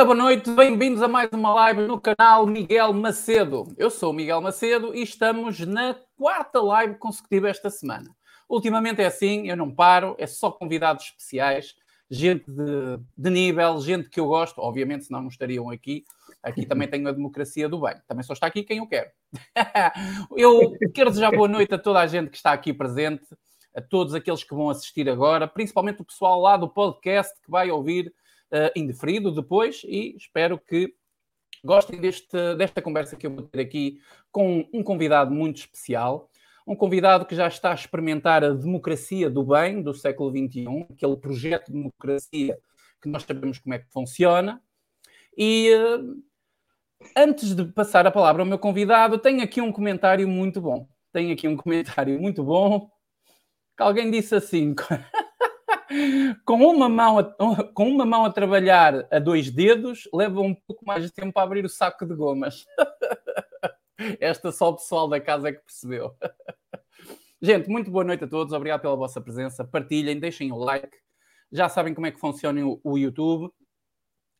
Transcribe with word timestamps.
Ora, 0.00 0.06
boa 0.06 0.16
noite, 0.16 0.50
bem-vindos 0.52 1.02
a 1.02 1.08
mais 1.08 1.28
uma 1.30 1.52
live 1.52 1.82
no 1.82 2.00
canal 2.00 2.46
Miguel 2.46 2.90
Macedo. 2.94 3.66
Eu 3.76 3.90
sou 3.90 4.12
o 4.12 4.14
Miguel 4.14 4.40
Macedo 4.40 4.94
e 4.94 5.02
estamos 5.02 5.60
na 5.60 5.94
quarta 6.16 6.58
live 6.58 6.94
consecutiva 6.94 7.50
esta 7.50 7.68
semana. 7.68 8.08
Ultimamente 8.48 9.02
é 9.02 9.04
assim, 9.04 9.50
eu 9.50 9.56
não 9.58 9.70
paro, 9.70 10.16
é 10.18 10.26
só 10.26 10.50
convidados 10.50 11.04
especiais, 11.04 11.74
gente 12.10 12.50
de, 12.50 12.98
de 13.14 13.28
nível, 13.28 13.78
gente 13.82 14.08
que 14.08 14.18
eu 14.18 14.24
gosto, 14.24 14.58
obviamente, 14.62 15.04
senão 15.04 15.20
não 15.20 15.28
estariam 15.28 15.68
aqui. 15.68 16.02
Aqui 16.42 16.64
também 16.64 16.88
tenho 16.88 17.06
a 17.06 17.12
democracia 17.12 17.68
do 17.68 17.82
bem, 17.82 17.96
também 18.08 18.22
só 18.22 18.32
está 18.32 18.46
aqui 18.46 18.62
quem 18.62 18.78
eu 18.78 18.86
quero. 18.86 19.10
eu 20.34 20.78
quero 20.94 21.10
desejar 21.10 21.30
boa 21.30 21.46
noite 21.46 21.74
a 21.74 21.78
toda 21.78 22.00
a 22.00 22.06
gente 22.06 22.30
que 22.30 22.38
está 22.38 22.52
aqui 22.52 22.72
presente, 22.72 23.26
a 23.76 23.82
todos 23.82 24.14
aqueles 24.14 24.42
que 24.42 24.54
vão 24.54 24.70
assistir 24.70 25.10
agora, 25.10 25.46
principalmente 25.46 26.00
o 26.00 26.06
pessoal 26.06 26.40
lá 26.40 26.56
do 26.56 26.70
podcast 26.70 27.34
que 27.44 27.50
vai 27.50 27.70
ouvir 27.70 28.10
uh, 28.52 28.70
indeferido 28.76 29.32
depois 29.32 29.82
e 29.84 30.16
espero 30.16 30.58
que 30.58 30.94
gostem 31.64 32.00
deste, 32.00 32.54
desta 32.56 32.80
conversa 32.80 33.16
que 33.16 33.26
eu 33.26 33.34
vou 33.34 33.42
ter 33.42 33.60
aqui 33.60 34.00
com 34.30 34.68
um 34.72 34.82
convidado 34.82 35.30
muito 35.30 35.58
especial. 35.58 36.30
Um 36.66 36.76
convidado 36.76 37.26
que 37.26 37.34
já 37.34 37.48
está 37.48 37.72
a 37.72 37.74
experimentar 37.74 38.44
a 38.44 38.50
democracia 38.50 39.28
do 39.28 39.42
bem 39.42 39.82
do 39.82 39.92
século 39.92 40.30
XXI, 40.30 40.86
aquele 40.90 41.16
projeto 41.16 41.66
de 41.66 41.72
democracia 41.72 42.58
que 43.00 43.08
nós 43.08 43.22
sabemos 43.24 43.58
como 43.58 43.74
é 43.74 43.78
que 43.78 43.90
funciona. 43.90 44.62
E 45.36 45.74
uh, 45.74 46.22
antes 47.16 47.54
de 47.54 47.64
passar 47.64 48.06
a 48.06 48.10
palavra 48.10 48.42
ao 48.42 48.46
meu 48.46 48.58
convidado, 48.58 49.18
tenho 49.18 49.42
aqui 49.42 49.60
um 49.60 49.72
comentário 49.72 50.28
muito 50.28 50.60
bom. 50.60 50.88
Tenho 51.12 51.32
aqui 51.32 51.48
um 51.48 51.56
comentário 51.56 52.20
muito 52.20 52.44
bom. 52.44 52.90
Que 53.76 53.82
alguém 53.82 54.10
disse 54.10 54.34
assim: 54.34 54.74
com, 56.44 56.54
uma 56.54 56.88
mão 56.88 57.18
a, 57.18 57.24
com 57.72 57.88
uma 57.88 58.04
mão 58.04 58.24
a 58.24 58.30
trabalhar 58.30 59.06
a 59.10 59.18
dois 59.18 59.50
dedos, 59.50 60.08
leva 60.12 60.40
um 60.40 60.54
pouco 60.54 60.84
mais 60.84 61.02
de 61.02 61.12
tempo 61.12 61.38
a 61.38 61.42
abrir 61.42 61.64
o 61.64 61.68
saco 61.68 62.06
de 62.06 62.14
gomas. 62.14 62.64
Esta 64.20 64.50
só 64.50 64.70
o 64.70 64.76
pessoal 64.76 65.08
da 65.08 65.20
casa 65.20 65.48
é 65.48 65.52
que 65.52 65.60
percebeu. 65.60 66.14
Gente, 67.42 67.68
muito 67.68 67.90
boa 67.90 68.04
noite 68.04 68.24
a 68.24 68.28
todos. 68.28 68.52
Obrigado 68.52 68.82
pela 68.82 68.96
vossa 68.96 69.20
presença. 69.20 69.64
Partilhem, 69.64 70.18
deixem 70.18 70.52
o 70.52 70.56
like. 70.56 70.96
Já 71.50 71.68
sabem 71.68 71.94
como 71.94 72.06
é 72.06 72.10
que 72.10 72.20
funciona 72.20 72.64
o, 72.64 72.80
o 72.84 72.98
YouTube. 72.98 73.52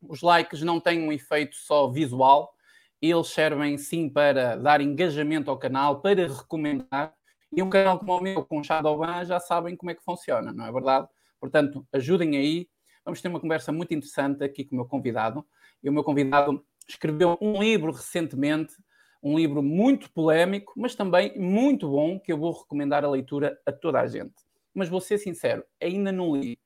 Os 0.03 0.23
likes 0.23 0.63
não 0.63 0.81
têm 0.81 1.03
um 1.03 1.13
efeito 1.13 1.57
só 1.57 1.89
visual, 1.89 2.55
eles 3.03 3.29
servem 3.29 3.77
sim 3.77 4.09
para 4.09 4.57
dar 4.57 4.81
engajamento 4.81 5.51
ao 5.51 5.59
canal, 5.59 6.01
para 6.01 6.27
recomendar. 6.27 7.15
E 7.53 7.63
um 7.63 7.69
canal 7.69 7.99
como 7.99 8.17
o 8.17 8.21
meu, 8.21 8.45
com 8.45 8.63
Shadowban, 8.63 9.25
já 9.25 9.41
sabem 9.41 9.77
como 9.77 9.91
é 9.91 9.95
que 9.95 10.03
funciona, 10.03 10.53
não 10.53 10.67
é 10.67 10.73
verdade? 10.73 11.09
Portanto, 11.41 11.87
ajudem 11.93 12.37
aí. 12.37 12.69
Vamos 13.05 13.21
ter 13.21 13.29
uma 13.29 13.41
conversa 13.41 13.73
muito 13.73 13.95
interessante 13.95 14.45
aqui 14.45 14.65
com 14.65 14.77
o 14.77 14.79
meu 14.79 14.87
convidado. 14.87 15.45
E 15.83 15.89
o 15.89 15.93
meu 15.93 16.05
convidado 16.05 16.65
escreveu 16.87 17.39
um 17.41 17.61
livro 17.61 17.93
recentemente, 17.93 18.75
um 19.23 19.37
livro 19.37 19.63
muito 19.63 20.11
polémico, 20.13 20.73
mas 20.77 20.95
também 20.95 21.39
muito 21.39 21.89
bom, 21.89 22.19
que 22.19 22.33
eu 22.33 22.39
vou 22.39 22.53
recomendar 22.53 23.05
a 23.05 23.11
leitura 23.11 23.59
a 23.67 23.73
toda 23.73 24.01
a 24.01 24.07
gente. 24.07 24.35
Mas 24.75 24.89
vou 24.89 25.01
ser 25.01 25.19
sincero, 25.19 25.65
ainda 25.81 26.13
não 26.13 26.37
li, 26.37 26.59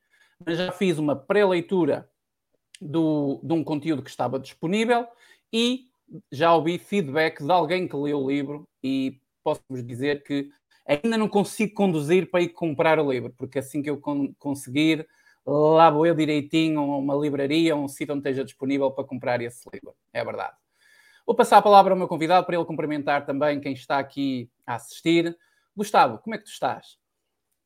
mas 0.44 0.58
já 0.58 0.70
fiz 0.72 0.98
uma 0.98 1.16
pré-leitura 1.16 2.08
do, 2.80 3.41
de 3.42 3.52
um 3.52 3.64
conteúdo 3.64 4.02
que 4.02 4.10
estava 4.10 4.38
disponível 4.38 5.06
e 5.52 5.86
já 6.30 6.54
ouvi 6.54 6.78
feedback 6.78 7.42
de 7.42 7.50
alguém 7.50 7.88
que 7.88 7.96
leu 7.96 8.22
o 8.22 8.28
livro 8.28 8.68
e 8.82 9.20
posso-vos 9.42 9.84
dizer 9.84 10.22
que 10.22 10.50
ainda 10.87 11.17
não 11.17 11.28
consigo 11.28 11.75
conduzir 11.75 12.31
para 12.31 12.43
ir 12.43 12.49
comprar 12.49 12.99
o 12.99 13.11
livro, 13.11 13.33
porque 13.37 13.59
assim 13.59 13.83
que 13.83 13.91
eu 13.91 14.00
conseguir, 14.39 15.06
lá 15.47 15.91
vou 15.91 16.06
eu 16.06 16.15
direitinho 16.15 16.81
a 16.81 16.99
uma 16.99 17.15
livraria, 17.15 17.75
um 17.75 17.89
sítio 17.89 18.15
onde 18.15 18.21
esteja 18.21 18.45
disponível 18.45 18.91
para 18.91 19.05
comprar 19.05 19.41
esse 19.41 19.69
livro. 19.72 19.95
É 20.12 20.25
verdade. 20.25 20.55
Vou 21.27 21.34
passar 21.34 21.59
a 21.59 21.62
palavra 21.62 21.95
ao 21.95 21.99
meu 21.99 22.06
convidado 22.06 22.45
para 22.45 22.55
ele 22.55 22.65
cumprimentar 22.67 23.25
também 23.25 23.61
quem 23.61 23.72
está 23.72 23.99
aqui 23.99 24.50
a 24.67 24.75
assistir. 24.75 25.37
Gustavo, 25.75 26.19
como 26.19 26.34
é 26.34 26.39
que 26.39 26.45
tu 26.45 26.50
estás? 26.50 26.99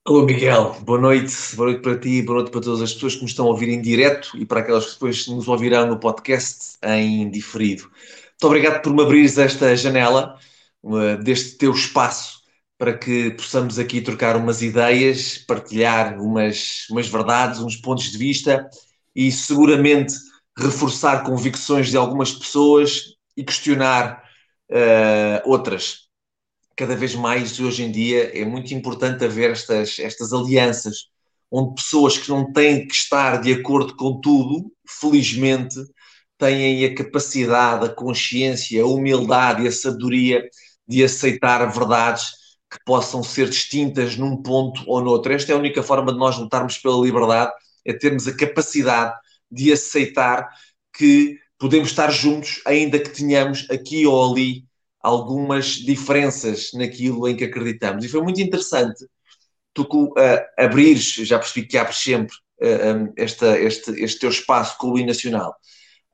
Alô 0.07 0.25
Miguel, 0.25 0.75
boa 0.83 0.99
noite, 0.99 1.35
boa 1.55 1.71
noite 1.71 1.83
para 1.83 1.99
ti, 1.99 2.23
boa 2.23 2.39
noite 2.39 2.51
para 2.51 2.63
todas 2.63 2.81
as 2.81 2.95
pessoas 2.95 3.17
que 3.17 3.23
nos 3.23 3.33
estão 3.33 3.47
a 3.47 3.51
ouvir 3.51 3.69
em 3.69 3.83
direto 3.83 4.39
e 4.39 4.47
para 4.47 4.61
aquelas 4.61 4.87
que 4.87 4.93
depois 4.93 5.27
nos 5.27 5.49
ouvirão 5.49 5.87
no 5.87 5.99
podcast 5.99 6.79
em 6.83 7.29
diferido. 7.29 7.83
Muito 7.83 8.47
obrigado 8.47 8.81
por 8.81 8.95
me 8.95 9.03
abrires 9.03 9.37
esta 9.37 9.77
janela, 9.77 10.39
deste 11.23 11.59
teu 11.59 11.73
espaço 11.73 12.38
para 12.79 12.97
que 12.97 13.33
possamos 13.33 13.77
aqui 13.77 14.01
trocar 14.01 14.37
umas 14.37 14.63
ideias, 14.63 15.37
partilhar 15.37 16.17
umas, 16.21 16.87
umas 16.89 17.09
verdades, 17.09 17.61
uns 17.61 17.77
pontos 17.77 18.13
de 18.13 18.17
vista 18.17 18.71
e 19.15 19.33
seguramente 19.33 20.15
reforçar 20.57 21.25
convicções 21.25 21.91
de 21.91 21.97
algumas 21.97 22.33
pessoas 22.33 23.17
e 23.37 23.43
questionar 23.43 24.23
uh, 24.71 25.51
outras. 25.51 26.09
Cada 26.77 26.95
vez 26.95 27.17
mais 27.17 27.59
hoje 27.59 27.83
em 27.83 27.91
dia 27.91 28.31
é 28.39 28.45
muito 28.45 28.73
importante 28.73 29.25
haver 29.25 29.51
estas, 29.51 29.99
estas 29.99 30.33
alianças, 30.33 31.09
onde 31.51 31.75
pessoas 31.75 32.17
que 32.17 32.29
não 32.29 32.53
têm 32.53 32.87
que 32.87 32.95
estar 32.95 33.41
de 33.41 33.53
acordo 33.53 33.97
com 33.97 34.21
tudo, 34.21 34.71
felizmente, 34.87 35.75
têm 36.39 36.85
a 36.85 36.95
capacidade, 36.95 37.87
a 37.87 37.89
consciência, 37.89 38.83
a 38.83 38.87
humildade 38.87 39.65
e 39.65 39.69
a 39.69 39.73
sabedoria 39.73 40.49
de 40.87 41.03
aceitar 41.03 41.67
verdades 41.73 42.39
que 42.71 42.79
possam 42.85 43.23
ser 43.23 43.49
distintas 43.49 44.17
num 44.17 44.37
ponto 44.37 44.83
ou 44.87 45.01
noutro. 45.01 45.33
Esta 45.33 45.53
é 45.53 45.55
a 45.55 45.59
única 45.59 45.83
forma 45.83 46.13
de 46.13 46.19
nós 46.19 46.37
lutarmos 46.37 46.79
pela 46.79 47.03
liberdade, 47.03 47.53
é 47.85 47.93
termos 47.93 48.29
a 48.29 48.37
capacidade 48.37 49.15
de 49.51 49.73
aceitar 49.73 50.49
que 50.93 51.39
podemos 51.59 51.89
estar 51.89 52.11
juntos, 52.11 52.61
ainda 52.67 52.99
que 52.99 53.11
tenhamos 53.11 53.69
aqui 53.71 54.07
ou 54.07 54.33
ali 54.33 54.65
algumas 55.01 55.67
diferenças 55.77 56.71
naquilo 56.75 57.27
em 57.29 57.37
que 57.37 57.45
acreditamos. 57.45 58.05
E 58.05 58.09
foi 58.09 58.23
muito 58.23 58.41
interessante 58.41 59.07
tu 59.73 59.83
uh, 59.83 60.17
abrires, 60.57 61.15
já 61.15 61.39
percebi 61.39 61.67
que 61.67 61.79
abres 61.79 61.99
sempre 61.99 62.35
uh, 62.61 62.97
um, 62.97 63.13
esta, 63.17 63.59
este, 63.59 63.91
este 64.03 64.21
teu 64.21 64.31
espaço 64.31 64.77
com 64.79 64.93
o 64.93 64.99
hino 64.99 65.09
nacional, 65.09 65.55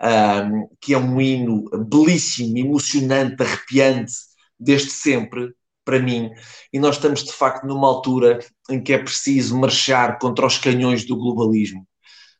um, 0.02 0.68
que 0.80 0.94
é 0.94 0.98
um 0.98 1.20
hino 1.20 1.64
belíssimo, 1.88 2.58
emocionante, 2.58 3.42
arrepiante, 3.42 4.12
desde 4.58 4.90
sempre, 4.90 5.54
para 5.84 6.00
mim, 6.00 6.30
e 6.72 6.78
nós 6.78 6.96
estamos 6.96 7.22
de 7.24 7.32
facto 7.32 7.66
numa 7.66 7.86
altura 7.86 8.38
em 8.70 8.82
que 8.82 8.92
é 8.92 8.98
preciso 8.98 9.58
marchar 9.58 10.18
contra 10.18 10.46
os 10.46 10.58
canhões 10.58 11.04
do 11.06 11.16
globalismo, 11.16 11.86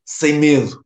sem 0.04 0.34
medo, 0.34 0.84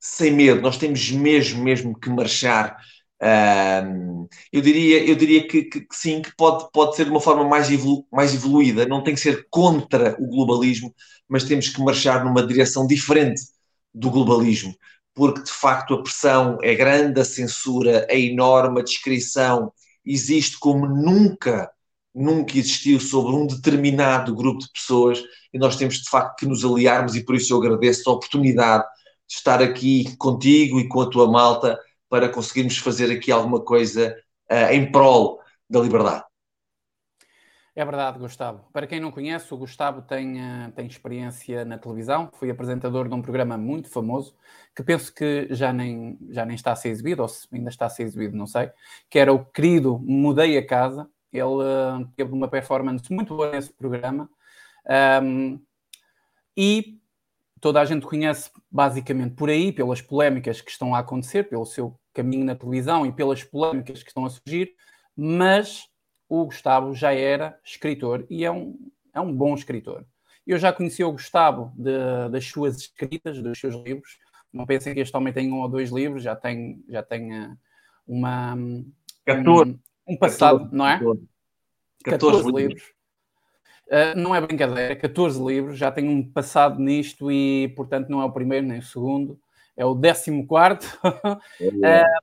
sem 0.00 0.32
medo, 0.32 0.60
nós 0.60 0.78
temos 0.78 1.10
mesmo, 1.10 1.62
mesmo 1.62 1.98
que 1.98 2.08
marchar. 2.08 2.76
Um, 3.20 4.28
eu 4.52 4.60
diria, 4.60 5.04
eu 5.04 5.16
diria 5.16 5.46
que, 5.46 5.64
que, 5.64 5.80
que, 5.80 5.96
sim, 5.96 6.22
que 6.22 6.34
pode, 6.36 6.70
pode 6.72 6.94
ser 6.94 7.04
de 7.04 7.10
uma 7.10 7.20
forma 7.20 7.44
mais, 7.44 7.70
evolu 7.70 8.06
mais 8.12 8.32
evoluída, 8.34 8.86
não 8.86 9.02
tem 9.02 9.14
que 9.14 9.20
ser 9.20 9.46
contra 9.50 10.16
o 10.20 10.26
globalismo, 10.28 10.94
mas 11.28 11.44
temos 11.44 11.68
que 11.68 11.80
marchar 11.82 12.24
numa 12.24 12.46
direção 12.46 12.86
diferente 12.86 13.42
do 13.92 14.10
globalismo, 14.10 14.74
porque 15.14 15.42
de 15.42 15.50
facto 15.50 15.94
a 15.94 16.02
pressão 16.02 16.58
é 16.62 16.74
grande, 16.74 17.20
a 17.20 17.24
censura 17.24 18.06
é 18.08 18.18
enorme, 18.20 18.80
a 18.80 18.84
descrição 18.84 19.72
existe 20.04 20.58
como 20.58 20.86
nunca 20.86 21.70
nunca 22.14 22.58
existiu 22.58 22.98
sobre 23.00 23.34
um 23.34 23.46
determinado 23.46 24.34
grupo 24.34 24.60
de 24.60 24.72
pessoas 24.72 25.22
e 25.52 25.58
nós 25.58 25.76
temos 25.76 25.96
de 25.96 26.08
facto 26.08 26.36
que 26.38 26.46
nos 26.46 26.64
aliarmos 26.64 27.14
e 27.14 27.24
por 27.24 27.34
isso 27.34 27.52
eu 27.52 27.58
agradeço 27.58 28.08
a 28.08 28.12
oportunidade 28.12 28.84
de 29.28 29.34
estar 29.34 29.62
aqui 29.62 30.16
contigo 30.16 30.80
e 30.80 30.88
com 30.88 31.00
a 31.00 31.10
tua 31.10 31.30
malta 31.30 31.78
para 32.08 32.28
conseguirmos 32.28 32.78
fazer 32.78 33.12
aqui 33.12 33.30
alguma 33.30 33.60
coisa 33.60 34.16
uh, 34.50 34.72
em 34.72 34.90
prol 34.90 35.40
da 35.68 35.80
liberdade. 35.80 36.24
É 37.76 37.84
verdade, 37.84 38.18
Gustavo. 38.18 38.64
Para 38.72 38.88
quem 38.88 38.98
não 38.98 39.12
conhece, 39.12 39.54
o 39.54 39.56
Gustavo 39.56 40.02
tem, 40.02 40.40
uh, 40.40 40.72
tem 40.74 40.86
experiência 40.86 41.64
na 41.64 41.78
televisão, 41.78 42.28
foi 42.32 42.50
apresentador 42.50 43.08
de 43.08 43.14
um 43.14 43.22
programa 43.22 43.56
muito 43.56 43.88
famoso, 43.88 44.34
que 44.74 44.82
penso 44.82 45.14
que 45.14 45.46
já 45.50 45.72
nem, 45.72 46.18
já 46.30 46.44
nem 46.44 46.56
está 46.56 46.72
a 46.72 46.76
ser 46.76 46.88
exibido, 46.88 47.22
ou 47.22 47.28
ainda 47.52 47.70
está 47.70 47.86
a 47.86 47.90
ser 47.90 48.02
exibido, 48.02 48.36
não 48.36 48.48
sei, 48.48 48.70
que 49.08 49.16
era 49.16 49.32
o 49.32 49.44
querido 49.44 49.96
Mudei 50.00 50.58
a 50.58 50.66
Casa, 50.66 51.08
ele 51.32 51.44
uh, 51.44 52.08
teve 52.16 52.32
uma 52.32 52.48
performance 52.48 53.12
muito 53.12 53.36
boa 53.36 53.50
nesse 53.50 53.72
programa. 53.72 54.28
Um, 55.22 55.60
e 56.56 56.98
toda 57.60 57.80
a 57.80 57.84
gente 57.84 58.06
conhece 58.06 58.50
basicamente 58.70 59.34
por 59.34 59.50
aí, 59.50 59.72
pelas 59.72 60.00
polémicas 60.00 60.60
que 60.60 60.70
estão 60.70 60.94
a 60.94 61.00
acontecer, 61.00 61.48
pelo 61.48 61.66
seu 61.66 61.98
caminho 62.12 62.44
na 62.44 62.54
televisão 62.54 63.06
e 63.06 63.12
pelas 63.12 63.44
polémicas 63.44 64.02
que 64.02 64.10
estão 64.10 64.24
a 64.24 64.30
surgir, 64.30 64.74
mas 65.16 65.88
o 66.28 66.44
Gustavo 66.44 66.94
já 66.94 67.12
era 67.12 67.58
escritor 67.64 68.26
e 68.28 68.44
é 68.44 68.50
um, 68.50 68.76
é 69.14 69.20
um 69.20 69.32
bom 69.32 69.54
escritor. 69.54 70.04
Eu 70.46 70.58
já 70.58 70.72
conheci 70.72 71.04
o 71.04 71.12
Gustavo 71.12 71.72
de, 71.76 72.30
das 72.30 72.44
suas 72.46 72.76
escritas, 72.78 73.40
dos 73.42 73.58
seus 73.58 73.74
livros. 73.84 74.18
Não 74.52 74.64
pensem 74.64 74.94
que 74.94 75.00
este 75.00 75.16
homem 75.16 75.32
tem 75.32 75.52
um 75.52 75.60
ou 75.60 75.68
dois 75.68 75.90
livros, 75.90 76.22
já 76.22 76.34
tem, 76.34 76.82
já 76.88 77.02
tem 77.02 77.38
uh, 77.38 77.58
uma. 78.06 78.56
14. 79.26 79.72
Um, 79.72 79.78
um 80.08 80.16
passado, 80.16 80.70
14, 80.70 80.76
não 80.76 80.86
é? 80.86 80.98
14, 80.98 81.28
14 82.04 82.52
livros. 82.52 82.82
Uh, 83.88 84.18
não 84.18 84.34
é 84.34 84.40
brincadeira, 84.40 84.94
14 84.96 85.42
livros, 85.42 85.78
já 85.78 85.90
tem 85.90 86.08
um 86.08 86.22
passado 86.22 86.78
nisto 86.78 87.32
e, 87.32 87.68
portanto, 87.74 88.08
não 88.08 88.20
é 88.20 88.24
o 88.24 88.32
primeiro 88.32 88.66
nem 88.66 88.78
o 88.78 88.82
segundo. 88.82 89.40
é 89.76 89.84
o 89.84 89.94
14. 89.94 90.86
É. 91.60 92.02
uh, 92.02 92.22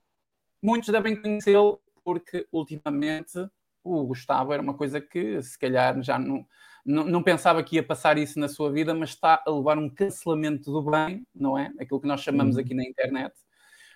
muitos 0.62 0.90
devem 0.90 1.20
conhecê-lo 1.20 1.82
porque 2.04 2.48
ultimamente 2.52 3.48
o 3.84 4.04
Gustavo 4.06 4.54
era 4.54 4.62
uma 4.62 4.74
coisa 4.74 5.02
que 5.02 5.42
se 5.42 5.58
calhar 5.58 6.02
já 6.02 6.20
não, 6.20 6.46
não, 6.86 7.04
não, 7.04 7.24
pensava 7.24 7.64
que 7.64 7.76
ia 7.76 7.84
passar 7.84 8.18
isso 8.18 8.40
na 8.40 8.48
sua 8.48 8.72
vida, 8.72 8.94
mas 8.94 9.10
está 9.10 9.44
a 9.46 9.50
levar 9.50 9.78
um 9.78 9.90
cancelamento 9.90 10.72
do 10.72 10.84
bem, 10.84 11.26
não 11.34 11.58
é? 11.58 11.72
Aquilo 11.80 12.00
que 12.00 12.08
nós 12.08 12.22
chamamos 12.22 12.56
uhum. 12.56 12.62
aqui 12.62 12.74
na 12.74 12.84
internet, 12.84 13.34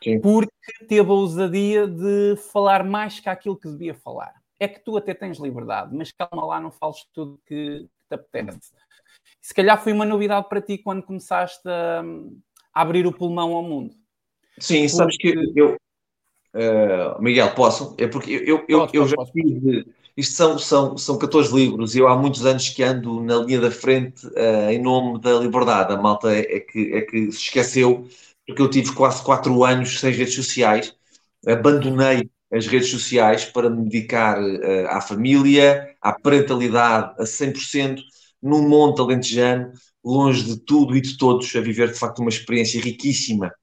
Sim. 0.04 0.20
porque 0.22 0.52
teve 0.88 1.10
a 1.10 1.14
ousadia 1.14 1.88
de 1.88 2.36
falar 2.52 2.84
mais 2.84 3.20
que 3.20 3.30
aquilo 3.30 3.58
que 3.58 3.70
devia 3.70 3.94
falar. 3.94 4.34
É 4.60 4.68
que 4.68 4.80
tu 4.80 4.98
até 4.98 5.14
tens 5.14 5.40
liberdade, 5.40 5.96
mas 5.96 6.12
calma 6.12 6.46
lá, 6.46 6.60
não 6.60 6.72
fales 6.72 7.06
tudo 7.14 7.40
que 7.46 7.88
te 8.10 8.16
apetece. 8.16 8.74
Se 9.42 9.54
calhar 9.54 9.82
foi 9.82 9.94
uma 9.94 10.06
novidade 10.06 10.48
para 10.50 10.62
ti 10.62 10.78
quando 10.78 11.04
começaste 11.04 11.68
a, 11.68 12.04
a 12.74 12.82
abrir 12.82 13.08
o 13.08 13.14
pulmão 13.14 13.54
ao 13.54 13.64
mundo. 13.64 13.96
Sim, 14.58 14.82
porque... 14.82 14.90
sabes 14.90 15.18
que 15.18 15.34
eu, 15.56 15.78
uh, 16.56 17.22
Miguel, 17.22 17.54
posso? 17.56 17.96
É 17.98 18.08
porque 18.08 18.32
eu, 18.32 18.66
eu, 18.68 18.80
posso, 18.80 18.96
eu 18.96 19.08
já 19.08 19.18
tive. 19.32 19.94
Isto 20.18 20.36
são, 20.36 20.60
são, 20.60 20.98
são 20.98 21.18
14 21.18 21.56
livros 21.56 21.96
e 21.96 22.00
eu 22.00 22.08
há 22.10 22.18
muitos 22.18 22.46
anos 22.46 22.68
que 22.70 22.84
ando 22.84 23.24
na 23.24 23.38
linha 23.38 23.62
da 23.62 23.72
frente 23.72 24.28
uh, 24.28 24.70
em 24.70 24.82
nome 24.82 25.20
da 25.22 25.40
liberdade. 25.40 25.94
A 25.94 25.98
malta 25.98 26.34
é, 26.34 26.58
é, 26.58 26.60
que, 26.60 26.94
é 26.94 27.02
que 27.02 27.32
se 27.32 27.40
esqueceu, 27.40 28.06
porque 28.50 28.64
eu 28.64 28.70
tive 28.70 28.92
quase 28.94 29.24
4 29.24 29.64
anos 29.64 30.00
sem 30.00 30.12
redes 30.12 30.34
sociais, 30.34 30.96
abandonei 31.46 32.28
as 32.52 32.66
redes 32.66 32.90
sociais 32.90 33.46
para 33.46 33.70
me 33.70 33.84
dedicar 33.84 34.42
uh, 34.42 34.88
à 34.88 35.00
família, 35.00 35.96
à 36.02 36.12
parentalidade 36.12 37.14
a 37.20 37.26
100%, 37.26 38.02
num 38.42 38.68
monte 38.68 39.02
alentejano, 39.02 39.72
longe 40.04 40.44
de 40.44 40.60
tudo 40.62 40.98
e 40.98 41.02
de 41.02 41.16
todos, 41.16 41.56
a 41.56 41.62
viver 41.62 41.92
de 41.92 42.00
facto 42.00 42.20
uma 42.20 42.30
experiência 42.30 42.82
riquíssima, 42.82 43.54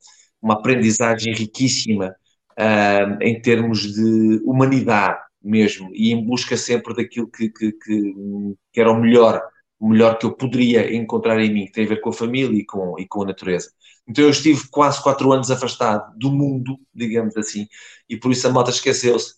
uma 0.41 0.55
aprendizagem 0.55 1.35
riquíssima 1.35 2.15
uh, 2.53 3.23
em 3.23 3.41
termos 3.41 3.93
de 3.93 4.41
humanidade 4.44 5.19
mesmo, 5.43 5.91
e 5.93 6.12
em 6.12 6.25
busca 6.25 6.56
sempre 6.56 6.94
daquilo 6.94 7.29
que, 7.29 7.49
que, 7.50 7.73
que, 7.73 8.15
que, 8.73 8.81
era 8.81 8.93
o 8.93 9.00
melhor, 9.00 9.43
o 9.81 9.89
melhor 9.89 10.17
que 10.17 10.27
eu 10.27 10.32
poderia 10.32 10.94
encontrar 10.94 11.41
em 11.41 11.53
mim, 11.53 11.67
que 11.67 11.73
tem 11.73 11.87
a 11.87 11.89
ver 11.89 12.00
com 12.00 12.11
a 12.11 12.12
família 12.12 12.56
e 12.56 12.65
com, 12.65 12.97
e 13.00 13.06
com 13.06 13.23
a 13.23 13.27
natureza. 13.27 13.71
Então 14.08 14.25
eu 14.25 14.31
estive 14.31 14.69
quase 14.69 15.03
quatro 15.03 15.32
anos 15.32 15.50
afastado 15.50 16.17
do 16.17 16.31
mundo, 16.31 16.79
digamos 16.94 17.37
assim, 17.37 17.67
e 18.08 18.17
por 18.17 18.31
isso 18.32 18.47
a 18.47 18.50
malta 18.50 18.70
esqueceu-se, 18.70 19.35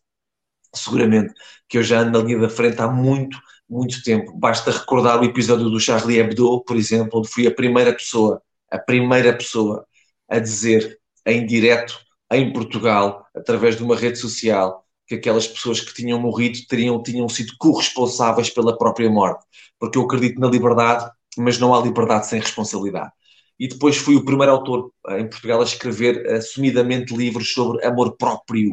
seguramente, 0.75 1.33
que 1.69 1.79
eu 1.79 1.83
já 1.83 2.01
ando 2.01 2.19
na 2.19 2.25
linha 2.25 2.39
da 2.39 2.49
frente 2.51 2.81
há 2.81 2.89
muito, 2.89 3.39
muito 3.69 4.03
tempo. 4.03 4.33
Basta 4.39 4.71
recordar 4.71 5.21
o 5.21 5.25
episódio 5.25 5.71
do 5.71 5.81
Charlie 5.81 6.19
Hebdo, 6.19 6.63
por 6.65 6.77
exemplo, 6.77 7.19
onde 7.21 7.29
fui 7.29 7.47
a 7.47 7.55
primeira 7.55 7.93
pessoa, 7.95 8.43
a 8.71 8.79
primeira 8.79 9.37
pessoa 9.37 9.87
a 10.29 10.39
dizer 10.39 10.99
em 11.27 11.47
direto 11.47 11.99
em 12.31 12.53
Portugal, 12.53 13.27
através 13.35 13.77
de 13.77 13.83
uma 13.83 13.97
rede 13.97 14.19
social, 14.19 14.85
que 15.07 15.15
aquelas 15.15 15.47
pessoas 15.47 15.81
que 15.81 15.95
tinham 15.95 16.21
morrido 16.21 16.59
teriam, 16.69 17.03
tinham 17.03 17.29
sido 17.29 17.55
corresponsáveis 17.59 18.51
pela 18.51 18.77
própria 18.77 19.11
morte. 19.11 19.45
Porque 19.79 19.97
eu 19.97 20.03
acredito 20.03 20.39
na 20.39 20.49
liberdade, 20.49 21.11
mas 21.39 21.59
não 21.59 21.75
há 21.75 21.81
liberdade 21.81 22.27
sem 22.27 22.41
responsabilidade. 22.41 23.11
E 23.59 23.67
depois 23.69 23.97
fui 23.97 24.17
o 24.17 24.25
primeiro 24.25 24.53
autor 24.53 24.93
eh, 25.09 25.21
em 25.21 25.29
Portugal 25.29 25.61
a 25.61 25.65
escrever 25.65 26.27
assumidamente 26.33 27.15
livros 27.15 27.53
sobre 27.53 27.85
amor 27.85 28.17
próprio. 28.17 28.73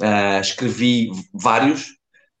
Uh, 0.00 0.40
escrevi 0.40 1.10
vários. 1.32 1.90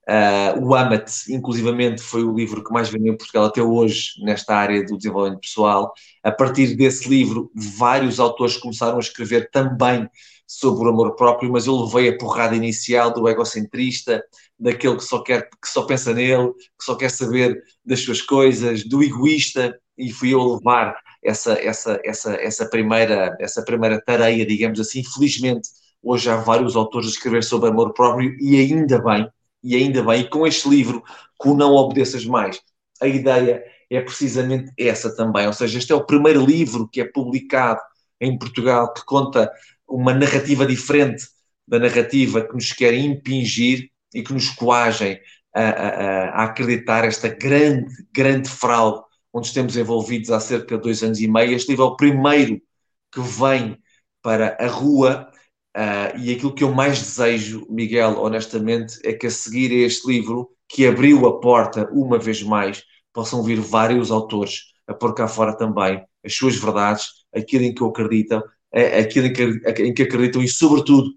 Uh, 0.08 0.58
o 0.60 0.74
Amat, 0.74 1.08
inclusivamente, 1.28 2.02
foi 2.02 2.24
o 2.24 2.34
livro 2.34 2.64
que 2.64 2.72
mais 2.72 2.88
vendeu 2.88 3.12
em 3.14 3.16
Portugal 3.16 3.44
até 3.44 3.62
hoje 3.62 4.10
nesta 4.24 4.56
área 4.56 4.84
do 4.84 4.96
desenvolvimento 4.96 5.42
pessoal. 5.42 5.92
A 6.24 6.32
partir 6.32 6.74
desse 6.74 7.08
livro, 7.08 7.50
vários 7.54 8.18
autores 8.18 8.56
começaram 8.56 8.96
a 8.96 9.00
escrever 9.00 9.48
também 9.50 10.08
sobre 10.46 10.86
o 10.86 10.90
amor 10.90 11.14
próprio, 11.14 11.50
mas 11.52 11.66
eu 11.66 11.76
levei 11.76 12.08
a 12.08 12.18
porrada 12.18 12.56
inicial 12.56 13.12
do 13.12 13.28
egocentrista, 13.28 14.22
daquele 14.58 14.96
que 14.96 15.04
só 15.04 15.22
quer, 15.22 15.48
que 15.48 15.68
só 15.68 15.82
pensa 15.82 16.12
nele, 16.12 16.52
que 16.52 16.84
só 16.84 16.94
quer 16.96 17.10
saber 17.10 17.62
das 17.84 18.00
suas 18.00 18.20
coisas, 18.20 18.84
do 18.84 19.02
egoísta, 19.02 19.78
e 19.96 20.12
fui 20.12 20.34
eu 20.34 20.54
levar 20.54 20.96
essa, 21.22 21.52
essa, 21.54 22.00
essa, 22.04 22.34
essa, 22.34 22.68
primeira, 22.68 23.36
essa 23.40 23.62
primeira 23.64 24.00
tareia, 24.00 24.44
digamos 24.44 24.80
assim. 24.80 25.02
Felizmente, 25.04 25.68
hoje 26.02 26.28
há 26.28 26.36
vários 26.36 26.74
autores 26.76 27.08
a 27.08 27.10
escrever 27.10 27.44
sobre 27.44 27.70
amor 27.70 27.92
próprio, 27.92 28.36
e 28.40 28.56
ainda 28.58 29.00
bem, 29.00 29.28
e 29.62 29.76
ainda 29.76 30.02
bem, 30.02 30.22
e 30.22 30.28
com 30.28 30.46
este 30.46 30.68
livro, 30.68 31.02
com 31.38 31.54
Não 31.54 31.72
Obedeças 31.72 32.24
Mais, 32.26 32.60
a 33.00 33.06
ideia 33.06 33.62
é 33.90 34.00
precisamente 34.00 34.72
essa 34.78 35.14
também, 35.14 35.46
ou 35.46 35.52
seja, 35.52 35.78
este 35.78 35.92
é 35.92 35.94
o 35.94 36.04
primeiro 36.04 36.44
livro 36.44 36.88
que 36.88 37.00
é 37.00 37.04
publicado 37.04 37.80
em 38.20 38.38
Portugal 38.38 38.92
que 38.92 39.04
conta 39.04 39.50
uma 39.86 40.14
narrativa 40.14 40.64
diferente 40.64 41.24
da 41.66 41.78
narrativa 41.78 42.46
que 42.46 42.54
nos 42.54 42.72
querem 42.72 43.06
impingir 43.06 43.90
e 44.14 44.22
que 44.22 44.32
nos 44.32 44.48
coagem 44.50 45.20
a, 45.54 45.62
a, 45.62 45.88
a, 45.88 46.44
acreditar 46.44 47.04
esta 47.04 47.28
grande, 47.28 47.92
grande 48.14 48.48
fraude 48.48 49.02
onde 49.32 49.46
estamos 49.48 49.76
envolvidos 49.76 50.30
há 50.30 50.40
cerca 50.40 50.76
de 50.76 50.82
dois 50.82 51.02
anos 51.02 51.20
e 51.20 51.28
meio. 51.28 51.52
Este 51.52 51.70
livro 51.70 51.84
é 51.84 51.88
o 51.88 51.96
primeiro 51.96 52.60
que 53.10 53.20
vem 53.20 53.78
para 54.22 54.56
a 54.60 54.66
rua 54.66 55.30
uh, 55.76 56.18
e 56.18 56.32
aquilo 56.32 56.54
que 56.54 56.64
eu 56.64 56.72
mais 56.72 56.98
desejo, 57.00 57.66
Miguel, 57.68 58.18
honestamente, 58.18 58.98
é 59.04 59.12
que 59.12 59.26
a 59.26 59.30
seguir 59.30 59.70
a 59.72 59.86
este 59.86 60.06
livro, 60.06 60.50
que 60.68 60.86
abriu 60.86 61.26
a 61.26 61.40
porta 61.40 61.88
uma 61.92 62.18
vez 62.18 62.42
mais, 62.42 62.82
possam 63.12 63.42
vir 63.42 63.60
vários 63.60 64.10
autores 64.10 64.72
a 64.86 64.94
pôr 64.94 65.14
cá 65.14 65.28
fora 65.28 65.56
também 65.56 66.04
as 66.24 66.34
suas 66.34 66.56
verdades, 66.56 67.08
aquilo 67.34 67.64
em 67.64 67.74
que 67.74 67.84
acreditam 67.84 68.42
é, 68.72 69.00
aquilo 69.00 69.26
em 69.26 69.32
que, 69.32 69.42
em 69.82 69.94
que 69.94 70.02
acreditam 70.02 70.42
e, 70.42 70.48
sobretudo, 70.48 71.10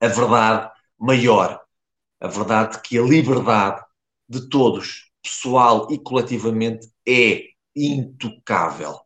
a 0.00 0.08
verdade 0.08 0.70
maior, 0.98 1.60
a 2.20 2.26
verdade 2.26 2.80
que 2.82 2.98
a 2.98 3.02
liberdade 3.02 3.80
de 4.28 4.48
todos, 4.48 5.07
pessoal 5.28 5.88
e 5.90 5.98
coletivamente, 5.98 6.88
é 7.06 7.44
intocável 7.76 8.98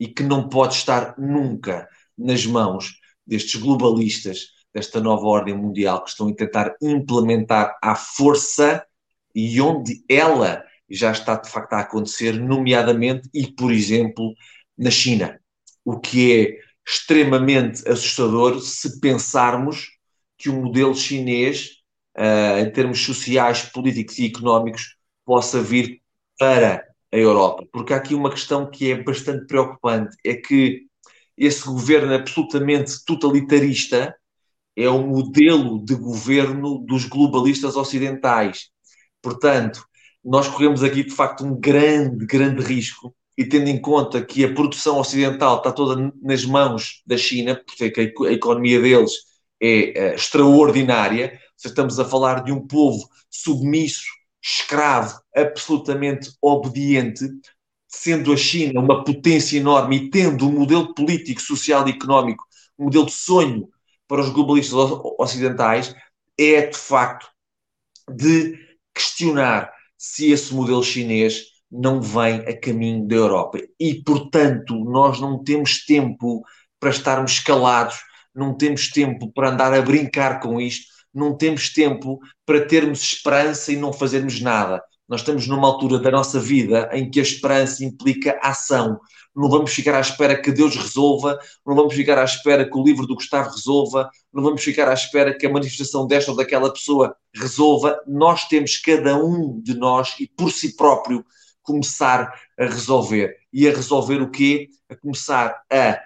e 0.00 0.08
que 0.08 0.22
não 0.22 0.48
pode 0.48 0.74
estar 0.74 1.14
nunca 1.18 1.88
nas 2.16 2.46
mãos 2.46 2.94
destes 3.26 3.60
globalistas, 3.60 4.48
desta 4.72 5.00
nova 5.00 5.26
ordem 5.26 5.56
mundial 5.56 6.02
que 6.02 6.10
estão 6.10 6.28
a 6.28 6.34
tentar 6.34 6.74
implementar 6.80 7.76
à 7.82 7.94
força 7.94 8.84
e 9.34 9.60
onde 9.60 10.02
ela 10.08 10.64
já 10.88 11.12
está 11.12 11.36
de 11.36 11.50
facto 11.50 11.74
a 11.74 11.80
acontecer, 11.80 12.32
nomeadamente 12.32 13.28
e, 13.34 13.46
por 13.46 13.72
exemplo, 13.72 14.34
na 14.76 14.90
China, 14.90 15.38
o 15.84 15.98
que 15.98 16.32
é 16.32 16.58
extremamente 16.86 17.86
assustador 17.86 18.60
se 18.60 18.98
pensarmos 19.00 19.88
que 20.38 20.48
o 20.48 20.54
modelo 20.54 20.94
chinês, 20.94 21.82
uh, 22.16 22.60
em 22.60 22.70
termos 22.70 23.00
sociais, 23.04 23.62
políticos 23.62 24.18
e 24.18 24.26
económicos, 24.26 24.97
possa 25.28 25.60
vir 25.60 26.00
para 26.38 26.82
a 27.12 27.16
Europa. 27.16 27.66
Porque 27.70 27.92
há 27.92 27.98
aqui 27.98 28.14
uma 28.14 28.30
questão 28.30 28.70
que 28.70 28.90
é 28.90 29.02
bastante 29.02 29.46
preocupante: 29.46 30.16
é 30.24 30.34
que 30.34 30.86
esse 31.36 31.66
governo 31.66 32.14
absolutamente 32.14 33.04
totalitarista 33.04 34.16
é 34.74 34.88
o 34.88 35.06
modelo 35.06 35.84
de 35.84 35.94
governo 35.94 36.78
dos 36.78 37.04
globalistas 37.04 37.76
ocidentais. 37.76 38.70
Portanto, 39.20 39.84
nós 40.24 40.48
corremos 40.48 40.82
aqui 40.82 41.04
de 41.04 41.14
facto 41.14 41.44
um 41.44 41.54
grande, 41.54 42.24
grande 42.24 42.62
risco 42.62 43.14
e 43.36 43.44
tendo 43.44 43.68
em 43.68 43.78
conta 43.78 44.24
que 44.24 44.44
a 44.44 44.54
produção 44.54 44.98
ocidental 44.98 45.58
está 45.58 45.72
toda 45.72 46.10
nas 46.22 46.44
mãos 46.46 47.02
da 47.06 47.18
China, 47.18 47.60
porque 47.66 47.92
a 48.00 48.32
economia 48.32 48.80
deles 48.80 49.12
é, 49.60 49.98
é 49.98 50.14
extraordinária, 50.14 51.38
estamos 51.62 52.00
a 52.00 52.04
falar 52.04 52.42
de 52.44 52.50
um 52.50 52.66
povo 52.66 53.08
submisso, 53.30 54.17
escravo, 54.42 55.20
absolutamente 55.34 56.30
obediente, 56.40 57.24
sendo 57.86 58.32
a 58.32 58.36
China 58.36 58.80
uma 58.80 59.02
potência 59.04 59.58
enorme 59.58 59.96
e 59.96 60.10
tendo 60.10 60.46
um 60.48 60.52
modelo 60.52 60.94
político, 60.94 61.40
social 61.40 61.86
e 61.88 61.92
económico, 61.92 62.44
um 62.78 62.84
modelo 62.84 63.06
de 63.06 63.12
sonho 63.12 63.68
para 64.06 64.20
os 64.20 64.30
globalistas 64.30 64.74
ocidentais, 65.18 65.94
é 66.38 66.66
de 66.66 66.76
facto 66.76 67.26
de 68.08 68.56
questionar 68.94 69.72
se 69.96 70.30
esse 70.30 70.54
modelo 70.54 70.82
chinês 70.82 71.44
não 71.70 72.00
vem 72.00 72.40
a 72.40 72.58
caminho 72.58 73.06
da 73.06 73.16
Europa. 73.16 73.58
E, 73.78 74.02
portanto, 74.02 74.74
nós 74.84 75.20
não 75.20 75.42
temos 75.42 75.84
tempo 75.84 76.42
para 76.80 76.90
estarmos 76.90 77.40
calados, 77.40 77.96
não 78.34 78.56
temos 78.56 78.88
tempo 78.90 79.30
para 79.32 79.50
andar 79.50 79.74
a 79.74 79.82
brincar 79.82 80.40
com 80.40 80.60
isto, 80.60 80.86
não 81.14 81.36
temos 81.36 81.72
tempo 81.72 82.18
para 82.44 82.66
termos 82.66 83.00
esperança 83.02 83.72
e 83.72 83.76
não 83.76 83.92
fazermos 83.92 84.40
nada. 84.40 84.82
Nós 85.08 85.20
estamos 85.20 85.46
numa 85.46 85.66
altura 85.66 85.98
da 85.98 86.10
nossa 86.10 86.38
vida 86.38 86.90
em 86.92 87.10
que 87.10 87.18
a 87.18 87.22
esperança 87.22 87.82
implica 87.82 88.38
ação. 88.42 89.00
Não 89.34 89.48
vamos 89.48 89.72
ficar 89.72 89.94
à 89.94 90.00
espera 90.00 90.40
que 90.40 90.52
Deus 90.52 90.76
resolva, 90.76 91.38
não 91.66 91.74
vamos 91.74 91.94
ficar 91.94 92.18
à 92.18 92.24
espera 92.24 92.68
que 92.68 92.76
o 92.76 92.82
livro 92.82 93.06
do 93.06 93.14
Gustavo 93.14 93.50
resolva, 93.50 94.10
não 94.32 94.42
vamos 94.42 94.62
ficar 94.62 94.88
à 94.88 94.92
espera 94.92 95.36
que 95.36 95.46
a 95.46 95.50
manifestação 95.50 96.06
desta 96.06 96.30
ou 96.30 96.36
daquela 96.36 96.70
pessoa 96.70 97.16
resolva. 97.34 97.98
Nós 98.06 98.46
temos, 98.48 98.76
cada 98.76 99.16
um 99.16 99.58
de 99.60 99.74
nós, 99.74 100.14
e 100.20 100.26
por 100.26 100.50
si 100.50 100.76
próprio, 100.76 101.24
começar 101.62 102.32
a 102.58 102.64
resolver. 102.64 103.36
E 103.50 103.66
a 103.66 103.70
resolver 103.70 104.20
o 104.20 104.30
quê? 104.30 104.68
A 104.90 104.96
começar 104.96 105.62
a 105.72 106.00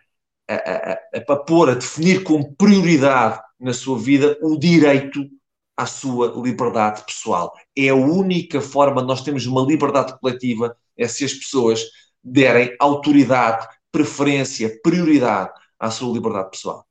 a, 0.49 0.54
a, 0.54 0.92
a, 0.92 1.32
a 1.32 1.37
pôr, 1.37 1.71
a 1.71 1.75
definir 1.75 2.25
como 2.25 2.54
prioridade 2.54 3.40
na 3.62 3.73
sua 3.73 3.99
vida 3.99 4.37
o 4.42 4.59
direito 4.59 5.31
à 5.76 5.87
sua 5.87 6.33
liberdade 6.37 7.04
pessoal. 7.04 7.54
É 7.76 7.88
a 7.88 7.95
única 7.95 8.61
forma 8.61 9.00
de 9.00 9.07
nós 9.07 9.23
termos 9.23 9.47
uma 9.47 9.62
liberdade 9.62 10.19
coletiva, 10.19 10.76
é 10.97 11.07
se 11.07 11.25
as 11.25 11.33
pessoas 11.33 11.83
derem 12.23 12.76
autoridade, 12.78 13.66
preferência, 13.90 14.81
prioridade 14.83 15.52
à 15.78 15.90
sua 15.90 16.12
liberdade 16.12 16.50
pessoal. 16.50 16.87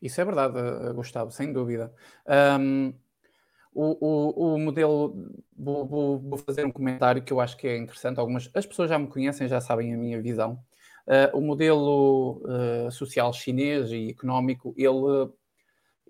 Isso 0.00 0.20
é 0.20 0.24
verdade, 0.24 0.58
eh, 0.58 0.92
Gustavo, 0.92 1.30
sem 1.30 1.52
dúvida. 1.52 1.94
Um, 2.58 2.92
o, 3.72 4.06
o, 4.06 4.54
o, 4.54 4.58
modelo, 4.58 5.14
vou, 5.56 5.86
vou, 5.86 6.18
vou, 6.18 6.38
fazer 6.38 6.66
um 6.66 6.72
comentário 6.72 7.22
que 7.22 7.32
eu 7.32 7.40
acho 7.40 7.56
que 7.56 7.68
é 7.68 7.78
interessante. 7.78 8.18
Algumas 8.18 8.50
as 8.52 8.66
pessoas 8.66 8.90
já 8.90 8.98
me 8.98 9.06
conhecem, 9.06 9.48
já 9.48 9.60
sabem 9.60 9.94
a 9.94 9.96
minha 9.96 10.20
visão. 10.20 10.62
Uh, 11.06 11.36
o 11.36 11.40
modelo 11.40 12.40
uh, 12.44 12.90
social 12.92 13.32
chinês 13.32 13.90
e 13.90 14.10
económico, 14.10 14.72
ele, 14.76 15.32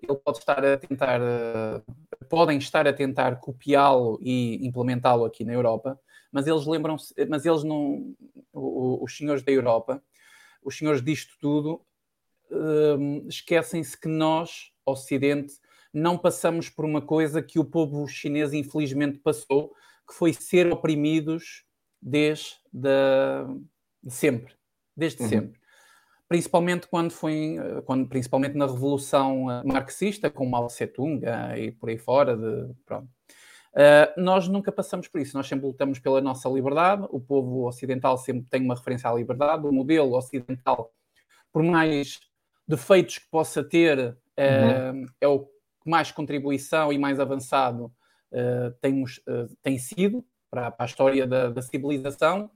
ele 0.01 0.17
pode 0.23 0.37
estar 0.37 0.63
a 0.63 0.77
tentar, 0.77 1.19
uh, 1.19 1.83
podem 2.29 2.59
estar 2.59 2.87
a 2.87 2.93
tentar 2.93 3.39
copiá-lo 3.39 4.19
e 4.21 4.65
implementá-lo 4.65 5.25
aqui 5.25 5.43
na 5.43 5.53
Europa, 5.53 5.99
mas 6.31 6.45
eles 6.45 6.67
lembram-se, 6.67 7.13
mas 7.27 7.43
eles 7.45 7.63
não, 7.63 8.15
os 8.53 9.17
senhores 9.17 9.41
da 9.41 9.51
Europa, 9.51 10.03
os 10.63 10.77
senhores 10.77 11.01
disto 11.01 11.33
tudo, 11.39 11.81
esquecem-se 13.27 13.99
que 13.99 14.07
nós, 14.07 14.71
Ocidente, 14.85 15.55
não 15.93 16.17
passamos 16.17 16.69
por 16.69 16.85
uma 16.85 17.01
coisa 17.01 17.41
que 17.41 17.59
o 17.59 17.65
povo 17.65 18.07
chinês 18.07 18.53
infelizmente 18.53 19.19
passou, 19.19 19.73
que 20.07 20.13
foi 20.13 20.33
ser 20.33 20.71
oprimidos 20.71 21.65
desde 22.01 22.57
de 22.71 24.11
sempre, 24.11 24.53
desde 24.95 25.23
uhum. 25.23 25.29
sempre. 25.29 25.63
Principalmente 26.27 26.87
quando 26.87 27.11
foi, 27.11 27.57
quando, 27.85 28.07
principalmente 28.07 28.55
na 28.55 28.65
revolução 28.65 29.51
eh, 29.51 29.61
marxista, 29.63 30.29
com 30.31 30.47
Mao 30.47 30.67
Tse-tung 30.67 31.23
uh, 31.23 31.55
e 31.55 31.71
por 31.71 31.89
aí 31.89 31.97
fora, 31.97 32.35
de, 32.35 32.73
pronto. 32.85 33.07
Uh, 33.73 34.21
nós 34.21 34.47
nunca 34.47 34.71
passamos 34.71 35.07
por 35.07 35.19
isso, 35.19 35.35
nós 35.35 35.47
sempre 35.47 35.65
lutamos 35.65 35.99
pela 35.99 36.21
nossa 36.21 36.47
liberdade, 36.47 37.07
o 37.09 37.19
povo 37.19 37.67
ocidental 37.67 38.17
sempre 38.17 38.47
tem 38.49 38.63
uma 38.63 38.75
referência 38.75 39.09
à 39.09 39.13
liberdade, 39.13 39.65
o 39.65 39.71
modelo 39.71 40.15
ocidental, 40.15 40.91
por 41.51 41.63
mais 41.63 42.19
defeitos 42.67 43.17
que 43.17 43.29
possa 43.29 43.63
ter, 43.63 43.99
uh, 43.99 44.93
uhum. 44.93 45.05
é 45.19 45.27
o 45.27 45.47
mais 45.85 46.11
contribuição 46.11 46.93
e 46.93 46.97
mais 46.97 47.19
avançado 47.19 47.91
uh, 48.31 48.71
temos, 48.81 49.19
tem 49.61 49.77
sido 49.77 50.23
para, 50.49 50.71
para, 50.71 50.85
a 50.85 50.87
história 50.87 51.27
da, 51.27 51.49
da 51.49 51.61
civilização. 51.61 52.49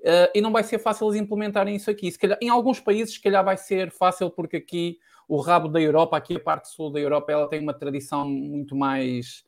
Uh, 0.00 0.30
e 0.34 0.40
não 0.40 0.52
vai 0.52 0.62
ser 0.62 0.78
fácil 0.78 1.08
eles 1.08 1.20
implementarem 1.20 1.74
isso 1.74 1.90
aqui. 1.90 2.10
Se 2.10 2.18
calhar, 2.18 2.38
em 2.40 2.48
alguns 2.48 2.80
países, 2.80 3.14
se 3.14 3.20
calhar 3.20 3.44
vai 3.44 3.56
ser 3.56 3.90
fácil, 3.90 4.30
porque 4.30 4.56
aqui 4.56 4.98
o 5.28 5.40
rabo 5.40 5.68
da 5.68 5.80
Europa, 5.80 6.16
aqui 6.16 6.36
a 6.36 6.40
parte 6.40 6.68
sul 6.68 6.90
da 6.92 7.00
Europa, 7.00 7.32
ela 7.32 7.48
tem 7.48 7.60
uma 7.60 7.74
tradição 7.74 8.28
muito 8.28 8.76
mais. 8.76 9.44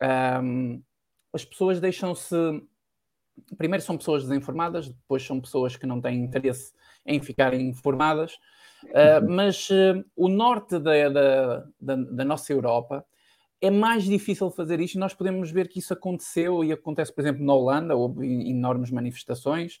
Um, 0.00 0.06
ehm, 0.06 0.82
as 1.32 1.44
pessoas 1.44 1.80
deixam-se. 1.80 2.34
Primeiro 3.56 3.84
são 3.84 3.96
pessoas 3.96 4.24
desinformadas, 4.24 4.88
depois 4.88 5.24
são 5.24 5.40
pessoas 5.40 5.76
que 5.76 5.86
não 5.86 6.00
têm 6.00 6.22
interesse 6.22 6.72
em 7.06 7.20
ficarem 7.20 7.68
informadas. 7.68 8.38
Uh, 8.84 9.28
mas 9.28 9.68
uh, 9.70 10.04
o 10.14 10.28
norte 10.28 10.78
da, 10.78 11.08
da, 11.08 11.64
da, 11.80 11.96
da, 11.96 12.24
nossa 12.24 12.52
Europa 12.52 13.04
é 13.60 13.70
mais 13.70 14.04
difícil 14.04 14.50
fazer 14.50 14.80
isto. 14.80 14.98
Nós 14.98 15.14
podemos 15.14 15.50
ver 15.50 15.68
que 15.68 15.78
isso 15.78 15.92
aconteceu 15.92 16.64
e 16.64 16.72
acontece, 16.72 17.12
por 17.12 17.20
exemplo, 17.20 17.44
na 17.44 17.54
Holanda, 17.54 17.96
houve 17.96 18.24
enormes 18.48 18.90
manifestações. 18.90 19.80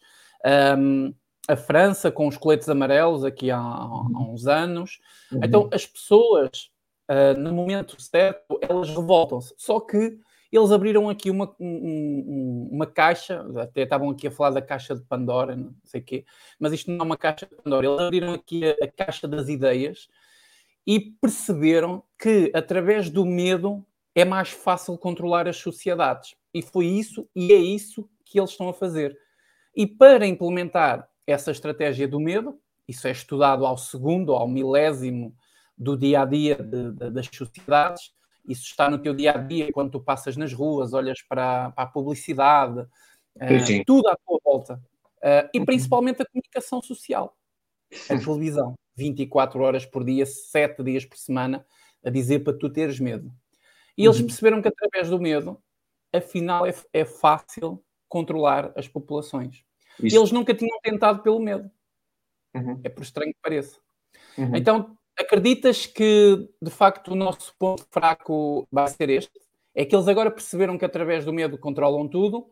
Um, 0.76 1.14
a 1.48 1.56
França, 1.56 2.10
com 2.10 2.26
os 2.26 2.36
coletes 2.36 2.68
amarelos, 2.68 3.24
aqui 3.24 3.50
há, 3.50 3.58
há 3.58 4.30
uns 4.30 4.46
anos. 4.46 5.00
Uhum. 5.32 5.40
Então, 5.42 5.70
as 5.72 5.86
pessoas, 5.86 6.70
uh, 7.08 7.38
no 7.38 7.52
momento 7.52 8.00
certo, 8.00 8.58
elas 8.60 8.90
revoltam-se. 8.90 9.54
Só 9.56 9.80
que 9.80 10.18
eles 10.50 10.70
abriram 10.70 11.08
aqui 11.08 11.30
uma, 11.30 11.54
um, 11.60 12.68
uma 12.72 12.86
caixa, 12.86 13.44
até 13.56 13.82
estavam 13.82 14.10
aqui 14.10 14.26
a 14.26 14.30
falar 14.30 14.50
da 14.50 14.62
caixa 14.62 14.94
de 14.94 15.02
Pandora, 15.02 15.54
não 15.54 15.74
sei 15.84 16.00
o 16.00 16.04
quê, 16.04 16.24
mas 16.58 16.72
isto 16.72 16.90
não 16.90 17.00
é 17.00 17.02
uma 17.02 17.16
caixa 17.16 17.46
de 17.46 17.54
Pandora. 17.54 17.86
Eles 17.86 18.00
abriram 18.00 18.32
aqui 18.32 18.62
a, 18.66 18.76
a 18.82 18.88
caixa 18.88 19.28
das 19.28 19.48
ideias 19.48 20.08
e 20.88 20.98
perceberam 20.98 22.02
que 22.18 22.50
através 22.54 23.10
do 23.10 23.26
medo 23.26 23.84
é 24.14 24.24
mais 24.24 24.48
fácil 24.48 24.96
controlar 24.96 25.46
as 25.46 25.58
sociedades. 25.58 26.34
E 26.54 26.62
foi 26.62 26.86
isso 26.86 27.28
e 27.36 27.52
é 27.52 27.56
isso 27.56 28.08
que 28.24 28.40
eles 28.40 28.52
estão 28.52 28.70
a 28.70 28.72
fazer. 28.72 29.14
E 29.76 29.86
para 29.86 30.26
implementar 30.26 31.06
essa 31.26 31.50
estratégia 31.50 32.08
do 32.08 32.18
medo, 32.18 32.58
isso 32.88 33.06
é 33.06 33.10
estudado 33.10 33.66
ao 33.66 33.76
segundo, 33.76 34.32
ao 34.32 34.48
milésimo 34.48 35.36
do 35.76 35.94
dia 35.94 36.22
a 36.22 36.24
dia 36.24 36.56
de, 36.56 36.90
de, 36.92 37.10
das 37.10 37.26
sociedades, 37.26 38.14
isso 38.46 38.62
está 38.62 38.88
no 38.88 38.96
teu 38.98 39.12
dia 39.12 39.32
a 39.32 39.36
dia, 39.36 39.70
quando 39.70 39.90
tu 39.90 40.00
passas 40.00 40.38
nas 40.38 40.54
ruas, 40.54 40.94
olhas 40.94 41.20
para, 41.20 41.70
para 41.72 41.84
a 41.84 41.86
publicidade, 41.86 42.80
uh, 42.80 43.84
tudo 43.86 44.08
à 44.08 44.16
tua 44.26 44.40
volta. 44.42 44.82
Uh, 45.18 45.50
e 45.52 45.58
uhum. 45.58 45.66
principalmente 45.66 46.22
a 46.22 46.26
comunicação 46.26 46.80
social, 46.80 47.36
a 48.08 48.18
televisão, 48.18 48.74
24 48.98 49.62
horas 49.62 49.86
por 49.86 50.04
dia, 50.04 50.26
7 50.26 50.82
dias 50.82 51.04
por 51.04 51.16
semana, 51.16 51.64
a 52.04 52.10
dizer 52.10 52.40
para 52.40 52.58
tu 52.58 52.68
teres 52.68 52.98
medo. 52.98 53.32
E 53.96 54.04
eles 54.04 54.18
uhum. 54.18 54.26
perceberam 54.26 54.60
que 54.60 54.68
através 54.68 55.08
do 55.08 55.20
medo, 55.20 55.62
afinal, 56.12 56.66
é, 56.66 56.74
é 56.92 57.04
fácil 57.04 57.82
controlar 58.08 58.72
as 58.76 58.88
populações. 58.88 59.64
Isso. 60.02 60.16
Eles 60.16 60.32
nunca 60.32 60.54
tinham 60.54 60.78
tentado 60.80 61.22
pelo 61.22 61.40
medo. 61.40 61.70
Uhum. 62.54 62.80
É 62.82 62.88
por 62.88 63.02
estranho 63.02 63.32
que 63.32 63.40
pareça. 63.42 63.78
Uhum. 64.36 64.56
Então, 64.56 64.96
acreditas 65.18 65.86
que 65.86 66.48
de 66.60 66.70
facto 66.70 67.12
o 67.12 67.16
nosso 67.16 67.54
ponto 67.58 67.86
fraco 67.90 68.66
vai 68.70 68.88
ser 68.88 69.10
este? 69.10 69.40
É 69.74 69.84
que 69.84 69.94
eles 69.94 70.08
agora 70.08 70.30
perceberam 70.30 70.78
que 70.78 70.84
através 70.84 71.24
do 71.24 71.32
medo 71.32 71.58
controlam 71.58 72.08
tudo 72.08 72.48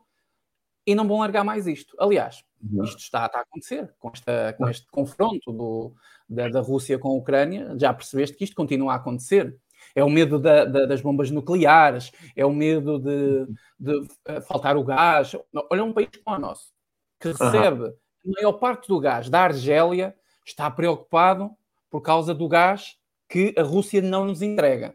e 0.86 0.94
não 0.94 1.06
vão 1.06 1.20
largar 1.20 1.44
mais 1.44 1.66
isto. 1.66 1.96
Aliás, 1.98 2.44
uhum. 2.62 2.84
isto 2.84 2.98
está, 2.98 3.26
está, 3.26 3.38
a 3.38 3.42
acontecer 3.42 3.92
com, 3.98 4.10
esta, 4.12 4.54
com 4.56 4.68
este 4.68 4.86
confronto 4.86 5.52
do, 5.52 5.92
da, 6.28 6.48
da, 6.48 6.60
Rússia 6.60 6.98
com 6.98 7.08
a 7.08 7.14
Ucrânia. 7.14 7.74
Já 7.76 7.92
percebeste 7.92 8.36
que 8.36 8.44
isto 8.44 8.54
continua 8.54 8.92
a 8.92 8.96
acontecer. 8.96 9.58
É 9.94 10.04
o 10.04 10.10
medo 10.10 10.38
da, 10.38 10.64
da, 10.64 10.86
das 10.86 11.00
bombas 11.00 11.30
nucleares, 11.30 12.12
é 12.34 12.44
o 12.44 12.52
medo 12.52 12.98
de, 12.98 13.46
de 13.78 13.96
uh, 13.96 14.40
faltar 14.42 14.76
o 14.76 14.84
gás. 14.84 15.32
Olha 15.70 15.84
um 15.84 15.92
país 15.92 16.08
como 16.24 16.36
o 16.36 16.40
nosso, 16.40 16.72
que 17.18 17.28
recebe 17.28 17.82
uhum. 17.82 17.94
a 18.26 18.40
maior 18.40 18.52
parte 18.54 18.88
do 18.88 19.00
gás 19.00 19.28
da 19.28 19.42
Argélia, 19.42 20.14
está 20.44 20.70
preocupado 20.70 21.50
por 21.90 22.00
causa 22.00 22.34
do 22.34 22.48
gás 22.48 22.96
que 23.28 23.54
a 23.56 23.62
Rússia 23.62 24.00
não 24.00 24.24
nos 24.24 24.42
entrega. 24.42 24.94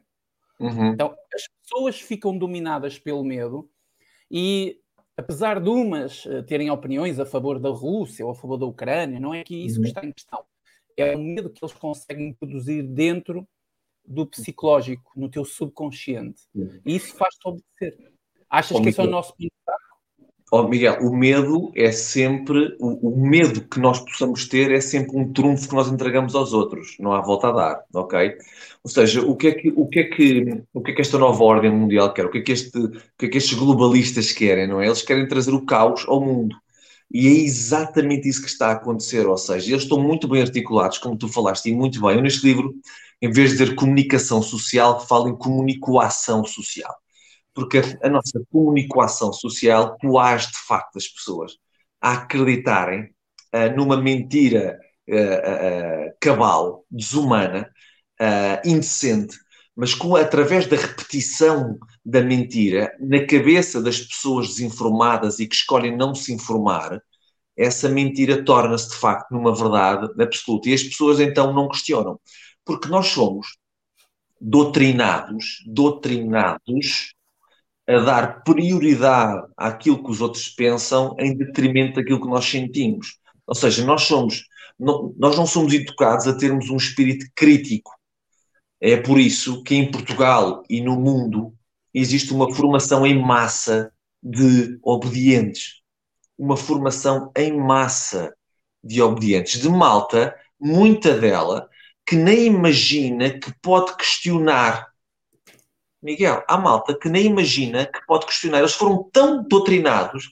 Uhum. 0.60 0.88
Então, 0.88 1.16
as 1.34 1.48
pessoas 1.62 2.00
ficam 2.00 2.38
dominadas 2.38 3.00
pelo 3.00 3.24
medo 3.24 3.70
e, 4.30 4.81
apesar 5.22 5.60
de 5.60 5.70
umas 5.70 6.26
uh, 6.26 6.44
terem 6.44 6.70
opiniões 6.70 7.20
a 7.20 7.26
favor 7.26 7.60
da 7.60 7.70
Rússia 7.70 8.26
ou 8.26 8.32
a 8.32 8.36
favor 8.36 8.58
da 8.58 8.66
Ucrânia, 8.66 9.20
não 9.20 9.34
é 9.34 9.44
que 9.44 9.56
isso 9.56 9.78
uhum. 9.78 9.84
que 9.84 9.88
está 9.90 10.06
em 10.06 10.12
questão. 10.12 10.44
É 10.98 11.16
o 11.16 11.20
medo 11.20 11.50
que 11.50 11.64
eles 11.64 11.74
conseguem 11.74 12.34
produzir 12.34 12.84
dentro 12.84 13.48
do 14.06 14.26
psicológico, 14.26 15.12
no 15.16 15.30
teu 15.30 15.46
subconsciente. 15.46 16.44
Uhum. 16.54 16.82
E 16.86 16.96
isso 16.96 17.16
faz-te 17.16 17.48
obedecer. 17.48 18.12
Achas 18.50 18.80
que 18.80 18.90
esse 18.90 19.00
é 19.00 19.04
o 19.04 19.08
nosso 19.08 19.34
ponto 19.36 19.52
Oh, 20.54 20.64
Miguel, 20.68 20.98
o 21.02 21.16
medo 21.16 21.72
é 21.74 21.94
sempre, 21.94 22.76
o, 22.78 23.10
o, 23.10 23.26
medo 23.26 23.62
que 23.62 23.80
nós 23.80 24.00
possamos 24.02 24.46
ter 24.50 24.70
é 24.70 24.82
sempre 24.82 25.16
um 25.16 25.32
trunfo 25.32 25.70
que 25.70 25.74
nós 25.76 25.88
entregamos 25.88 26.36
aos 26.36 26.52
outros, 26.52 26.98
não 27.00 27.14
há 27.14 27.22
volta 27.22 27.48
a 27.48 27.52
dar, 27.54 27.86
ok? 27.94 28.38
Ou 28.84 28.92
seja, 28.92 29.22
o 29.22 29.34
que 29.38 29.48
é 29.48 29.52
que, 29.54 29.74
o 29.74 29.88
que, 29.88 30.00
é 30.00 30.04
que, 30.04 30.64
o 30.74 30.82
que, 30.82 30.92
é 30.92 30.94
que 30.96 31.02
esta 31.02 31.18
nova 31.18 31.42
ordem 31.42 31.72
mundial 31.72 32.14
quer? 32.14 32.26
O 32.26 32.30
que, 32.30 32.40
é 32.40 32.42
que 32.42 32.52
este, 32.52 32.78
o 32.78 32.92
que 33.18 33.28
é 33.28 33.30
que 33.30 33.38
estes 33.38 33.58
globalistas 33.58 34.34
querem, 34.34 34.68
não 34.68 34.82
é? 34.82 34.88
Eles 34.88 35.02
querem 35.02 35.26
trazer 35.26 35.54
o 35.54 35.66
caos 35.66 36.04
ao 36.06 36.20
mundo. 36.20 36.54
E 37.10 37.28
é 37.28 37.32
exatamente 37.32 38.28
isso 38.28 38.42
que 38.42 38.50
está 38.50 38.70
a 38.70 38.72
acontecer, 38.74 39.26
ou 39.28 39.38
seja, 39.38 39.72
eles 39.72 39.84
estão 39.84 40.00
muito 40.02 40.28
bem 40.28 40.42
articulados, 40.42 40.98
como 40.98 41.18
tu 41.18 41.30
falaste, 41.30 41.70
e 41.70 41.76
muito 41.76 42.02
bem. 42.02 42.18
Eu 42.18 42.22
neste 42.22 42.46
livro, 42.46 42.74
em 43.22 43.32
vez 43.32 43.52
de 43.52 43.58
dizer 43.58 43.76
comunicação 43.76 44.42
social, 44.42 45.00
falo 45.08 45.30
em 45.30 45.38
comunicação 45.38 46.44
social 46.46 47.01
porque 47.54 47.82
a, 48.02 48.10
nossa 48.10 48.42
comunicação 48.52 49.34
social 49.34 49.98
coage 50.00 50.48
de 50.48 50.60
facto 50.60 50.98
as 50.98 51.08
pessoas 51.08 51.54
a 52.02 52.14
acreditarem 52.14 53.04
uh, 53.54 53.76
numa 53.76 53.98
mentira 53.98 54.80
uh, 55.10 56.16
cabal, 56.20 56.86
desumana, 56.90 57.70
indecente, 58.64 59.36
mas 59.76 59.96
com, 59.96 60.16
através 60.16 60.68
da 60.68 60.76
repetição 60.76 61.76
da 62.06 62.22
mentira 62.22 62.96
na 63.00 63.26
cabeça 63.26 63.82
das 63.82 64.00
pessoas 64.00 64.50
desinformadas 64.50 65.40
e 65.40 65.48
que 65.48 65.56
escolhem 65.56 65.98
não 65.98 66.14
se 66.14 66.32
informar, 66.32 67.02
essa 67.58 67.90
mentira 67.90 68.44
torna-se 68.44 68.90
de 68.90 68.96
facto 68.96 69.32
numa 69.32 69.56
verdade 69.56 70.08
absoluta. 70.22 70.70
E 70.70 70.74
as 70.74 70.84
pessoas 70.84 71.20
então 71.20 71.54
não 71.54 71.68
questionam, 71.68 72.20
porque 72.66 72.88
nós 72.90 73.08
somos 73.08 73.58
doutrinados, 74.40 75.64
doutrinados 75.68 77.14
a 77.92 78.00
dar 78.00 78.44
prioridade 78.44 79.48
àquilo 79.58 80.04
que 80.04 80.12
os 80.12 80.22
outros 80.22 80.50
pensam 80.50 81.16
em 81.20 81.36
detrimento 81.36 81.96
daquilo 81.96 82.22
que 82.22 82.28
nós 82.28 82.46
sentimos. 82.46 83.20
Ou 83.46 83.56
seja, 83.56 83.86
nós 83.86 84.04
somos 84.04 84.44
não, 84.82 85.14
nós 85.16 85.38
não 85.38 85.46
somos 85.46 85.74
educados 85.74 86.28
a 86.28 86.36
termos 86.36 86.72
um 86.72 86.78
espírito 86.78 87.28
crítico. 87.36 87.92
É 88.80 88.98
por 88.98 89.20
isso 89.20 89.62
que 89.62 89.76
em 89.76 89.92
Portugal 89.92 90.64
e 90.68 90.82
no 90.82 91.00
mundo 91.00 91.54
existe 91.94 92.34
uma 92.34 92.52
formação 92.52 93.06
em 93.06 93.22
massa 93.22 93.94
de 94.24 94.80
obedientes. 94.82 95.82
Uma 96.36 96.58
formação 96.58 97.32
em 97.38 97.56
massa 97.56 98.36
de 98.84 99.04
obedientes. 99.04 99.62
De 99.62 99.70
malta, 99.70 100.36
muita 100.60 101.16
dela, 101.16 101.70
que 102.04 102.16
nem 102.16 102.48
imagina 102.48 103.30
que 103.30 103.54
pode 103.62 103.96
questionar. 103.96 104.91
Miguel, 106.02 106.44
há 106.48 106.58
malta 106.58 106.98
que 106.98 107.08
nem 107.08 107.26
imagina 107.26 107.86
que 107.86 108.06
pode 108.06 108.26
questionar. 108.26 108.60
Eles 108.60 108.74
foram 108.74 109.08
tão 109.12 109.44
doutrinados 109.44 110.30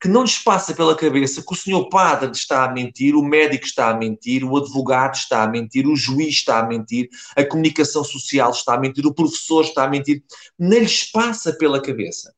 que 0.00 0.08
não 0.08 0.22
lhes 0.22 0.38
passa 0.38 0.74
pela 0.74 0.96
cabeça 0.96 1.42
que 1.46 1.52
o 1.52 1.56
senhor 1.56 1.90
padre 1.90 2.30
está 2.32 2.64
a 2.64 2.72
mentir, 2.72 3.14
o 3.14 3.22
médico 3.22 3.66
está 3.66 3.90
a 3.90 3.94
mentir, 3.94 4.42
o 4.42 4.56
advogado 4.56 5.14
está 5.14 5.42
a 5.42 5.46
mentir, 5.46 5.86
o 5.86 5.94
juiz 5.94 6.36
está 6.36 6.60
a 6.60 6.66
mentir, 6.66 7.10
a 7.36 7.44
comunicação 7.44 8.02
social 8.02 8.50
está 8.50 8.74
a 8.74 8.80
mentir, 8.80 9.06
o 9.06 9.12
professor 9.12 9.62
está 9.62 9.84
a 9.84 9.88
mentir. 9.88 10.24
Nem 10.58 10.80
lhes 10.80 11.10
passa 11.10 11.52
pela 11.52 11.82
cabeça 11.82 12.34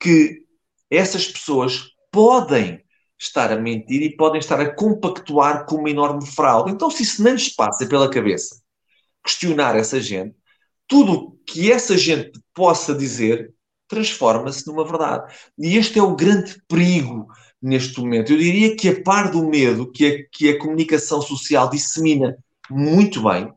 que 0.00 0.42
essas 0.90 1.28
pessoas 1.28 1.90
podem 2.10 2.82
estar 3.16 3.52
a 3.52 3.56
mentir 3.56 4.02
e 4.02 4.16
podem 4.16 4.40
estar 4.40 4.58
a 4.58 4.74
compactuar 4.74 5.66
com 5.66 5.76
uma 5.76 5.90
enorme 5.90 6.26
fraude. 6.26 6.72
Então, 6.72 6.90
se 6.90 7.04
isso 7.04 7.22
não 7.22 7.32
lhes 7.32 7.54
passa 7.54 7.86
pela 7.86 8.10
cabeça, 8.10 8.60
questionar 9.22 9.76
essa 9.76 10.00
gente, 10.00 10.34
tudo 10.90 11.38
que 11.46 11.70
essa 11.70 11.96
gente 11.96 12.32
possa 12.52 12.92
dizer 12.92 13.54
transforma-se 13.86 14.66
numa 14.66 14.84
verdade. 14.84 15.32
E 15.56 15.76
este 15.76 15.98
é 15.98 16.02
o 16.02 16.14
grande 16.14 16.60
perigo 16.68 17.26
neste 17.62 17.98
momento. 18.00 18.32
Eu 18.32 18.38
diria 18.38 18.76
que 18.76 18.88
a 18.88 19.02
par 19.02 19.30
do 19.30 19.48
medo 19.48 19.90
que 19.90 20.06
a, 20.06 20.28
que 20.30 20.48
a 20.50 20.58
comunicação 20.58 21.22
social 21.22 21.70
dissemina 21.70 22.36
muito 22.68 23.22
bem, 23.22 23.52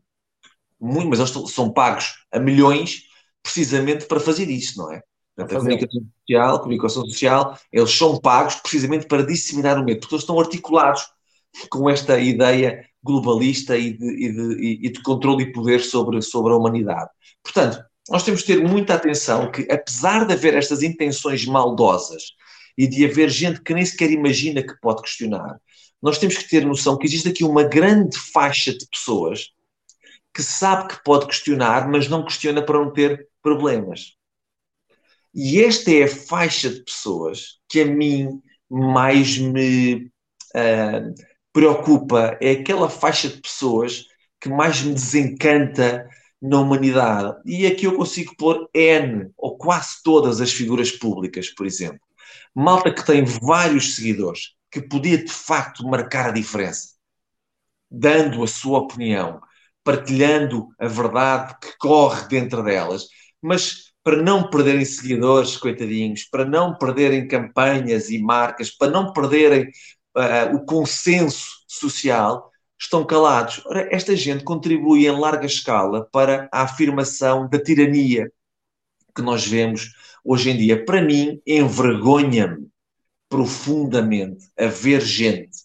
muito, 0.79 1.09
mas 1.09 1.19
eles 1.19 1.51
são 1.51 1.71
pagos 1.71 2.13
a 2.31 2.39
milhões 2.39 3.03
precisamente 3.41 4.05
para 4.05 4.19
fazer 4.19 4.49
isso, 4.49 4.77
não 4.77 4.91
é? 4.91 5.01
Portanto, 5.35 5.55
a 5.55 5.59
comunicação 5.59 6.01
social, 6.19 6.55
a 6.55 6.59
comunicação 6.59 7.05
social, 7.05 7.59
eles 7.71 7.91
são 7.91 8.19
pagos 8.19 8.55
precisamente 8.55 9.07
para 9.07 9.25
disseminar 9.25 9.79
o 9.79 9.83
medo, 9.83 9.99
porque 9.99 10.13
eles 10.13 10.23
estão 10.23 10.39
articulados 10.39 11.03
com 11.69 11.89
esta 11.89 12.19
ideia 12.19 12.85
globalista 13.03 13.77
e 13.77 13.93
de, 13.93 14.05
e 14.05 14.31
de, 14.31 14.87
e 14.87 14.89
de 14.91 15.01
controle 15.01 15.43
e 15.43 15.51
poder 15.51 15.81
sobre, 15.81 16.21
sobre 16.21 16.53
a 16.53 16.55
humanidade. 16.55 17.09
Portanto, 17.43 17.83
nós 18.09 18.23
temos 18.23 18.41
de 18.41 18.47
ter 18.47 18.63
muita 18.63 18.95
atenção 18.95 19.51
que, 19.51 19.67
apesar 19.71 20.25
de 20.25 20.33
haver 20.33 20.55
estas 20.55 20.81
intenções 20.81 21.45
maldosas 21.45 22.23
e 22.77 22.87
de 22.87 23.05
haver 23.05 23.29
gente 23.29 23.61
que 23.61 23.73
nem 23.73 23.85
sequer 23.85 24.11
imagina 24.11 24.63
que 24.63 24.79
pode 24.81 25.01
questionar, 25.01 25.59
nós 26.01 26.17
temos 26.17 26.37
que 26.37 26.49
ter 26.49 26.65
noção 26.65 26.97
que 26.97 27.05
existe 27.05 27.29
aqui 27.29 27.43
uma 27.43 27.63
grande 27.63 28.17
faixa 28.17 28.73
de 28.77 28.85
pessoas 28.87 29.51
que 30.33 30.43
sabe 30.43 30.89
que 30.89 31.03
pode 31.03 31.27
questionar, 31.27 31.87
mas 31.87 32.09
não 32.09 32.25
questiona 32.25 32.61
para 32.61 32.79
não 32.79 32.91
ter 32.91 33.27
problemas. 33.41 34.15
E 35.33 35.63
esta 35.63 35.91
é 35.91 36.03
a 36.03 36.07
faixa 36.07 36.69
de 36.69 36.81
pessoas 36.81 37.59
que 37.69 37.81
a 37.81 37.85
mim 37.85 38.41
mais 38.69 39.37
me 39.37 40.11
uh, 40.55 41.13
preocupa. 41.53 42.37
É 42.41 42.51
aquela 42.51 42.89
faixa 42.89 43.29
de 43.29 43.39
pessoas 43.39 44.05
que 44.41 44.49
mais 44.49 44.81
me 44.81 44.93
desencanta 44.93 46.05
na 46.41 46.59
humanidade. 46.59 47.37
E 47.45 47.65
aqui 47.65 47.85
eu 47.85 47.95
consigo 47.95 48.35
pôr 48.35 48.69
N, 48.73 49.31
ou 49.37 49.57
quase 49.57 50.03
todas 50.03 50.41
as 50.41 50.51
figuras 50.51 50.91
públicas, 50.91 51.49
por 51.49 51.65
exemplo. 51.65 52.01
Malta 52.53 52.93
que 52.93 53.05
tem 53.05 53.23
vários 53.23 53.95
seguidores, 53.95 54.55
que 54.69 54.81
podia 54.81 55.17
de 55.17 55.31
facto 55.31 55.87
marcar 55.87 56.29
a 56.29 56.33
diferença, 56.33 56.89
dando 57.89 58.43
a 58.43 58.47
sua 58.47 58.79
opinião, 58.79 59.39
partilhando 59.83 60.67
a 60.79 60.87
verdade 60.87 61.55
que 61.61 61.77
corre 61.77 62.27
dentro 62.27 62.63
delas, 62.63 63.07
mas 63.41 63.93
para 64.03 64.21
não 64.21 64.49
perderem 64.49 64.83
seguidores, 64.83 65.55
coitadinhos, 65.55 66.25
para 66.25 66.43
não 66.43 66.77
perderem 66.77 67.27
campanhas 67.27 68.09
e 68.09 68.19
marcas, 68.19 68.69
para 68.69 68.91
não 68.91 69.13
perderem 69.13 69.71
uh, 70.15 70.55
o 70.55 70.65
consenso 70.65 71.63
social, 71.67 72.51
estão 72.83 73.05
calados. 73.05 73.61
Ora, 73.65 73.87
esta 73.91 74.15
gente 74.15 74.43
contribui 74.43 75.07
em 75.07 75.11
larga 75.11 75.45
escala 75.45 76.07
para 76.11 76.49
a 76.51 76.63
afirmação 76.63 77.47
da 77.49 77.59
tirania 77.59 78.31
que 79.15 79.21
nós 79.21 79.45
vemos 79.45 79.93
hoje 80.23 80.49
em 80.49 80.57
dia. 80.57 80.83
Para 80.83 81.01
mim, 81.01 81.41
envergonha-me 81.45 82.67
profundamente 83.29 84.45
a 84.57 84.67
ver 84.67 85.01
gente, 85.01 85.57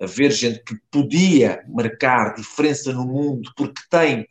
a 0.00 0.06
ver 0.06 0.30
gente 0.30 0.62
que 0.62 0.76
podia 0.90 1.64
marcar 1.68 2.34
diferença 2.34 2.92
no 2.92 3.06
mundo 3.06 3.50
porque 3.56 3.80
tem, 3.90 4.26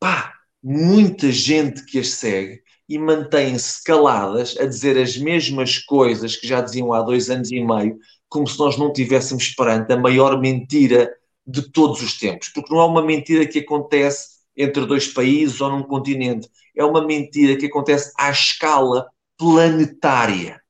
pá, 0.00 0.34
muita 0.62 1.30
gente 1.30 1.84
que 1.84 1.98
as 1.98 2.10
segue 2.10 2.62
e 2.88 2.98
mantêm-se 2.98 3.84
caladas 3.84 4.56
a 4.58 4.64
dizer 4.64 4.96
as 4.98 5.16
mesmas 5.16 5.78
coisas 5.78 6.36
que 6.36 6.46
já 6.48 6.60
diziam 6.60 6.92
há 6.92 7.02
dois 7.02 7.28
anos 7.28 7.52
e 7.52 7.60
meio, 7.60 7.98
como 8.28 8.46
se 8.46 8.58
nós 8.58 8.76
não 8.76 8.92
tivéssemos 8.92 9.50
perante 9.50 9.92
a 9.92 9.96
maior 9.96 10.38
mentira 10.40 11.12
de 11.46 11.70
todos 11.70 12.02
os 12.02 12.18
tempos, 12.18 12.50
porque 12.50 12.72
não 12.72 12.80
é 12.80 12.84
uma 12.84 13.02
mentira 13.02 13.46
que 13.46 13.60
acontece 13.60 14.38
entre 14.56 14.84
dois 14.84 15.06
países 15.06 15.60
ou 15.60 15.70
num 15.70 15.82
continente, 15.82 16.48
é 16.76 16.84
uma 16.84 17.04
mentira 17.04 17.56
que 17.56 17.66
acontece 17.66 18.12
à 18.18 18.30
escala 18.30 19.08
planetária. 19.36 20.60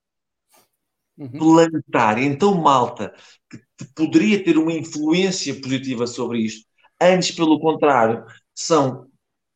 Uhum. 1.17 1.31
Planetária. 1.31 2.25
Então, 2.25 2.55
malta, 2.55 3.13
que 3.51 3.85
poderia 3.95 4.45
ter 4.45 4.57
uma 4.57 4.73
influência 4.73 5.55
positiva 5.61 6.07
sobre 6.07 6.41
isto, 6.41 6.65
antes, 7.01 7.33
pelo 7.33 7.59
contrário, 7.59 8.25
são 8.55 9.09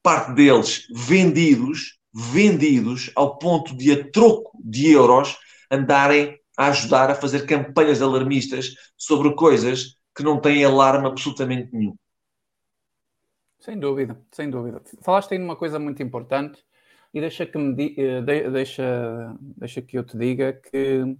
parte 0.03 0.33
deles 0.33 0.87
vendidos, 0.93 1.99
vendidos 2.13 3.11
ao 3.15 3.39
ponto 3.39 3.77
de, 3.77 3.93
a 3.93 4.11
troco 4.11 4.59
de 4.65 4.91
euros, 4.91 5.37
andarem 5.71 6.39
a 6.57 6.69
ajudar 6.69 7.11
a 7.11 7.15
fazer 7.15 7.47
campanhas 7.47 8.03
alarmistas 8.03 8.75
sobre 8.97 9.35
coisas 9.35 9.97
que 10.15 10.23
não 10.23 10.41
têm 10.41 10.65
alarme 10.65 11.07
absolutamente 11.07 11.73
nenhum. 11.73 11.95
Sem 13.59 13.79
dúvida, 13.79 14.21
sem 14.33 14.51
dúvida. 14.51 14.83
Falaste 15.03 15.33
aí 15.33 15.39
numa 15.39 15.57
coisa 15.57 15.79
muito 15.79 16.03
importante 16.03 16.63
e 17.15 17.21
deixa 17.21 17.47
que, 17.47 17.57
me 17.57 17.95
eh, 17.97 18.21
deixa, 18.51 19.37
deixa 19.57 19.81
que 19.81 19.97
eu 19.97 20.05
te 20.05 20.19
diga 20.19 20.53
que 20.53 21.17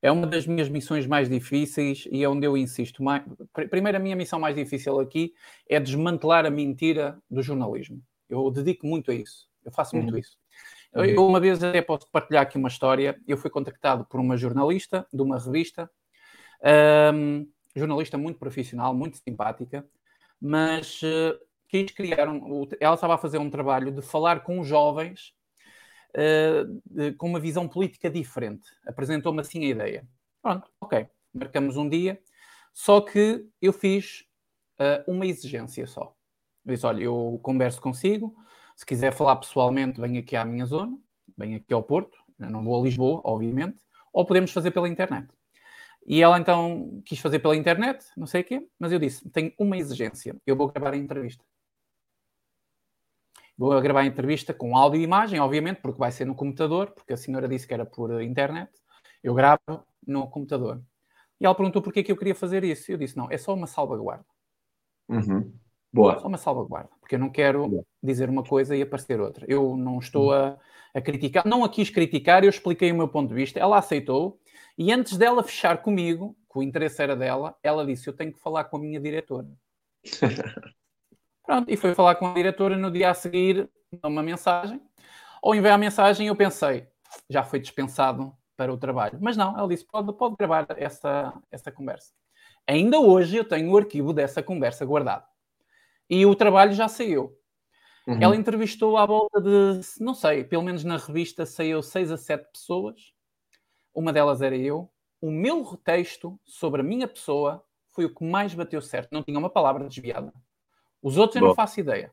é 0.00 0.12
uma 0.12 0.26
das 0.26 0.46
minhas 0.46 0.68
missões 0.68 1.06
mais 1.06 1.28
difíceis 1.28 2.06
e 2.10 2.22
é 2.22 2.28
onde 2.28 2.46
eu 2.46 2.56
insisto 2.56 3.02
mais. 3.02 3.24
Primeiro, 3.70 3.96
a 3.96 4.00
minha 4.00 4.14
missão 4.14 4.38
mais 4.38 4.54
difícil 4.54 5.00
aqui 5.00 5.32
é 5.68 5.80
desmantelar 5.80 6.46
a 6.46 6.50
mentira 6.50 7.20
do 7.30 7.42
jornalismo. 7.42 8.02
Eu 8.28 8.50
dedico 8.50 8.86
muito 8.86 9.10
a 9.10 9.14
isso. 9.14 9.48
Eu 9.64 9.72
faço 9.72 9.96
muito 9.96 10.12
uhum. 10.12 10.18
isso. 10.18 10.36
Eu, 10.92 11.04
eu, 11.04 11.26
uma 11.26 11.38
vez 11.40 11.62
até 11.62 11.82
posso 11.82 12.10
partilhar 12.10 12.42
aqui 12.42 12.56
uma 12.56 12.68
história. 12.68 13.20
Eu 13.26 13.36
fui 13.36 13.50
contactado 13.50 14.04
por 14.04 14.20
uma 14.20 14.36
jornalista 14.36 15.06
de 15.12 15.22
uma 15.22 15.38
revista. 15.38 15.90
Um, 17.14 17.46
jornalista 17.76 18.18
muito 18.18 18.38
profissional, 18.38 18.94
muito 18.94 19.18
simpática, 19.18 19.86
mas 20.40 21.00
uh, 21.02 21.38
quis 21.68 21.90
criar 21.92 22.28
um, 22.28 22.68
ela 22.80 22.94
estava 22.94 23.14
a 23.14 23.18
fazer 23.18 23.38
um 23.38 23.50
trabalho 23.50 23.92
de 23.92 24.02
falar 24.02 24.40
com 24.40 24.64
jovens 24.64 25.32
uh, 26.10 26.80
de, 26.86 27.12
com 27.12 27.28
uma 27.28 27.40
visão 27.40 27.68
política 27.68 28.10
diferente. 28.10 28.66
Apresentou-me 28.86 29.40
assim 29.40 29.64
a 29.64 29.68
ideia. 29.68 30.08
Pronto, 30.42 30.70
ok, 30.80 31.06
marcamos 31.32 31.76
um 31.76 31.88
dia, 31.88 32.20
só 32.72 33.00
que 33.00 33.46
eu 33.60 33.72
fiz 33.72 34.24
uh, 34.80 35.10
uma 35.10 35.26
exigência 35.26 35.86
só. 35.86 36.14
Eu 36.64 36.74
disse: 36.74 36.86
olha, 36.86 37.02
eu 37.02 37.38
converso 37.42 37.80
consigo, 37.80 38.34
se 38.78 38.86
quiser 38.86 39.12
falar 39.12 39.34
pessoalmente, 39.34 40.00
venha 40.00 40.20
aqui 40.20 40.36
à 40.36 40.44
minha 40.44 40.64
zona, 40.64 40.96
venha 41.36 41.56
aqui 41.56 41.74
ao 41.74 41.82
Porto, 41.82 42.16
eu 42.38 42.48
não 42.48 42.62
vou 42.62 42.80
a 42.80 42.84
Lisboa, 42.84 43.20
obviamente, 43.24 43.76
ou 44.12 44.24
podemos 44.24 44.52
fazer 44.52 44.70
pela 44.70 44.88
internet. 44.88 45.26
E 46.06 46.22
ela 46.22 46.38
então 46.38 47.02
quis 47.04 47.18
fazer 47.18 47.40
pela 47.40 47.56
internet, 47.56 48.06
não 48.16 48.24
sei 48.24 48.42
o 48.42 48.44
quê, 48.44 48.68
mas 48.78 48.92
eu 48.92 49.00
disse: 49.00 49.28
tenho 49.30 49.52
uma 49.58 49.76
exigência, 49.76 50.36
eu 50.46 50.54
vou 50.54 50.68
gravar 50.70 50.92
a 50.92 50.96
entrevista. 50.96 51.44
Vou 53.56 53.80
gravar 53.80 54.02
a 54.02 54.06
entrevista 54.06 54.54
com 54.54 54.76
áudio 54.76 55.00
e 55.00 55.02
imagem, 55.02 55.40
obviamente, 55.40 55.80
porque 55.80 55.98
vai 55.98 56.12
ser 56.12 56.24
no 56.24 56.36
computador, 56.36 56.92
porque 56.92 57.14
a 57.14 57.16
senhora 57.16 57.48
disse 57.48 57.66
que 57.66 57.74
era 57.74 57.84
por 57.84 58.22
internet. 58.22 58.70
Eu 59.24 59.34
gravo 59.34 59.84
no 60.06 60.28
computador. 60.28 60.80
E 61.40 61.46
ela 61.46 61.54
perguntou 61.56 61.82
porquê 61.82 62.04
que 62.04 62.12
eu 62.12 62.16
queria 62.16 62.36
fazer 62.36 62.62
isso. 62.62 62.92
Eu 62.92 62.96
disse: 62.96 63.16
não, 63.16 63.28
é 63.28 63.36
só 63.36 63.52
uma 63.52 63.66
salvaguarda. 63.66 64.24
Uhum. 65.08 65.52
Boa. 65.92 66.18
Só 66.18 66.28
uma 66.28 66.36
salvaguarda, 66.36 66.90
porque 67.00 67.14
eu 67.14 67.18
não 67.18 67.30
quero 67.30 67.68
Boa. 67.68 67.84
dizer 68.02 68.28
uma 68.28 68.42
coisa 68.42 68.76
e 68.76 68.82
aparecer 68.82 69.20
outra. 69.20 69.46
Eu 69.48 69.76
não 69.76 69.98
estou 69.98 70.26
uhum. 70.26 70.32
a, 70.32 70.58
a 70.94 71.00
criticar, 71.00 71.46
não 71.46 71.64
a 71.64 71.68
quis 71.68 71.90
criticar, 71.90 72.44
eu 72.44 72.50
expliquei 72.50 72.92
o 72.92 72.96
meu 72.96 73.08
ponto 73.08 73.28
de 73.28 73.34
vista, 73.34 73.58
ela 73.58 73.78
aceitou, 73.78 74.38
e 74.76 74.92
antes 74.92 75.16
dela 75.16 75.42
fechar 75.42 75.78
comigo, 75.82 76.36
que 76.50 76.58
o 76.58 76.62
interesse 76.62 77.02
era 77.02 77.16
dela, 77.16 77.56
ela 77.62 77.84
disse: 77.84 78.08
Eu 78.08 78.12
tenho 78.12 78.32
que 78.32 78.38
falar 78.38 78.64
com 78.64 78.76
a 78.76 78.80
minha 78.80 79.00
diretora. 79.00 79.48
Pronto, 81.44 81.70
e 81.70 81.76
foi 81.76 81.94
falar 81.94 82.14
com 82.16 82.26
a 82.26 82.34
diretora 82.34 82.76
no 82.76 82.90
dia 82.90 83.10
a 83.10 83.14
seguir, 83.14 83.68
uma 84.04 84.22
mensagem. 84.22 84.80
Ao 85.42 85.54
enviar 85.54 85.74
a 85.74 85.78
mensagem, 85.78 86.26
eu 86.28 86.36
pensei: 86.36 86.86
já 87.28 87.42
foi 87.42 87.58
dispensado 87.58 88.32
para 88.56 88.72
o 88.72 88.76
trabalho. 88.76 89.18
Mas 89.20 89.36
não, 89.36 89.58
ela 89.58 89.68
disse: 89.68 89.86
pode, 89.86 90.12
pode 90.12 90.36
gravar 90.36 90.66
essa, 90.76 91.32
essa 91.50 91.72
conversa. 91.72 92.12
Ainda 92.66 93.00
hoje 93.00 93.36
eu 93.36 93.44
tenho 93.44 93.72
o 93.72 93.76
arquivo 93.76 94.12
dessa 94.12 94.42
conversa 94.42 94.84
guardado. 94.84 95.24
E 96.08 96.24
o 96.24 96.34
trabalho 96.34 96.72
já 96.72 96.88
saiu. 96.88 97.36
Uhum. 98.06 98.18
Ela 98.20 98.36
entrevistou 98.36 98.96
à 98.96 99.04
volta 99.04 99.40
de, 99.40 99.80
não 100.00 100.14
sei, 100.14 100.42
pelo 100.42 100.62
menos 100.62 100.82
na 100.82 100.96
revista 100.96 101.44
saiu 101.44 101.82
seis 101.82 102.10
a 102.10 102.16
sete 102.16 102.50
pessoas. 102.50 103.12
Uma 103.94 104.12
delas 104.12 104.40
era 104.40 104.56
eu. 104.56 104.90
O 105.20 105.30
meu 105.30 105.76
texto 105.76 106.40
sobre 106.44 106.80
a 106.80 106.84
minha 106.84 107.06
pessoa 107.06 107.62
foi 107.88 108.06
o 108.06 108.14
que 108.14 108.24
mais 108.24 108.54
bateu 108.54 108.80
certo. 108.80 109.12
Não 109.12 109.22
tinha 109.22 109.38
uma 109.38 109.50
palavra 109.50 109.86
desviada. 109.86 110.32
Os 111.02 111.18
outros 111.18 111.40
eu 111.40 111.48
não 111.48 111.54
faço 111.54 111.80
ideia. 111.80 112.10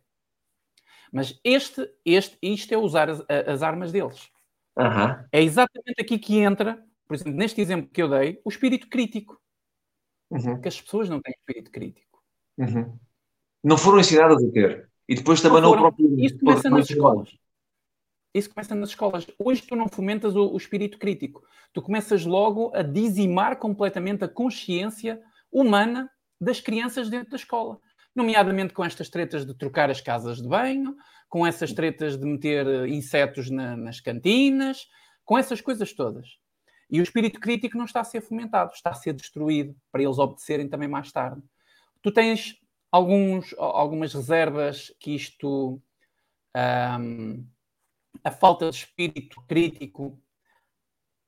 Mas 1.14 1.40
este, 1.44 1.90
este, 2.04 2.38
isto 2.42 2.74
é 2.74 2.78
usar 2.78 3.10
as, 3.10 3.24
as 3.30 3.64
armas 3.64 3.92
deles. 3.92 4.30
Uhum. 4.78 5.26
É 5.32 5.42
exatamente 5.42 6.02
aqui 6.02 6.20
que 6.20 6.40
entra, 6.40 6.84
por 7.08 7.16
exemplo, 7.16 7.34
neste 7.34 7.62
exemplo 7.62 7.90
que 7.90 8.02
eu 8.02 8.10
dei, 8.10 8.42
o 8.44 8.50
espírito 8.50 8.90
crítico. 8.90 9.42
Uhum. 10.30 10.60
Que 10.60 10.68
as 10.68 10.82
pessoas 10.82 11.08
não 11.08 11.22
têm 11.22 11.34
espírito 11.38 11.72
crítico. 11.72 12.22
Uhum. 12.58 13.00
Não 13.66 13.80
foram 13.80 14.00
ensinadas 14.00 14.44
a 14.44 14.52
ter. 14.52 14.88
E 15.10 15.16
depois 15.16 15.42
também 15.42 15.60
não, 15.60 15.72
não 15.72 15.80
próprio. 15.80 16.20
Isso 16.24 16.38
começa 16.38 16.70
nas 16.70 16.88
escolas. 16.88 17.36
Isso 18.32 18.50
começa 18.52 18.76
nas 18.76 18.90
escolas. 18.90 19.28
Hoje 19.40 19.64
tu 19.64 19.76
não 19.76 19.88
fomentas 19.88 20.36
o, 20.36 20.54
o, 20.54 20.56
espírito 20.56 21.00
crítico. 21.00 21.44
Tu 21.74 21.82
começas 21.82 22.26
logo 22.26 22.72
a 22.76 22.84
dizimar 22.84 23.58
completamente 23.58 24.24
a 24.24 24.28
consciência 24.28 25.20
humana 25.52 26.08
das 26.40 26.62
crianças 26.62 27.10
dentro 27.10 27.32
da 27.32 27.38
escola. 27.38 27.80
Nomeadamente 28.16 28.72
com 28.72 28.86
estas 28.86 29.10
tretas 29.10 29.48
de 29.48 29.56
trocar 29.56 29.90
as 29.90 30.00
casas 30.00 30.40
de 30.40 30.48
banho, 30.48 30.96
com 31.28 31.46
essas 31.46 31.74
tretas 31.74 32.16
de 32.16 32.26
meter 32.26 32.68
eh, 32.68 32.88
insetos 32.88 33.50
na, 33.50 33.76
nas 33.76 34.00
cantinas, 34.00 34.88
com 35.24 35.40
essas 35.40 35.60
coisas 35.60 35.92
todas. 35.92 36.38
E 36.88 37.00
o 37.00 37.04
espírito 37.04 37.40
crítico 37.40 37.80
não 37.80 37.86
está 37.86 38.02
a 38.02 38.04
ser 38.04 38.22
fomentado, 38.22 38.74
está 38.74 38.92
a 38.92 38.94
ser 38.94 39.14
destruído 39.14 39.76
para 39.92 40.04
eles 40.04 40.20
obedecerem 40.20 40.70
também 40.70 40.88
mais 40.88 41.12
tarde. 41.12 41.42
Tu 42.04 42.12
tens 42.12 42.64
alguns, 42.96 43.54
algumas 43.58 44.14
reservas 44.14 44.94
que 45.00 45.16
isto, 45.16 45.82
um, 46.56 47.46
a 48.24 48.32
falta 48.32 48.70
de 48.70 48.76
espírito 48.78 49.44
crítico, 49.48 50.18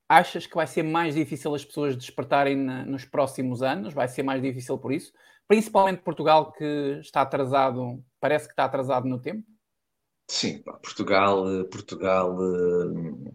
achas 0.07 0.47
que 0.47 0.55
vai 0.55 0.65
ser 0.65 0.83
mais 0.83 1.15
difícil 1.15 1.53
as 1.53 1.65
pessoas 1.65 1.97
despertarem 1.97 2.55
na, 2.55 2.85
nos 2.85 3.03
próximos 3.03 3.61
anos? 3.61 3.93
Vai 3.93 4.07
ser 4.07 4.23
mais 4.23 4.41
difícil 4.41 4.77
por 4.77 4.93
isso? 4.93 5.11
Principalmente 5.45 6.01
Portugal, 6.03 6.53
que 6.53 6.99
está 7.01 7.21
atrasado, 7.21 8.01
parece 8.19 8.47
que 8.47 8.53
está 8.53 8.63
atrasado 8.63 9.07
no 9.07 9.19
tempo? 9.19 9.45
Sim, 10.29 10.61
Portugal, 10.61 11.43
Portugal 11.69 12.33
eh, 12.33 13.31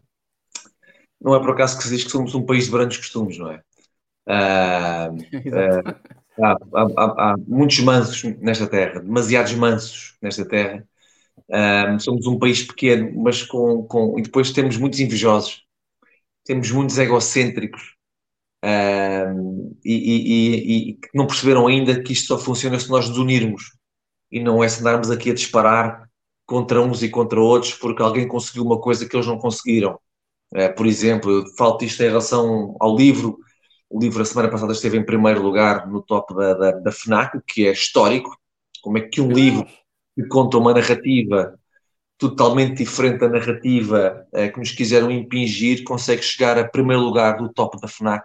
não 1.21 1.35
é 1.35 1.39
por 1.39 1.51
acaso 1.51 1.77
que 1.77 1.85
se 1.85 1.91
diz 1.91 2.05
que 2.05 2.11
somos 2.11 2.35
um 2.35 2.45
país 2.45 2.67
de 2.67 2.71
grandes 2.71 2.97
costumes, 2.97 3.39
não 3.39 3.51
é? 3.51 3.63
Uh, 4.25 5.11
uh, 5.11 6.22
Há, 6.41 6.53
há, 6.53 7.33
há, 7.33 7.37
muitos 7.47 7.81
mansos 7.81 8.23
nesta 8.41 8.67
terra, 8.67 9.01
demasiados 9.01 9.53
mansos 9.55 10.17
nesta 10.23 10.45
terra. 10.45 10.87
Um, 11.49 11.99
somos 11.99 12.27
um 12.27 12.39
país 12.39 12.63
pequeno, 12.63 13.13
mas 13.23 13.43
com, 13.43 13.83
com. 13.85 14.19
E 14.19 14.23
depois 14.23 14.51
temos 14.51 14.77
muitos 14.77 15.01
invejosos, 15.01 15.63
temos 16.45 16.71
muitos 16.71 16.99
egocêntricos 16.99 17.95
um, 18.65 19.77
e, 19.85 19.95
e, 19.95 20.91
e, 20.91 20.95
que 20.95 21.09
não 21.15 21.27
perceberam 21.27 21.67
ainda 21.67 22.03
que 22.03 22.13
isto 22.13 22.29
só 22.29 22.39
funciona 22.39 22.79
se 22.79 22.89
nós 22.89 23.09
nos 23.09 23.19
unirmos 23.19 23.77
e 24.31 24.41
não 24.41 24.63
é 24.63 24.69
se 24.69 24.81
andarmos 24.81 25.11
aqui 25.11 25.31
a 25.31 25.35
disparar 25.35 26.09
contra 26.47 26.81
uns 26.81 27.03
e 27.03 27.09
contra 27.09 27.41
outros 27.41 27.75
porque 27.75 28.03
alguém 28.03 28.27
conseguiu 28.27 28.65
uma 28.65 28.81
coisa 28.81 29.07
que 29.07 29.15
eles 29.17 29.27
não 29.27 29.39
conseguiram. 29.39 29.99
Uh, 30.55 30.75
por 30.77 30.87
exemplo, 30.87 31.45
falo 31.57 31.79
isto 31.83 32.03
em 32.03 32.09
relação 32.09 32.77
ao 32.81 32.97
livro 32.97 33.39
o 33.93 34.01
livro, 34.01 34.23
a 34.23 34.25
semana 34.25 34.51
passada, 34.51 34.73
esteve 34.73 34.97
em 34.97 35.05
primeiro 35.05 35.43
lugar 35.43 35.87
no 35.87 36.03
top 36.03 36.35
da, 36.35 36.55
da, 36.55 36.71
da 36.73 36.91
FNAC, 36.91 37.37
o 37.37 37.43
que 37.43 37.67
é 37.67 37.73
histórico. 37.73 38.35
Como 38.83 38.97
é 38.97 39.03
que 39.03 39.21
um 39.21 39.31
livro 39.31 39.67
que 40.17 40.27
conta 40.29 40.57
uma 40.57 40.73
narrativa 40.73 41.55
totalmente 42.17 42.79
diferente 42.79 43.19
da 43.19 43.29
narrativa 43.29 44.27
eh, 44.33 44.49
que 44.49 44.59
nos 44.59 44.71
quiseram 44.71 45.11
impingir 45.11 45.85
consegue 45.85 46.23
chegar 46.23 46.59
a 46.59 46.67
primeiro 46.67 47.03
lugar 47.03 47.37
do 47.37 47.53
top 47.53 47.79
da 47.81 47.89
FNAC. 47.89 48.25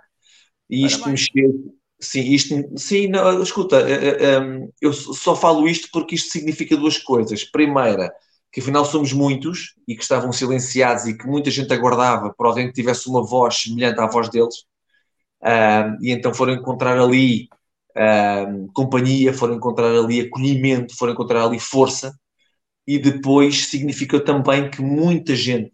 E 0.69 0.85
isto 0.85 1.09
mexeu. 1.09 1.73
Sim, 1.99 2.21
isto, 2.21 2.53
sim 2.77 3.07
não, 3.07 3.41
escuta, 3.41 3.77
eh, 3.77 4.23
eh, 4.23 4.69
eu 4.79 4.93
só 4.93 5.35
falo 5.35 5.67
isto 5.67 5.89
porque 5.91 6.15
isto 6.15 6.31
significa 6.31 6.77
duas 6.77 6.97
coisas. 6.97 7.43
Primeira, 7.43 8.13
que 8.51 8.61
afinal 8.61 8.85
somos 8.85 9.11
muitos 9.11 9.73
e 9.87 9.95
que 9.95 10.03
estavam 10.03 10.31
silenciados 10.31 11.05
e 11.07 11.17
que 11.17 11.27
muita 11.27 11.51
gente 11.51 11.73
aguardava 11.73 12.33
por 12.37 12.45
alguém 12.45 12.67
que 12.67 12.73
tivesse 12.73 13.09
uma 13.09 13.25
voz 13.25 13.57
semelhante 13.57 13.99
à 13.99 14.07
voz 14.07 14.29
deles 14.29 14.65
e 16.01 16.11
então 16.11 16.33
foram 16.33 16.53
encontrar 16.53 16.99
ali 16.99 17.47
companhia, 18.73 19.33
foram 19.33 19.55
encontrar 19.55 19.89
ali 19.89 20.21
acolhimento, 20.21 20.95
foram 20.95 21.13
encontrar 21.13 21.43
ali 21.43 21.59
força, 21.59 22.13
e 22.85 22.99
depois 22.99 23.67
significa 23.67 24.19
também 24.19 24.69
que 24.69 24.81
muita 24.81 25.35
gente 25.35 25.73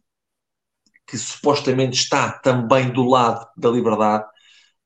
que 1.07 1.17
supostamente 1.17 1.97
está 1.97 2.31
também 2.31 2.91
do 2.91 3.03
lado 3.03 3.45
da 3.57 3.69
liberdade, 3.69 4.25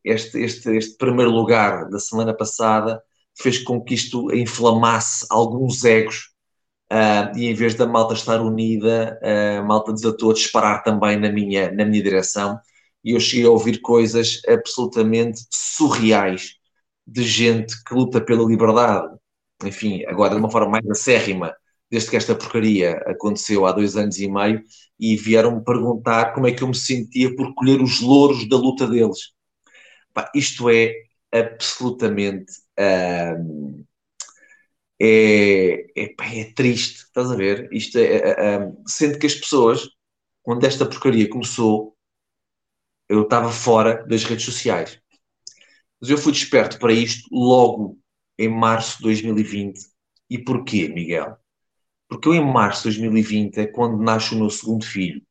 este, 0.04 0.40
este, 0.40 0.70
este 0.76 0.98
primeiro 0.98 1.32
lugar 1.32 1.90
da 1.90 2.00
semana 2.00 2.36
passada 2.36 3.02
fez 3.40 3.60
com 3.60 3.82
que 3.84 3.94
isto 3.94 4.34
inflamasse 4.34 5.26
alguns 5.30 5.84
egos 5.84 6.36
Uh, 6.90 7.38
e 7.38 7.48
em 7.48 7.54
vez 7.54 7.76
da 7.76 7.86
malta 7.86 8.14
estar 8.14 8.40
unida, 8.40 9.20
a 9.60 9.62
malta 9.62 9.92
desatou 9.92 10.32
a 10.32 10.34
disparar 10.34 10.84
também 10.84 11.18
na 11.18 11.30
minha, 11.30 11.70
na 11.70 11.84
minha 11.84 12.02
direção 12.02 12.58
e 13.08 13.14
eu 13.14 13.22
cheguei 13.22 13.46
a 13.46 13.52
ouvir 13.52 13.80
coisas 13.80 14.42
absolutamente 14.46 15.40
surreais 15.50 16.56
de 17.08 17.24
gente 17.24 17.82
que 17.86 17.94
luta 17.94 18.20
pela 18.20 18.44
liberdade, 18.44 19.16
enfim, 19.64 20.04
agora 20.08 20.32
de 20.32 20.42
uma 20.42 20.52
forma 20.52 20.72
mais 20.72 20.90
acérrima, 20.90 21.56
desde 21.90 22.10
que 22.10 22.18
esta 22.18 22.36
porcaria 22.36 22.98
aconteceu 23.08 23.66
há 23.66 23.72
dois 23.72 23.96
anos 23.96 24.20
e 24.20 24.28
meio, 24.30 24.62
e 25.00 25.16
vieram-me 25.16 25.64
perguntar 25.64 26.34
como 26.34 26.48
é 26.48 26.52
que 26.52 26.62
eu 26.62 26.68
me 26.68 26.76
sentia 26.76 27.34
por 27.34 27.54
colher 27.56 27.82
os 27.82 28.02
louros 28.02 28.46
da 28.50 28.58
luta 28.58 28.86
deles. 28.86 29.32
Pá, 30.14 30.30
isto 30.36 30.70
é 30.70 30.94
absolutamente. 31.32 32.52
É, 32.78 33.38
é, 35.02 35.86
é, 35.96 36.54
triste, 36.54 37.04
estás 37.06 37.32
a 37.32 37.36
ver? 37.38 37.70
Isto 37.72 38.00
é, 38.00 38.04
é, 38.04 38.56
é, 38.56 38.72
sendo 38.86 39.18
que 39.18 39.28
as 39.28 39.36
pessoas, 39.36 39.88
quando 40.44 40.66
esta 40.66 40.86
porcaria 40.86 41.30
começou, 41.30 41.97
eu 43.10 43.24
estava 43.24 43.52
fora 43.52 44.06
das 44.06 44.24
redes 44.24 44.46
sociais. 44.46 45.00
Mas 46.00 46.10
eu 46.10 46.18
fui 46.18 46.32
desperto 46.32 46.78
para 46.80 46.94
isto 46.94 47.28
logo 47.32 47.98
em 48.38 48.50
março 48.50 48.98
de 48.98 49.04
2020. 49.04 49.80
E 50.30 50.38
porquê, 50.38 50.88
Miguel? 50.90 51.38
Porque 52.08 52.28
eu 52.28 52.34
em 52.34 52.46
março 52.46 52.90
de 52.90 53.00
2020 53.00 53.58
é 53.58 53.68
quando 53.68 54.02
nasce 54.02 54.36
o 54.36 54.38
meu 54.38 54.50
segundo 54.50 54.86
filho. 54.86 55.22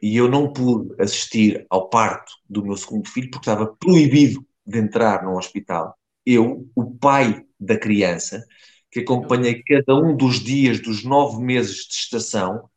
E 0.00 0.16
eu 0.16 0.28
não 0.28 0.52
pude 0.52 0.94
assistir 1.00 1.66
ao 1.70 1.88
parto 1.88 2.32
do 2.48 2.64
meu 2.64 2.76
segundo 2.76 3.08
filho 3.08 3.30
porque 3.30 3.48
estava 3.48 3.74
proibido 3.76 4.44
de 4.66 4.78
entrar 4.78 5.24
no 5.24 5.36
hospital. 5.36 5.96
Eu, 6.24 6.68
o 6.74 6.96
pai 6.96 7.44
da 7.58 7.78
criança, 7.78 8.44
que 8.90 9.00
acompanhei 9.00 9.62
cada 9.62 9.94
um 9.96 10.16
dos 10.16 10.40
dias 10.40 10.80
dos 10.80 11.04
nove 11.04 11.42
meses 11.42 11.86
de 11.86 11.96
gestação, 11.96 12.68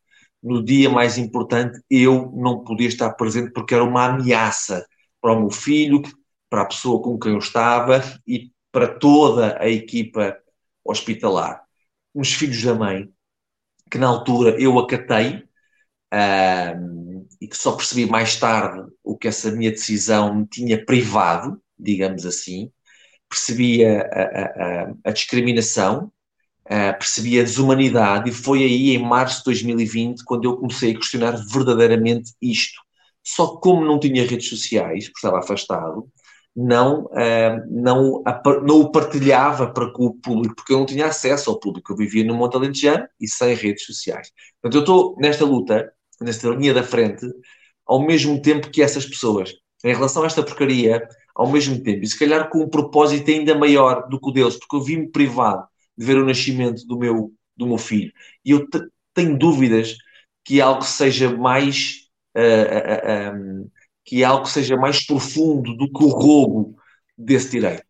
no 0.42 0.64
dia 0.64 0.88
mais 0.90 1.18
importante, 1.18 1.80
eu 1.90 2.32
não 2.36 2.62
podia 2.64 2.88
estar 2.88 3.10
presente 3.14 3.52
porque 3.52 3.74
era 3.74 3.84
uma 3.84 4.06
ameaça 4.06 4.86
para 5.20 5.32
o 5.32 5.40
meu 5.40 5.50
filho, 5.50 6.02
para 6.48 6.62
a 6.62 6.66
pessoa 6.66 7.02
com 7.02 7.18
quem 7.18 7.32
eu 7.32 7.38
estava 7.38 8.02
e 8.26 8.50
para 8.72 8.88
toda 8.88 9.60
a 9.60 9.68
equipa 9.68 10.36
hospitalar. 10.84 11.62
Uns 12.14 12.32
filhos 12.32 12.62
da 12.62 12.74
mãe, 12.74 13.08
que 13.90 13.98
na 13.98 14.06
altura 14.06 14.60
eu 14.60 14.78
acatei 14.78 15.44
uh, 16.14 17.26
e 17.40 17.48
que 17.48 17.56
só 17.56 17.72
percebi 17.72 18.06
mais 18.06 18.36
tarde 18.36 18.90
o 19.02 19.16
que 19.16 19.28
essa 19.28 19.50
minha 19.50 19.70
decisão 19.70 20.34
me 20.34 20.46
tinha 20.46 20.84
privado, 20.84 21.60
digamos 21.78 22.26
assim, 22.26 22.70
percebi 23.28 23.84
a, 23.84 24.00
a, 24.00 24.22
a, 24.22 24.94
a 25.04 25.10
discriminação, 25.10 26.10
uh, 26.68 26.98
percebi 26.98 27.40
a 27.40 27.42
desumanidade 27.42 28.30
e 28.30 28.32
foi 28.32 28.62
aí 28.62 28.94
em 28.94 29.02
março 29.02 29.38
de 29.38 29.44
2020 29.44 30.24
quando 30.24 30.44
eu 30.44 30.56
comecei 30.56 30.92
a 30.92 30.94
questionar 30.94 31.32
verdadeiramente 31.32 32.32
isto. 32.40 32.80
Só 33.24 33.56
como 33.56 33.84
não 33.84 33.98
tinha 33.98 34.26
redes 34.26 34.48
sociais, 34.48 35.04
porque 35.06 35.18
estava 35.18 35.38
afastado, 35.38 36.06
não, 36.54 37.04
uh, 37.06 37.62
não, 37.70 38.22
não 38.64 38.80
o 38.80 38.90
partilhava 38.90 39.72
para 39.72 39.92
com 39.92 40.06
o 40.06 40.14
público, 40.14 40.56
porque 40.56 40.72
eu 40.72 40.78
não 40.78 40.86
tinha 40.86 41.06
acesso 41.06 41.50
ao 41.50 41.60
público. 41.60 41.92
Eu 41.92 41.96
vivia 41.96 42.24
no 42.24 42.34
Monte 42.34 42.56
Alentejano 42.56 43.06
e 43.20 43.28
sem 43.28 43.54
redes 43.54 43.84
sociais. 43.84 44.30
Portanto, 44.60 44.76
eu 44.76 44.80
estou 44.80 45.16
nesta 45.18 45.44
luta, 45.44 45.92
nesta 46.20 46.48
linha 46.48 46.74
da 46.74 46.82
frente, 46.82 47.26
ao 47.86 48.04
mesmo 48.04 48.40
tempo 48.42 48.70
que 48.70 48.82
essas 48.82 49.06
pessoas. 49.06 49.54
Em 49.84 49.94
relação 49.94 50.24
a 50.24 50.26
esta 50.26 50.42
porcaria, 50.42 51.06
ao 51.34 51.48
mesmo 51.50 51.80
tempo, 51.80 52.02
e 52.02 52.06
se 52.08 52.18
calhar 52.18 52.48
com 52.50 52.64
um 52.64 52.68
propósito 52.68 53.30
ainda 53.30 53.54
maior 53.54 54.08
do 54.08 54.20
que 54.20 54.28
o 54.28 54.32
deles, 54.32 54.56
porque 54.56 54.74
eu 54.74 54.82
vi-me 54.82 55.08
privado 55.08 55.64
de 55.98 56.04
ver 56.06 56.16
o 56.16 56.24
nascimento 56.24 56.86
do 56.86 56.96
meu, 56.96 57.32
do 57.56 57.66
meu 57.66 57.78
filho. 57.78 58.12
E 58.44 58.52
eu 58.52 58.66
tenho 59.12 59.36
dúvidas 59.36 59.96
que 60.44 60.60
algo 60.60 60.82
seja 60.82 61.36
mais 61.36 62.08
uh, 62.36 63.32
uh, 63.32 63.36
um, 63.36 63.70
que 64.04 64.22
algo 64.24 64.46
seja 64.46 64.76
mais 64.76 65.04
profundo 65.04 65.76
do 65.76 65.92
que 65.92 66.04
o 66.04 66.08
roubo 66.08 66.76
desse 67.16 67.50
direito. 67.50 67.82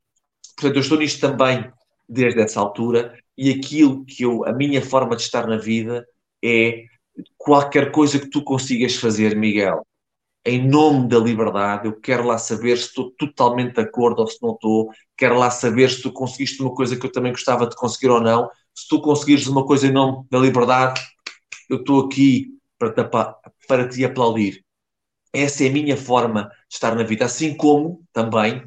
Portanto, 0.56 0.76
eu 0.76 0.80
estou 0.80 0.98
nisto 0.98 1.20
também 1.20 1.70
desde 2.08 2.40
essa 2.40 2.58
altura 2.58 3.16
e 3.36 3.50
aquilo 3.50 4.04
que 4.04 4.24
eu, 4.24 4.44
a 4.44 4.52
minha 4.52 4.82
forma 4.82 5.14
de 5.14 5.22
estar 5.22 5.46
na 5.46 5.58
vida 5.58 6.04
é 6.42 6.84
qualquer 7.36 7.92
coisa 7.92 8.18
que 8.18 8.28
tu 8.28 8.42
consigas 8.42 8.96
fazer, 8.96 9.36
Miguel, 9.36 9.86
em 10.48 10.66
nome 10.66 11.08
da 11.08 11.18
liberdade, 11.18 11.86
eu 11.86 12.00
quero 12.00 12.24
lá 12.24 12.38
saber 12.38 12.78
se 12.78 12.86
estou 12.86 13.10
totalmente 13.12 13.74
de 13.74 13.80
acordo 13.80 14.20
ou 14.20 14.26
se 14.26 14.38
não 14.42 14.52
estou, 14.52 14.90
quero 15.16 15.36
lá 15.38 15.50
saber 15.50 15.90
se 15.90 16.02
tu 16.02 16.12
conseguiste 16.12 16.62
uma 16.62 16.74
coisa 16.74 16.96
que 16.96 17.04
eu 17.04 17.12
também 17.12 17.32
gostava 17.32 17.66
de 17.66 17.76
conseguir 17.76 18.08
ou 18.08 18.20
não, 18.20 18.48
se 18.74 18.88
tu 18.88 19.00
conseguires 19.00 19.46
uma 19.46 19.66
coisa 19.66 19.86
em 19.86 19.92
nome 19.92 20.24
da 20.30 20.38
liberdade, 20.38 21.00
eu 21.68 21.78
estou 21.78 22.06
aqui 22.06 22.48
para 22.78 22.92
te, 22.92 23.04
para 23.66 23.88
te 23.88 24.04
aplaudir. 24.04 24.64
Essa 25.32 25.64
é 25.64 25.68
a 25.68 25.72
minha 25.72 25.96
forma 25.96 26.44
de 26.68 26.74
estar 26.74 26.94
na 26.94 27.02
vida, 27.02 27.24
assim 27.24 27.54
como 27.54 28.02
também, 28.12 28.62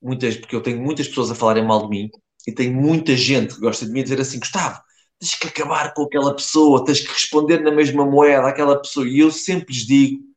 muitas, 0.00 0.36
porque 0.36 0.54
eu 0.54 0.62
tenho 0.62 0.80
muitas 0.80 1.08
pessoas 1.08 1.30
a 1.30 1.34
falarem 1.34 1.64
mal 1.64 1.82
de 1.82 1.88
mim, 1.88 2.10
e 2.46 2.52
tenho 2.52 2.74
muita 2.74 3.16
gente 3.16 3.54
que 3.54 3.60
gosta 3.60 3.86
de 3.86 3.92
mim 3.92 4.00
a 4.00 4.04
dizer 4.04 4.20
assim, 4.20 4.38
Gustavo, 4.38 4.80
tens 5.18 5.34
que 5.34 5.48
acabar 5.48 5.94
com 5.94 6.02
aquela 6.02 6.34
pessoa, 6.34 6.84
tens 6.84 7.00
que 7.00 7.12
responder 7.12 7.60
na 7.60 7.72
mesma 7.72 8.04
moeda 8.04 8.46
àquela 8.46 8.78
pessoa. 8.78 9.08
E 9.08 9.20
eu 9.20 9.30
sempre 9.30 9.72
lhes 9.72 9.86
digo 9.86 10.33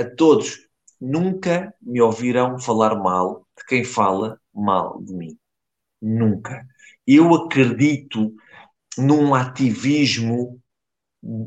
a 0.00 0.04
todos, 0.16 0.58
nunca 1.00 1.74
me 1.80 2.00
ouvirão 2.00 2.58
falar 2.58 2.94
mal 2.96 3.46
de 3.56 3.64
quem 3.66 3.84
fala 3.84 4.40
mal 4.54 5.02
de 5.02 5.12
mim. 5.14 5.38
Nunca. 6.00 6.66
Eu 7.06 7.34
acredito 7.34 8.34
num 8.96 9.34
ativismo, 9.34 10.58
um, 11.22 11.46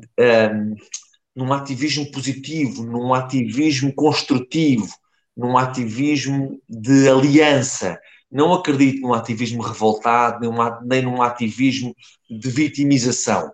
num 1.36 1.52
ativismo 1.52 2.12
positivo, 2.12 2.84
num 2.84 3.14
ativismo 3.14 3.94
construtivo, 3.94 4.88
num 5.36 5.58
ativismo 5.58 6.62
de 6.70 7.10
aliança, 7.10 8.00
não 8.32 8.54
acredito 8.54 9.02
num 9.02 9.14
ativismo 9.14 9.62
revoltado, 9.62 10.40
nem, 10.42 10.50
uma, 10.50 10.80
nem 10.84 11.02
num 11.02 11.22
ativismo 11.22 11.96
de 12.30 12.50
vitimização. 12.50 13.52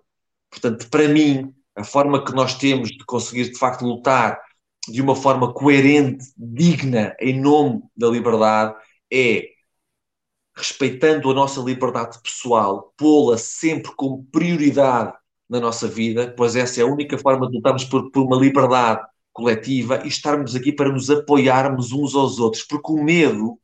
Portanto, 0.50 0.88
para 0.90 1.08
mim, 1.08 1.54
a 1.74 1.84
forma 1.84 2.24
que 2.24 2.34
nós 2.34 2.56
temos 2.56 2.90
de 2.90 3.04
conseguir, 3.04 3.50
de 3.50 3.58
facto, 3.58 3.84
lutar 3.84 4.38
de 4.88 5.02
uma 5.02 5.14
forma 5.14 5.52
coerente, 5.52 6.24
digna, 6.36 7.14
em 7.20 7.40
nome 7.40 7.82
da 7.96 8.08
liberdade, 8.08 8.74
é 9.12 9.48
respeitando 10.56 11.30
a 11.30 11.34
nossa 11.34 11.60
liberdade 11.60 12.18
pessoal, 12.22 12.92
pô-la 12.96 13.38
sempre 13.38 13.92
como 13.96 14.24
prioridade 14.32 15.12
na 15.48 15.60
nossa 15.60 15.88
vida, 15.88 16.32
pois 16.36 16.56
essa 16.56 16.80
é 16.80 16.84
a 16.84 16.86
única 16.86 17.18
forma 17.18 17.48
de 17.48 17.56
lutarmos 17.56 17.84
por, 17.84 18.10
por 18.10 18.22
uma 18.22 18.36
liberdade 18.36 19.06
coletiva 19.32 20.02
e 20.04 20.08
estarmos 20.08 20.54
aqui 20.54 20.72
para 20.72 20.90
nos 20.90 21.08
apoiarmos 21.10 21.92
uns 21.92 22.14
aos 22.14 22.38
outros, 22.38 22.62
porque 22.64 22.92
o 22.92 23.02
medo 23.02 23.58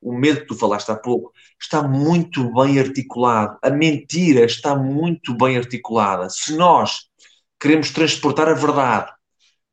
o 0.00 0.16
medo 0.16 0.40
que 0.40 0.46
tu 0.46 0.54
falaste 0.54 0.90
há 0.90 0.96
pouco, 0.96 1.32
está 1.60 1.82
muito 1.82 2.52
bem 2.52 2.78
articulado. 2.78 3.58
A 3.62 3.70
mentira 3.70 4.44
está 4.44 4.74
muito 4.74 5.36
bem 5.36 5.56
articulada. 5.56 6.28
Se 6.30 6.56
nós 6.56 7.08
queremos 7.58 7.90
transportar 7.90 8.48
a 8.48 8.54
verdade 8.54 9.12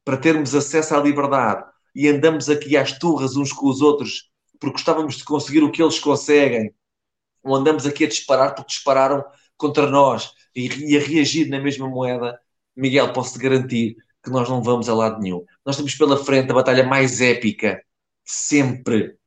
para 0.06 0.16
termos 0.16 0.56
acesso 0.56 0.96
à 0.96 1.02
liberdade 1.02 1.66
e 1.94 2.08
andamos 2.08 2.50
aqui 2.50 2.78
às 2.78 2.98
turras 2.98 3.36
uns 3.36 3.52
com 3.52 3.68
os 3.68 3.82
outros 3.82 4.30
porque 4.60 4.74
gostávamos 4.74 5.18
de 5.18 5.24
conseguir 5.24 5.64
o 5.64 5.72
que 5.72 5.82
eles 5.82 6.00
conseguem, 6.00 6.74
ou 7.44 7.56
andamos 7.56 7.86
aqui 7.86 8.06
a 8.06 8.08
disparar 8.08 8.56
porque 8.56 8.70
dispararam 8.70 9.24
contra 9.58 9.88
nós 9.90 10.32
e, 10.56 10.96
a 10.98 11.00
reagir 11.00 11.50
na 11.50 11.60
mesma 11.60 11.88
moeda, 11.88 12.40
Miguel, 12.76 13.14
posso-te 13.14 13.40
garantir 13.40 13.96
que 14.24 14.30
nós 14.32 14.50
não 14.50 14.64
vamos 14.64 14.90
a 14.90 14.96
lado 14.96 15.22
nenhum. 15.22 15.46
Nós 15.66 15.78
temos 15.78 15.96
pela 15.96 16.18
frente 16.24 16.52
a 16.52 16.56
batalha 16.56 16.84
mais 16.84 17.22
épica 17.22 17.82
sempre 18.24 19.18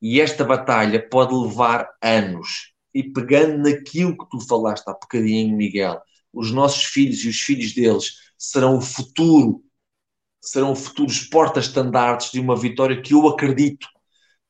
e 0.00 0.20
esta 0.20 0.44
batalha 0.44 1.06
pode 1.08 1.34
levar 1.34 1.88
anos. 2.02 2.72
E 2.92 3.02
pegando 3.04 3.58
naquilo 3.58 4.16
que 4.16 4.28
tu 4.30 4.40
falaste 4.40 4.88
há 4.88 4.92
bocadinho, 4.92 5.56
Miguel, 5.56 6.00
os 6.32 6.50
nossos 6.50 6.84
filhos 6.84 7.22
e 7.24 7.28
os 7.28 7.40
filhos 7.40 7.74
deles 7.74 8.14
serão 8.38 8.78
o 8.78 8.80
futuro, 8.80 9.62
serão 10.40 10.74
futuros 10.74 11.20
porta-estandartes 11.22 12.30
de 12.32 12.40
uma 12.40 12.56
vitória 12.56 13.00
que 13.00 13.14
eu 13.14 13.28
acredito 13.28 13.86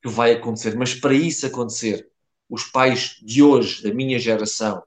que 0.03 0.09
vai 0.09 0.33
acontecer. 0.33 0.77
Mas 0.77 0.95
para 0.95 1.15
isso 1.15 1.47
acontecer, 1.47 2.09
os 2.49 2.65
pais 2.65 3.17
de 3.23 3.43
hoje, 3.43 3.83
da 3.83 3.93
minha 3.93 4.19
geração, 4.19 4.83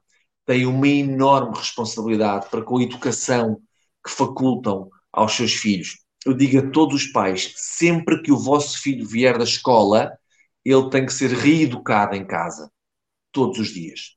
têm 0.46 0.66
uma 0.66 0.88
enorme 0.88 1.56
responsabilidade 1.56 2.48
para 2.50 2.62
com 2.62 2.78
a 2.78 2.82
educação 2.82 3.60
que 4.04 4.10
facultam 4.10 4.90
aos 5.12 5.32
seus 5.32 5.54
filhos. 5.54 5.98
Eu 6.24 6.34
digo 6.34 6.58
a 6.58 6.70
todos 6.70 7.04
os 7.04 7.12
pais, 7.12 7.52
sempre 7.56 8.20
que 8.22 8.32
o 8.32 8.38
vosso 8.38 8.80
filho 8.80 9.06
vier 9.06 9.36
da 9.38 9.44
escola, 9.44 10.12
ele 10.64 10.88
tem 10.90 11.04
que 11.04 11.12
ser 11.12 11.30
reeducado 11.30 12.16
em 12.16 12.26
casa. 12.26 12.70
Todos 13.30 13.58
os 13.58 13.68
dias. 13.68 14.16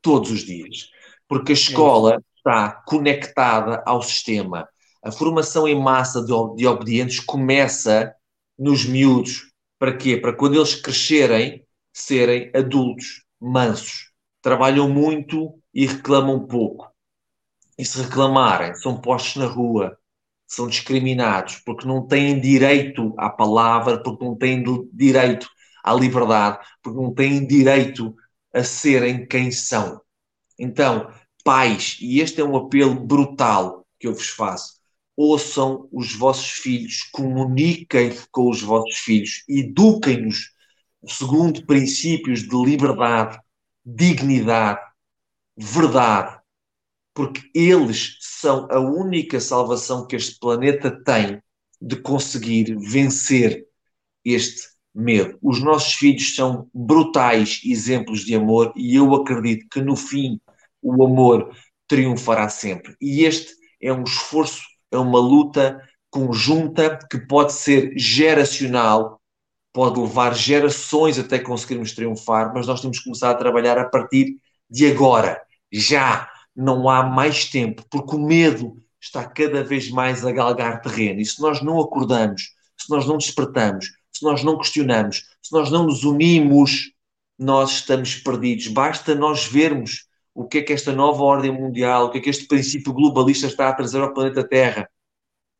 Todos 0.00 0.30
os 0.30 0.44
dias. 0.44 0.88
Porque 1.28 1.52
a 1.52 1.54
escola 1.54 2.22
está 2.36 2.70
conectada 2.86 3.82
ao 3.84 4.02
sistema. 4.02 4.68
A 5.02 5.12
formação 5.12 5.68
em 5.68 5.80
massa 5.80 6.20
de, 6.20 6.32
de 6.56 6.66
obedientes 6.66 7.20
começa 7.20 8.14
nos 8.58 8.84
miúdos. 8.84 9.52
Para 9.78 9.96
quê? 9.96 10.16
Para 10.16 10.32
quando 10.32 10.56
eles 10.56 10.74
crescerem, 10.74 11.64
serem 11.92 12.50
adultos, 12.54 13.24
mansos. 13.40 14.10
Trabalham 14.42 14.88
muito 14.88 15.58
e 15.74 15.86
reclamam 15.86 16.46
pouco. 16.46 16.90
E 17.78 17.84
se 17.84 18.00
reclamarem, 18.00 18.74
são 18.74 19.00
postos 19.00 19.36
na 19.36 19.46
rua, 19.46 19.98
são 20.46 20.66
discriminados 20.68 21.56
porque 21.64 21.86
não 21.86 22.06
têm 22.06 22.40
direito 22.40 23.12
à 23.18 23.28
palavra, 23.28 24.02
porque 24.02 24.24
não 24.24 24.36
têm 24.36 24.62
direito 24.92 25.48
à 25.84 25.92
liberdade, 25.92 26.58
porque 26.82 26.98
não 26.98 27.12
têm 27.12 27.46
direito 27.46 28.14
a 28.54 28.62
serem 28.64 29.26
quem 29.26 29.50
são. 29.50 30.00
Então, 30.58 31.10
pais, 31.44 31.98
e 32.00 32.20
este 32.20 32.40
é 32.40 32.44
um 32.44 32.56
apelo 32.56 32.94
brutal 32.94 33.86
que 33.98 34.06
eu 34.06 34.14
vos 34.14 34.28
faço, 34.28 34.75
ouçam 35.16 35.88
os 35.92 36.14
vossos 36.14 36.50
filhos, 36.50 37.02
comuniquem 37.12 38.12
com 38.30 38.50
os 38.50 38.60
vossos 38.62 38.98
filhos, 38.98 39.44
eduquem-nos 39.48 40.54
segundo 41.06 41.64
princípios 41.64 42.42
de 42.42 42.56
liberdade, 42.56 43.38
dignidade, 43.84 44.80
verdade, 45.56 46.38
porque 47.14 47.40
eles 47.54 48.18
são 48.20 48.68
a 48.70 48.78
única 48.78 49.40
salvação 49.40 50.06
que 50.06 50.16
este 50.16 50.38
planeta 50.38 50.90
tem 51.04 51.40
de 51.80 51.96
conseguir 51.96 52.76
vencer 52.76 53.64
este 54.24 54.68
medo. 54.94 55.38
Os 55.42 55.62
nossos 55.62 55.94
filhos 55.94 56.34
são 56.34 56.68
brutais 56.74 57.60
exemplos 57.64 58.20
de 58.20 58.34
amor 58.34 58.72
e 58.76 58.96
eu 58.96 59.14
acredito 59.14 59.66
que 59.70 59.80
no 59.80 59.94
fim 59.94 60.40
o 60.82 61.04
amor 61.04 61.54
triunfará 61.86 62.48
sempre. 62.48 62.96
E 63.00 63.24
este 63.24 63.52
é 63.80 63.92
um 63.92 64.02
esforço, 64.02 64.62
é 64.96 65.00
uma 65.00 65.18
luta 65.20 65.80
conjunta 66.10 66.98
que 67.10 67.18
pode 67.18 67.52
ser 67.52 67.92
geracional, 67.96 69.20
pode 69.72 70.00
levar 70.00 70.34
gerações 70.34 71.18
até 71.18 71.38
conseguirmos 71.38 71.92
triunfar, 71.92 72.52
mas 72.54 72.66
nós 72.66 72.80
temos 72.80 72.98
que 72.98 73.04
começar 73.04 73.30
a 73.30 73.34
trabalhar 73.34 73.78
a 73.78 73.88
partir 73.88 74.36
de 74.68 74.90
agora, 74.90 75.40
já 75.70 76.28
não 76.54 76.88
há 76.88 77.02
mais 77.02 77.44
tempo, 77.44 77.84
porque 77.90 78.16
o 78.16 78.18
medo 78.18 78.82
está 79.00 79.24
cada 79.24 79.62
vez 79.62 79.90
mais 79.90 80.24
a 80.24 80.32
galgar 80.32 80.80
terreno. 80.80 81.20
E 81.20 81.26
se 81.26 81.40
nós 81.40 81.60
não 81.60 81.78
acordamos, 81.80 82.54
se 82.78 82.90
nós 82.90 83.06
não 83.06 83.18
despertamos, 83.18 83.92
se 84.10 84.24
nós 84.24 84.42
não 84.42 84.56
questionamos, 84.56 85.24
se 85.42 85.52
nós 85.52 85.70
não 85.70 85.84
nos 85.84 86.02
unimos, 86.04 86.92
nós 87.38 87.72
estamos 87.72 88.14
perdidos. 88.16 88.68
Basta 88.68 89.14
nós 89.14 89.44
vermos 89.44 90.05
o 90.36 90.46
que 90.46 90.58
é 90.58 90.62
que 90.62 90.72
esta 90.74 90.92
nova 90.92 91.22
ordem 91.22 91.50
mundial, 91.50 92.04
o 92.04 92.10
que 92.10 92.18
é 92.18 92.20
que 92.20 92.28
este 92.28 92.46
princípio 92.46 92.92
globalista 92.92 93.46
está 93.46 93.70
a 93.70 93.72
trazer 93.72 94.02
ao 94.02 94.12
planeta 94.12 94.46
Terra. 94.46 94.86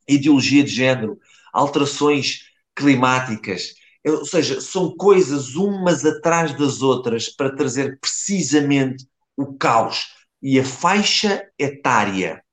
Ideologia 0.07 0.63
de 0.63 0.71
género, 0.71 1.19
alterações 1.51 2.51
climáticas, 2.75 3.73
ou 4.07 4.27
seja, 4.27 4.61
são 4.61 4.95
coisas 4.95 5.57
umas 5.57 6.05
atrás 6.05 6.57
das 6.59 6.83
outras 6.83 7.31
para 7.31 7.57
trazer 7.57 7.99
precisamente 7.99 9.09
o 9.35 9.55
caos 9.55 10.09
e 10.43 10.61
a 10.61 10.65
faixa 10.65 11.51
etária 11.59 12.45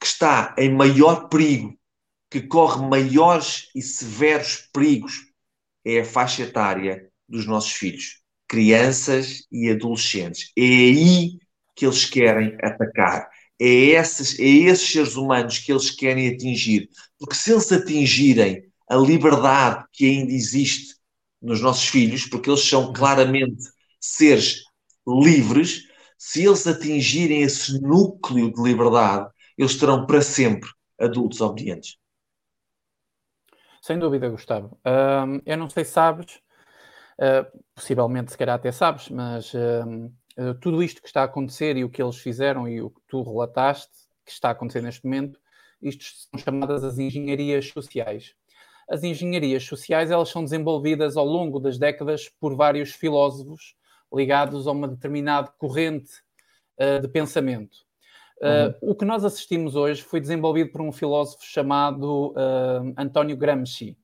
que 0.00 0.06
está 0.06 0.54
em 0.56 0.72
maior 0.72 1.28
perigo, 1.28 1.76
que 2.30 2.42
corre 2.42 2.86
maiores 2.86 3.68
e 3.74 3.82
severos 3.82 4.68
perigos, 4.72 5.26
é 5.84 6.00
a 6.00 6.04
faixa 6.04 6.42
etária 6.44 7.10
dos 7.28 7.44
nossos 7.44 7.72
filhos, 7.72 8.22
crianças 8.48 9.46
e 9.52 9.70
adolescentes. 9.70 10.50
É 10.56 10.62
aí 10.62 11.38
que 11.76 11.86
eles 11.86 12.04
querem 12.04 12.56
atacar. 12.62 13.28
É 13.60 13.66
esses, 13.66 14.38
é 14.38 14.44
esses 14.44 14.90
seres 14.90 15.16
humanos 15.16 15.58
que 15.58 15.72
eles 15.72 15.90
querem 15.90 16.28
atingir. 16.28 16.88
Porque 17.18 17.34
se 17.34 17.52
eles 17.52 17.70
atingirem 17.70 18.64
a 18.88 18.96
liberdade 18.96 19.84
que 19.92 20.06
ainda 20.06 20.32
existe 20.32 20.96
nos 21.40 21.60
nossos 21.60 21.88
filhos, 21.88 22.26
porque 22.26 22.50
eles 22.50 22.64
são 22.64 22.92
claramente 22.92 23.62
seres 24.00 24.62
livres, 25.06 25.82
se 26.16 26.44
eles 26.44 26.66
atingirem 26.66 27.42
esse 27.42 27.80
núcleo 27.80 28.52
de 28.52 28.62
liberdade, 28.62 29.30
eles 29.56 29.76
terão 29.76 30.06
para 30.06 30.22
sempre 30.22 30.68
adultos 30.98 31.40
obedientes. 31.40 31.96
Sem 33.80 33.98
dúvida, 33.98 34.28
Gustavo. 34.28 34.78
Uh, 34.84 35.40
eu 35.46 35.56
não 35.56 35.70
sei 35.70 35.84
se 35.84 35.92
sabes, 35.92 36.40
Uh, 37.18 37.44
possivelmente, 37.74 38.30
se 38.30 38.38
calhar 38.38 38.54
até 38.54 38.70
sabes, 38.70 39.08
mas 39.08 39.52
uh, 39.52 40.06
uh, 40.38 40.54
tudo 40.60 40.80
isto 40.80 41.02
que 41.02 41.08
está 41.08 41.22
a 41.22 41.24
acontecer 41.24 41.76
e 41.76 41.82
o 41.82 41.90
que 41.90 42.00
eles 42.00 42.16
fizeram 42.16 42.68
e 42.68 42.80
o 42.80 42.90
que 42.90 43.00
tu 43.08 43.22
relataste, 43.22 43.90
que 44.24 44.30
está 44.30 44.50
a 44.50 44.52
acontecer 44.52 44.80
neste 44.82 45.04
momento, 45.04 45.40
isto 45.82 46.04
são 46.04 46.38
chamadas 46.38 46.84
as 46.84 46.96
engenharias 46.96 47.70
sociais. 47.70 48.36
As 48.88 49.02
engenharias 49.02 49.64
sociais 49.64 50.12
elas 50.12 50.28
são 50.28 50.44
desenvolvidas 50.44 51.16
ao 51.16 51.26
longo 51.26 51.58
das 51.58 51.76
décadas 51.76 52.28
por 52.28 52.54
vários 52.54 52.92
filósofos 52.92 53.74
ligados 54.14 54.68
a 54.68 54.70
uma 54.70 54.88
determinada 54.88 55.52
corrente 55.58 56.10
de 57.02 57.08
pensamento. 57.08 57.76
Uh, 58.40 58.86
uhum. 58.86 58.92
O 58.92 58.94
que 58.94 59.04
nós 59.04 59.24
assistimos 59.24 59.74
hoje 59.74 60.00
foi 60.00 60.20
desenvolvido 60.20 60.70
por 60.70 60.80
um 60.80 60.92
filósofo 60.92 61.44
chamado 61.44 62.32
António 62.96 63.36
Gramsci. 63.36 63.98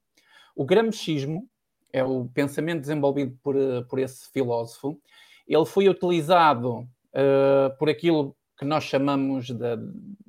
O 0.55 0.64
Gramscismo 0.64 1.48
é 1.94 2.02
o 2.02 2.26
pensamento 2.26 2.80
desenvolvido 2.80 3.38
por, 3.40 3.54
por 3.88 4.00
esse 4.00 4.28
filósofo. 4.33 5.00
Ele 5.46 5.64
foi 5.64 5.88
utilizado 5.88 6.88
por 7.78 7.88
aquilo 7.88 8.37
que 8.59 8.64
nós 8.64 8.83
chamamos 8.83 9.50
da, 9.50 9.76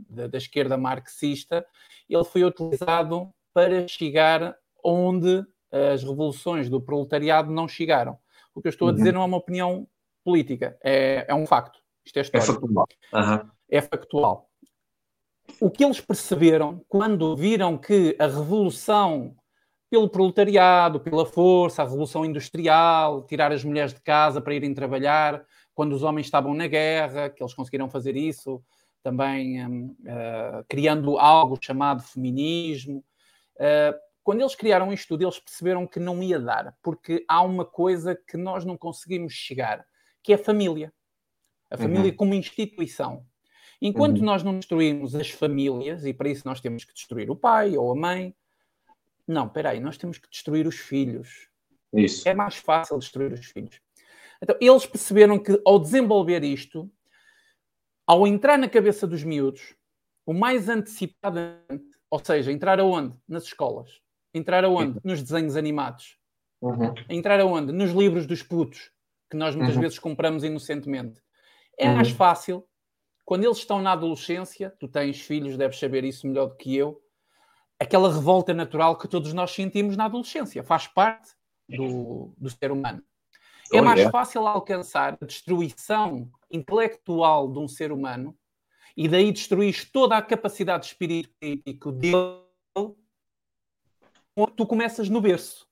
da, 0.10 0.28
da 0.28 0.38
esquerda 0.38 0.78
marxista, 0.78 1.65
ele 2.08 2.23
foi 2.23 2.43
utilizado 2.43 3.32
para 3.51 3.88
chegar 3.88 4.56
onde 4.84 5.43
as 5.71 6.04
revoluções 6.04 6.69
do 6.69 6.80
proletariado 6.80 7.51
não 7.51 7.67
chegaram. 7.67 8.17
O 8.54 8.62
que 8.62 8.67
eu 8.67 8.69
estou 8.69 8.89
a 8.89 8.91
dizer 8.91 9.10
uhum. 9.10 9.15
não 9.15 9.21
é 9.23 9.25
uma 9.25 9.38
opinião 9.38 9.88
política, 10.23 10.78
é, 10.84 11.25
é 11.28 11.34
um 11.34 11.47
facto. 11.47 11.80
Isto 12.06 12.17
é, 12.17 12.21
é 12.21 12.41
factual. 12.41 12.88
Uhum. 13.13 13.49
É 13.69 13.82
factual. 13.82 14.49
O 15.60 15.71
que 15.71 15.84
eles 15.84 15.99
perceberam 15.99 16.84
quando 16.88 17.36
viram 17.36 17.78
que 17.78 18.15
a 18.19 18.28
revolução 18.28 19.36
pelo 19.89 20.10
proletariado, 20.10 21.00
pela 21.00 21.26
força, 21.26 21.82
a 21.82 21.86
revolução 21.86 22.26
industrial, 22.26 23.24
tirar 23.24 23.52
as 23.52 23.63
mulheres 23.63 23.93
de 23.93 24.02
casa 24.02 24.41
para 24.41 24.54
irem 24.54 24.74
trabalhar, 24.74 25.45
quando 25.74 25.93
os 25.93 26.04
homens 26.04 26.28
estavam 26.28 26.54
na 26.54 26.67
guerra, 26.67 27.30
que 27.30 27.43
eles 27.43 27.54
conseguiram 27.54 27.89
fazer 27.89 28.15
isso, 28.15 28.63
também 29.04 29.63
uh, 29.63 30.65
criando 30.67 31.17
algo 31.17 31.58
chamado 31.62 32.02
feminismo. 32.02 33.04
Uh, 33.56 33.95
quando 34.24 34.41
eles 34.41 34.56
criaram 34.56 34.91
isto 34.91 35.10
tudo, 35.10 35.24
eles 35.24 35.38
perceberam 35.38 35.86
que 35.86 36.00
não 36.00 36.24
ia 36.24 36.39
dar, 36.39 36.76
porque 36.82 37.24
há 37.28 37.43
uma 37.43 37.63
coisa 37.63 38.15
que 38.15 38.36
nós 38.36 38.65
não 38.65 38.76
conseguimos 38.76 39.34
chegar, 39.34 39.86
que 40.24 40.32
é 40.32 40.36
a 40.36 40.39
família. 40.39 40.91
A 41.69 41.78
família 41.78 42.10
uhum. 42.10 42.15
como 42.15 42.34
instituição. 42.34 43.26
Enquanto 43.82 44.19
uhum. 44.19 44.26
nós 44.26 44.41
não 44.41 44.56
destruímos 44.56 45.13
as 45.13 45.30
famílias, 45.30 46.06
e 46.06 46.13
para 46.13 46.30
isso 46.30 46.43
nós 46.45 46.60
temos 46.62 46.84
que 46.84 46.93
destruir 46.93 47.30
o 47.30 47.36
pai 47.36 47.78
ou 47.78 47.91
a 47.91 47.95
mãe, 47.95 48.34
não, 49.27 49.47
espera 49.47 49.71
aí, 49.71 49.79
nós 49.79 49.97
temos 49.97 50.17
que 50.17 50.29
destruir 50.29 50.67
os 50.67 50.75
filhos. 50.75 51.49
Isso. 51.93 52.27
É 52.27 52.33
mais 52.33 52.55
fácil 52.55 52.99
destruir 52.99 53.31
os 53.33 53.45
filhos. 53.45 53.79
Então, 54.41 54.55
eles 54.59 54.85
perceberam 54.85 55.39
que 55.39 55.59
ao 55.65 55.79
desenvolver 55.79 56.43
isto, 56.43 56.91
ao 58.05 58.27
entrar 58.27 58.57
na 58.57 58.69
cabeça 58.69 59.07
dos 59.07 59.23
miúdos, 59.23 59.75
o 60.25 60.33
mais 60.33 60.69
antecipadamente, 60.69 61.97
ou 62.09 62.23
seja, 62.23 62.51
entrar 62.51 62.79
aonde? 62.79 63.17
Nas 63.27 63.43
escolas. 63.43 64.01
Entrar 64.33 64.63
aonde? 64.63 64.99
Nos 65.03 65.21
desenhos 65.21 65.55
animados. 65.55 66.17
Uhum. 66.61 66.93
Entrar 67.09 67.39
aonde? 67.39 67.71
Nos 67.71 67.91
livros 67.91 68.25
dos 68.27 68.43
putos, 68.43 68.91
que 69.29 69.38
nós 69.38 69.55
muitas 69.55 69.75
uhum. 69.75 69.81
vezes 69.81 69.99
compramos 69.99 70.43
inocentemente. 70.43 71.21
É 71.77 71.88
uhum. 71.88 71.95
mais 71.95 72.09
fácil, 72.09 72.67
quando 73.23 73.43
eles 73.43 73.57
estão 73.57 73.81
na 73.81 73.93
adolescência, 73.93 74.73
tu 74.79 74.88
tens 74.88 75.21
filhos, 75.21 75.57
deves 75.57 75.79
saber 75.79 76.03
isso 76.03 76.27
melhor 76.27 76.47
do 76.47 76.55
que 76.55 76.75
eu, 76.75 77.01
aquela 77.79 78.11
revolta 78.13 78.53
natural 78.53 78.97
que 78.97 79.07
todos 79.07 79.33
nós 79.33 79.51
sentimos 79.51 79.97
na 79.97 80.05
adolescência, 80.05 80.63
faz 80.63 80.88
parte 80.88 81.33
do, 81.67 82.33
do 82.38 82.49
ser 82.49 82.71
humano. 82.71 83.03
É 83.73 83.81
mais 83.81 84.03
fácil 84.09 84.47
alcançar 84.47 85.17
a 85.19 85.25
destruição 85.25 86.31
intelectual 86.51 87.51
de 87.51 87.59
um 87.59 87.67
ser 87.67 87.91
humano 87.91 88.38
e 88.95 89.07
daí 89.07 89.31
destruís 89.31 89.83
toda 89.83 90.15
a 90.15 90.21
capacidade 90.21 90.83
de 90.83 90.89
espírito 90.91 91.33
crítico 91.39 91.91
dele, 91.91 92.41
tu 94.55 94.65
começas 94.65 95.09
no 95.09 95.19
berço. 95.19 95.67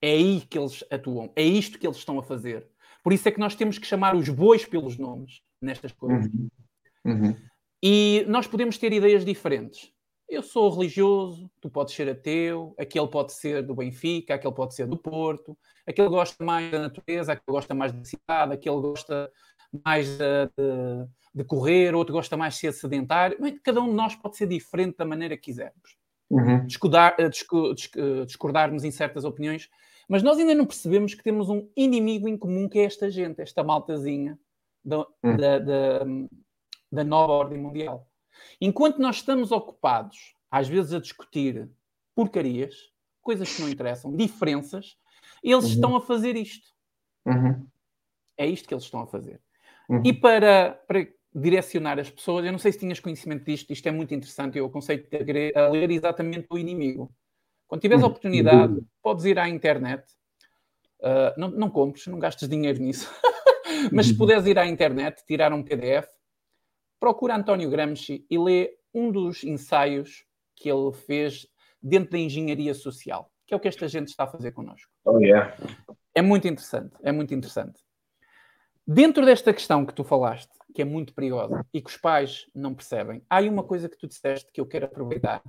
É 0.00 0.12
aí 0.12 0.40
que 0.40 0.58
eles 0.58 0.84
atuam, 0.90 1.32
é 1.36 1.42
isto 1.42 1.78
que 1.78 1.86
eles 1.86 1.98
estão 1.98 2.18
a 2.18 2.22
fazer. 2.22 2.66
Por 3.02 3.12
isso 3.12 3.28
é 3.28 3.32
que 3.32 3.38
nós 3.38 3.54
temos 3.54 3.78
que 3.78 3.86
chamar 3.86 4.16
os 4.16 4.28
bois 4.28 4.64
pelos 4.64 4.98
nomes 4.98 5.42
nestas 5.60 5.92
coisas. 5.92 6.32
Uhum. 6.32 6.48
Uhum. 7.04 7.36
E 7.82 8.24
nós 8.26 8.46
podemos 8.46 8.78
ter 8.78 8.92
ideias 8.92 9.24
diferentes 9.24 9.92
eu 10.28 10.42
sou 10.42 10.68
religioso, 10.70 11.50
tu 11.60 11.70
podes 11.70 11.94
ser 11.94 12.08
ateu, 12.08 12.74
aquele 12.78 13.06
pode 13.06 13.32
ser 13.32 13.62
do 13.62 13.74
Benfica, 13.74 14.34
aquele 14.34 14.54
pode 14.54 14.74
ser 14.74 14.86
do 14.86 14.96
Porto, 14.96 15.56
aquele 15.86 16.08
gosta 16.08 16.44
mais 16.44 16.70
da 16.70 16.80
natureza, 16.80 17.32
aquele 17.32 17.54
gosta 17.54 17.74
mais 17.74 17.92
da 17.92 18.04
cidade, 18.04 18.52
aquele 18.52 18.80
gosta 18.80 19.30
mais 19.84 20.08
de, 20.18 20.46
de, 20.56 21.08
de 21.34 21.44
correr, 21.44 21.94
outro 21.94 22.12
gosta 22.12 22.36
mais 22.36 22.54
de 22.54 22.60
ser 22.60 22.72
sedentário. 22.72 23.38
Cada 23.62 23.80
um 23.80 23.88
de 23.88 23.94
nós 23.94 24.16
pode 24.16 24.36
ser 24.36 24.46
diferente 24.46 24.96
da 24.96 25.04
maneira 25.04 25.36
que 25.36 25.44
quisermos. 25.44 25.96
Uhum. 26.28 26.66
Discordar, 26.66 27.14
eh, 27.20 27.26
eh, 27.26 28.24
discordarmos 28.24 28.82
em 28.82 28.90
certas 28.90 29.24
opiniões, 29.24 29.70
mas 30.08 30.24
nós 30.24 30.38
ainda 30.38 30.54
não 30.54 30.66
percebemos 30.66 31.14
que 31.14 31.22
temos 31.22 31.48
um 31.48 31.68
inimigo 31.76 32.28
em 32.28 32.36
comum 32.36 32.68
que 32.68 32.80
é 32.80 32.84
esta 32.84 33.08
gente, 33.08 33.40
esta 33.40 33.62
maltazinha 33.62 34.36
da, 34.84 34.98
uhum. 34.98 35.36
da, 35.36 35.58
da, 35.58 36.00
da 36.90 37.04
nova 37.04 37.32
ordem 37.32 37.58
mundial. 37.58 38.08
Enquanto 38.60 38.98
nós 38.98 39.16
estamos 39.16 39.52
ocupados, 39.52 40.34
às 40.50 40.68
vezes, 40.68 40.92
a 40.92 41.00
discutir 41.00 41.68
porcarias, 42.14 42.74
coisas 43.22 43.54
que 43.54 43.60
não 43.60 43.68
interessam, 43.68 44.14
diferenças, 44.14 44.96
eles 45.42 45.64
uhum. 45.64 45.70
estão 45.70 45.96
a 45.96 46.00
fazer 46.00 46.36
isto. 46.36 46.68
Uhum. 47.26 47.66
É 48.36 48.46
isto 48.46 48.68
que 48.68 48.74
eles 48.74 48.84
estão 48.84 49.00
a 49.00 49.06
fazer. 49.06 49.40
Uhum. 49.88 50.02
E 50.04 50.12
para, 50.12 50.80
para 50.86 51.06
direcionar 51.34 51.98
as 51.98 52.10
pessoas, 52.10 52.44
eu 52.44 52.52
não 52.52 52.58
sei 52.58 52.72
se 52.72 52.78
tinhas 52.78 53.00
conhecimento 53.00 53.44
disto, 53.44 53.72
isto 53.72 53.86
é 53.86 53.90
muito 53.90 54.14
interessante, 54.14 54.58
eu 54.58 54.66
aconselho-te 54.66 55.52
a 55.54 55.68
ler 55.68 55.90
exatamente 55.90 56.46
o 56.50 56.58
inimigo. 56.58 57.12
Quando 57.68 57.80
tiveres 57.80 58.02
a 58.02 58.06
uhum. 58.06 58.10
oportunidade, 58.10 58.80
podes 59.02 59.24
ir 59.24 59.38
à 59.38 59.48
internet, 59.48 60.04
uh, 61.00 61.38
não, 61.38 61.50
não 61.50 61.70
compres, 61.70 62.06
não 62.06 62.18
gastes 62.18 62.48
dinheiro 62.48 62.80
nisso, 62.80 63.10
mas 63.92 64.06
se 64.06 64.12
uhum. 64.12 64.18
puderes 64.18 64.46
ir 64.46 64.58
à 64.58 64.66
internet, 64.66 65.22
tirar 65.26 65.52
um 65.52 65.62
PDF, 65.62 66.08
procura 66.98 67.36
António 67.36 67.70
Gramsci 67.70 68.24
e 68.30 68.38
lê 68.38 68.76
um 68.92 69.10
dos 69.10 69.44
ensaios 69.44 70.24
que 70.54 70.70
ele 70.70 70.92
fez 70.92 71.46
dentro 71.82 72.12
da 72.12 72.18
engenharia 72.18 72.74
social, 72.74 73.30
que 73.46 73.54
é 73.54 73.56
o 73.56 73.60
que 73.60 73.68
esta 73.68 73.86
gente 73.86 74.08
está 74.08 74.24
a 74.24 74.28
fazer 74.28 74.52
connosco. 74.52 74.90
Oh, 75.04 75.18
yeah. 75.18 75.54
É 76.14 76.22
muito 76.22 76.48
interessante, 76.48 76.96
é 77.02 77.12
muito 77.12 77.34
interessante. 77.34 77.80
Dentro 78.86 79.24
desta 79.24 79.52
questão 79.52 79.84
que 79.84 79.92
tu 79.92 80.04
falaste, 80.04 80.52
que 80.74 80.80
é 80.80 80.84
muito 80.84 81.12
perigosa 81.12 81.66
e 81.74 81.80
que 81.80 81.90
os 81.90 81.96
pais 81.96 82.46
não 82.54 82.74
percebem, 82.74 83.22
há 83.28 83.38
aí 83.38 83.48
uma 83.48 83.64
coisa 83.64 83.88
que 83.88 83.98
tu 83.98 84.06
disseste 84.06 84.50
que 84.52 84.60
eu 84.60 84.66
quero 84.66 84.86
aproveitar. 84.86 85.42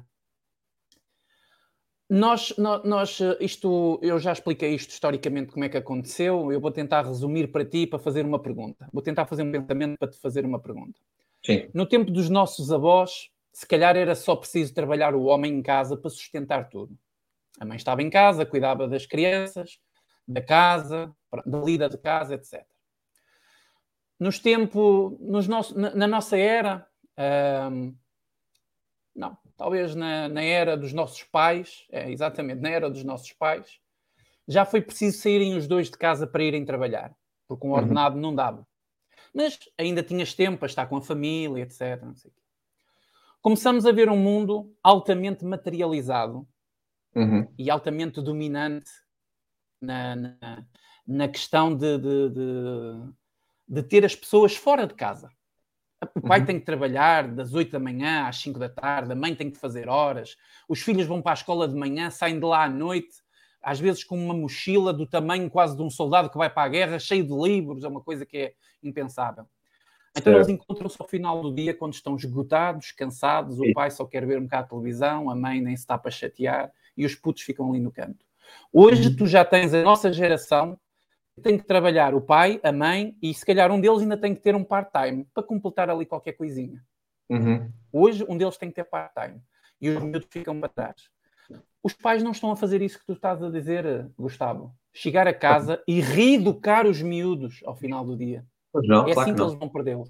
Nós, 2.10 2.56
nós, 2.58 3.20
isto, 3.42 4.00
eu 4.02 4.18
já 4.18 4.32
expliquei 4.32 4.74
isto 4.74 4.92
historicamente 4.92 5.52
como 5.52 5.66
é 5.66 5.70
que 5.70 5.76
aconteceu. 5.76 6.52
Eu 6.52 6.62
vou 6.62 6.72
tentar 6.72 7.06
resumir 7.06 7.52
para 7.52 7.66
ti 7.66 7.86
para 7.86 8.00
fazer 8.00 8.26
uma 8.26 8.42
pergunta. 8.42 8.88
Vou 8.94 9.04
tentar 9.04 9.26
fazer 9.26 9.44
um 9.44 9.52
pensamento 9.52 9.98
para 10.00 10.10
te 10.10 10.18
fazer 10.18 10.46
uma 10.46 10.60
pergunta. 10.60 11.00
Sim. 11.48 11.70
No 11.74 11.86
tempo 11.86 12.12
dos 12.12 12.30
nossos 12.30 12.74
avós, 12.74 13.30
se 13.54 13.66
calhar 13.66 13.96
era 13.96 14.14
só 14.16 14.36
preciso 14.36 14.74
trabalhar 14.74 15.16
o 15.16 15.24
homem 15.24 15.54
em 15.54 15.62
casa 15.64 15.96
para 15.96 16.10
sustentar 16.10 16.68
tudo. 16.68 17.00
A 17.58 17.64
mãe 17.64 17.78
estava 17.78 18.02
em 18.04 18.10
casa, 18.10 18.46
cuidava 18.46 18.86
das 18.86 19.06
crianças, 19.06 19.80
da 20.28 20.42
casa, 20.42 21.16
da 21.46 21.60
lida 21.60 21.88
de 21.88 21.98
casa, 21.98 22.36
etc. 22.36 22.66
Nos 24.20 24.40
tempos, 24.40 25.18
nos 25.22 25.48
nosso, 25.48 25.80
na, 25.80 25.96
na, 25.96 26.06
nossa 26.06 26.38
era, 26.38 26.86
hum, 27.72 27.96
não, 29.16 29.38
talvez 29.56 29.96
na, 29.96 30.28
na, 30.28 30.44
era 30.44 30.76
dos 30.76 30.92
nossos 30.92 31.24
pais, 31.24 31.88
é, 31.90 32.12
exatamente, 32.12 32.60
na 32.60 32.70
era 32.70 32.90
dos 32.90 33.06
nossos 33.06 33.32
pais, 33.32 33.80
já 34.46 34.66
foi 34.66 34.82
preciso 34.82 35.18
saírem 35.20 35.56
os 35.56 35.66
dois 35.66 35.90
de 35.90 35.98
casa 35.98 36.28
para 36.28 36.44
irem 36.44 36.66
trabalhar, 36.66 37.16
porque 37.48 37.66
um 37.66 37.70
uhum. 37.70 37.78
ordenado 37.78 38.16
uhum. 38.16 38.22
não 38.22 38.36
dava 38.36 38.68
mas 39.38 39.60
ainda 39.78 40.02
tinhas 40.02 40.34
tempo 40.34 40.58
para 40.58 40.66
estar 40.66 40.88
com 40.88 40.98
a 40.98 41.02
família, 41.02 41.62
etc. 41.62 42.04
Começamos 43.40 43.86
a 43.86 43.92
ver 43.92 44.10
um 44.10 44.18
mundo 44.18 44.76
altamente 44.82 45.46
materializado 45.46 46.48
uhum. 47.16 47.48
e 47.56 47.70
altamente 47.70 48.20
dominante 48.20 48.90
na, 49.80 50.16
na, 50.16 50.66
na 51.08 51.28
questão 51.28 51.76
de, 51.76 52.00
de, 52.00 52.30
de, 52.30 53.14
de, 53.68 53.84
ter 53.84 54.04
as 54.04 54.16
pessoas 54.16 54.56
fora 54.56 54.88
de 54.88 54.96
casa. 54.96 55.30
O 56.16 56.22
pai 56.22 56.40
uhum. 56.40 56.46
tem 56.48 56.60
que 56.60 56.66
trabalhar 56.66 57.28
das 57.28 57.54
8 57.54 57.72
da 57.72 57.80
manhã 57.80 58.28
às 58.28 58.38
5 58.38 58.58
da 58.58 58.70
tarde, 58.70 59.12
a 59.12 59.16
mãe 59.16 59.36
tem 59.36 59.52
que 59.52 59.60
fazer 59.60 59.88
horas, 59.88 60.36
os 60.68 60.82
filhos 60.82 61.06
vão 61.06 61.22
para 61.22 61.34
a 61.34 61.36
escola 61.36 61.68
de 61.68 61.76
manhã, 61.76 62.10
saem 62.10 62.40
de 62.40 62.46
lá 62.46 62.64
à 62.64 62.70
noite, 62.70 63.18
às 63.68 63.82
vezes 63.82 64.02
com 64.02 64.18
uma 64.18 64.34
mochila 64.34 64.94
do 64.94 65.06
tamanho 65.06 65.50
quase 65.50 65.76
de 65.76 65.84
um 65.84 65.90
soldado 65.90 66.30
que 66.30 66.38
vai 66.38 66.50
para 66.50 66.64
a 66.64 66.70
guerra, 66.70 67.00
cheio 67.00 67.26
de 67.26 67.34
livros, 67.34 67.84
é 67.84 67.88
uma 67.90 68.00
coisa 68.00 68.26
que 68.26 68.38
é 68.38 68.54
impensável. 68.82 69.46
Então 70.16 70.32
eles 70.32 70.48
encontram-se 70.48 70.96
ao 70.98 71.06
final 71.06 71.42
do 71.42 71.54
dia 71.54 71.74
quando 71.74 71.92
estão 71.92 72.16
esgotados, 72.16 72.94
cansados, 72.94 73.60
o 73.60 73.74
pai 73.74 73.92
só 73.92 74.06
quer 74.06 74.26
ver 74.26 74.38
um 74.40 74.44
bocado 74.44 74.64
de 74.64 74.70
televisão, 74.70 75.30
a 75.30 75.36
mãe 75.36 75.60
nem 75.60 75.76
se 75.76 75.82
está 75.82 75.98
para 75.98 76.10
chatear 76.10 76.72
e 76.96 77.06
os 77.06 77.14
putos 77.14 77.44
ficam 77.44 77.70
ali 77.70 77.82
no 77.82 77.92
canto. 77.92 78.26
Hoje 78.72 79.14
tu 79.14 79.28
já 79.28 79.44
tens 79.44 79.74
a 79.74 79.84
nossa 79.84 80.14
geração 80.14 80.80
que 81.36 81.42
tem 81.42 81.58
que 81.58 81.66
trabalhar 81.66 82.16
o 82.16 82.22
pai, 82.22 82.62
a 82.64 82.72
mãe 82.72 83.18
e 83.22 83.34
se 83.34 83.46
calhar 83.46 83.70
um 83.70 83.82
deles 83.82 84.00
ainda 84.00 84.16
tem 84.16 84.34
que 84.34 84.40
ter 84.40 84.56
um 84.56 84.64
part-time 84.64 85.28
para 85.34 85.44
completar 85.44 85.90
ali 85.90 86.06
qualquer 86.06 86.32
coisinha. 86.32 86.82
Uhum. 87.30 87.70
Hoje 87.92 88.26
um 88.30 88.38
deles 88.38 88.56
tem 88.56 88.70
que 88.70 88.76
ter 88.76 88.86
part-time 88.86 89.42
e 89.82 89.90
os 89.90 90.02
miúdos 90.02 90.30
ficam 90.32 90.58
para 90.58 90.70
trás. 90.70 91.17
Os 91.84 91.94
pais 91.94 92.22
não 92.24 92.32
estão 92.32 92.52
a 92.52 92.56
fazer 92.56 92.82
isso 92.82 93.00
que 93.00 93.06
tu 93.06 93.14
estás 93.14 93.42
a 93.42 93.50
dizer, 93.50 94.10
Gustavo. 94.18 94.74
Chegar 94.94 95.28
a 95.28 95.34
casa 95.34 95.82
e 95.88 96.02
reeducar 96.02 96.86
os 96.88 97.02
miúdos 97.02 97.62
ao 97.66 97.76
final 97.76 98.04
do 98.06 98.18
dia. 98.18 98.46
Não, 98.74 99.08
é 99.08 99.14
claro 99.14 99.20
assim 99.22 99.32
que, 99.32 99.38
que 99.38 99.42
eles 99.44 99.54
vão 99.60 99.70
perdê-los. 99.70 100.10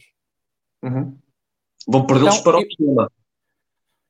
Uhum. 0.84 1.18
Vão 1.88 2.05
perdê-los 2.05 2.36
Então, 2.36 2.43
para 2.43 2.57
o 2.57 2.61
eu- 2.61 2.65
sistema. 2.65 3.11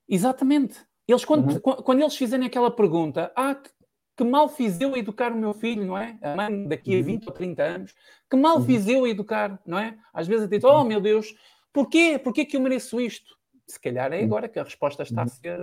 Exatamente. 0.07 0.79
Eles, 1.07 1.25
quando, 1.25 1.51
Uhum. 1.51 1.59
qu- 1.59 1.83
quando 1.83 2.01
eles 2.01 2.15
fizerem 2.15 2.45
aquela 2.47 2.71
pergunta, 2.71 3.31
ah, 3.35 3.55
que, 3.55 3.69
que 4.17 4.23
mal 4.23 4.49
fiz 4.49 4.79
eu 4.81 4.93
a 4.95 4.99
educar 4.99 5.31
o 5.31 5.37
meu 5.37 5.53
filho, 5.53 5.85
não 5.85 5.97
é? 5.97 6.17
A 6.21 6.35
mãe 6.35 6.67
daqui 6.67 6.97
a 6.99 7.03
20 7.03 7.27
ou 7.27 7.33
30 7.33 7.63
anos, 7.63 7.93
que 8.29 8.35
mal 8.37 8.57
Uhum. 8.57 8.65
fiz 8.65 8.87
eu 8.87 9.03
a 9.05 9.09
educar, 9.09 9.59
não 9.65 9.77
é? 9.77 9.97
Às 10.13 10.27
vezes 10.27 10.45
até 10.45 10.57
diz, 10.57 10.63
oh 10.65 10.83
meu 10.83 10.99
Deus, 11.01 11.33
porquê? 11.73 12.19
Porquê 12.19 12.45
que 12.45 12.57
eu 12.57 12.61
mereço 12.61 12.99
isto? 12.99 13.35
Se 13.67 13.79
calhar 13.79 14.11
é 14.13 14.23
agora 14.23 14.47
que 14.47 14.59
a 14.59 14.63
resposta 14.63 15.03
está 15.03 15.23
a 15.23 15.27
ser 15.27 15.59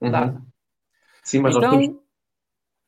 Uhum. 0.00 0.10
dada. 0.10 0.42
Sim, 1.26 1.40
mas 1.40 1.56
nós 1.56 1.64
Então, 1.64 1.80
temos... 1.80 1.96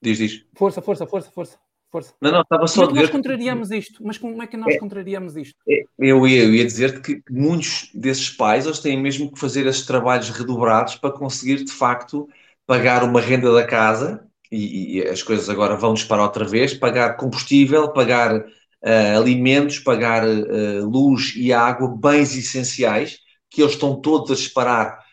Diz, 0.01 0.19
diz. 0.19 0.45
força, 0.55 0.81
força, 0.81 1.07
força, 1.09 1.31
força, 1.33 1.59
força. 1.91 2.15
Não, 2.23 2.31
não, 2.31 2.43
estava 2.43 2.69
só 2.69 2.87
Como 2.87 2.93
é 2.93 3.01
que 3.01 3.07
nós 3.07 3.11
contrariamos 3.11 3.71
isto? 3.73 4.01
Mas 4.07 4.17
como 4.17 4.41
é 4.41 4.47
que 4.47 4.57
nós 4.57 4.79
contrariamos 4.79 5.37
isto? 5.37 5.57
Eu 5.99 6.25
ia, 6.25 6.45
eu 6.45 6.55
ia 6.55 6.65
dizer 6.65 7.03
que 7.03 7.21
muitos 7.29 7.91
desses 7.93 8.31
pais 8.31 8.65
eles 8.65 8.79
têm 8.79 8.97
mesmo 8.97 9.33
que 9.33 9.41
fazer 9.41 9.67
esses 9.67 9.85
trabalhos 9.85 10.31
redobrados 10.31 10.95
para 10.95 11.11
conseguir 11.11 11.65
de 11.65 11.73
facto 11.73 12.29
pagar 12.65 13.03
uma 13.03 13.21
renda 13.21 13.53
da 13.53 13.67
casa 13.67 14.25
e, 14.53 14.99
e 14.99 15.03
as 15.03 15.21
coisas 15.21 15.51
agora 15.51 15.75
vão 15.75 15.95
disparar 15.95 16.25
outra 16.27 16.45
vez, 16.45 16.73
pagar 16.73 17.17
combustível, 17.17 17.93
pagar 17.93 18.47
ah, 18.85 19.17
alimentos, 19.17 19.81
pagar 19.81 20.23
ah, 20.23 20.81
luz 20.85 21.35
e 21.37 21.53
água, 21.53 21.89
bens 21.89 22.37
essenciais 22.37 23.19
que 23.51 23.61
eles 23.61 23.73
estão 23.73 24.01
todos 24.01 24.31
a 24.31 24.35
disparar 24.37 25.08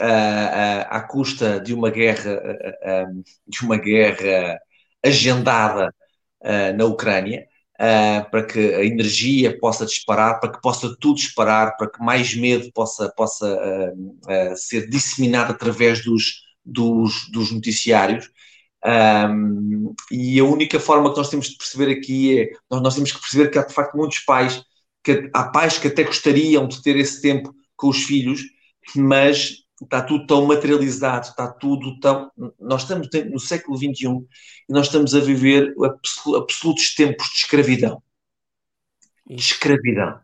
à 0.00 1.00
custa 1.00 1.60
de 1.60 1.74
uma 1.74 1.90
guerra, 1.90 2.40
de 3.46 3.62
uma 3.62 3.76
guerra 3.76 4.58
agendada 5.04 5.94
na 6.76 6.84
Ucrânia 6.84 7.46
para 8.30 8.44
que 8.44 8.58
a 8.58 8.84
energia 8.84 9.58
possa 9.58 9.86
disparar, 9.86 10.40
para 10.40 10.52
que 10.52 10.60
possa 10.60 10.96
tudo 11.00 11.16
disparar, 11.16 11.76
para 11.76 11.90
que 11.90 12.00
mais 12.02 12.34
medo 12.34 12.70
possa, 12.72 13.12
possa 13.16 13.92
ser 14.56 14.88
disseminado 14.88 15.52
através 15.52 16.04
dos, 16.04 16.42
dos, 16.64 17.28
dos 17.30 17.50
noticiários. 17.52 18.30
Um, 18.84 19.92
e 20.12 20.38
a 20.38 20.44
única 20.44 20.78
forma 20.78 21.10
que 21.10 21.18
nós 21.18 21.28
temos 21.28 21.48
de 21.48 21.56
perceber 21.56 21.90
aqui 21.90 22.40
é 22.40 22.50
nós, 22.70 22.80
nós 22.80 22.94
temos 22.94 23.10
que 23.10 23.20
perceber 23.20 23.50
que 23.50 23.58
há 23.58 23.64
de 23.64 23.74
facto 23.74 23.96
muitos 23.96 24.20
pais 24.20 24.62
que 25.02 25.30
há 25.32 25.44
pais 25.44 25.78
que 25.78 25.88
até 25.88 26.04
gostariam 26.04 26.68
de 26.68 26.82
ter 26.82 26.96
esse 26.96 27.20
tempo 27.20 27.54
com 27.76 27.88
os 27.88 28.04
filhos, 28.04 28.42
mas 28.94 29.64
está 29.82 30.02
tudo 30.02 30.26
tão 30.26 30.46
materializado, 30.46 31.28
está 31.28 31.48
tudo 31.48 31.98
tão. 32.00 32.30
Nós 32.58 32.82
estamos 32.82 33.08
no 33.30 33.38
século 33.38 33.76
XXI 33.76 34.08
e 34.68 34.72
nós 34.72 34.86
estamos 34.86 35.14
a 35.14 35.20
viver 35.20 35.74
absolutos 36.34 36.94
tempos 36.94 37.26
de 37.28 37.36
escravidão. 37.36 38.02
De 39.26 39.40
escravidão. 39.40 40.20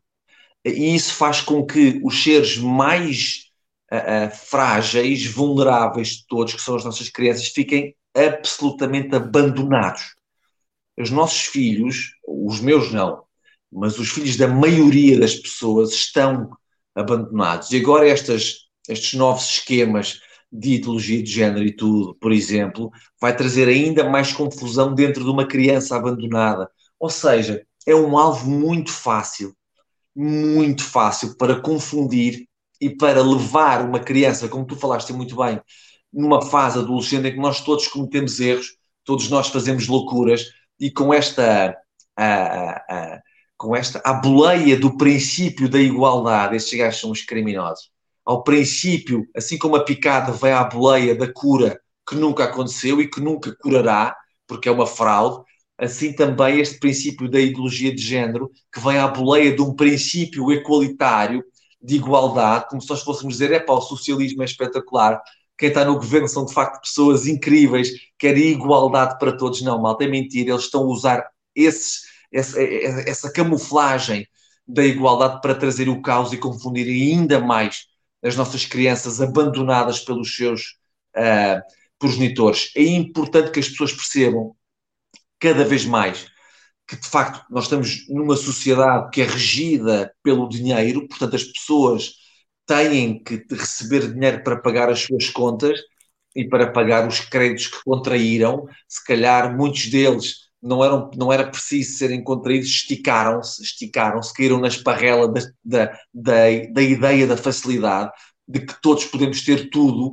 E 0.64 0.94
isso 0.94 1.14
faz 1.14 1.40
com 1.40 1.64
que 1.64 2.00
os 2.02 2.22
seres 2.22 2.56
mais 2.56 3.50
uh, 3.92 4.26
uh, 4.26 4.30
frágeis, 4.34 5.26
vulneráveis 5.26 6.08
de 6.08 6.26
todos, 6.26 6.54
que 6.54 6.62
são 6.62 6.74
as 6.74 6.84
nossas 6.84 7.08
crianças, 7.10 7.48
fiquem 7.48 7.94
absolutamente 8.14 9.14
abandonados. 9.14 10.14
Os 10.96 11.10
nossos 11.10 11.42
filhos, 11.46 12.12
os 12.26 12.60
meus 12.60 12.92
não, 12.92 13.24
mas 13.70 13.98
os 13.98 14.10
filhos 14.10 14.36
da 14.36 14.48
maioria 14.48 15.18
das 15.18 15.34
pessoas 15.34 15.92
estão 15.92 16.50
abandonados. 16.94 17.70
E 17.72 17.80
agora 17.80 18.08
estas 18.08 18.63
estes 18.88 19.14
novos 19.14 19.44
esquemas 19.44 20.20
de 20.52 20.74
ideologia 20.74 21.22
de 21.22 21.30
género 21.30 21.66
e 21.66 21.74
tudo, 21.74 22.14
por 22.20 22.30
exemplo, 22.32 22.90
vai 23.20 23.34
trazer 23.36 23.68
ainda 23.68 24.08
mais 24.08 24.32
confusão 24.32 24.94
dentro 24.94 25.24
de 25.24 25.30
uma 25.30 25.46
criança 25.46 25.96
abandonada. 25.96 26.70
Ou 26.98 27.10
seja, 27.10 27.66
é 27.86 27.94
um 27.94 28.16
alvo 28.16 28.48
muito 28.48 28.92
fácil, 28.92 29.54
muito 30.14 30.84
fácil 30.84 31.36
para 31.36 31.60
confundir 31.60 32.46
e 32.80 32.88
para 32.88 33.20
levar 33.22 33.84
uma 33.84 33.98
criança, 33.98 34.48
como 34.48 34.64
tu 34.64 34.76
falaste 34.76 35.12
muito 35.12 35.34
bem, 35.36 35.60
numa 36.12 36.40
fase 36.40 36.78
adolescente 36.78 37.26
em 37.26 37.32
que 37.32 37.40
nós 37.40 37.60
todos 37.60 37.88
cometemos 37.88 38.38
erros, 38.38 38.76
todos 39.04 39.28
nós 39.28 39.48
fazemos 39.48 39.88
loucuras 39.88 40.44
e 40.78 40.90
com 40.90 41.12
esta. 41.12 41.76
A, 42.16 42.24
a, 42.24 42.76
a, 42.88 43.22
com 43.56 43.74
esta 43.74 44.00
a 44.04 44.12
boleia 44.12 44.78
do 44.78 44.96
princípio 44.96 45.68
da 45.68 45.80
igualdade, 45.80 46.56
estes 46.56 46.78
gajos 46.78 47.00
são 47.00 47.10
os 47.10 47.22
criminosos 47.22 47.93
ao 48.24 48.42
princípio, 48.42 49.26
assim 49.36 49.58
como 49.58 49.76
a 49.76 49.84
picada 49.84 50.32
vai 50.32 50.52
à 50.52 50.64
boleia 50.64 51.14
da 51.14 51.30
cura 51.32 51.80
que 52.08 52.14
nunca 52.14 52.44
aconteceu 52.44 53.00
e 53.00 53.08
que 53.08 53.20
nunca 53.20 53.54
curará, 53.56 54.16
porque 54.46 54.68
é 54.68 54.72
uma 54.72 54.86
fraude, 54.86 55.42
assim 55.78 56.12
também 56.12 56.60
este 56.60 56.78
princípio 56.78 57.30
da 57.30 57.40
ideologia 57.40 57.94
de 57.94 58.02
género, 58.02 58.50
que 58.72 58.80
vem 58.80 58.98
à 58.98 59.08
boleia 59.08 59.54
de 59.54 59.62
um 59.62 59.74
princípio 59.74 60.52
equalitário 60.52 61.42
de 61.82 61.96
igualdade, 61.96 62.66
como 62.68 62.80
se 62.80 62.88
nós 62.88 63.02
fôssemos 63.02 63.34
dizer, 63.34 63.52
é 63.52 63.60
pá, 63.60 63.74
o 63.74 63.80
socialismo 63.80 64.42
é 64.42 64.44
espetacular, 64.44 65.20
quem 65.56 65.68
está 65.68 65.84
no 65.84 65.94
governo 65.94 66.28
são 66.28 66.44
de 66.44 66.52
facto 66.52 66.80
pessoas 66.80 67.26
incríveis, 67.26 67.90
querem 68.18 68.48
igualdade 68.48 69.18
para 69.18 69.36
todos. 69.36 69.62
Não, 69.62 69.80
mal 69.80 69.96
é 70.00 70.06
mentira, 70.06 70.50
eles 70.50 70.64
estão 70.64 70.82
a 70.82 70.86
usar 70.86 71.24
esses, 71.54 72.02
essa, 72.32 72.60
essa 72.60 73.32
camuflagem 73.32 74.26
da 74.66 74.84
igualdade 74.84 75.40
para 75.40 75.54
trazer 75.54 75.88
o 75.88 76.02
caos 76.02 76.32
e 76.32 76.38
confundir 76.38 76.86
ainda 76.86 77.38
mais 77.38 77.86
as 78.24 78.36
nossas 78.36 78.64
crianças 78.64 79.20
abandonadas 79.20 80.00
pelos 80.00 80.34
seus 80.34 80.78
uh, 81.16 81.60
progenitores. 81.98 82.72
É 82.74 82.82
importante 82.82 83.50
que 83.50 83.60
as 83.60 83.68
pessoas 83.68 83.92
percebam 83.92 84.56
cada 85.38 85.64
vez 85.64 85.84
mais 85.84 86.26
que, 86.86 86.96
de 86.96 87.08
facto, 87.08 87.44
nós 87.50 87.64
estamos 87.64 88.06
numa 88.08 88.36
sociedade 88.36 89.10
que 89.10 89.22
é 89.22 89.24
regida 89.24 90.12
pelo 90.22 90.48
dinheiro, 90.48 91.06
portanto, 91.08 91.36
as 91.36 91.44
pessoas 91.44 92.12
têm 92.66 93.22
que 93.22 93.44
receber 93.50 94.12
dinheiro 94.12 94.42
para 94.42 94.60
pagar 94.60 94.90
as 94.90 95.00
suas 95.00 95.28
contas 95.30 95.80
e 96.34 96.46
para 96.48 96.70
pagar 96.70 97.06
os 97.06 97.20
créditos 97.20 97.68
que 97.68 97.84
contraíram. 97.84 98.66
Se 98.88 99.04
calhar 99.04 99.56
muitos 99.56 99.86
deles 99.86 100.43
não, 100.64 100.82
eram, 100.82 101.10
não 101.14 101.30
era 101.30 101.46
preciso 101.46 101.98
serem 101.98 102.24
contraídos, 102.24 102.68
esticaram-se, 102.68 103.62
esticaram-se, 103.62 104.32
caíram 104.32 104.58
na 104.58 104.68
esparrela 104.68 105.28
da, 105.28 105.40
da, 105.62 105.86
da, 106.12 106.42
da, 106.72 106.82
ideia 106.82 107.26
da 107.26 107.36
facilidade, 107.36 108.10
de 108.48 108.60
que 108.60 108.80
todos 108.80 109.04
podemos 109.04 109.44
ter 109.44 109.68
tudo, 109.68 110.06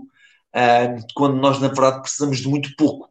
uh, 0.54 1.06
quando 1.16 1.38
nós, 1.38 1.60
na 1.62 1.70
verdade, 1.70 2.02
precisamos 2.02 2.40
de 2.40 2.50
muito 2.50 2.76
pouco 2.76 3.10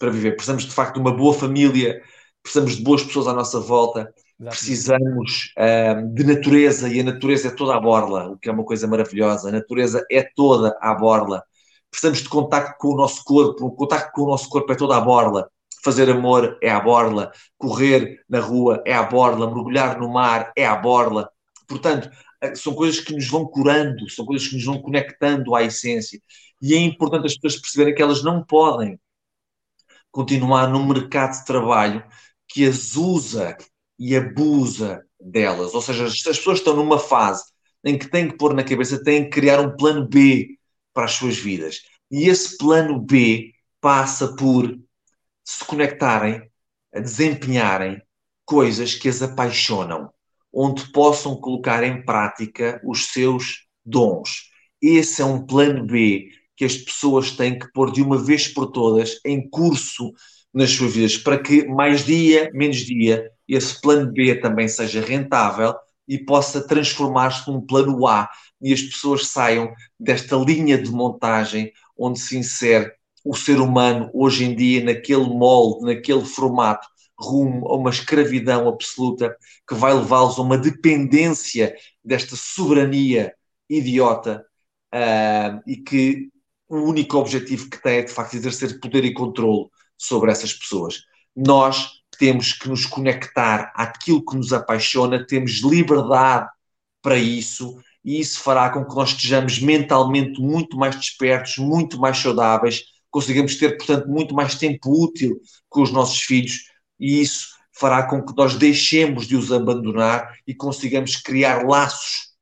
para 0.00 0.10
viver. 0.10 0.32
Precisamos, 0.32 0.64
de 0.64 0.72
facto, 0.72 0.94
de 0.94 1.00
uma 1.00 1.16
boa 1.16 1.32
família, 1.32 2.02
precisamos 2.42 2.76
de 2.76 2.82
boas 2.82 3.04
pessoas 3.04 3.28
à 3.28 3.32
nossa 3.32 3.60
volta, 3.60 4.12
Exatamente. 4.40 4.50
precisamos 4.50 5.52
de 6.12 6.24
natureza, 6.24 6.88
e 6.88 6.98
a 6.98 7.04
natureza 7.04 7.48
é 7.48 7.50
toda 7.52 7.76
à 7.76 7.80
borla, 7.80 8.30
o 8.30 8.36
que 8.36 8.48
é 8.48 8.52
uma 8.52 8.64
coisa 8.64 8.88
maravilhosa. 8.88 9.48
A 9.48 9.52
natureza 9.52 10.04
é 10.10 10.24
toda 10.34 10.76
à 10.80 10.92
borla. 10.92 11.44
Precisamos 11.88 12.18
de 12.18 12.28
contacto 12.28 12.74
com 12.78 12.88
o 12.88 12.96
nosso 12.96 13.22
corpo, 13.22 13.64
o 13.64 13.70
contacto 13.70 14.10
com 14.12 14.22
o 14.22 14.26
nosso 14.26 14.48
corpo 14.48 14.72
é 14.72 14.74
toda 14.74 14.96
à 14.96 15.00
borla 15.00 15.48
fazer 15.84 16.10
amor 16.10 16.58
é 16.62 16.70
à 16.70 16.80
borla, 16.80 17.30
correr 17.58 18.24
na 18.28 18.40
rua 18.40 18.82
é 18.86 18.94
à 18.94 19.02
borla, 19.02 19.46
mergulhar 19.46 20.00
no 20.00 20.10
mar 20.10 20.52
é 20.56 20.66
à 20.66 20.74
borla. 20.74 21.30
Portanto, 21.68 22.10
são 22.54 22.74
coisas 22.74 23.00
que 23.00 23.14
nos 23.14 23.28
vão 23.28 23.46
curando, 23.46 24.08
são 24.10 24.24
coisas 24.24 24.48
que 24.48 24.54
nos 24.54 24.64
vão 24.64 24.80
conectando 24.80 25.54
à 25.54 25.62
essência. 25.62 26.20
E 26.60 26.74
é 26.74 26.78
importante 26.78 27.26
as 27.26 27.34
pessoas 27.34 27.60
perceberem 27.60 27.94
que 27.94 28.02
elas 28.02 28.22
não 28.22 28.42
podem 28.42 28.98
continuar 30.10 30.68
num 30.68 30.86
mercado 30.86 31.38
de 31.38 31.44
trabalho 31.44 32.04
que 32.48 32.66
as 32.66 32.96
usa 32.96 33.56
e 33.98 34.16
abusa 34.16 35.04
delas. 35.20 35.74
Ou 35.74 35.82
seja, 35.82 36.04
as 36.04 36.20
pessoas 36.22 36.58
estão 36.58 36.76
numa 36.76 36.98
fase 36.98 37.44
em 37.84 37.98
que 37.98 38.08
têm 38.08 38.28
que 38.28 38.36
pôr 38.36 38.54
na 38.54 38.64
cabeça, 38.64 39.02
têm 39.02 39.24
que 39.24 39.30
criar 39.30 39.60
um 39.60 39.76
plano 39.76 40.08
B 40.08 40.56
para 40.94 41.04
as 41.04 41.12
suas 41.12 41.36
vidas. 41.36 41.82
E 42.10 42.28
esse 42.28 42.56
plano 42.56 42.98
B 42.98 43.52
passa 43.80 44.34
por 44.36 44.78
se 45.44 45.64
conectarem, 45.64 46.42
a 46.94 47.00
desempenharem 47.00 48.00
coisas 48.44 48.94
que 48.94 49.08
as 49.08 49.20
apaixonam, 49.22 50.10
onde 50.52 50.90
possam 50.92 51.36
colocar 51.36 51.82
em 51.82 52.04
prática 52.04 52.80
os 52.84 53.06
seus 53.06 53.66
dons. 53.84 54.50
Esse 54.80 55.22
é 55.22 55.24
um 55.24 55.44
plano 55.44 55.84
B 55.84 56.28
que 56.56 56.64
as 56.64 56.76
pessoas 56.76 57.32
têm 57.32 57.58
que 57.58 57.70
pôr 57.72 57.90
de 57.90 58.00
uma 58.00 58.16
vez 58.16 58.48
por 58.48 58.70
todas 58.70 59.18
em 59.24 59.48
curso 59.48 60.12
nas 60.52 60.70
suas 60.70 60.94
vidas, 60.94 61.16
para 61.16 61.38
que 61.38 61.66
mais 61.66 62.04
dia, 62.04 62.48
menos 62.54 62.78
dia, 62.78 63.28
esse 63.48 63.80
plano 63.80 64.12
B 64.12 64.36
também 64.36 64.68
seja 64.68 65.00
rentável 65.00 65.74
e 66.06 66.18
possa 66.18 66.66
transformar-se 66.66 67.50
num 67.50 67.60
plano 67.60 68.06
A 68.06 68.28
e 68.60 68.72
as 68.72 68.82
pessoas 68.82 69.26
saiam 69.28 69.72
desta 69.98 70.36
linha 70.36 70.78
de 70.78 70.90
montagem 70.90 71.72
onde 71.98 72.20
se 72.20 72.36
insere 72.36 72.92
o 73.24 73.34
ser 73.34 73.60
humano 73.60 74.10
hoje 74.12 74.44
em 74.44 74.54
dia 74.54 74.84
naquele 74.84 75.24
molde, 75.24 75.86
naquele 75.86 76.24
formato, 76.24 76.86
rumo 77.18 77.66
a 77.68 77.76
uma 77.76 77.90
escravidão 77.90 78.68
absoluta 78.68 79.36
que 79.66 79.74
vai 79.74 79.94
levá-los 79.94 80.38
a 80.38 80.42
uma 80.42 80.58
dependência 80.58 81.74
desta 82.04 82.36
soberania 82.36 83.32
idiota 83.68 84.44
uh, 84.94 85.62
e 85.66 85.76
que 85.76 86.28
o 86.68 86.76
único 86.76 87.16
objetivo 87.16 87.70
que 87.70 87.80
tem 87.80 87.98
é 87.98 88.02
de 88.02 88.12
facto 88.12 88.34
exercer 88.34 88.80
poder 88.80 89.04
e 89.04 89.14
controle 89.14 89.68
sobre 89.96 90.30
essas 90.30 90.52
pessoas. 90.52 91.02
Nós 91.34 92.02
temos 92.18 92.52
que 92.52 92.68
nos 92.68 92.84
conectar 92.84 93.72
àquilo 93.74 94.24
que 94.24 94.36
nos 94.36 94.52
apaixona, 94.52 95.26
temos 95.26 95.62
liberdade 95.62 96.48
para 97.02 97.16
isso 97.16 97.78
e 98.04 98.20
isso 98.20 98.40
fará 98.40 98.70
com 98.70 98.84
que 98.84 98.94
nós 98.94 99.10
estejamos 99.10 99.58
mentalmente 99.58 100.40
muito 100.40 100.76
mais 100.76 100.94
despertos, 100.94 101.58
muito 101.58 101.98
mais 101.98 102.18
saudáveis, 102.18 102.84
consigamos 103.14 103.54
ter, 103.54 103.76
portanto, 103.76 104.08
muito 104.08 104.34
mais 104.34 104.56
tempo 104.56 104.90
útil 104.90 105.40
com 105.68 105.82
os 105.82 105.92
nossos 105.92 106.20
filhos 106.20 106.64
e 106.98 107.22
isso 107.22 107.46
fará 107.70 108.08
com 108.08 108.20
que 108.20 108.34
nós 108.36 108.56
deixemos 108.56 109.28
de 109.28 109.36
os 109.36 109.52
abandonar 109.52 110.36
e 110.44 110.52
consigamos 110.52 111.14
criar 111.14 111.64
laços 111.64 112.34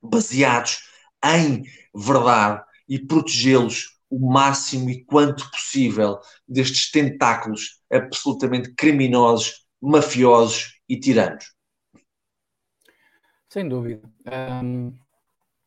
baseados 0.00 0.78
em 1.24 1.64
verdade 1.92 2.62
e 2.88 3.00
protegê-los 3.00 3.98
o 4.08 4.30
máximo 4.30 4.90
e 4.90 5.04
quanto 5.04 5.50
possível 5.50 6.20
destes 6.46 6.88
tentáculos 6.92 7.80
absolutamente 7.90 8.72
criminosos, 8.74 9.66
mafiosos 9.82 10.78
e 10.88 11.00
tiranos. 11.00 11.52
Sem 13.48 13.68
dúvida. 13.68 14.08
Um, 14.62 14.92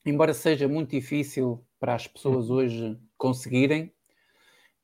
embora 0.05 0.33
seja 0.33 0.65
muito 0.65 0.91
difícil 0.91 1.61
para 1.77 1.93
as 1.93 2.07
pessoas 2.07 2.49
hoje 2.49 2.97
conseguirem, 3.17 3.93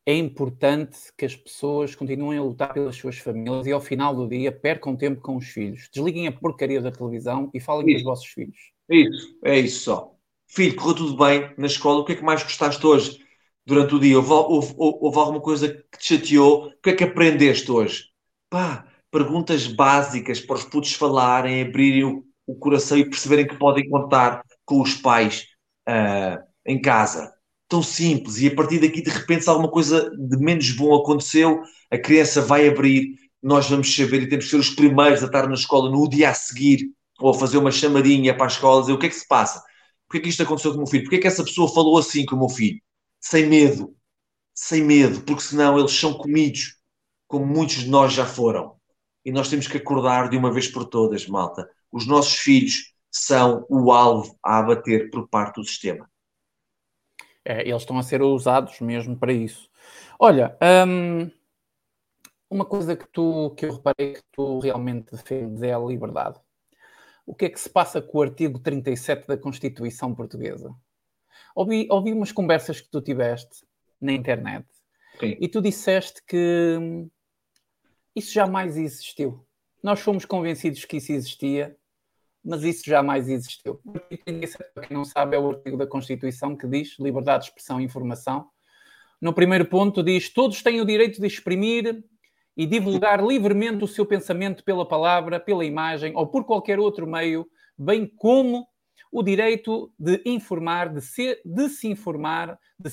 é 0.05 0.15
importante 0.15 0.99
que 1.17 1.25
as 1.25 1.35
pessoas 1.35 1.95
continuem 1.95 2.37
a 2.37 2.43
lutar 2.43 2.71
pelas 2.71 2.95
suas 2.95 3.17
famílias 3.17 3.65
e 3.65 3.71
ao 3.71 3.81
final 3.81 4.15
do 4.15 4.27
dia 4.27 4.51
percam 4.51 4.95
tempo 4.95 5.19
com 5.19 5.35
os 5.35 5.47
filhos. 5.47 5.89
Desliguem 5.91 6.27
a 6.27 6.31
porcaria 6.31 6.79
da 6.79 6.91
televisão 6.91 7.49
e 7.53 7.59
falem 7.59 7.87
isso. 7.87 7.95
com 7.95 7.97
os 7.97 8.03
vossos 8.03 8.27
filhos. 8.27 8.57
Isso, 8.87 9.39
é 9.43 9.59
isso 9.59 9.85
só. 9.85 10.15
Filho, 10.47 10.75
correu 10.75 10.95
tudo 10.95 11.17
bem 11.17 11.51
na 11.57 11.65
escola, 11.65 12.01
o 12.01 12.05
que 12.05 12.13
é 12.13 12.15
que 12.15 12.23
mais 12.23 12.43
gostaste 12.43 12.85
hoje 12.85 13.19
durante 13.65 13.95
o 13.95 13.99
dia? 13.99 14.15
Houve, 14.17 14.31
houve, 14.31 14.75
houve 14.77 15.17
alguma 15.17 15.41
coisa 15.41 15.69
que 15.91 15.97
te 15.97 16.15
chateou? 16.15 16.67
O 16.67 16.81
que 16.83 16.91
é 16.91 16.93
que 16.93 17.03
aprendeste 17.03 17.71
hoje? 17.71 18.05
Pá, 18.47 18.87
perguntas 19.09 19.65
básicas 19.65 20.39
para 20.39 20.57
os 20.57 20.63
putos 20.63 20.93
falarem, 20.93 21.63
abrirem 21.63 22.03
o, 22.03 22.23
o 22.45 22.55
coração 22.55 22.95
e 22.95 23.09
perceberem 23.09 23.47
que 23.47 23.57
podem 23.57 23.89
contar 23.89 24.43
com 24.63 24.81
os 24.81 24.93
pais 24.93 25.47
uh, 25.89 26.43
em 26.63 26.79
casa 26.79 27.34
tão 27.75 27.83
simples 27.83 28.37
e 28.37 28.47
a 28.47 28.55
partir 28.55 28.79
daqui 28.79 29.01
de 29.01 29.09
repente 29.09 29.43
se 29.43 29.49
alguma 29.49 29.69
coisa 29.69 30.09
de 30.09 30.37
menos 30.37 30.71
bom 30.71 30.95
aconteceu, 30.95 31.61
a 31.91 31.97
criança 31.97 32.41
vai 32.41 32.69
abrir, 32.69 33.15
nós 33.43 33.69
vamos 33.69 33.93
saber 33.93 34.23
e 34.23 34.29
temos 34.29 34.45
que 34.45 34.51
ser 34.51 34.57
os 34.57 34.69
primeiros 34.69 35.21
a 35.21 35.25
estar 35.25 35.45
na 35.45 35.55
escola 35.55 35.91
no 35.91 36.07
dia 36.07 36.29
a 36.29 36.33
seguir 36.33 36.89
ou 37.19 37.31
a 37.31 37.33
fazer 37.33 37.57
uma 37.57 37.71
chamadinha 37.71 38.33
para 38.33 38.45
a 38.45 38.47
escola, 38.47 38.79
dizer 38.79 38.93
o 38.93 38.97
que 38.97 39.07
é 39.07 39.09
que 39.09 39.15
se 39.15 39.27
passa? 39.27 39.61
Porquê 40.07 40.19
é 40.19 40.21
que 40.21 40.29
isto 40.29 40.43
aconteceu 40.43 40.71
com 40.71 40.77
o 40.77 40.79
meu 40.81 40.87
filho? 40.87 41.03
Porquê 41.03 41.17
é 41.17 41.19
que 41.19 41.27
essa 41.27 41.43
pessoa 41.43 41.67
falou 41.67 41.97
assim 41.97 42.25
com 42.25 42.37
o 42.37 42.39
meu 42.39 42.49
filho? 42.49 42.79
Sem 43.19 43.45
medo. 43.45 43.93
Sem 44.53 44.81
medo, 44.81 45.21
porque 45.21 45.41
senão 45.41 45.77
eles 45.77 45.91
são 45.91 46.13
comidos, 46.13 46.77
como 47.27 47.45
muitos 47.45 47.77
de 47.77 47.89
nós 47.89 48.13
já 48.13 48.25
foram. 48.25 48.75
E 49.25 49.31
nós 49.33 49.49
temos 49.49 49.67
que 49.67 49.75
acordar 49.75 50.29
de 50.29 50.37
uma 50.37 50.51
vez 50.51 50.69
por 50.69 50.85
todas, 50.85 51.27
malta. 51.27 51.67
Os 51.91 52.07
nossos 52.07 52.35
filhos 52.35 52.93
são 53.11 53.65
o 53.69 53.91
alvo 53.91 54.37
a 54.41 54.59
abater 54.59 55.09
por 55.09 55.27
parte 55.27 55.55
do 55.55 55.65
sistema. 55.65 56.09
É, 57.45 57.61
eles 57.61 57.83
estão 57.83 57.97
a 57.99 58.03
ser 58.03 58.23
usados 58.23 58.81
mesmo 58.81 59.15
para 59.15 59.31
isso. 59.31 59.69
Olha, 60.19 60.57
hum, 60.87 61.29
uma 62.49 62.65
coisa 62.65 62.95
que, 62.95 63.07
tu, 63.07 63.53
que 63.55 63.65
eu 63.65 63.73
reparei 63.73 64.13
que 64.13 64.23
tu 64.31 64.59
realmente 64.59 65.11
defendes 65.11 65.61
é 65.61 65.73
a 65.73 65.79
liberdade. 65.79 66.39
O 67.25 67.35
que 67.35 67.45
é 67.45 67.49
que 67.49 67.59
se 67.59 67.69
passa 67.69 68.01
com 68.01 68.17
o 68.17 68.21
artigo 68.21 68.59
37 68.59 69.27
da 69.27 69.37
Constituição 69.37 70.13
Portuguesa? 70.13 70.73
Ouvi, 71.55 71.87
ouvi 71.89 72.13
umas 72.13 72.31
conversas 72.31 72.81
que 72.81 72.89
tu 72.89 73.01
tiveste 73.01 73.65
na 74.01 74.11
internet 74.11 74.65
Sim. 75.19 75.37
e 75.39 75.47
tu 75.47 75.61
disseste 75.61 76.21
que 76.25 77.07
isso 78.15 78.33
jamais 78.33 78.77
existiu. 78.77 79.45
Nós 79.81 79.99
fomos 79.99 80.25
convencidos 80.25 80.85
que 80.85 80.97
isso 80.97 81.11
existia 81.11 81.75
mas 82.45 82.63
isso 82.63 82.83
jamais 82.85 83.27
existiu. 83.27 83.81
O 83.83 83.97
artigo 83.97 84.23
37, 84.23 84.71
para 84.73 84.87
quem 84.87 84.95
não 84.95 85.03
sabe, 85.03 85.35
é 85.35 85.39
o 85.39 85.49
artigo 85.49 85.75
da 85.75 85.87
Constituição 85.87 86.55
que 86.55 86.67
diz 86.67 86.95
liberdade 86.99 87.45
de 87.45 87.49
expressão 87.49 87.81
e 87.81 87.83
informação. 87.83 88.47
No 89.19 89.33
primeiro 89.33 89.65
ponto 89.65 90.03
diz 90.03 90.29
todos 90.29 90.61
têm 90.61 90.79
o 90.79 90.85
direito 90.85 91.19
de 91.19 91.25
exprimir 91.25 92.03
e 92.55 92.67
divulgar 92.67 93.25
livremente 93.25 93.83
o 93.83 93.87
seu 93.87 94.05
pensamento 94.05 94.63
pela 94.63 94.87
palavra, 94.87 95.39
pela 95.39 95.65
imagem 95.65 96.15
ou 96.15 96.27
por 96.27 96.45
qualquer 96.45 96.79
outro 96.79 97.07
meio, 97.07 97.47
bem 97.75 98.05
como 98.05 98.67
o 99.11 99.23
direito 99.23 99.91
de 99.97 100.21
informar, 100.25 100.93
de, 100.93 101.01
ser, 101.01 101.41
de 101.43 101.67
se 101.69 101.87
informar 101.87 102.59
de, 102.77 102.91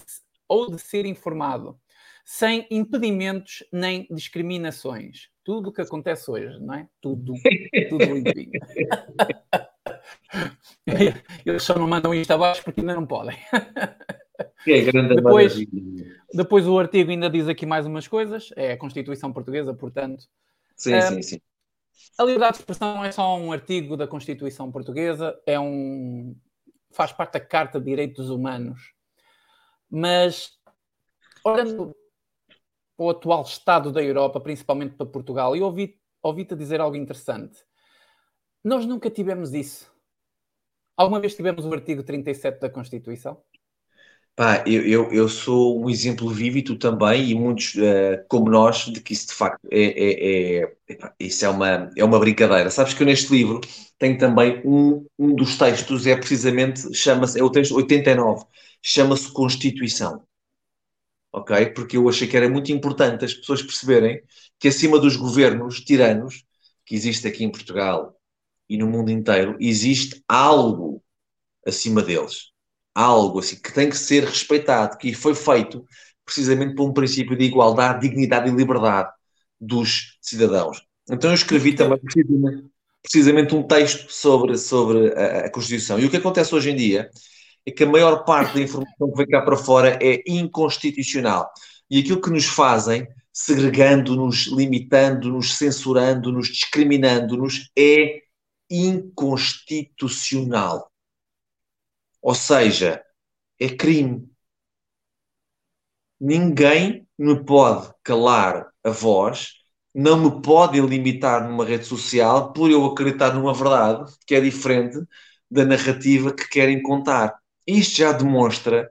ou 0.48 0.70
de 0.70 0.80
ser 0.80 1.04
informado, 1.04 1.78
sem 2.24 2.66
impedimentos 2.70 3.64
nem 3.70 4.06
discriminações 4.10 5.31
tudo 5.44 5.70
o 5.70 5.72
que 5.72 5.82
acontece 5.82 6.30
hoje, 6.30 6.58
não 6.60 6.74
é? 6.74 6.88
Tudo, 7.00 7.34
tudo 7.88 8.04
limpinho. 8.04 8.52
Eles 11.46 11.62
só 11.62 11.78
não 11.78 11.88
mandam 11.88 12.14
isto 12.14 12.30
abaixo 12.32 12.62
porque 12.64 12.80
ainda 12.80 12.94
não 12.94 13.06
podem. 13.06 13.36
É 14.66 14.80
grande 14.80 15.16
depois, 15.16 15.54
depois 16.32 16.66
o 16.66 16.78
artigo 16.78 17.10
ainda 17.10 17.28
diz 17.28 17.48
aqui 17.48 17.66
mais 17.66 17.86
umas 17.86 18.08
coisas, 18.08 18.50
é 18.56 18.72
a 18.72 18.76
Constituição 18.76 19.32
Portuguesa, 19.32 19.74
portanto. 19.74 20.24
Sim, 20.76 20.94
um, 20.94 21.00
sim, 21.02 21.22
sim. 21.22 21.40
A 22.18 22.24
liberdade 22.24 22.54
de 22.54 22.60
expressão 22.60 22.96
não 22.96 23.04
é 23.04 23.12
só 23.12 23.36
um 23.36 23.52
artigo 23.52 23.96
da 23.96 24.06
Constituição 24.06 24.70
Portuguesa, 24.70 25.38
é 25.46 25.58
um. 25.58 26.34
faz 26.90 27.12
parte 27.12 27.34
da 27.34 27.40
Carta 27.40 27.78
de 27.78 27.86
Direitos 27.86 28.30
Humanos. 28.30 28.92
Mas, 29.90 30.52
olhando 31.44 31.94
o 32.96 33.10
atual 33.10 33.42
estado 33.42 33.90
da 33.90 34.02
Europa, 34.02 34.40
principalmente 34.40 34.94
para 34.94 35.06
Portugal, 35.06 35.56
e 35.56 35.62
ouvi-te 35.62 36.00
ouvi 36.22 36.44
dizer 36.44 36.80
algo 36.80 36.96
interessante. 36.96 37.58
Nós 38.62 38.86
nunca 38.86 39.10
tivemos 39.10 39.52
isso. 39.52 39.90
Alguma 40.96 41.20
vez 41.20 41.34
tivemos 41.34 41.64
o 41.64 41.72
artigo 41.72 42.02
37 42.02 42.60
da 42.60 42.70
Constituição? 42.70 43.42
Pá, 44.34 44.62
eu, 44.66 44.86
eu, 44.86 45.12
eu 45.12 45.28
sou 45.28 45.82
um 45.82 45.90
exemplo 45.90 46.28
vivo 46.30 46.58
e 46.58 46.62
tu 46.62 46.76
também, 46.76 47.30
e 47.30 47.34
muitos 47.34 47.74
uh, 47.74 48.24
como 48.28 48.48
nós, 48.48 48.86
de 48.86 49.00
que 49.00 49.12
isso 49.12 49.26
de 49.26 49.34
facto 49.34 49.60
é, 49.70 49.80
é, 49.80 50.60
é, 50.60 50.76
é, 50.88 51.12
isso 51.20 51.44
é 51.44 51.48
uma, 51.48 51.90
é 51.96 52.04
uma 52.04 52.18
brincadeira. 52.18 52.70
Sabes 52.70 52.94
que 52.94 53.02
eu 53.02 53.06
neste 53.06 53.30
livro 53.30 53.60
tenho 53.98 54.16
também 54.16 54.62
um, 54.64 55.04
um 55.18 55.34
dos 55.34 55.58
textos, 55.58 56.06
é 56.06 56.16
precisamente, 56.16 56.94
chama-se, 56.94 57.38
é 57.38 57.42
o 57.42 57.50
texto 57.50 57.74
89, 57.74 58.44
chama-se 58.80 59.30
Constituição 59.32 60.22
ok? 61.32 61.66
Porque 61.70 61.96
eu 61.96 62.08
achei 62.08 62.28
que 62.28 62.36
era 62.36 62.48
muito 62.48 62.70
importante 62.70 63.24
as 63.24 63.34
pessoas 63.34 63.62
perceberem 63.62 64.22
que 64.58 64.68
acima 64.68 64.98
dos 64.98 65.16
governos 65.16 65.80
tiranos 65.80 66.44
que 66.84 66.94
existe 66.94 67.26
aqui 67.26 67.44
em 67.44 67.50
Portugal 67.50 68.16
e 68.68 68.76
no 68.76 68.86
mundo 68.86 69.10
inteiro, 69.10 69.56
existe 69.60 70.22
algo 70.28 71.02
acima 71.66 72.02
deles. 72.02 72.50
Algo 72.94 73.38
assim 73.38 73.56
que 73.56 73.72
tem 73.72 73.88
que 73.88 73.96
ser 73.96 74.24
respeitado, 74.24 74.98
que 74.98 75.14
foi 75.14 75.34
feito 75.34 75.84
precisamente 76.24 76.74
por 76.74 76.88
um 76.88 76.92
princípio 76.92 77.36
de 77.36 77.44
igualdade, 77.44 78.06
dignidade 78.06 78.50
e 78.50 78.54
liberdade 78.54 79.10
dos 79.60 80.18
cidadãos. 80.20 80.82
Então 81.10 81.30
eu 81.30 81.34
escrevi 81.34 81.74
também 81.74 81.98
precisamente, 81.98 82.70
precisamente 83.02 83.54
um 83.54 83.62
texto 83.62 84.10
sobre, 84.10 84.56
sobre 84.56 85.12
a, 85.14 85.46
a 85.46 85.50
Constituição. 85.50 85.98
E 85.98 86.04
o 86.04 86.10
que 86.10 86.16
acontece 86.16 86.54
hoje 86.54 86.70
em 86.70 86.76
dia 86.76 87.10
é 87.64 87.70
que 87.70 87.84
a 87.84 87.86
maior 87.86 88.24
parte 88.24 88.54
da 88.54 88.60
informação 88.60 89.10
que 89.10 89.16
vem 89.16 89.26
cá 89.26 89.40
para 89.42 89.56
fora 89.56 89.98
é 90.02 90.22
inconstitucional. 90.26 91.50
E 91.88 92.00
aquilo 92.00 92.20
que 92.20 92.30
nos 92.30 92.46
fazem, 92.46 93.06
segregando-nos, 93.32 94.46
limitando-nos, 94.46 95.56
censurando-nos, 95.56 96.48
discriminando-nos, 96.48 97.70
é 97.76 98.22
inconstitucional. 98.70 100.90
Ou 102.20 102.34
seja, 102.34 103.02
é 103.58 103.68
crime. 103.68 104.28
Ninguém 106.20 107.06
me 107.18 107.44
pode 107.44 107.92
calar 108.02 108.70
a 108.84 108.90
voz, 108.90 109.54
não 109.94 110.18
me 110.18 110.42
podem 110.42 110.84
limitar 110.86 111.46
numa 111.46 111.64
rede 111.64 111.84
social 111.84 112.52
por 112.52 112.70
eu 112.70 112.84
acreditar 112.86 113.34
numa 113.34 113.52
verdade 113.52 114.12
que 114.26 114.34
é 114.34 114.40
diferente 114.40 114.98
da 115.50 115.64
narrativa 115.64 116.32
que 116.32 116.48
querem 116.48 116.82
contar. 116.82 117.41
Isto 117.66 117.96
já 117.98 118.12
demonstra 118.12 118.90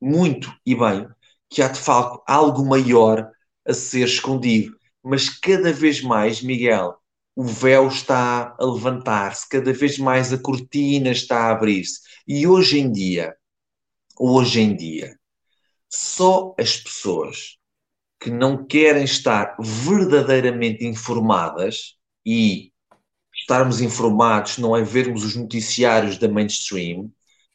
muito 0.00 0.54
e 0.66 0.74
bem 0.74 1.08
que 1.50 1.62
há 1.62 1.68
de 1.68 1.80
facto 1.80 2.22
algo 2.26 2.64
maior 2.64 3.30
a 3.66 3.72
ser 3.74 4.06
escondido. 4.06 4.76
Mas 5.02 5.28
cada 5.28 5.72
vez 5.72 6.02
mais, 6.02 6.42
Miguel, 6.42 6.96
o 7.36 7.44
véu 7.44 7.88
está 7.88 8.54
a 8.58 8.64
levantar-se, 8.64 9.48
cada 9.48 9.72
vez 9.72 9.98
mais 9.98 10.32
a 10.32 10.38
cortina 10.38 11.10
está 11.10 11.46
a 11.48 11.50
abrir-se. 11.52 12.00
E 12.26 12.46
hoje 12.46 12.78
em 12.80 12.90
dia, 12.92 13.34
hoje 14.18 14.60
em 14.60 14.76
dia, 14.76 15.16
Só 15.88 16.54
as 16.58 16.76
pessoas 16.76 17.58
que 18.20 18.30
não 18.30 18.66
querem 18.66 19.04
estar 19.04 19.56
verdadeiramente 19.60 20.84
informadas 20.86 21.96
e 22.24 22.72
estarmos 23.34 23.80
informados 23.80 24.58
não 24.58 24.76
é 24.76 24.82
vermos 24.82 25.24
os 25.24 25.36
noticiários 25.36 26.18
da 26.18 26.28
mainstream, 26.28 27.10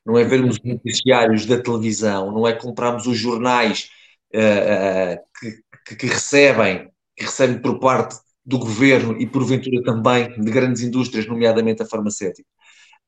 não 0.07 0.17
é 0.17 0.23
vermos 0.23 0.55
os 0.55 0.63
noticiários 0.63 1.45
da 1.45 1.61
televisão, 1.61 2.31
não 2.31 2.47
é 2.47 2.53
comprarmos 2.53 3.05
os 3.07 3.17
jornais 3.17 3.89
uh, 4.33 5.17
uh, 5.17 5.23
que, 5.37 5.61
que, 5.85 5.95
que, 5.97 6.07
recebem, 6.07 6.89
que 7.13 7.25
recebem 7.25 7.61
por 7.61 7.77
parte 7.77 8.15
do 8.45 8.57
governo 8.57 9.19
e 9.19 9.27
porventura 9.27 9.83
também 9.83 10.29
de 10.39 10.49
grandes 10.49 10.81
indústrias, 10.81 11.27
nomeadamente 11.27 11.83
a 11.83 11.85
farmacêutica, 11.85 12.47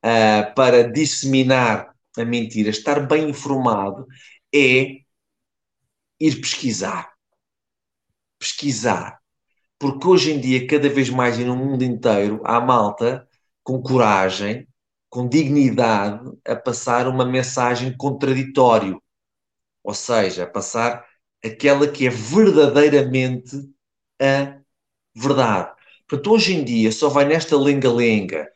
uh, 0.04 0.54
para 0.54 0.92
disseminar 0.92 1.96
a 2.18 2.26
mentira. 2.26 2.70
Estar 2.70 3.08
bem 3.08 3.30
informado 3.30 4.06
é 4.54 4.98
ir 6.20 6.36
pesquisar. 6.42 7.14
Pesquisar. 8.38 9.20
Porque 9.80 10.06
hoje 10.06 10.34
em 10.34 10.42
dia, 10.42 10.68
cada 10.68 10.90
vez 10.90 11.10
mais 11.10 11.40
e 11.40 11.46
no 11.46 11.56
mundo 11.56 11.82
inteiro, 11.82 12.42
há 12.44 12.60
malta 12.60 13.26
com 13.64 13.82
coragem, 13.82 14.68
com 15.10 15.28
dignidade, 15.28 16.32
a 16.46 16.56
passar 16.56 17.08
uma 17.08 17.26
mensagem 17.26 17.96
contraditória. 17.98 18.98
Ou 19.84 19.94
seja, 19.94 20.44
a 20.44 20.48
passar 20.48 21.06
aquela 21.44 21.88
que 21.88 22.08
é 22.08 22.10
verdadeiramente 22.10 23.56
a 24.22 24.60
verdade. 25.16 25.72
Portanto, 26.08 26.32
hoje 26.32 26.54
em 26.56 26.64
dia 26.64 26.92
só 26.92 27.10
vai 27.10 27.26
nesta 27.26 27.58
lenga-lenga. 27.58 28.48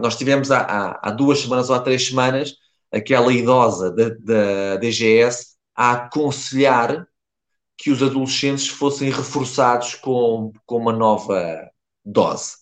Nós 0.00 0.16
tivemos 0.16 0.50
há, 0.50 0.60
há, 0.60 1.00
há, 1.02 1.10
duas 1.10 1.40
semanas 1.40 1.70
ou 1.70 1.76
há 1.76 1.80
três 1.80 2.06
semanas 2.06 2.56
aquela 2.90 3.32
idosa 3.32 3.90
da, 3.90 4.08
da 4.08 4.76
DGS 4.76 5.56
a 5.74 5.92
aconselhar 5.92 7.06
que 7.76 7.90
os 7.90 8.02
adolescentes 8.02 8.68
fossem 8.68 9.10
reforçados 9.10 9.94
com, 9.94 10.52
com 10.64 10.78
uma 10.78 10.92
nova 10.92 11.70
dose. 12.04 12.56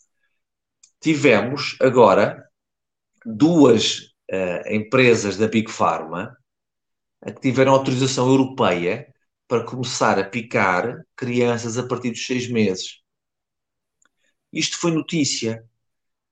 Tivemos 1.01 1.77
agora 1.81 2.44
duas 3.25 4.14
uh, 4.31 4.72
empresas 4.72 5.37
da 5.37 5.49
Big 5.49 5.70
Pharma 5.70 6.37
que 7.25 7.41
tiveram 7.41 7.72
autorização 7.72 8.29
europeia 8.29 9.07
para 9.49 9.64
começar 9.64 10.18
a 10.18 10.25
picar 10.25 11.05
crianças 11.16 11.79
a 11.79 11.87
partir 11.87 12.11
dos 12.11 12.27
seis 12.27 12.49
meses. 12.49 13.01
Isto 14.53 14.79
foi 14.79 14.93
notícia. 14.93 15.64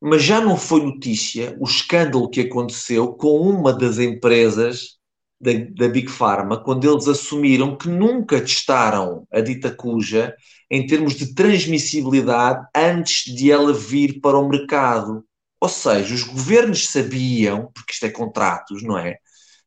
Mas 0.01 0.25
já 0.25 0.41
não 0.41 0.57
foi 0.57 0.85
notícia 0.85 1.57
o 1.61 1.65
escândalo 1.65 2.29
que 2.29 2.41
aconteceu 2.41 3.13
com 3.13 3.41
uma 3.41 3.73
das 3.73 3.99
empresas 3.99 4.99
da, 5.41 5.53
da 5.77 5.89
Big 5.89 6.09
Pharma, 6.09 6.63
quando 6.63 6.91
eles 6.91 7.07
assumiram 7.07 7.77
que 7.77 7.89
nunca 7.89 8.41
testaram 8.41 9.27
a 9.33 9.41
dita 9.41 9.73
cuja 9.73 10.35
em 10.69 10.87
termos 10.87 11.15
de 11.15 11.35
transmissibilidade 11.35 12.67
antes 12.75 13.33
de 13.33 13.51
ela 13.51 13.73
vir 13.73 14.21
para 14.21 14.39
o 14.39 14.49
mercado. 14.49 15.25
Ou 15.63 15.69
seja, 15.69 16.13
os 16.13 16.25
governos 16.25 16.89
sabiam, 16.89 17.71
porque 17.73 17.93
isto 17.93 18.05
é 18.05 18.11
contratos, 18.11 18.83
não 18.83 18.99
é? 18.99 19.19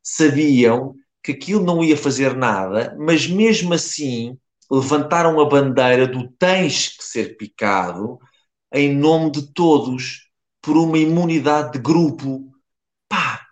Sabiam 0.02 0.94
que 1.22 1.32
aquilo 1.32 1.64
não 1.64 1.82
ia 1.82 1.96
fazer 1.96 2.36
nada, 2.36 2.94
mas 2.98 3.26
mesmo 3.26 3.72
assim 3.72 4.38
levantaram 4.70 5.40
a 5.40 5.48
bandeira 5.48 6.06
do 6.06 6.30
tens 6.32 6.94
que 6.94 7.02
ser 7.02 7.38
picado 7.38 8.18
em 8.70 8.94
nome 8.94 9.30
de 9.30 9.50
todos, 9.54 10.30
por 10.60 10.76
uma 10.76 10.98
imunidade 10.98 11.72
de 11.72 11.78
grupo. 11.78 12.52
Pá, 13.08 13.46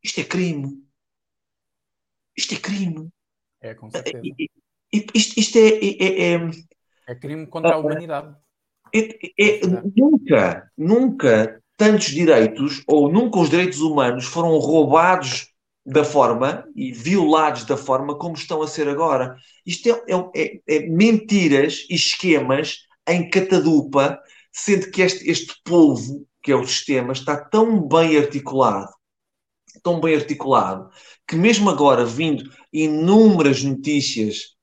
isto 0.00 0.20
é 0.20 0.24
crime. 0.24 0.80
Isto 2.36 2.54
é 2.54 2.58
crime. 2.58 3.08
É, 3.60 3.74
com 3.74 3.90
certeza. 3.90 4.22
Isto, 4.92 5.40
isto 5.40 5.58
é, 5.58 5.68
é, 5.70 6.34
é, 6.34 6.50
é, 7.08 7.14
crime 7.16 7.48
contra 7.48 7.72
a 7.72 7.74
ah, 7.74 7.78
humanidade. 7.78 8.36
É, 8.94 9.60
nunca, 9.96 10.70
nunca 10.76 11.62
tantos 11.76 12.06
direitos, 12.06 12.82
ou 12.86 13.10
nunca 13.10 13.38
os 13.38 13.50
direitos 13.50 13.80
humanos 13.80 14.24
foram 14.24 14.58
roubados 14.58 15.48
da 15.86 16.04
forma 16.04 16.68
e 16.76 16.92
violados 16.92 17.64
da 17.64 17.76
forma 17.76 18.18
como 18.18 18.34
estão 18.34 18.60
a 18.60 18.68
ser 18.68 18.88
agora. 18.88 19.36
Isto 19.64 19.88
é, 19.88 20.30
é, 20.36 20.60
é 20.66 20.80
mentiras 20.88 21.86
e 21.88 21.94
esquemas 21.94 22.80
em 23.08 23.30
catadupa, 23.30 24.20
sendo 24.52 24.90
que 24.90 25.00
este, 25.00 25.30
este 25.30 25.54
polvo, 25.64 26.26
que 26.42 26.52
é 26.52 26.56
o 26.56 26.66
sistema, 26.66 27.12
está 27.12 27.36
tão 27.36 27.80
bem 27.80 28.18
articulado, 28.18 28.92
tão 29.82 30.00
bem 30.00 30.14
articulado, 30.14 30.90
que 31.26 31.36
mesmo 31.36 31.70
agora 31.70 32.04
vindo 32.04 32.50
inúmeras 32.72 33.62
notícias 33.62 34.56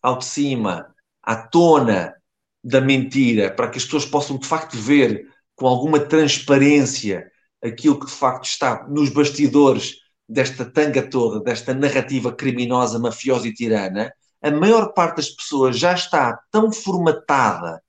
ao 0.00 0.18
de 0.18 0.24
cima, 0.24 0.94
à 1.22 1.36
tona 1.36 2.14
da 2.62 2.80
mentira, 2.80 3.50
para 3.50 3.68
que 3.68 3.78
as 3.78 3.84
pessoas 3.84 4.04
possam 4.04 4.36
de 4.38 4.46
facto 4.46 4.76
ver 4.76 5.26
com 5.54 5.66
alguma 5.66 6.00
transparência 6.00 7.30
aquilo 7.62 7.98
que 7.98 8.06
de 8.06 8.12
facto 8.12 8.44
está 8.44 8.86
nos 8.88 9.10
bastidores 9.10 9.96
desta 10.28 10.64
tanga 10.64 11.02
toda, 11.02 11.40
desta 11.40 11.74
narrativa 11.74 12.32
criminosa, 12.32 12.98
mafiosa 12.98 13.48
e 13.48 13.54
tirana, 13.54 14.12
a 14.42 14.50
maior 14.50 14.92
parte 14.94 15.16
das 15.16 15.30
pessoas 15.30 15.78
já 15.78 15.92
está 15.92 16.38
tão 16.50 16.72
formatada 16.72 17.82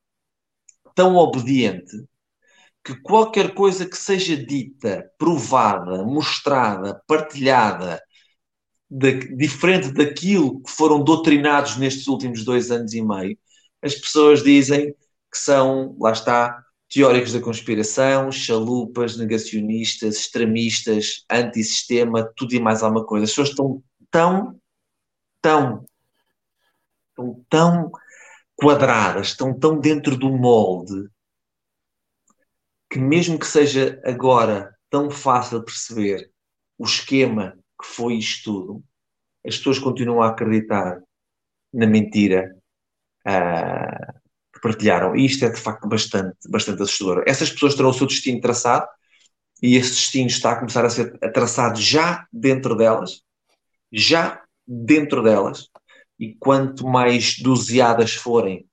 tão 0.96 1.16
obediente 1.16 2.06
que 2.84 2.96
qualquer 3.02 3.54
coisa 3.54 3.88
que 3.88 3.98
seja 3.98 4.36
dita, 4.36 5.10
provada, 5.18 6.04
mostrada, 6.04 7.02
partilhada, 7.08 8.02
de, 8.90 9.36
diferente 9.36 9.92
daquilo 9.94 10.62
que 10.64 10.72
foram 10.72 11.04
doutrinados 11.04 11.78
nestes 11.78 12.08
últimos 12.08 12.44
dois 12.44 12.72
anos 12.72 12.94
e 12.94 13.02
meio, 13.02 13.38
as 13.82 13.96
pessoas 13.96 14.44
dizem 14.44 14.94
que 15.32 15.38
são, 15.38 15.96
lá 16.00 16.12
está, 16.12 16.64
teóricos 16.90 17.34
da 17.34 17.42
conspiração, 17.42 18.32
chalupas, 18.32 19.18
negacionistas, 19.18 20.18
extremistas, 20.18 21.26
antissistema, 21.30 22.30
tudo 22.36 22.54
e 22.54 22.60
mais 22.60 22.84
alguma 22.84 23.06
coisa. 23.06 23.24
As 23.24 23.32
pessoas 23.32 23.50
estão 23.50 23.84
tão, 24.12 24.60
tão, 25.42 25.86
tão, 27.16 27.46
tão 27.50 27.92
quadradas, 28.56 29.28
estão 29.28 29.58
tão 29.58 29.80
dentro 29.80 30.18
do 30.18 30.30
molde 30.30 31.10
que 32.92 33.00
mesmo 33.00 33.40
que 33.40 33.48
seja 33.48 34.02
agora 34.04 34.78
tão 34.90 35.10
fácil 35.10 35.64
perceber 35.64 36.30
o 36.78 36.84
esquema 36.84 37.58
que 37.82 37.88
foi 37.88 38.16
isto 38.16 38.44
tudo, 38.52 38.84
as 39.48 39.58
pessoas 39.58 39.80
continuam 39.80 40.22
a 40.22 40.28
acreditar 40.28 41.02
na 41.74 41.88
mentira 41.88 42.54
uh, 43.28 44.14
que 44.54 44.62
partilharam. 44.62 45.16
E 45.16 45.26
isto 45.26 45.46
é 45.46 45.50
de 45.50 45.60
facto 45.60 45.88
bastante, 45.88 46.38
bastante 46.50 46.82
assustador. 46.82 47.24
Essas 47.28 47.50
pessoas 47.50 47.76
terão 47.76 47.90
o 47.90 47.94
seu 47.94 48.08
destino 48.08 48.42
traçado 48.42 48.88
e 49.62 49.76
esse 49.76 49.92
destino 49.92 50.28
está 50.28 50.54
a 50.54 50.56
começar 50.56 50.86
a 50.86 50.90
ser 50.90 51.18
traçado 51.34 51.80
já 51.80 52.26
dentro 52.34 52.76
delas, 52.76 53.22
já 53.92 54.42
dentro 54.68 55.22
delas, 55.22 55.68
e 56.20 56.36
quanto 56.36 56.88
mais 56.88 57.38
doseadas 57.40 58.14
forem, 58.14 58.68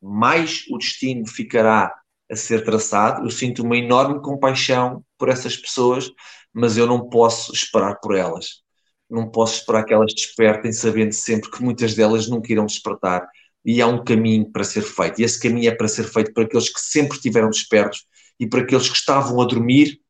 mais 0.00 0.64
o 0.70 0.78
destino 0.78 1.26
ficará 1.26 1.94
a 2.30 2.36
ser 2.36 2.64
traçado. 2.64 3.24
Eu 3.24 3.30
sinto 3.30 3.62
uma 3.62 3.76
enorme 3.76 4.20
compaixão 4.20 5.04
por 5.18 5.28
essas 5.28 5.56
pessoas, 5.56 6.10
mas 6.52 6.76
eu 6.76 6.86
não 6.86 7.08
posso 7.08 7.52
esperar 7.52 7.96
por 8.00 8.16
elas. 8.16 8.62
Não 9.08 9.30
posso 9.30 9.60
esperar 9.60 9.84
que 9.84 9.92
elas 9.92 10.12
despertem, 10.14 10.72
sabendo 10.72 11.12
sempre 11.12 11.50
que 11.50 11.62
muitas 11.62 11.94
delas 11.94 12.28
nunca 12.28 12.50
irão 12.50 12.66
despertar. 12.66 13.28
E 13.64 13.80
há 13.80 13.86
um 13.86 14.02
caminho 14.04 14.50
para 14.50 14.64
ser 14.64 14.82
feito. 14.82 15.20
E 15.20 15.24
esse 15.24 15.40
caminho 15.40 15.68
é 15.68 15.74
para 15.74 15.88
ser 15.88 16.04
feito 16.04 16.32
por 16.32 16.44
aqueles 16.44 16.68
que 16.68 16.80
sempre 16.80 17.16
estiveram 17.16 17.50
despertos 17.50 18.06
e 18.38 18.46
para 18.46 18.62
aqueles 18.62 18.88
que 18.88 18.96
estavam 18.96 19.40
a 19.40 19.44
dormir, 19.44 20.00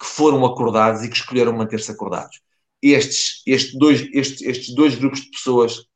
que 0.00 0.06
foram 0.06 0.44
acordados 0.44 1.02
e 1.02 1.08
que 1.08 1.16
escolheram 1.16 1.52
manter-se 1.52 1.90
acordados 1.90 2.40
estes, 2.82 3.42
estes, 3.46 3.78
dois, 3.78 4.02
estes, 4.12 4.42
estes 4.42 4.74
dois 4.74 4.96
grupos 4.96 5.20
de 5.20 5.30
pessoas, 5.30 5.86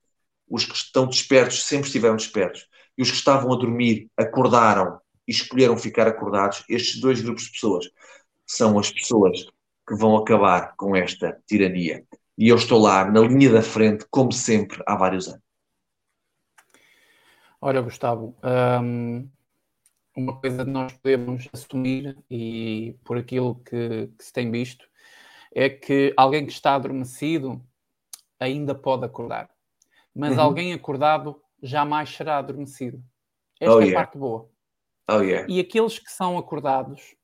os 0.48 0.64
que 0.64 0.74
estão 0.74 1.06
despertos, 1.06 1.64
sempre 1.64 1.88
estiveram 1.88 2.16
despertos, 2.16 2.66
e 2.96 3.02
os 3.02 3.10
que 3.10 3.16
estavam 3.16 3.52
a 3.52 3.56
dormir 3.56 4.08
acordaram 4.16 5.00
e 5.26 5.32
escolheram 5.32 5.76
ficar 5.76 6.06
acordados, 6.06 6.64
estes 6.68 7.00
dois 7.00 7.20
grupos 7.20 7.44
de 7.44 7.50
pessoas 7.50 7.90
são 8.46 8.78
as 8.78 8.90
pessoas 8.92 9.44
que 9.86 9.96
vão 9.96 10.16
acabar 10.16 10.74
com 10.76 10.94
esta 10.94 11.36
tirania. 11.46 12.04
E 12.38 12.48
eu 12.48 12.56
estou 12.56 12.80
lá 12.80 13.10
na 13.10 13.20
linha 13.20 13.50
da 13.50 13.62
frente, 13.62 14.06
como 14.08 14.30
sempre, 14.30 14.80
há 14.86 14.94
vários 14.94 15.26
anos. 15.26 15.45
Olha, 17.60 17.80
Gustavo, 17.80 18.36
hum, 18.82 19.28
uma 20.16 20.40
coisa 20.40 20.64
que 20.64 20.70
nós 20.70 20.92
podemos 20.92 21.48
assumir, 21.52 22.16
e 22.30 22.96
por 23.04 23.18
aquilo 23.18 23.56
que, 23.56 24.10
que 24.18 24.24
se 24.24 24.32
tem 24.32 24.50
visto, 24.50 24.88
é 25.54 25.68
que 25.68 26.12
alguém 26.16 26.44
que 26.46 26.52
está 26.52 26.74
adormecido 26.74 27.62
ainda 28.38 28.74
pode 28.74 29.04
acordar, 29.04 29.50
mas 30.14 30.36
uhum. 30.36 30.42
alguém 30.42 30.72
acordado 30.72 31.40
jamais 31.62 32.10
será 32.10 32.38
adormecido. 32.38 33.02
Esta 33.60 33.74
oh, 33.74 33.80
é 33.80 33.84
a 33.84 33.86
yeah. 33.86 34.00
parte 34.00 34.18
boa. 34.18 34.50
Oh, 35.10 35.20
yeah. 35.20 35.46
E 35.48 35.60
aqueles 35.60 35.98
que 35.98 36.10
são 36.10 36.36
acordados 36.36 37.14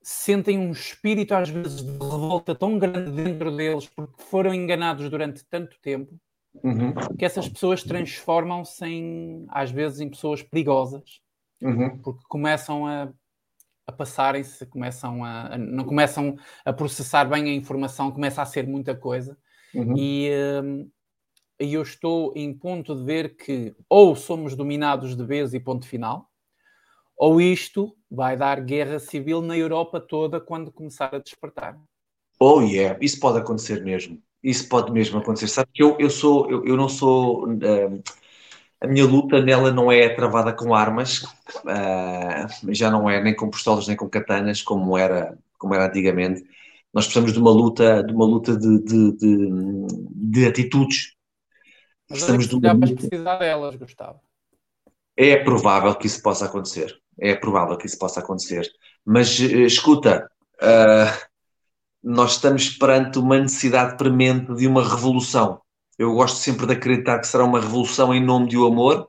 sentem 0.00 0.58
um 0.58 0.70
espírito, 0.70 1.34
às 1.34 1.50
vezes, 1.50 1.82
de 1.82 1.92
revolta 1.92 2.54
tão 2.54 2.78
grande 2.78 3.10
dentro 3.10 3.54
deles 3.54 3.86
porque 3.86 4.22
foram 4.22 4.54
enganados 4.54 5.10
durante 5.10 5.44
tanto 5.44 5.78
tempo 5.80 6.18
uhum. 6.54 6.94
que 7.16 7.24
essas 7.24 7.48
pessoas 7.48 7.82
transformam-se 7.82 8.84
em, 8.84 9.46
às 9.48 9.70
vezes, 9.70 10.00
em 10.00 10.08
pessoas 10.08 10.42
perigosas 10.42 11.20
uhum. 11.62 11.98
porque 11.98 12.22
começam 12.28 12.86
a, 12.86 13.12
a 13.86 13.92
passarem-se, 13.92 14.66
começam 14.66 15.24
a, 15.24 15.54
a, 15.54 15.58
não 15.58 15.84
começam 15.84 16.36
a 16.64 16.72
processar 16.72 17.24
bem 17.24 17.44
a 17.44 17.54
informação, 17.54 18.10
começa 18.10 18.42
a 18.42 18.46
ser 18.46 18.66
muita 18.66 18.94
coisa 18.94 19.36
uhum. 19.74 19.96
e, 19.96 20.30
um, 20.62 20.90
e 21.60 21.74
eu 21.74 21.82
estou 21.82 22.32
em 22.36 22.52
ponto 22.52 22.94
de 22.94 23.04
ver 23.04 23.36
que 23.36 23.74
ou 23.88 24.14
somos 24.14 24.54
dominados 24.54 25.16
de 25.16 25.24
vez 25.24 25.54
e 25.54 25.60
ponto 25.60 25.86
final 25.86 26.30
ou 27.16 27.40
isto 27.40 27.96
vai 28.08 28.36
dar 28.36 28.60
guerra 28.60 29.00
civil 29.00 29.42
na 29.42 29.56
Europa 29.56 30.00
toda 30.00 30.40
quando 30.40 30.70
começar 30.70 31.12
a 31.12 31.18
despertar. 31.18 31.76
Oh 32.38 32.60
yeah, 32.60 32.96
isso 33.02 33.18
pode 33.18 33.38
acontecer 33.38 33.82
mesmo. 33.82 34.22
Isso 34.42 34.68
pode 34.68 34.92
mesmo 34.92 35.18
acontecer. 35.18 35.48
Sabe 35.48 35.68
que 35.72 35.82
eu, 35.82 35.96
eu 35.98 36.10
sou, 36.10 36.50
eu, 36.50 36.64
eu 36.64 36.76
não 36.76 36.88
sou. 36.88 37.48
Uh, 37.48 38.02
a 38.80 38.86
minha 38.86 39.04
luta 39.04 39.42
nela 39.42 39.72
não 39.72 39.90
é 39.90 40.08
travada 40.08 40.52
com 40.52 40.72
armas, 40.72 41.22
uh, 41.22 42.72
já 42.72 42.90
não 42.90 43.10
é 43.10 43.20
nem 43.20 43.34
com 43.34 43.50
pistolas 43.50 43.88
nem 43.88 43.96
com 43.96 44.08
katanas, 44.08 44.62
como 44.62 44.96
era, 44.96 45.36
como 45.58 45.74
era 45.74 45.86
antigamente. 45.86 46.44
Nós 46.94 47.04
precisamos 47.04 47.32
de 47.32 47.38
uma 47.38 47.50
luta, 47.50 48.02
de 48.02 48.14
uma 48.14 48.24
luta 48.24 48.56
de, 48.56 48.78
de, 48.82 49.12
de, 49.16 49.86
de 50.14 50.46
atitudes. 50.46 51.14
Mas 52.08 52.20
precisamos 52.20 52.48
de 52.48 52.54
uma 52.54 52.72
luta... 52.72 52.94
precisar 52.94 53.36
delas, 53.36 53.74
Gustavo. 53.76 54.20
É 55.16 55.36
provável 55.36 55.94
que 55.96 56.06
isso 56.06 56.22
possa 56.22 56.46
acontecer. 56.46 56.96
É 57.18 57.34
provável 57.34 57.76
que 57.76 57.86
isso 57.86 57.98
possa 57.98 58.20
acontecer. 58.20 58.70
Mas 59.04 59.40
eh, 59.40 59.64
escuta, 59.64 60.30
uh, 60.62 61.27
nós 62.02 62.32
estamos 62.32 62.70
perante 62.70 63.18
uma 63.18 63.38
necessidade 63.38 63.96
premente 63.96 64.54
de 64.54 64.66
uma 64.66 64.82
revolução. 64.82 65.60
Eu 65.98 66.14
gosto 66.14 66.36
sempre 66.36 66.66
de 66.66 66.74
acreditar 66.74 67.18
que 67.18 67.26
será 67.26 67.44
uma 67.44 67.60
revolução 67.60 68.14
em 68.14 68.24
nome 68.24 68.48
do 68.48 68.66
amor 68.66 69.08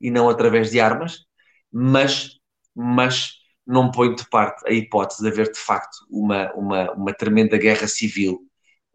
e 0.00 0.10
não 0.10 0.28
através 0.28 0.70
de 0.70 0.78
armas, 0.78 1.24
mas, 1.72 2.38
mas 2.74 3.32
não 3.66 3.90
ponho 3.90 4.14
de 4.14 4.28
parte 4.30 4.66
a 4.68 4.72
hipótese 4.72 5.22
de 5.22 5.28
haver 5.28 5.50
de 5.50 5.58
facto 5.58 5.96
uma, 6.08 6.52
uma, 6.54 6.92
uma 6.92 7.12
tremenda 7.12 7.58
guerra 7.58 7.88
civil 7.88 8.38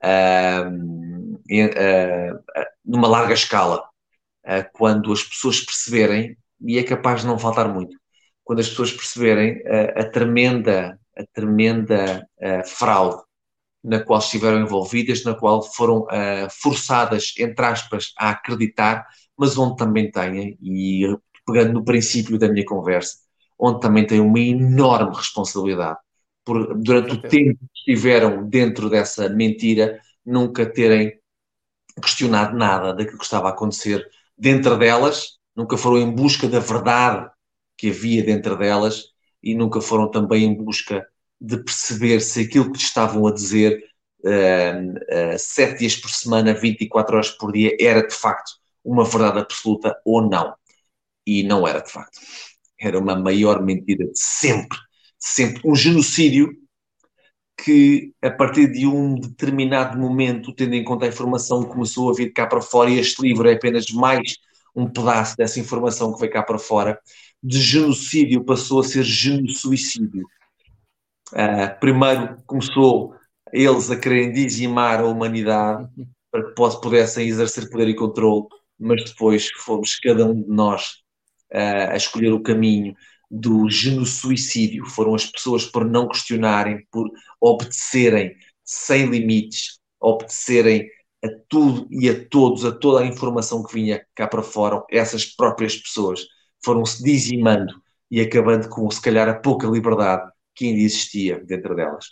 uh, 0.04 0.70
uh, 0.70 2.40
numa 2.86 3.08
larga 3.08 3.34
escala, 3.34 3.84
quando 4.74 5.12
as 5.12 5.24
pessoas 5.24 5.62
perceberem, 5.62 6.38
e 6.62 6.78
é 6.78 6.84
capaz 6.84 7.22
de 7.22 7.28
não 7.28 7.40
faltar 7.40 7.68
muito, 7.68 7.98
quando 8.44 8.60
as 8.60 8.68
pessoas 8.68 8.92
perceberem 8.92 9.62
a, 9.66 10.02
a 10.02 10.10
tremenda, 10.10 11.00
a 11.18 11.24
tremenda 11.34 12.28
a 12.42 12.64
fraude 12.64 13.24
na 13.84 14.00
qual 14.00 14.20
estiveram 14.20 14.62
envolvidas, 14.62 15.24
na 15.24 15.34
qual 15.34 15.62
foram 15.62 16.04
uh, 16.04 16.50
forçadas, 16.62 17.34
entre 17.38 17.66
aspas, 17.66 18.14
a 18.18 18.30
acreditar, 18.30 19.06
mas 19.38 19.58
onde 19.58 19.76
também 19.76 20.10
têm, 20.10 20.58
e 20.62 21.18
pegando 21.46 21.74
no 21.74 21.84
princípio 21.84 22.40
da 22.40 22.48
minha 22.48 22.66
conversa, 22.66 23.18
onde 23.60 23.82
também 23.82 24.08
têm 24.08 24.20
uma 24.20 24.40
enorme 24.40 25.16
responsabilidade 25.16 26.00
por, 26.46 26.76
durante 26.76 27.14
o 27.14 27.22
tempo 27.22 27.60
que 27.60 27.92
estiveram 27.92 28.48
dentro 28.48 28.90
dessa 28.90 29.30
mentira, 29.30 30.00
nunca 30.26 30.66
terem 30.66 31.20
questionado 32.02 32.58
nada 32.58 32.94
daquilo 32.94 33.18
que 33.18 33.24
estava 33.24 33.48
a 33.48 33.52
acontecer 33.52 34.06
dentro 34.38 34.78
delas, 34.78 35.38
nunca 35.56 35.78
foram 35.78 35.98
em 36.00 36.12
busca 36.12 36.48
da 36.48 36.60
verdade 36.60 37.30
que 37.78 37.90
havia 37.90 38.24
dentro 38.24 38.58
delas 38.58 39.06
e 39.42 39.54
nunca 39.54 39.82
foram 39.82 40.10
também 40.10 40.44
em 40.44 40.56
busca 40.56 41.06
de 41.40 41.58
perceber 41.58 42.22
se 42.22 42.42
aquilo 42.42 42.72
que 42.72 42.80
estavam 42.80 43.28
a 43.28 43.34
dizer 43.34 43.84
uh, 44.24 45.34
uh, 45.34 45.38
sete 45.38 45.80
dias 45.80 45.96
por 45.96 46.10
semana, 46.10 46.54
24 46.54 47.16
horas 47.16 47.30
por 47.30 47.52
dia, 47.52 47.76
era 47.80 48.06
de 48.06 48.14
facto 48.14 48.54
uma 48.84 49.04
verdade 49.06 49.40
absoluta 49.40 49.96
ou 50.06 50.22
não. 50.22 50.54
E 51.26 51.44
não 51.44 51.68
era 51.68 51.80
de 51.80 51.92
facto. 51.92 52.20
Era 52.80 53.00
uma 53.00 53.16
maior 53.16 53.64
mentira 53.64 54.06
de 54.06 54.20
sempre. 54.20 54.78
Sempre. 55.18 55.62
Um 55.66 55.76
genocídio 55.76 56.50
que, 57.58 58.14
a 58.22 58.30
partir 58.30 58.72
de 58.72 58.86
um 58.86 59.16
determinado 59.16 59.98
momento, 59.98 60.54
tendo 60.54 60.74
em 60.76 60.84
conta 60.84 61.06
a 61.06 61.10
informação 61.10 61.64
que 61.64 61.72
começou 61.72 62.10
a 62.10 62.14
vir 62.14 62.34
cá 62.34 62.46
para 62.46 62.62
fora, 62.62 62.90
e 62.90 63.00
este 63.00 63.22
livro 63.22 63.48
é 63.48 63.54
apenas 63.54 63.90
mais 63.92 64.38
um 64.76 64.90
pedaço 64.90 65.38
dessa 65.38 65.60
informação 65.60 66.14
que 66.14 66.20
veio 66.20 66.32
cá 66.32 66.44
para 66.44 66.58
fora, 66.58 67.00
de 67.42 67.62
genocídio 67.62 68.44
passou 68.44 68.80
a 68.80 68.84
ser 68.84 69.04
genocídio. 69.04 70.26
Uh, 71.34 71.80
primeiro 71.80 72.38
começou 72.46 73.16
eles 73.52 73.90
a 73.90 74.00
quererem 74.00 74.32
dizimar 74.32 75.00
a 75.00 75.08
humanidade 75.08 75.90
para 76.32 76.44
que 76.44 76.82
pudessem 76.82 77.28
exercer 77.28 77.70
poder 77.70 77.88
e 77.88 77.96
controle, 77.96 78.46
mas 78.80 79.04
depois 79.04 79.50
fomos 79.58 79.96
cada 79.96 80.26
um 80.26 80.42
de 80.42 80.48
nós 80.48 81.02
uh, 81.52 81.92
a 81.92 81.96
escolher 81.96 82.34
o 82.34 82.42
caminho 82.42 82.96
do 83.30 83.68
genocídio. 83.68 84.86
Foram 84.86 85.16
as 85.16 85.26
pessoas 85.26 85.66
por 85.66 85.86
não 85.86 86.08
questionarem, 86.08 86.86
por 86.92 87.10
obedecerem 87.42 88.36
sem 88.64 89.08
limites, 89.08 89.80
obedecerem 90.00 90.88
a 91.24 91.30
tudo 91.50 91.88
e 91.90 92.10
a 92.10 92.28
todos, 92.28 92.64
a 92.66 92.72
toda 92.72 93.04
a 93.04 93.08
informação 93.08 93.64
que 93.64 93.74
vinha 93.74 94.06
cá 94.14 94.28
para 94.28 94.44
fora, 94.44 94.84
essas 94.92 95.26
próprias 95.26 95.76
pessoas 95.78 96.22
foram-se 96.64 97.04
dizimando 97.04 97.74
e 98.12 98.22
acabando 98.22 98.70
com, 98.70 98.90
se 98.92 99.02
calhar, 99.02 99.28
a 99.28 99.34
pouca 99.34 99.68
liberdade 99.68 100.33
que 100.56 100.68
ainda 100.68 100.82
existia 100.82 101.44
dentro 101.44 101.76
delas. 101.76 102.08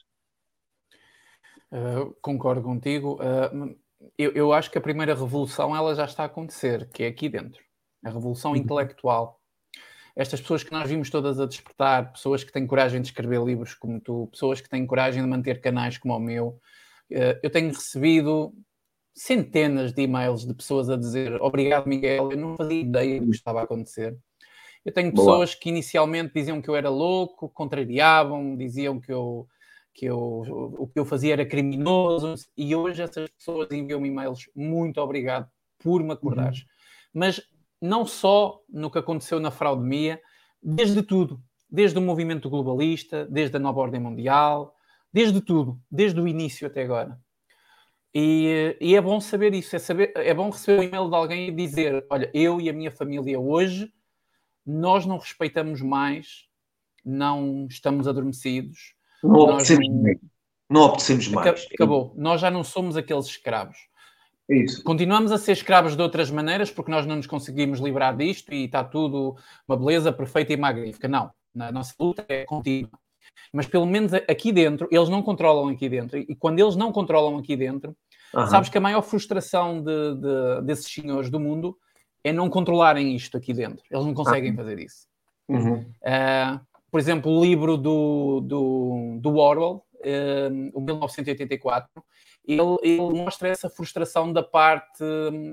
Uh, 1.71 2.13
concordo 2.21 2.61
contigo. 2.61 3.17
Uh, 3.21 3.75
eu, 4.17 4.31
eu, 4.31 4.53
acho 4.53 4.69
que 4.69 4.77
a 4.77 4.81
primeira 4.81 5.13
revolução 5.13 5.75
ela 5.75 5.95
já 5.95 6.05
está 6.05 6.23
a 6.23 6.25
acontecer, 6.25 6.89
que 6.89 7.03
é 7.03 7.07
aqui 7.07 7.29
dentro. 7.29 7.63
A 8.03 8.09
revolução 8.09 8.51
uhum. 8.51 8.57
intelectual. 8.57 9.39
Estas 10.15 10.41
pessoas 10.41 10.63
que 10.63 10.71
nós 10.71 10.89
vimos 10.89 11.09
todas 11.09 11.39
a 11.39 11.45
despertar, 11.45 12.11
pessoas 12.11 12.43
que 12.43 12.51
têm 12.51 12.67
coragem 12.67 13.01
de 13.01 13.07
escrever 13.07 13.41
livros 13.41 13.73
como 13.73 14.01
tu, 14.01 14.27
pessoas 14.27 14.59
que 14.59 14.67
têm 14.67 14.85
coragem 14.85 15.21
de 15.21 15.29
manter 15.29 15.61
canais 15.61 15.97
como 15.97 16.15
o 16.15 16.19
meu. 16.19 16.59
Uh, 17.09 17.39
eu 17.41 17.49
tenho 17.49 17.69
recebido 17.69 18.53
centenas 19.13 19.93
de 19.93 20.01
e-mails 20.01 20.45
de 20.45 20.53
pessoas 20.53 20.89
a 20.89 20.97
dizer 20.97 21.41
obrigado, 21.41 21.87
Miguel, 21.87 22.31
eu 22.31 22.37
não 22.37 22.55
fazia 22.55 22.81
ideia 22.81 23.19
do 23.19 23.27
que 23.27 23.35
estava 23.35 23.61
a 23.61 23.63
acontecer. 23.63 24.17
Eu 24.83 24.91
tenho 24.91 25.11
pessoas 25.11 25.51
Boa. 25.51 25.61
que 25.61 25.69
inicialmente 25.69 26.33
diziam 26.33 26.61
que 26.61 26.69
eu 26.69 26.75
era 26.75 26.89
louco, 26.89 27.49
contrariavam, 27.49 28.55
diziam 28.55 28.99
que 28.99 29.11
eu 29.11 29.47
que 29.93 30.05
eu, 30.05 30.43
o 30.77 30.87
que 30.87 30.97
eu 30.97 31.05
fazia 31.05 31.33
era 31.33 31.45
criminoso, 31.45 32.33
e 32.55 32.73
hoje 32.73 33.01
essas 33.01 33.29
pessoas 33.29 33.69
enviam-me 33.71 34.07
e-mails 34.07 34.49
muito 34.55 35.01
obrigado 35.01 35.49
por 35.77 36.01
me 36.01 36.13
acordares. 36.13 36.59
Uhum. 36.59 36.65
Mas 37.13 37.41
não 37.81 38.05
só 38.05 38.61
no 38.69 38.89
que 38.89 38.99
aconteceu 38.99 39.39
na 39.39 39.51
fraudemia, 39.51 40.21
desde 40.63 41.01
tudo, 41.01 41.41
desde 41.69 41.97
o 41.97 42.01
movimento 42.01 42.49
globalista, 42.49 43.25
desde 43.25 43.57
a 43.57 43.59
nova 43.59 43.81
ordem 43.81 43.99
mundial, 43.99 44.73
desde 45.11 45.41
tudo, 45.41 45.79
desde 45.91 46.21
o 46.21 46.27
início 46.27 46.67
até 46.67 46.83
agora. 46.83 47.19
E, 48.13 48.77
e 48.79 48.95
é 48.95 49.01
bom 49.01 49.19
saber 49.19 49.53
isso, 49.53 49.75
é, 49.75 49.79
saber, 49.79 50.11
é 50.15 50.33
bom 50.33 50.49
receber 50.49 50.79
o 50.79 50.83
e-mail 50.83 51.09
de 51.09 51.15
alguém 51.15 51.47
e 51.47 51.51
dizer: 51.51 52.05
Olha, 52.09 52.29
eu 52.33 52.59
e 52.59 52.69
a 52.69 52.73
minha 52.73 52.91
família 52.91 53.39
hoje 53.39 53.91
nós 54.65 55.05
não 55.05 55.17
respeitamos 55.17 55.81
mais, 55.81 56.45
não 57.03 57.67
estamos 57.69 58.07
adormecidos. 58.07 58.95
Não 59.23 59.31
obedecemos 59.31 59.87
não, 59.87 60.01
mais. 60.01 60.17
Não 60.69 60.81
obedecemos 60.81 61.27
mais. 61.27 61.67
Acabou. 61.73 62.13
Nós 62.17 62.41
já 62.41 62.49
não 62.51 62.63
somos 62.63 62.95
aqueles 62.97 63.25
escravos. 63.25 63.77
Isso. 64.49 64.83
Continuamos 64.83 65.31
a 65.31 65.37
ser 65.37 65.53
escravos 65.53 65.95
de 65.95 66.01
outras 66.01 66.29
maneiras 66.29 66.69
porque 66.69 66.91
nós 66.91 67.05
não 67.05 67.15
nos 67.15 67.27
conseguimos 67.27 67.79
livrar 67.79 68.15
disto 68.15 68.53
e 68.53 68.65
está 68.65 68.83
tudo 68.83 69.35
uma 69.67 69.77
beleza 69.77 70.11
perfeita 70.11 70.51
e 70.51 70.57
magnífica. 70.57 71.07
Não. 71.07 71.31
A 71.57 71.71
nossa 71.71 71.93
luta 71.99 72.25
é 72.27 72.43
contínua. 72.45 72.91
Mas 73.53 73.65
pelo 73.65 73.85
menos 73.85 74.13
aqui 74.13 74.51
dentro, 74.51 74.87
eles 74.91 75.09
não 75.09 75.21
controlam 75.21 75.69
aqui 75.69 75.87
dentro. 75.87 76.17
E 76.17 76.35
quando 76.35 76.59
eles 76.59 76.75
não 76.75 76.91
controlam 76.91 77.37
aqui 77.37 77.55
dentro, 77.55 77.95
uhum. 78.33 78.47
sabes 78.47 78.69
que 78.69 78.77
a 78.77 78.81
maior 78.81 79.01
frustração 79.01 79.81
de, 79.81 80.15
de, 80.15 80.61
desses 80.63 80.91
senhores 80.91 81.29
do 81.29 81.39
mundo 81.39 81.77
é 82.23 82.31
não 82.31 82.49
controlarem 82.49 83.15
isto 83.15 83.37
aqui 83.37 83.53
dentro. 83.53 83.83
Eles 83.89 84.05
não 84.05 84.13
conseguem 84.13 84.51
ah. 84.51 84.55
fazer 84.55 84.79
isso. 84.79 85.07
Uhum. 85.47 85.79
Uh, 85.79 86.59
por 86.89 86.99
exemplo, 86.99 87.31
o 87.31 87.43
livro 87.43 87.77
do, 87.77 88.41
do, 88.41 89.17
do 89.19 89.37
Orwell, 89.37 89.83
uh, 89.95 90.71
o 90.73 90.81
1984, 90.81 91.89
ele, 92.45 92.77
ele, 92.81 92.97
mostra 92.97 93.49
essa 93.49 93.69
frustração 93.69 94.31
da 94.31 94.43
parte 94.43 95.03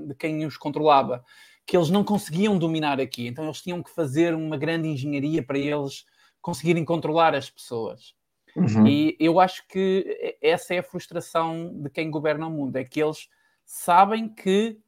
de 0.07 0.15
quem 0.15 0.45
os 0.45 0.57
controlava, 0.57 1.25
que 1.67 1.77
eles 1.77 1.91
não 1.91 2.03
conseguiam 2.03 2.59
dominar 2.59 3.01
aqui, 3.01 3.27
então 3.27 3.45
eles 3.45 3.61
tinham 3.61 3.83
que 3.83 3.91
fazer 3.91 4.35
uma 4.35 4.57
grande 4.57 4.89
engenharia 4.89 5.43
para 5.43 5.59
eles 5.59 6.07
conseguirem 6.41 6.85
controlar 6.85 7.35
as 7.35 7.51
pessoas. 7.51 8.15
Uhum. 8.57 8.87
E 8.87 9.17
eu 9.21 9.39
acho 9.39 9.67
que 9.69 10.37
essa 10.41 10.75
é 10.75 10.79
a 10.79 10.83
frustração 10.83 11.73
de 11.75 11.91
quem 11.91 12.11
governa 12.11 12.47
o 12.47 12.51
mundo, 12.51 12.77
é 12.77 12.85
que 12.85 13.01
eles 13.01 13.29
sabem 13.65 14.29
que 14.29 14.79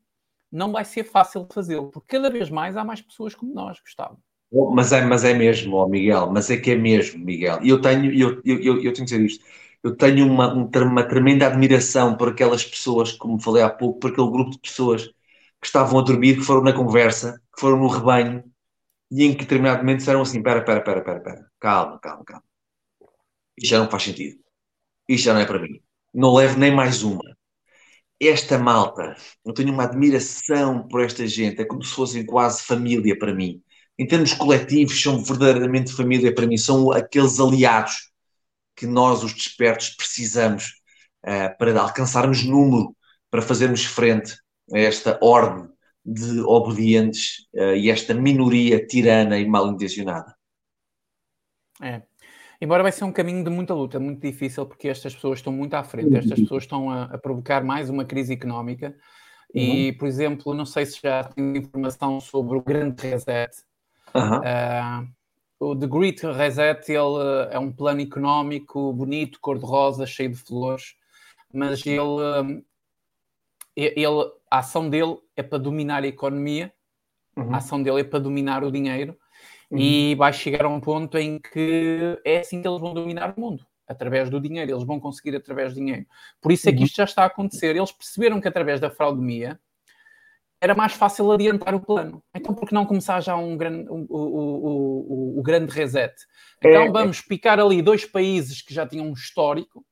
não 0.50 0.72
vai 0.72 0.84
ser 0.84 1.04
fácil 1.04 1.46
fazê-lo, 1.52 1.90
porque 1.90 2.16
cada 2.16 2.30
vez 2.30 2.50
mais 2.50 2.76
há 2.76 2.84
mais 2.84 3.00
pessoas 3.00 3.34
como 3.34 3.54
nós, 3.54 3.78
Gustavo. 3.80 4.18
Oh, 4.50 4.70
mas 4.70 4.92
é, 4.92 5.04
mas 5.04 5.24
é 5.24 5.32
mesmo, 5.32 5.76
oh 5.76 5.88
Miguel, 5.88 6.30
mas 6.32 6.50
é 6.50 6.56
que 6.56 6.72
é 6.72 6.74
mesmo, 6.76 7.24
Miguel. 7.24 7.60
E 7.62 7.68
eu 7.68 7.80
tenho, 7.80 8.12
eu, 8.12 8.40
eu, 8.44 8.60
eu, 8.60 8.74
eu 8.76 8.92
tenho 8.92 8.94
que 8.94 9.04
dizer 9.04 9.20
isto, 9.20 9.44
eu 9.82 9.96
tenho 9.96 10.26
uma, 10.26 10.52
uma 10.52 11.04
tremenda 11.08 11.46
admiração 11.46 12.16
por 12.16 12.30
aquelas 12.30 12.64
pessoas, 12.64 13.12
como 13.12 13.40
falei 13.40 13.62
há 13.62 13.70
pouco, 13.70 14.00
por 14.00 14.10
aquele 14.10 14.30
grupo 14.30 14.50
de 14.50 14.58
pessoas 14.58 15.06
que 15.06 15.66
estavam 15.66 16.00
a 16.00 16.02
dormir, 16.02 16.36
que 16.36 16.42
foram 16.42 16.62
na 16.62 16.72
conversa, 16.72 17.40
que 17.54 17.60
foram 17.60 17.78
no 17.78 17.86
rebanho, 17.88 18.42
e 19.10 19.24
em 19.24 19.32
que 19.32 19.40
determinado 19.44 19.78
momento 19.80 19.98
disseram 19.98 20.22
assim: 20.22 20.42
pera, 20.42 20.64
pera, 20.64 20.80
pera, 20.82 21.02
pera, 21.02 21.20
pera, 21.20 21.50
calma, 21.60 21.98
calma, 22.00 22.24
calma. 22.24 22.44
Isto 23.56 23.70
já 23.70 23.78
não 23.78 23.90
faz 23.90 24.02
sentido. 24.04 24.40
Isto 25.08 25.24
já 25.26 25.34
não 25.34 25.40
é 25.40 25.46
para 25.46 25.58
mim. 25.60 25.80
Não 26.14 26.34
levo 26.34 26.58
nem 26.58 26.74
mais 26.74 27.02
uma. 27.02 27.22
Esta 28.20 28.58
malta, 28.58 29.16
eu 29.44 29.54
tenho 29.54 29.72
uma 29.72 29.84
admiração 29.84 30.86
por 30.86 31.02
esta 31.02 31.26
gente, 31.26 31.62
é 31.62 31.64
como 31.64 31.82
se 31.82 31.94
fossem 31.94 32.26
quase 32.26 32.62
família 32.62 33.18
para 33.18 33.34
mim. 33.34 33.62
Em 33.98 34.06
termos 34.06 34.34
coletivos, 34.34 35.00
são 35.00 35.24
verdadeiramente 35.24 35.92
família 35.92 36.34
para 36.34 36.46
mim, 36.46 36.58
são 36.58 36.92
aqueles 36.92 37.40
aliados 37.40 38.10
que 38.76 38.86
nós, 38.86 39.22
os 39.24 39.32
despertos, 39.32 39.90
precisamos 39.90 40.82
uh, 41.24 41.56
para 41.58 41.80
alcançarmos 41.80 42.44
número, 42.44 42.94
para 43.30 43.40
fazermos 43.40 43.84
frente 43.84 44.36
a 44.72 44.78
esta 44.78 45.18
ordem 45.22 45.70
de 46.04 46.40
obedientes 46.40 47.46
uh, 47.54 47.74
e 47.74 47.90
esta 47.90 48.12
minoria 48.12 48.86
tirana 48.86 49.38
e 49.38 49.46
mal 49.46 49.66
intencionada. 49.68 50.34
É. 51.80 52.09
Embora 52.60 52.82
vai 52.82 52.92
ser 52.92 53.04
um 53.04 53.12
caminho 53.12 53.42
de 53.42 53.50
muita 53.50 53.72
luta, 53.72 53.98
muito 53.98 54.20
difícil, 54.20 54.66
porque 54.66 54.88
estas 54.88 55.14
pessoas 55.14 55.38
estão 55.38 55.52
muito 55.52 55.74
à 55.74 55.82
frente, 55.82 56.16
estas 56.16 56.38
pessoas 56.40 56.64
estão 56.64 56.90
a, 56.90 57.04
a 57.04 57.18
provocar 57.18 57.64
mais 57.64 57.88
uma 57.88 58.04
crise 58.04 58.34
económica. 58.34 58.94
E, 59.54 59.90
uhum. 59.90 59.98
por 59.98 60.06
exemplo, 60.06 60.54
não 60.54 60.66
sei 60.66 60.86
se 60.86 61.00
já 61.02 61.24
tem 61.24 61.56
informação 61.56 62.20
sobre 62.20 62.56
o 62.56 62.62
grande 62.62 63.02
reset. 63.02 63.50
Uhum. 64.14 64.38
Uh, 64.38 65.08
o 65.60 65.76
The 65.76 65.86
Great 65.86 66.26
Reset 66.26 66.90
ele, 66.90 67.48
é 67.50 67.58
um 67.58 67.70
plano 67.70 68.00
económico 68.00 68.92
bonito, 68.92 69.38
cor-de-rosa, 69.40 70.06
cheio 70.06 70.30
de 70.30 70.36
flores, 70.36 70.94
mas 71.52 71.84
ele, 71.84 72.64
ele, 73.76 74.32
a 74.50 74.58
ação 74.58 74.88
dele 74.88 75.18
é 75.36 75.42
para 75.42 75.58
dominar 75.58 76.02
a 76.02 76.06
economia, 76.06 76.72
uhum. 77.36 77.52
a 77.54 77.58
ação 77.58 77.82
dele 77.82 78.00
é 78.00 78.04
para 78.04 78.20
dominar 78.20 78.64
o 78.64 78.72
dinheiro, 78.72 79.16
uhum. 79.70 79.78
e 79.78 80.14
vai 80.14 80.32
chegar 80.32 80.64
a 80.64 80.68
um 80.68 80.80
ponto 80.80 81.16
em 81.18 81.38
que 81.38 82.18
é 82.24 82.40
assim 82.40 82.60
que 82.60 82.68
eles 82.68 82.80
vão 82.80 82.92
dominar 82.94 83.34
o 83.36 83.40
mundo. 83.40 83.66
Através 83.86 84.30
do 84.30 84.40
dinheiro, 84.40 84.70
eles 84.70 84.84
vão 84.84 85.00
conseguir 85.00 85.34
através 85.34 85.74
do 85.74 85.80
dinheiro. 85.80 86.06
Por 86.40 86.52
isso 86.52 86.68
é 86.68 86.72
que 86.72 86.78
uhum. 86.78 86.84
isto 86.84 86.96
já 86.96 87.04
está 87.04 87.24
a 87.24 87.26
acontecer. 87.26 87.74
Eles 87.74 87.90
perceberam 87.90 88.40
que 88.40 88.46
através 88.46 88.78
da 88.78 88.88
fraudemia 88.88 89.58
era 90.60 90.74
mais 90.74 90.92
fácil 90.92 91.32
adiantar 91.32 91.74
o 91.74 91.80
plano. 91.80 92.22
Então, 92.34 92.54
por 92.54 92.68
que 92.68 92.74
não 92.74 92.84
começar 92.84 93.20
já 93.20 93.34
um 93.34 93.56
grande, 93.56 93.88
o, 93.88 94.06
o, 94.08 95.36
o, 95.36 95.40
o 95.40 95.42
grande 95.42 95.72
reset? 95.72 96.14
Então, 96.58 96.82
é, 96.82 96.90
vamos 96.90 97.18
é. 97.18 97.28
picar 97.28 97.58
ali 97.58 97.80
dois 97.80 98.04
países 98.04 98.60
que 98.60 98.74
já 98.74 98.86
tinham 98.86 99.06
um 99.06 99.12
histórico, 99.12 99.84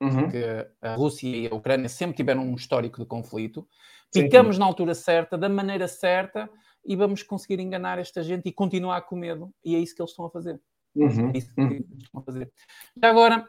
uhum. 0.00 0.22
porque 0.22 0.66
a 0.80 0.94
Rússia 0.94 1.28
e 1.28 1.46
a 1.46 1.54
Ucrânia 1.54 1.88
sempre 1.88 2.16
tiveram 2.16 2.42
um 2.42 2.54
histórico 2.54 2.98
de 2.98 3.06
conflito. 3.06 3.68
Picamos 4.10 4.54
sim, 4.54 4.54
sim. 4.54 4.60
na 4.60 4.66
altura 4.66 4.94
certa, 4.94 5.36
da 5.36 5.48
maneira 5.48 5.86
certa, 5.86 6.48
e 6.86 6.96
vamos 6.96 7.22
conseguir 7.22 7.60
enganar 7.60 7.98
esta 7.98 8.22
gente 8.22 8.48
e 8.48 8.52
continuar 8.52 9.02
com 9.02 9.16
medo. 9.16 9.52
E 9.64 9.74
é 9.74 9.78
isso 9.78 9.94
que 9.94 10.00
eles 10.00 10.12
estão 10.12 10.26
a 10.26 10.30
fazer. 10.30 10.60
Uhum. 10.94 11.30
É 11.30 11.38
isso 11.38 11.52
que 11.54 11.60
eles 11.60 11.84
estão 12.02 12.20
a 12.20 12.24
fazer. 12.24 12.50
Já 12.96 13.10
agora, 13.10 13.46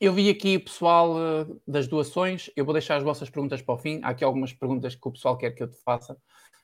eu 0.00 0.12
vi 0.12 0.28
aqui 0.28 0.56
o 0.56 0.64
pessoal 0.64 1.14
uh, 1.16 1.60
das 1.66 1.88
doações. 1.88 2.50
Eu 2.54 2.64
vou 2.64 2.74
deixar 2.74 2.96
as 2.96 3.02
vossas 3.02 3.30
perguntas 3.30 3.62
para 3.62 3.74
o 3.74 3.78
fim. 3.78 4.00
Há 4.02 4.10
aqui 4.10 4.24
algumas 4.24 4.52
perguntas 4.52 4.94
que 4.94 5.08
o 5.08 5.12
pessoal 5.12 5.36
quer 5.36 5.52
que 5.52 5.62
eu 5.62 5.70
te 5.70 5.76
faça, 5.82 6.16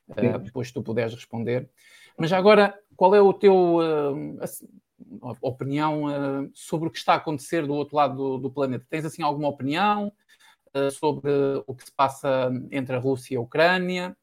uh, 0.08 0.38
depois 0.38 0.70
tu 0.70 0.82
puderes 0.82 1.14
responder. 1.14 1.70
Mas 2.16 2.30
já 2.30 2.36
agora, 2.36 2.78
qual 2.94 3.14
é 3.14 3.20
o 3.22 3.32
teu 3.32 3.78
uh, 3.78 4.38
opinião 5.40 6.04
sobre 6.52 6.88
o 6.88 6.90
que 6.90 6.98
está 6.98 7.14
a 7.14 7.16
acontecer 7.16 7.66
do 7.66 7.74
outro 7.74 7.96
lado 7.96 8.16
do, 8.16 8.38
do 8.38 8.50
planeta? 8.50 8.86
Tens 8.88 9.04
assim 9.04 9.22
alguma 9.22 9.48
opinião 9.48 10.12
sobre 10.92 11.30
o 11.66 11.74
que 11.74 11.84
se 11.84 11.92
passa 11.92 12.50
entre 12.70 12.96
a 12.96 12.98
Rússia 12.98 13.34
e 13.34 13.36
a 13.36 13.40
Ucrânia? 13.40 14.16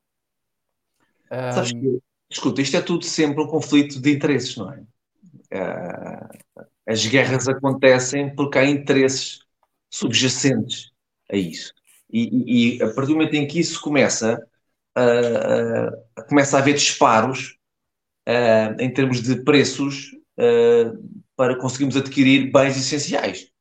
Sabes 1.29 1.71
que, 1.71 1.99
escuta, 2.29 2.61
isto 2.61 2.77
é 2.77 2.81
tudo 2.81 3.05
sempre 3.05 3.43
um 3.43 3.47
conflito 3.47 4.01
de 4.01 4.11
interesses, 4.11 4.55
não 4.57 4.71
é? 4.71 4.83
as 6.87 7.05
guerras 7.05 7.47
acontecem 7.47 8.33
porque 8.35 8.57
há 8.57 8.65
interesses 8.65 9.39
subjacentes 9.89 10.91
a 11.31 11.35
isso. 11.35 11.73
E, 12.11 12.77
e, 12.77 12.83
a 12.83 12.87
partir 12.87 13.09
do 13.09 13.13
momento 13.13 13.35
em 13.35 13.47
que 13.47 13.59
isso 13.59 13.79
começa, 13.79 14.43
uh, 14.97 16.19
uh, 16.19 16.25
começa 16.27 16.57
a 16.57 16.59
haver 16.59 16.73
disparos 16.73 17.57
uh, 18.27 18.81
em 18.81 18.91
termos 18.91 19.21
de 19.21 19.43
preços 19.43 20.11
para 21.35 21.57
conseguirmos 21.57 21.97
adquirir 21.97 22.49
bens 22.49 22.77
essenciais. 22.77 23.51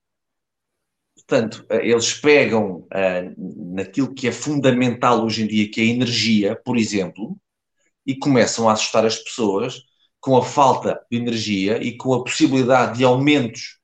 Portanto, 1.17 1.67
eles 1.69 2.15
pegam 2.15 2.87
naquilo 3.75 4.15
que 4.15 4.29
é 4.29 4.33
fundamental 4.33 5.25
hoje 5.25 5.43
em 5.43 5.49
dia, 5.49 5.69
que 5.69 5.81
é 5.81 5.85
a 5.85 5.87
energia, 5.89 6.55
por 6.55 6.77
exemplo, 6.77 7.37
e 8.09 8.17
começam 8.17 8.67
a 8.67 8.73
assustar 8.73 9.05
as 9.05 9.19
pessoas 9.19 9.83
com 10.19 10.35
a 10.39 10.43
falta 10.43 10.99
de 11.11 11.19
energia 11.19 11.77
e 11.77 11.95
com 11.95 12.15
a 12.15 12.25
possibilidade 12.25 12.97
de 12.97 13.05
aumentos 13.05 13.79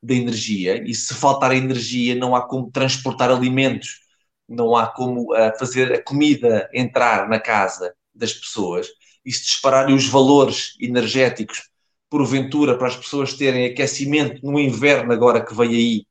da 0.00 0.14
energia, 0.14 0.80
e 0.88 0.94
se 0.94 1.12
faltar 1.14 1.52
energia, 1.52 2.14
não 2.14 2.36
há 2.36 2.42
como 2.46 2.70
transportar 2.70 3.30
alimentos, 3.30 4.00
não 4.48 4.76
há 4.76 4.86
como 4.86 5.32
uh, 5.32 5.58
fazer 5.58 5.92
a 5.92 6.02
comida 6.02 6.70
entrar 6.72 7.28
na 7.28 7.40
casa 7.40 7.92
das 8.14 8.32
pessoas, 8.32 8.86
e 9.24 9.32
se 9.32 9.42
dispararem 9.42 9.94
os 9.94 10.06
valores 10.06 10.76
energéticos, 10.80 11.68
porventura, 12.08 12.78
para 12.78 12.88
as 12.88 12.96
pessoas 12.96 13.34
terem 13.34 13.66
aquecimento 13.66 14.46
no 14.46 14.60
inverno, 14.60 15.12
agora 15.12 15.44
que 15.44 15.54
vem 15.54 15.70
aí, 15.70 16.06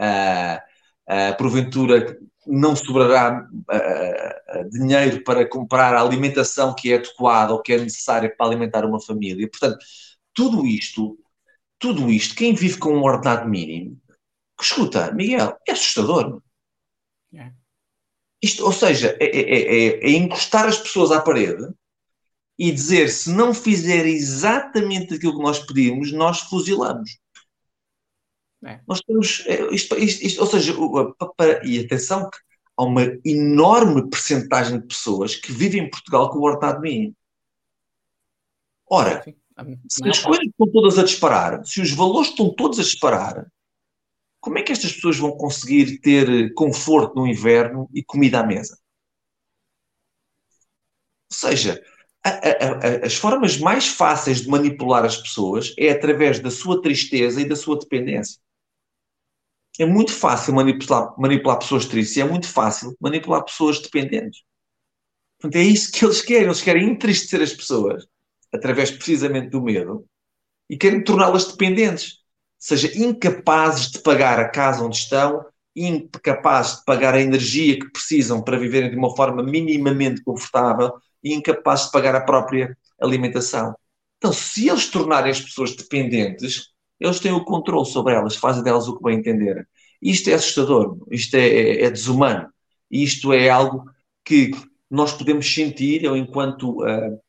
uh, 0.00 0.58
uh, 1.12 1.36
porventura 1.36 2.16
não 2.46 2.74
sobrará 2.74 3.46
uh, 3.50 4.60
uh, 4.60 4.70
dinheiro 4.70 5.22
para 5.22 5.48
comprar 5.48 5.94
a 5.94 6.00
alimentação 6.00 6.74
que 6.74 6.92
é 6.92 6.96
adequada 6.96 7.52
ou 7.52 7.62
que 7.62 7.72
é 7.72 7.78
necessária 7.78 8.34
para 8.34 8.46
alimentar 8.46 8.84
uma 8.84 9.00
família. 9.00 9.48
Portanto, 9.48 9.78
tudo 10.34 10.66
isto, 10.66 11.18
tudo 11.78 12.10
isto, 12.10 12.34
quem 12.34 12.54
vive 12.54 12.78
com 12.78 12.94
um 12.94 13.02
ordenado 13.02 13.48
mínimo, 13.48 14.00
escuta, 14.60 15.12
Miguel, 15.12 15.56
é 15.66 15.72
assustador. 15.72 16.42
É. 17.34 17.52
Isto, 18.42 18.64
ou 18.64 18.72
seja, 18.72 19.16
é, 19.20 19.26
é, 19.26 19.40
é, 19.40 20.06
é 20.06 20.10
encostar 20.10 20.66
as 20.66 20.78
pessoas 20.78 21.12
à 21.12 21.20
parede 21.20 21.68
e 22.58 22.70
dizer 22.70 23.08
se 23.08 23.30
não 23.30 23.54
fizer 23.54 24.06
exatamente 24.06 25.14
aquilo 25.14 25.36
que 25.36 25.42
nós 25.42 25.60
pedimos, 25.60 26.12
nós 26.12 26.40
fuzilamos. 26.40 27.18
É. 28.64 28.80
Nós 28.86 29.00
temos, 29.00 29.44
é, 29.46 29.74
isto, 29.74 29.96
isto, 29.98 30.24
isto, 30.24 30.40
ou 30.40 30.46
seja, 30.46 30.72
para, 31.36 31.66
e 31.66 31.80
atenção 31.80 32.30
que 32.30 32.38
há 32.76 32.84
uma 32.84 33.02
enorme 33.24 34.08
percentagem 34.08 34.80
de 34.80 34.86
pessoas 34.86 35.34
que 35.34 35.52
vivem 35.52 35.82
em 35.82 35.90
Portugal 35.90 36.30
com 36.30 36.38
o 36.38 36.42
ordenado 36.42 36.80
mínimo. 36.80 37.14
Ora, 38.88 39.24
se 39.88 40.08
as 40.08 40.20
coisas 40.20 40.46
estão 40.46 40.70
todas 40.70 40.98
a 40.98 41.02
disparar, 41.02 41.64
se 41.64 41.80
os 41.80 41.90
valores 41.92 42.30
estão 42.30 42.54
todos 42.54 42.78
a 42.78 42.82
disparar, 42.82 43.46
como 44.40 44.58
é 44.58 44.62
que 44.62 44.72
estas 44.72 44.92
pessoas 44.92 45.18
vão 45.18 45.32
conseguir 45.32 45.98
ter 46.00 46.52
conforto 46.54 47.16
no 47.16 47.26
inverno 47.26 47.88
e 47.92 48.02
comida 48.02 48.40
à 48.40 48.46
mesa? 48.46 48.78
Ou 51.30 51.36
seja, 51.36 51.82
a, 52.24 52.28
a, 52.28 52.32
a, 52.32 53.06
as 53.06 53.14
formas 53.14 53.56
mais 53.56 53.88
fáceis 53.88 54.42
de 54.42 54.48
manipular 54.48 55.04
as 55.04 55.16
pessoas 55.16 55.74
é 55.78 55.90
através 55.90 56.38
da 56.38 56.50
sua 56.50 56.80
tristeza 56.80 57.40
e 57.40 57.48
da 57.48 57.56
sua 57.56 57.78
dependência 57.78 58.40
é 59.78 59.86
muito 59.86 60.12
fácil 60.12 60.54
manipular, 60.54 61.14
manipular 61.18 61.58
pessoas 61.58 61.86
tristes 61.86 62.16
e 62.16 62.20
é 62.20 62.24
muito 62.24 62.46
fácil 62.46 62.96
manipular 63.00 63.44
pessoas 63.44 63.80
dependentes. 63.80 64.42
Portanto, 65.40 65.60
é 65.60 65.64
isso 65.64 65.90
que 65.90 66.04
eles 66.04 66.20
querem. 66.20 66.44
Eles 66.44 66.60
querem 66.60 66.90
entristecer 66.90 67.40
as 67.40 67.52
pessoas 67.52 68.06
através 68.52 68.90
precisamente 68.90 69.48
do 69.48 69.62
medo 69.62 70.06
e 70.68 70.76
querem 70.76 71.02
torná-las 71.02 71.46
dependentes. 71.46 72.18
Seja, 72.58 72.96
incapazes 72.96 73.90
de 73.90 73.98
pagar 74.00 74.38
a 74.38 74.48
casa 74.48 74.84
onde 74.84 74.96
estão, 74.96 75.44
incapazes 75.74 76.78
de 76.78 76.84
pagar 76.84 77.14
a 77.14 77.20
energia 77.20 77.78
que 77.78 77.90
precisam 77.90 78.42
para 78.42 78.58
viverem 78.58 78.90
de 78.90 78.96
uma 78.96 79.16
forma 79.16 79.42
minimamente 79.42 80.22
confortável 80.22 80.92
e 81.24 81.32
incapazes 81.34 81.86
de 81.86 81.92
pagar 81.92 82.14
a 82.14 82.20
própria 82.20 82.76
alimentação. 83.00 83.74
Então, 84.18 84.32
se 84.32 84.68
eles 84.68 84.86
tornarem 84.88 85.32
as 85.32 85.40
pessoas 85.40 85.74
dependentes, 85.74 86.71
eles 87.02 87.20
têm 87.20 87.32
o 87.32 87.44
controle 87.44 87.86
sobre 87.86 88.14
elas, 88.14 88.36
fazem 88.36 88.62
delas 88.62 88.88
o 88.88 88.96
que 88.96 89.02
bem 89.02 89.18
entender. 89.18 89.68
Isto 90.00 90.30
é 90.30 90.34
assustador, 90.34 90.98
isto 91.10 91.34
é, 91.36 91.46
é, 91.46 91.84
é 91.84 91.90
desumano, 91.90 92.48
isto 92.90 93.32
é 93.32 93.48
algo 93.48 93.84
que 94.24 94.52
nós 94.90 95.12
podemos 95.12 95.52
sentir, 95.52 96.04
eu 96.04 96.16
enquanto 96.16 96.82
uh, 96.82 97.20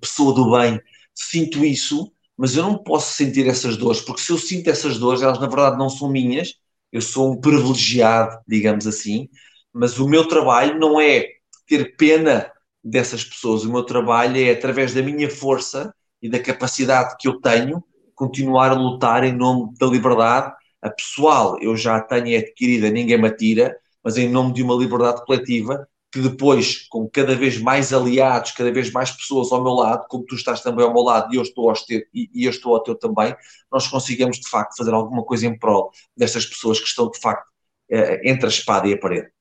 pessoa 0.00 0.34
do 0.34 0.50
bem 0.50 0.80
sinto 1.14 1.64
isso, 1.64 2.12
mas 2.36 2.56
eu 2.56 2.62
não 2.62 2.78
posso 2.78 3.14
sentir 3.14 3.46
essas 3.46 3.76
dores, 3.76 4.00
porque 4.00 4.22
se 4.22 4.32
eu 4.32 4.38
sinto 4.38 4.68
essas 4.68 4.98
dores, 4.98 5.22
elas 5.22 5.38
na 5.38 5.46
verdade 5.46 5.78
não 5.78 5.88
são 5.88 6.10
minhas, 6.10 6.54
eu 6.90 7.00
sou 7.00 7.32
um 7.32 7.40
privilegiado, 7.40 8.38
digamos 8.46 8.86
assim, 8.86 9.28
mas 9.72 9.98
o 9.98 10.08
meu 10.08 10.26
trabalho 10.26 10.78
não 10.78 11.00
é 11.00 11.26
ter 11.66 11.96
pena 11.96 12.50
dessas 12.82 13.24
pessoas, 13.24 13.64
o 13.64 13.72
meu 13.72 13.84
trabalho 13.84 14.36
é, 14.36 14.50
através 14.50 14.92
da 14.92 15.02
minha 15.02 15.30
força, 15.30 15.94
e 16.22 16.28
da 16.28 16.38
capacidade 16.38 17.16
que 17.18 17.26
eu 17.26 17.40
tenho 17.40 17.82
continuar 18.14 18.70
a 18.70 18.74
lutar 18.74 19.24
em 19.24 19.32
nome 19.32 19.74
da 19.78 19.86
liberdade. 19.86 20.52
A 20.80 20.90
pessoal 20.90 21.56
eu 21.60 21.76
já 21.76 22.00
tenho 22.00 22.38
adquirida, 22.38 22.90
ninguém 22.90 23.18
me 23.18 23.28
atira, 23.28 23.76
mas 24.02 24.16
em 24.16 24.28
nome 24.28 24.52
de 24.52 24.62
uma 24.62 24.74
liberdade 24.74 25.24
coletiva 25.24 25.86
que 26.12 26.20
depois, 26.20 26.86
com 26.88 27.08
cada 27.08 27.34
vez 27.34 27.58
mais 27.58 27.90
aliados, 27.90 28.52
cada 28.52 28.70
vez 28.70 28.92
mais 28.92 29.10
pessoas 29.10 29.50
ao 29.50 29.62
meu 29.62 29.72
lado, 29.72 30.06
como 30.08 30.24
tu 30.26 30.34
estás 30.34 30.60
também 30.60 30.84
ao 30.84 30.92
meu 30.92 31.02
lado 31.02 31.32
e 31.32 31.38
eu 31.38 31.42
estou, 31.42 31.70
ao 31.70 31.74
teu, 31.74 32.02
e, 32.12 32.28
e 32.34 32.44
eu 32.44 32.50
estou 32.50 32.74
ao 32.74 32.82
teu 32.82 32.94
também, 32.94 33.34
nós 33.70 33.88
consigamos 33.88 34.38
de 34.38 34.48
facto 34.48 34.76
fazer 34.76 34.92
alguma 34.92 35.24
coisa 35.24 35.46
em 35.46 35.58
prol 35.58 35.90
destas 36.14 36.44
pessoas 36.44 36.78
que 36.78 36.86
estão 36.86 37.10
de 37.10 37.18
facto 37.18 37.48
eh, 37.90 38.30
entre 38.30 38.44
a 38.44 38.48
espada 38.50 38.86
e 38.88 38.92
a 38.92 38.98
parede. 38.98 39.32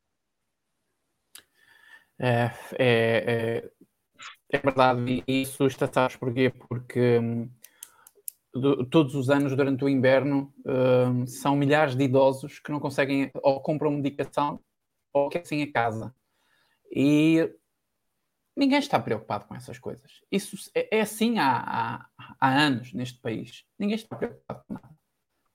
É, 2.18 2.52
é, 2.80 3.64
é, 3.68 3.70
é 4.50 4.58
verdade, 4.60 5.24
e 5.28 5.42
isso 5.42 5.66
está, 5.66 5.92
sabes 5.92 6.16
porquê? 6.16 6.52
Porque 6.52 7.20
hum, 7.20 7.50
do, 8.54 8.86
todos 8.86 9.16
os 9.16 9.30
anos, 9.30 9.56
durante 9.56 9.84
o 9.84 9.89
inverno, 9.89 10.54
hum, 10.66 11.26
são 11.26 11.56
milhares 11.56 11.95
de 11.95 12.04
idosos 12.04 12.60
que 12.60 12.72
não 12.72 12.80
conseguem 12.80 13.32
ou 13.41 13.62
compram 13.62 13.91
medicação 13.91 14.60
ou 15.14 15.28
aquecem 15.28 15.64
a 15.64 15.72
casa 15.72 16.14
e 16.93 17.49
ninguém 18.56 18.80
está 18.80 18.99
preocupado 18.99 19.45
com 19.45 19.56
essas 19.56 19.80
coisas. 19.80 20.12
Isso 20.32 20.56
é, 20.76 20.97
é 20.97 21.02
assim 21.02 21.39
há, 21.39 21.58
há, 21.58 22.06
há, 22.39 22.49
anos 22.49 22.93
neste 22.93 23.20
país. 23.20 23.64
Ninguém 23.80 23.95
está 23.95 24.16
preocupado 24.16 24.64
com 24.68 24.74
nada. 24.74 24.89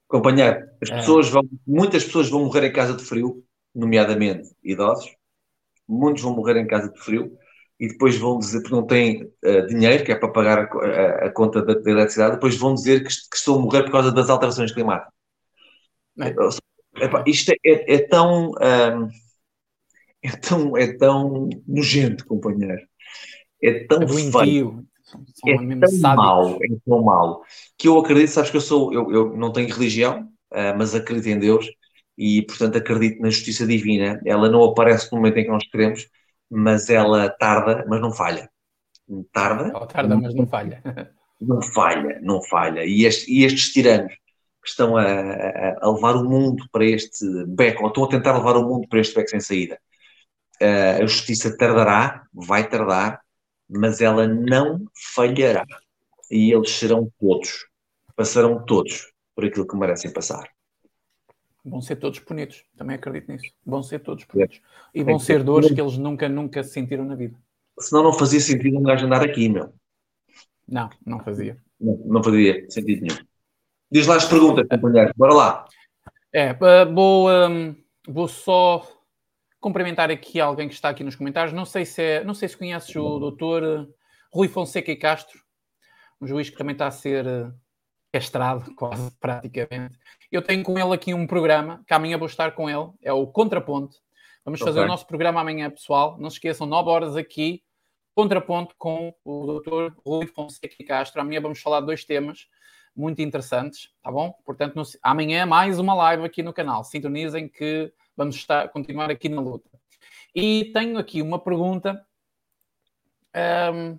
Companheiro, 0.09 0.71
as 0.83 0.91
é. 0.91 0.97
pessoas 0.97 1.29
vão, 1.29 1.43
muitas 1.67 2.05
pessoas 2.05 2.31
vão 2.31 2.45
morrer 2.45 2.69
em 2.69 2.73
casa 2.73 2.95
de 2.95 3.05
frio, 3.05 3.45
nomeadamente 3.75 4.55
idosos. 4.63 5.15
Muitos 5.87 6.23
vão 6.23 6.35
morrer 6.35 6.57
em 6.57 6.67
casa 6.67 6.91
de 6.91 6.99
frio 6.99 7.37
e 7.79 7.89
depois 7.89 8.17
vão 8.17 8.39
dizer 8.39 8.63
que 8.63 8.71
não 8.71 8.87
têm 8.87 9.25
uh, 9.45 9.67
dinheiro, 9.67 10.05
que 10.05 10.13
é 10.13 10.17
para 10.17 10.33
pagar 10.33 10.59
a, 10.59 10.63
a, 10.63 11.27
a 11.27 11.31
conta 11.31 11.63
da, 11.63 11.75
da, 11.75 11.91
eletricidade, 11.91 12.35
depois 12.35 12.57
vão 12.57 12.75
dizer 12.75 13.01
que, 13.01 13.09
que, 13.09 13.37
estão 13.37 13.57
a 13.57 13.59
morrer 13.59 13.83
por 13.83 13.93
causa 13.93 14.11
das 14.11 14.31
alterações 14.31 14.73
climáticas. 14.73 15.13
É. 16.19 16.35
isto 17.27 17.53
é, 17.53 17.57
é, 17.65 17.95
é 17.95 17.99
tão. 17.99 18.51
Um, 18.51 19.09
é 20.23 20.31
tão, 20.31 20.77
é 20.77 20.93
tão 20.95 21.49
nojento, 21.69 22.27
companheiro. 22.27 22.83
É 23.63 23.85
tão 23.85 24.03
é 24.03 24.09
feio. 24.09 24.85
É 25.47 25.57
tão 25.57 25.89
sábios. 25.89 26.01
mau, 26.01 26.59
é 26.63 26.69
tão 26.85 27.03
mau, 27.03 27.43
que 27.79 27.87
eu 27.87 27.97
acredito, 27.99 28.31
sabes 28.31 28.51
que 28.51 28.57
eu 28.57 28.61
sou, 28.61 28.93
eu, 28.93 29.11
eu 29.13 29.37
não 29.37 29.53
tenho 29.53 29.73
religião, 29.73 30.29
uh, 30.53 30.77
mas 30.77 30.95
acredito 30.95 31.29
em 31.29 31.39
Deus 31.39 31.71
e, 32.19 32.43
portanto, 32.43 32.77
acredito 32.77 33.21
na 33.21 33.31
justiça 33.31 33.67
divina. 33.67 34.21
Ela 34.25 34.49
não 34.49 34.65
aparece 34.65 35.13
no 35.13 35.19
momento 35.19 35.39
em 35.39 35.45
que 35.45 35.51
nós 35.51 35.65
queremos, 35.69 36.09
mas 36.51 36.91
ela 36.91 37.29
tarda, 37.29 37.85
mas 37.89 38.01
não 38.01 38.13
falha. 38.13 38.51
Tarda. 39.33 39.73
Tarda, 39.87 40.17
mas 40.17 40.35
não 40.35 40.47
falha. 40.47 40.83
Não 41.39 41.61
falha, 41.61 42.19
não 42.23 42.43
falha. 42.43 42.87
E, 42.87 43.05
este, 43.05 43.31
e 43.31 43.45
estes 43.45 43.71
tiranos 43.71 44.11
que 44.63 44.71
estão 44.71 44.97
a, 44.97 45.05
a, 45.05 45.77
a, 45.83 45.93
levar 45.93 46.17
o 46.17 46.25
mundo 46.25 46.67
para 46.73 46.83
este 46.87 47.27
beco, 47.47 47.83
ou 47.83 47.89
estão 47.89 48.05
a 48.05 48.09
tentar 48.09 48.39
levar 48.39 48.57
o 48.57 48.67
mundo 48.67 48.89
para 48.89 49.01
este 49.01 49.15
beco 49.15 49.29
sem 49.29 49.41
saída, 49.41 49.79
a 50.59 51.05
justiça 51.05 51.55
tardará, 51.55 52.25
vai 52.33 52.67
tardar, 52.67 53.21
mas 53.69 54.01
ela 54.01 54.27
não 54.27 54.87
falhará. 55.15 55.67
E 56.31 56.53
eles 56.53 56.71
serão 56.71 57.13
todos, 57.21 57.67
passarão 58.17 58.65
todos 58.65 59.13
por 59.35 59.45
aquilo 59.45 59.67
que 59.67 59.77
merecem 59.77 60.11
passar. 60.11 60.49
Vão 61.69 61.81
ser 61.81 61.97
todos 61.97 62.21
punidos, 62.21 62.65
também 62.77 62.95
acredito 62.95 63.31
nisso. 63.31 63.53
Vão 63.65 63.83
ser 63.83 63.99
todos 63.99 64.25
punidos. 64.25 64.61
E 64.95 65.03
vão 65.03 65.19
ser 65.19 65.43
dores 65.43 65.71
que 65.73 65.81
eles 65.81 65.99
nunca, 65.99 66.29
nunca 66.29 66.63
sentiram 66.63 67.05
na 67.05 67.17
vida. 67.17 67.37
Senão 67.81 68.05
não 68.05 68.13
fazia 68.13 68.39
sentido 68.39 68.79
um 68.79 68.83
gajo 68.83 69.05
andar 69.05 69.23
aqui, 69.23 69.49
meu. 69.49 69.75
Não, 70.67 70.89
não 71.05 71.19
fazia. 71.19 71.59
Não, 71.81 71.97
não 72.07 72.23
fazia 72.23 72.65
sentido 72.71 73.03
nenhum. 73.03 73.19
Diz 73.91 74.07
lá 74.07 74.15
as 74.15 74.27
perguntas, 74.27 74.67
companheiro. 74.69 75.13
Bora 75.17 75.35
lá. 75.35 75.65
É, 76.33 76.53
uh, 76.53 76.95
vou, 76.95 77.29
um, 77.31 77.75
vou 78.07 78.29
só 78.29 78.87
cumprimentar 79.61 80.11
aqui 80.11 80.39
alguém 80.41 80.69
que 80.69 80.75
está 80.75 80.89
aqui 80.89 81.03
nos 81.03 81.17
comentários. 81.17 81.53
Não 81.53 81.65
sei 81.65 81.85
se, 81.85 82.01
é, 82.01 82.25
não 82.25 82.35
sei 82.35 82.49
se 82.49 82.57
conheces 82.57 82.95
o 82.95 83.19
doutor 83.19 83.89
Rui 84.33 84.47
Fonseca 84.49 84.93
e 84.93 84.97
Castro, 84.97 85.41
um 86.21 86.27
juiz 86.27 86.49
que 86.49 86.57
também 86.57 86.75
está 86.75 86.87
a 86.87 86.91
ser 86.91 87.27
eh, 87.27 87.51
castrado, 88.17 88.73
quase 88.75 89.11
praticamente. 89.21 89.99
Eu 90.33 90.43
tenho 90.43 90.63
com 90.63 90.79
ele 90.79 90.95
aqui 90.95 91.13
um 91.13 91.27
programa, 91.27 91.83
que 91.87 91.95
amanhã 91.95 92.17
vou 92.17 92.27
estar 92.27 92.53
com 92.53 92.69
ele, 92.69 92.91
é 93.03 93.13
o 93.13 93.27
Contraponto. 93.27 93.97
Vamos 94.45 94.61
fazer 94.61 94.79
okay. 94.79 94.85
o 94.85 94.89
nosso 94.89 95.07
programa 95.07 95.41
amanhã, 95.41 95.69
pessoal. 95.71 96.17
Não 96.19 96.31
se 96.31 96.37
esqueçam, 96.37 96.67
9 96.67 96.89
horas 96.89 97.17
aqui, 97.17 97.63
Contraponto 98.15 98.75
com 98.79 99.15
o 99.25 99.47
doutor 99.47 99.95
Rui 100.05 100.27
Fonseca 100.27 100.83
Castro. 100.87 101.21
Amanhã 101.21 101.41
vamos 101.41 101.61
falar 101.61 101.81
de 101.81 101.87
dois 101.87 102.05
temas 102.05 102.47
muito 102.97 103.21
interessantes, 103.21 103.91
tá 104.03 104.11
bom? 104.11 104.33
Portanto, 104.45 104.75
no, 104.75 104.83
amanhã 105.03 105.45
mais 105.45 105.79
uma 105.79 105.93
live 105.93 106.25
aqui 106.25 106.43
no 106.43 106.53
canal. 106.53 106.83
Sintonizem 106.83 107.47
que 107.47 107.93
vamos 108.17 108.37
estar, 108.37 108.69
continuar 108.71 109.11
aqui 109.11 109.29
na 109.29 109.41
luta. 109.41 109.69
E 110.35 110.71
tenho 110.73 110.97
aqui 110.97 111.21
uma 111.21 111.39
pergunta. 111.39 112.03
Um, 113.75 113.99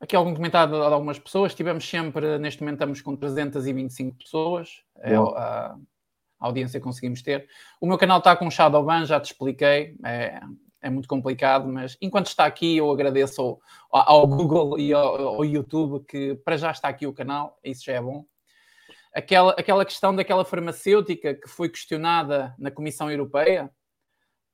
aqui 0.00 0.16
algum 0.16 0.34
comentário 0.34 0.72
de 0.72 0.80
algumas 0.80 1.18
pessoas. 1.18 1.54
Tivemos 1.54 1.88
sempre, 1.88 2.38
neste 2.38 2.60
momento 2.60 2.76
estamos 2.76 3.00
com 3.00 3.16
325 3.16 4.18
pessoas. 4.18 4.82
É 4.98 5.14
a, 5.14 5.20
a, 5.20 5.76
audiência 6.40 6.78
que 6.78 6.84
conseguimos 6.84 7.22
ter. 7.22 7.48
O 7.80 7.86
meu 7.86 7.98
canal 7.98 8.18
está 8.18 8.36
com 8.36 8.50
Shadowban, 8.50 9.04
já 9.04 9.20
te 9.20 9.32
expliquei. 9.32 9.96
É, 10.04 10.40
é 10.80 10.90
muito 10.90 11.08
complicado, 11.08 11.66
mas 11.66 11.96
enquanto 12.00 12.26
está 12.26 12.46
aqui, 12.46 12.76
eu 12.76 12.90
agradeço 12.90 13.40
ao, 13.40 13.60
ao 13.90 14.26
Google 14.26 14.78
e 14.78 14.92
ao, 14.92 15.28
ao, 15.28 15.44
YouTube 15.44 16.04
que 16.06 16.36
para 16.44 16.56
já 16.56 16.70
está 16.70 16.88
aqui 16.88 17.06
o 17.06 17.12
canal, 17.12 17.58
isso 17.64 17.84
já 17.84 17.94
é 17.94 18.00
bom 18.00 18.24
aquela, 19.18 19.52
aquela 19.52 19.84
questão 19.84 20.14
daquela 20.14 20.44
farmacêutica 20.44 21.34
que 21.34 21.48
foi 21.48 21.68
questionada 21.68 22.54
na 22.58 22.70
Comissão 22.70 23.10
Europeia, 23.10 23.70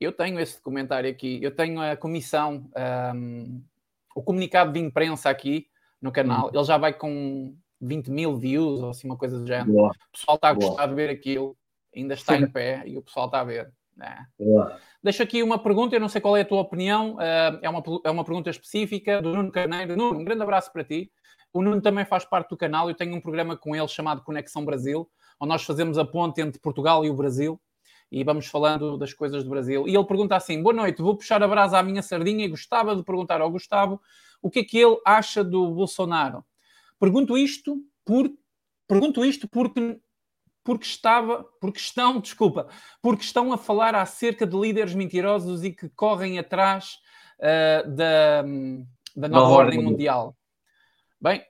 eu 0.00 0.12
tenho 0.12 0.40
esse 0.40 0.56
documentário 0.56 1.10
aqui, 1.10 1.38
eu 1.42 1.54
tenho 1.54 1.80
a 1.80 1.96
comissão, 1.96 2.68
um, 3.14 3.62
o 4.14 4.22
comunicado 4.22 4.72
de 4.72 4.80
imprensa 4.80 5.28
aqui 5.28 5.66
no 6.00 6.12
canal, 6.12 6.46
hum. 6.46 6.50
ele 6.54 6.64
já 6.64 6.78
vai 6.78 6.92
com 6.92 7.54
20 7.80 8.10
mil 8.10 8.36
views 8.36 8.80
ou 8.80 8.90
assim, 8.90 9.06
uma 9.06 9.16
coisa 9.16 9.38
do 9.38 9.46
género. 9.46 9.72
Boa. 9.72 9.88
O 9.90 10.12
pessoal 10.12 10.36
está 10.36 10.48
a 10.48 10.52
gostar 10.52 10.86
Boa. 10.86 10.88
de 10.88 10.94
ver 10.94 11.10
aquilo, 11.10 11.56
ainda 11.94 12.14
está 12.14 12.36
Sim. 12.36 12.44
em 12.44 12.46
pé 12.50 12.82
e 12.86 12.96
o 12.96 13.02
pessoal 13.02 13.26
está 13.26 13.40
a 13.40 13.44
ver. 13.44 13.72
É. 14.00 14.16
Deixo 15.02 15.22
aqui 15.22 15.42
uma 15.42 15.58
pergunta, 15.58 15.94
eu 15.94 16.00
não 16.00 16.08
sei 16.08 16.20
qual 16.20 16.36
é 16.36 16.40
a 16.40 16.44
tua 16.44 16.60
opinião, 16.60 17.14
uh, 17.14 17.58
é, 17.62 17.68
uma, 17.68 17.82
é 18.04 18.10
uma 18.10 18.24
pergunta 18.24 18.50
específica 18.50 19.22
do 19.22 19.32
Nuno 19.34 19.52
Carneiro. 19.52 19.96
Nuno, 19.96 20.18
um 20.18 20.24
grande 20.24 20.42
abraço 20.42 20.72
para 20.72 20.82
ti. 20.82 21.12
O 21.52 21.62
Nuno 21.62 21.80
também 21.80 22.04
faz 22.04 22.24
parte 22.24 22.50
do 22.50 22.56
canal. 22.56 22.88
Eu 22.88 22.96
tenho 22.96 23.14
um 23.14 23.20
programa 23.20 23.56
com 23.56 23.76
ele 23.76 23.86
chamado 23.86 24.22
Conexão 24.22 24.64
Brasil, 24.64 25.08
onde 25.40 25.50
nós 25.50 25.62
fazemos 25.62 25.96
a 25.96 26.04
ponte 26.04 26.40
entre 26.40 26.60
Portugal 26.60 27.04
e 27.04 27.10
o 27.10 27.14
Brasil 27.14 27.60
e 28.14 28.22
vamos 28.22 28.46
falando 28.46 28.96
das 28.96 29.12
coisas 29.12 29.42
do 29.42 29.50
Brasil. 29.50 29.88
E 29.88 29.96
ele 29.96 30.04
pergunta 30.04 30.36
assim: 30.36 30.62
Boa 30.62 30.72
noite, 30.72 31.02
vou 31.02 31.16
puxar 31.16 31.42
a 31.42 31.48
brasa 31.48 31.78
à 31.78 31.82
minha 31.82 32.00
sardinha 32.00 32.44
e 32.44 32.48
gostava 32.48 32.94
de 32.94 33.02
perguntar 33.02 33.40
ao 33.40 33.50
Gustavo 33.50 34.00
o 34.40 34.48
que 34.48 34.60
é 34.60 34.64
que 34.64 34.78
ele 34.78 35.00
acha 35.04 35.42
do 35.42 35.68
Bolsonaro. 35.72 36.44
Pergunto 37.00 37.36
isto 37.36 37.82
por 38.04 38.30
pergunto 38.86 39.24
isto 39.24 39.48
porque 39.48 39.98
porque 40.62 40.86
estava, 40.86 41.44
porque 41.60 41.78
estão, 41.78 42.20
desculpa, 42.22 42.68
porque 43.02 43.24
estão 43.24 43.52
a 43.52 43.58
falar 43.58 43.96
acerca 43.96 44.46
de 44.46 44.56
líderes 44.56 44.94
mentirosos 44.94 45.64
e 45.64 45.72
que 45.72 45.88
correm 45.88 46.38
atrás 46.38 46.98
uh, 47.40 47.90
da, 47.90 48.42
da 49.16 49.28
nova 49.28 49.52
ordem 49.54 49.82
mundial. 49.82 50.36
Bem, 51.20 51.42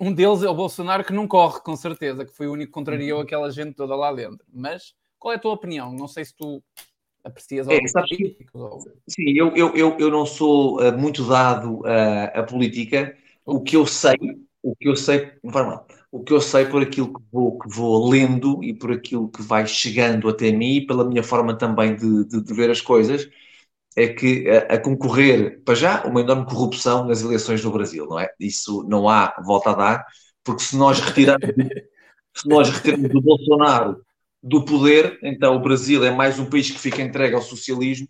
um 0.00 0.12
deles 0.12 0.42
é 0.42 0.48
o 0.48 0.54
Bolsonaro 0.54 1.04
que 1.04 1.12
não 1.12 1.26
corre, 1.26 1.60
com 1.60 1.74
certeza, 1.74 2.24
que 2.24 2.32
foi 2.32 2.46
o 2.46 2.52
único 2.52 2.68
que 2.68 2.74
contrariou 2.74 3.18
uhum. 3.18 3.24
aquela 3.24 3.50
gente 3.50 3.74
toda 3.74 3.96
lá 3.96 4.12
dentro. 4.12 4.46
Mas 4.52 4.94
qual 5.22 5.32
é 5.32 5.36
a 5.36 5.38
tua 5.38 5.52
opinião? 5.52 5.92
Não 5.92 6.08
sei 6.08 6.24
se 6.24 6.34
tu 6.34 6.60
aprecias 7.22 7.68
é, 7.68 7.78
políticos. 7.78 8.60
Ou... 8.60 8.80
Sim, 9.08 9.32
eu, 9.36 9.54
eu, 9.54 9.76
eu, 9.76 9.96
eu 10.00 10.10
não 10.10 10.26
sou 10.26 10.80
uh, 10.80 10.98
muito 10.98 11.24
dado 11.24 11.78
uh, 11.82 12.30
à 12.34 12.42
política. 12.42 13.16
O 13.46 13.60
que 13.60 13.76
eu 13.76 13.86
sei, 13.86 14.16
o 14.60 14.74
que 14.74 14.88
eu 14.88 14.96
sei, 14.96 15.30
mal, 15.44 15.86
o 16.10 16.24
que 16.24 16.32
eu 16.32 16.40
sei 16.40 16.66
por 16.66 16.82
aquilo 16.82 17.14
que 17.14 17.22
vou, 17.30 17.56
que 17.56 17.68
vou 17.68 18.10
lendo 18.10 18.62
e 18.64 18.74
por 18.74 18.90
aquilo 18.90 19.28
que 19.28 19.42
vai 19.42 19.64
chegando 19.64 20.28
até 20.28 20.50
mim, 20.50 20.84
pela 20.86 21.04
minha 21.04 21.22
forma 21.22 21.56
também 21.56 21.94
de, 21.94 22.24
de, 22.24 22.42
de 22.42 22.54
ver 22.54 22.68
as 22.68 22.80
coisas, 22.80 23.30
é 23.96 24.08
que 24.08 24.50
a, 24.50 24.74
a, 24.74 24.78
concorrer, 24.78 25.62
para 25.64 25.76
já, 25.76 26.02
uma 26.04 26.20
enorme 26.20 26.46
corrupção 26.46 27.06
nas 27.06 27.22
eleições 27.22 27.64
no 27.64 27.70
Brasil, 27.70 28.06
não 28.06 28.18
é? 28.18 28.28
Isso 28.40 28.82
não 28.88 29.08
há 29.08 29.32
volta 29.44 29.70
a 29.70 29.74
dar, 29.74 30.06
porque 30.42 30.62
se 30.62 30.76
nós 30.76 30.98
retirarmos, 30.98 31.46
se 32.34 32.48
nós 32.48 32.68
retirarmos 32.70 33.14
o 33.14 33.20
Bolsonaro 33.20 34.04
do 34.42 34.64
poder, 34.64 35.18
então 35.22 35.54
o 35.56 35.62
Brasil 35.62 36.04
é 36.04 36.10
mais 36.10 36.38
um 36.38 36.50
país 36.50 36.70
que 36.70 36.78
fica 36.78 37.00
entregue 37.00 37.34
ao 37.34 37.42
socialismo, 37.42 38.08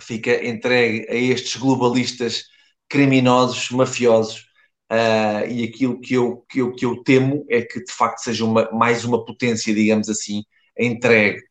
fica 0.00 0.46
entregue 0.46 1.06
a 1.10 1.14
estes 1.14 1.56
globalistas 1.56 2.44
criminosos, 2.88 3.70
mafiosos, 3.70 4.46
uh, 4.90 5.50
e 5.50 5.64
aquilo 5.64 6.00
que 6.00 6.14
eu, 6.14 6.44
que, 6.48 6.60
eu, 6.60 6.72
que 6.72 6.84
eu 6.84 7.02
temo 7.02 7.44
é 7.48 7.62
que 7.62 7.82
de 7.82 7.92
facto 7.92 8.18
seja 8.18 8.44
uma, 8.44 8.70
mais 8.70 9.04
uma 9.04 9.24
potência, 9.24 9.74
digamos 9.74 10.08
assim, 10.08 10.44
entregue 10.78 11.42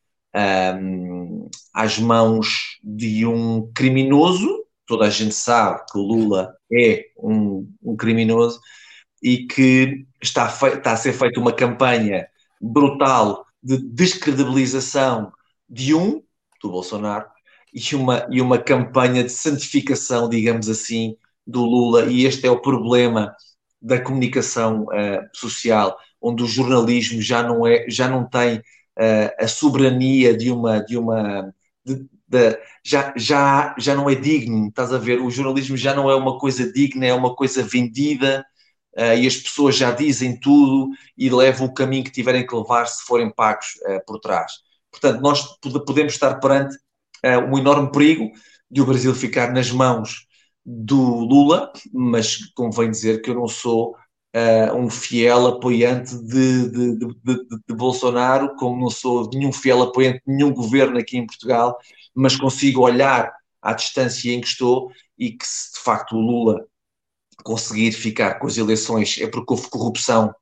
um, 0.79 1.49
às 1.73 1.97
mãos 1.99 2.79
de 2.83 3.25
um 3.25 3.71
criminoso. 3.73 4.65
Toda 4.85 5.05
a 5.05 5.09
gente 5.09 5.35
sabe 5.35 5.81
que 5.91 5.97
Lula 5.97 6.55
é 6.71 7.05
um, 7.17 7.69
um 7.81 7.95
criminoso 7.95 8.59
e 9.21 9.45
que 9.47 10.05
está, 10.21 10.47
está 10.47 10.93
a 10.93 10.97
ser 10.97 11.13
feita 11.13 11.39
uma 11.39 11.53
campanha 11.53 12.27
brutal 12.59 13.45
de 13.63 13.77
descredibilização 13.77 15.31
de 15.69 15.93
um, 15.95 16.21
do 16.61 16.69
Bolsonaro, 16.69 17.27
e 17.73 17.95
uma, 17.95 18.27
e 18.29 18.41
uma 18.41 18.57
campanha 18.57 19.23
de 19.23 19.29
santificação, 19.29 20.27
digamos 20.29 20.67
assim, 20.69 21.15
do 21.47 21.63
Lula, 21.63 22.05
e 22.11 22.25
este 22.25 22.45
é 22.45 22.51
o 22.51 22.61
problema 22.61 23.33
da 23.81 23.99
comunicação 23.99 24.83
uh, 24.83 25.27
social, 25.33 25.97
onde 26.21 26.43
o 26.43 26.47
jornalismo 26.47 27.21
já 27.21 27.41
não, 27.41 27.65
é, 27.65 27.85
já 27.89 28.07
não 28.07 28.27
tem 28.27 28.57
uh, 28.59 29.31
a 29.39 29.47
soberania 29.47 30.35
de 30.37 30.51
uma. 30.51 30.79
De 30.79 30.97
uma 30.97 31.53
de, 31.83 32.05
de, 32.27 32.59
já, 32.83 33.13
já, 33.17 33.75
já 33.77 33.95
não 33.95 34.09
é 34.09 34.15
digno, 34.15 34.67
estás 34.67 34.93
a 34.93 34.97
ver? 34.97 35.19
O 35.19 35.29
jornalismo 35.29 35.75
já 35.75 35.93
não 35.93 36.09
é 36.09 36.15
uma 36.15 36.37
coisa 36.39 36.71
digna, 36.71 37.05
é 37.05 37.13
uma 37.13 37.35
coisa 37.35 37.63
vendida 37.63 38.45
uh, 38.97 39.15
e 39.17 39.27
as 39.27 39.37
pessoas 39.37 39.75
já 39.75 39.91
dizem 39.91 40.39
tudo 40.39 40.89
e 41.17 41.29
levam 41.29 41.67
o 41.67 41.73
caminho 41.73 42.03
que 42.03 42.11
tiverem 42.11 42.45
que 42.45 42.55
levar 42.55 42.85
se 42.85 43.03
forem 43.03 43.33
pagos 43.33 43.67
por 44.05 44.19
trás. 44.19 44.51
Portanto, 44.91 45.21
nós 45.21 45.57
podemos 45.85 46.13
estar 46.13 46.35
perante 46.39 46.77
um 47.49 47.57
enorme 47.57 47.91
perigo 47.91 48.31
de 48.69 48.81
o 48.81 48.85
Brasil 48.85 49.13
ficar 49.13 49.51
nas 49.53 49.71
mãos 49.71 50.25
do 50.65 50.97
Lula, 50.97 51.71
mas 51.93 52.37
convém 52.53 52.91
dizer 52.91 53.21
que 53.21 53.29
eu 53.29 53.35
não 53.35 53.47
sou 53.47 53.95
uh, 54.35 54.75
um 54.75 54.89
fiel 54.89 55.47
apoiante 55.47 56.15
de, 56.23 56.69
de, 56.69 56.97
de, 56.97 57.45
de, 57.67 57.75
Bolsonaro, 57.75 58.55
como 58.55 58.79
não 58.79 58.89
sou 58.89 59.29
nenhum 59.33 59.51
fiel 59.51 59.81
apoiante 59.81 60.21
de 60.25 60.33
nenhum 60.33 60.53
governo 60.53 60.97
aqui 60.97 61.17
em 61.17 61.25
Portugal, 61.25 61.77
mas 62.13 62.35
consigo 62.35 62.81
olhar 62.81 63.33
à 63.61 63.73
distância 63.73 64.31
em 64.31 64.41
que 64.41 64.47
estou 64.47 64.91
e 65.17 65.31
que 65.31 65.45
se 65.45 65.73
de 65.73 65.79
facto 65.79 66.15
o 66.15 66.19
Lula 66.19 66.65
conseguir 67.43 67.91
ficar 67.91 68.39
com 68.39 68.47
as 68.47 68.57
eleições 68.57 69.17
é 69.19 69.27
porque 69.27 69.53
houve 69.53 69.69
corrupção 69.69 70.33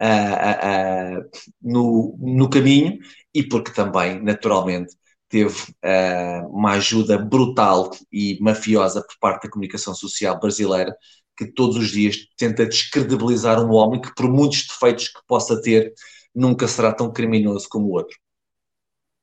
uh, 0.00 1.20
uh, 1.22 1.30
no, 1.62 2.16
no 2.18 2.50
caminho 2.50 2.98
e 3.34 3.42
porque 3.42 3.72
também, 3.72 4.20
naturalmente, 4.22 4.94
teve 5.28 5.54
uh, 5.84 6.48
uma 6.48 6.72
ajuda 6.72 7.16
brutal 7.18 7.90
e 8.12 8.38
mafiosa 8.40 9.00
por 9.02 9.16
parte 9.20 9.44
da 9.44 9.50
comunicação 9.50 9.94
social 9.94 10.38
brasileira, 10.40 10.94
que 11.36 11.46
todos 11.46 11.76
os 11.76 11.90
dias 11.90 12.16
tenta 12.36 12.66
descredibilizar 12.66 13.64
um 13.64 13.72
homem 13.72 14.00
que, 14.00 14.12
por 14.14 14.28
muitos 14.28 14.66
defeitos 14.66 15.08
que 15.08 15.20
possa 15.26 15.60
ter, 15.62 15.94
nunca 16.34 16.66
será 16.68 16.92
tão 16.92 17.12
criminoso 17.12 17.68
como 17.68 17.86
o 17.86 17.92
outro. 17.92 18.16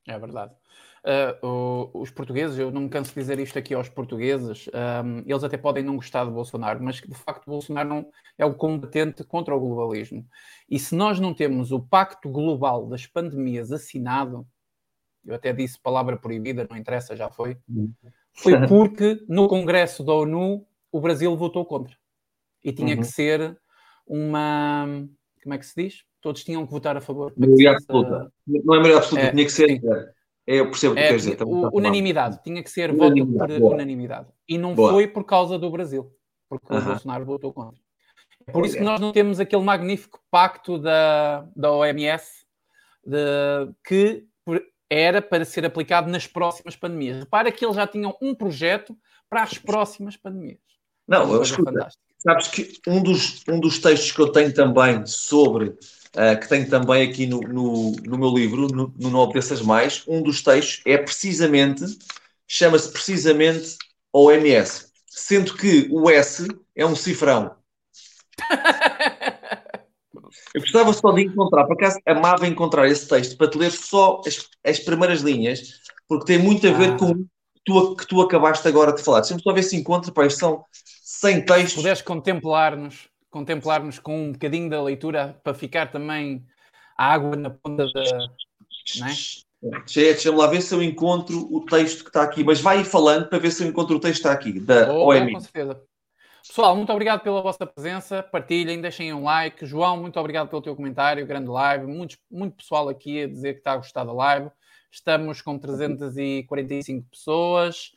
É 0.07 0.17
verdade. 0.17 0.55
Uh, 1.07 1.89
os 1.93 2.11
portugueses, 2.11 2.59
eu 2.59 2.69
não 2.69 2.81
me 2.81 2.89
canso 2.89 3.13
de 3.13 3.19
dizer 3.21 3.39
isto 3.39 3.57
aqui 3.57 3.73
aos 3.73 3.87
portugueses, 3.87 4.67
um, 5.05 5.19
eles 5.25 5.41
até 5.41 5.55
podem 5.55 5.81
não 5.81 5.95
gostar 5.95 6.25
de 6.25 6.31
Bolsonaro, 6.31 6.83
mas 6.83 6.97
de 6.97 7.15
facto 7.15 7.45
Bolsonaro 7.45 7.87
não 7.87 8.11
é 8.37 8.45
o 8.45 8.53
combatente 8.53 9.23
contra 9.23 9.55
o 9.55 9.59
globalismo. 9.59 10.27
E 10.69 10.77
se 10.77 10.93
nós 10.93 11.17
não 11.17 11.33
temos 11.33 11.71
o 11.71 11.79
Pacto 11.79 12.29
Global 12.29 12.87
das 12.87 13.07
Pandemias 13.07 13.71
assinado, 13.71 14.45
eu 15.25 15.35
até 15.35 15.53
disse 15.53 15.79
palavra 15.79 16.17
proibida, 16.17 16.67
não 16.69 16.75
interessa, 16.75 17.15
já 17.15 17.29
foi. 17.29 17.57
Foi 18.33 18.53
porque 18.67 19.23
no 19.29 19.47
Congresso 19.47 20.03
da 20.03 20.11
ONU 20.11 20.67
o 20.91 20.99
Brasil 20.99 21.33
votou 21.37 21.65
contra. 21.65 21.95
E 22.61 22.73
tinha 22.73 22.95
uhum. 22.95 23.01
que 23.01 23.07
ser 23.07 23.57
uma. 24.05 24.85
Como 25.41 25.53
é 25.53 25.57
que 25.57 25.65
se 25.65 25.83
diz? 25.83 26.03
Todos 26.19 26.43
tinham 26.43 26.65
que 26.65 26.71
votar 26.71 26.97
a 26.97 27.01
favor. 27.01 27.31
É 27.37 27.39
maioria 27.39 27.71
absoluta. 27.71 28.31
Não 28.45 28.75
é 28.75 28.79
maioria 28.79 28.97
absoluta, 28.97 29.27
é, 29.27 29.31
tinha 29.31 29.45
que 29.45 29.51
ser. 29.51 29.69
Sim. 29.69 29.81
É, 30.47 30.55
eu 30.55 30.71
percebo 30.71 30.93
o 30.93 30.95
que 30.95 31.01
é, 31.01 31.09
quer 31.09 31.15
dizer. 31.17 31.37
unanimidade, 31.73 32.41
tinha 32.41 32.63
que 32.63 32.71
ser 32.71 32.95
voto 32.95 33.27
por 33.27 33.59
boa. 33.59 33.73
unanimidade. 33.73 34.29
E 34.47 34.57
não 34.57 34.73
boa. 34.73 34.91
foi 34.91 35.05
por 35.05 35.25
causa 35.25 35.59
do 35.59 35.69
Brasil, 35.69 36.09
porque 36.49 36.73
o 36.73 36.81
Bolsonaro 36.81 37.25
votou 37.25 37.51
contra. 37.51 37.77
É 38.47 38.51
por 38.53 38.65
isso 38.65 38.77
que 38.77 38.83
nós 38.83 39.01
não 39.01 39.11
temos 39.11 39.41
aquele 39.41 39.61
magnífico 39.61 40.21
pacto 40.31 40.79
da, 40.79 41.45
da 41.53 41.69
OMS 41.73 42.45
de, 43.03 43.73
que 43.85 44.25
era 44.89 45.21
para 45.21 45.43
ser 45.43 45.65
aplicado 45.65 46.09
nas 46.09 46.25
próximas 46.25 46.77
pandemias. 46.77 47.19
Repara 47.19 47.51
que 47.51 47.65
eles 47.65 47.75
já 47.75 47.85
tinham 47.85 48.15
um 48.21 48.33
projeto 48.33 48.97
para 49.29 49.43
as 49.43 49.57
próximas 49.57 50.15
pandemias. 50.15 50.59
Não, 51.05 51.33
eu 51.33 51.41
escuta, 51.41 51.89
sabes 52.17 52.47
que 52.47 52.79
um 52.87 53.01
dos, 53.01 53.43
um 53.47 53.59
dos 53.59 53.79
textos 53.79 54.11
que 54.11 54.19
eu 54.19 54.31
tenho 54.31 54.53
também 54.53 55.05
sobre, 55.05 55.69
uh, 55.69 56.39
que 56.39 56.49
tenho 56.49 56.69
também 56.69 57.07
aqui 57.09 57.25
no, 57.25 57.39
no, 57.41 57.91
no 58.03 58.17
meu 58.17 58.29
livro, 58.29 58.67
no, 58.67 58.93
no 58.97 59.09
Não 59.09 59.19
Obedeças 59.19 59.61
Mais, 59.61 60.03
um 60.07 60.21
dos 60.21 60.41
textos 60.41 60.81
é 60.85 60.97
precisamente, 60.97 61.83
chama-se 62.47 62.91
precisamente 62.91 63.77
OMS, 64.13 64.87
sendo 65.07 65.55
que 65.55 65.87
o 65.91 66.09
S 66.09 66.47
é 66.75 66.85
um 66.85 66.95
cifrão. 66.95 67.55
Eu 70.53 70.61
gostava 70.61 70.91
só 70.93 71.11
de 71.11 71.23
encontrar, 71.23 71.65
por 71.65 71.73
acaso 71.73 71.99
amava 72.05 72.47
encontrar 72.47 72.87
esse 72.87 73.07
texto 73.07 73.37
para 73.37 73.49
te 73.49 73.57
ler 73.57 73.71
só 73.71 74.21
as, 74.25 74.47
as 74.63 74.79
primeiras 74.79 75.21
linhas, 75.21 75.81
porque 76.07 76.25
tem 76.25 76.37
muito 76.37 76.67
a 76.67 76.71
ver 76.71 76.91
ah. 76.91 76.97
com 76.97 77.11
o 77.11 77.27
tu, 77.63 77.95
que 77.95 78.07
tu 78.07 78.21
acabaste 78.21 78.67
agora 78.67 78.93
de 78.93 79.03
falar. 79.03 79.19
Deixa-me 79.21 79.41
só 79.41 79.53
ver 79.53 79.63
se 79.63 79.75
encontro, 79.75 80.11
pois 80.11 80.35
são 80.37 80.63
100 81.07 81.45
textos. 81.45 81.71
Se 81.71 81.75
puderes 81.77 82.01
contemplar-nos 82.01 83.09
contemplar-nos 83.29 83.99
com 83.99 84.27
um 84.27 84.31
bocadinho 84.31 84.69
da 84.69 84.81
leitura 84.81 85.39
para 85.43 85.53
ficar 85.53 85.91
também 85.91 86.45
a 86.97 87.13
água 87.13 87.35
na 87.35 87.49
ponta 87.49 87.85
da. 87.93 88.03
Não 88.99 89.07
é? 89.07 89.83
Deixa-me 89.85 90.37
lá 90.37 90.47
ver 90.47 90.61
se 90.61 90.73
eu 90.73 90.83
encontro 90.83 91.47
o 91.51 91.65
texto 91.65 92.03
que 92.03 92.09
está 92.09 92.23
aqui, 92.23 92.43
mas 92.43 92.61
vai 92.61 92.83
falando 92.83 93.27
para 93.27 93.39
ver 93.39 93.51
se 93.51 93.63
eu 93.63 93.67
encontro 93.67 93.95
o 93.95 93.99
texto 93.99 94.21
que 94.21 94.27
está 94.27 94.31
aqui, 94.31 94.59
da 94.59 94.91
oh, 94.93 95.07
OMI. 95.07 95.33
Com 95.33 95.39
certeza. 95.39 95.81
Pessoal, 96.45 96.75
muito 96.75 96.91
obrigado 96.91 97.21
pela 97.21 97.41
vossa 97.41 97.65
presença. 97.65 98.23
Partilhem, 98.23 98.79
deixem 98.79 99.13
um 99.13 99.23
like. 99.23 99.65
João, 99.65 99.97
muito 99.97 100.19
obrigado 100.19 100.47
pelo 100.47 100.61
teu 100.61 100.75
comentário. 100.75 101.25
Grande 101.25 101.49
live. 101.49 101.87
Muito, 101.87 102.17
muito 102.31 102.55
pessoal 102.55 102.87
aqui 102.87 103.23
a 103.23 103.27
dizer 103.27 103.53
que 103.53 103.59
está 103.59 103.73
a 103.73 103.77
gostar 103.77 104.03
da 104.03 104.13
live. 104.13 104.49
Estamos 104.91 105.41
com 105.41 105.59
345 105.59 107.07
pessoas, 107.09 107.91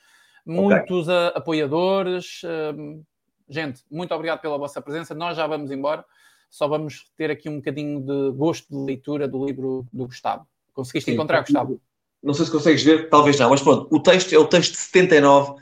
muitos 0.51 1.09
okay. 1.09 1.33
apoiadores. 1.35 2.43
Hum, 2.77 3.03
gente, 3.49 3.83
muito 3.91 4.15
obrigado 4.15 4.41
pela 4.41 4.59
vossa 4.59 4.81
presença. 4.81 5.15
Nós 5.15 5.37
já 5.37 5.47
vamos 5.47 5.71
embora. 5.71 6.05
Só 6.51 6.67
vamos 6.67 7.05
ter 7.17 7.31
aqui 7.31 7.49
um 7.49 7.57
bocadinho 7.57 8.01
de 8.01 8.37
gosto 8.37 8.69
de 8.69 8.85
leitura 8.85 9.29
do 9.29 9.45
livro 9.45 9.87
do 9.93 10.07
Gustavo. 10.07 10.47
Conseguiste 10.73 11.11
Sim, 11.11 11.15
encontrar, 11.15 11.43
Gustavo? 11.43 11.81
Não 12.23 12.35
sei 12.35 12.45
se 12.45 12.53
consegues 12.53 12.83
ver, 12.83 13.09
talvez 13.09 13.39
não, 13.39 13.49
mas 13.49 13.63
pronto, 13.63 13.89
o 13.95 14.01
texto 14.01 14.33
é 14.35 14.39
o 14.39 14.47
texto 14.47 14.73
de 14.73 14.79
79 14.79 15.55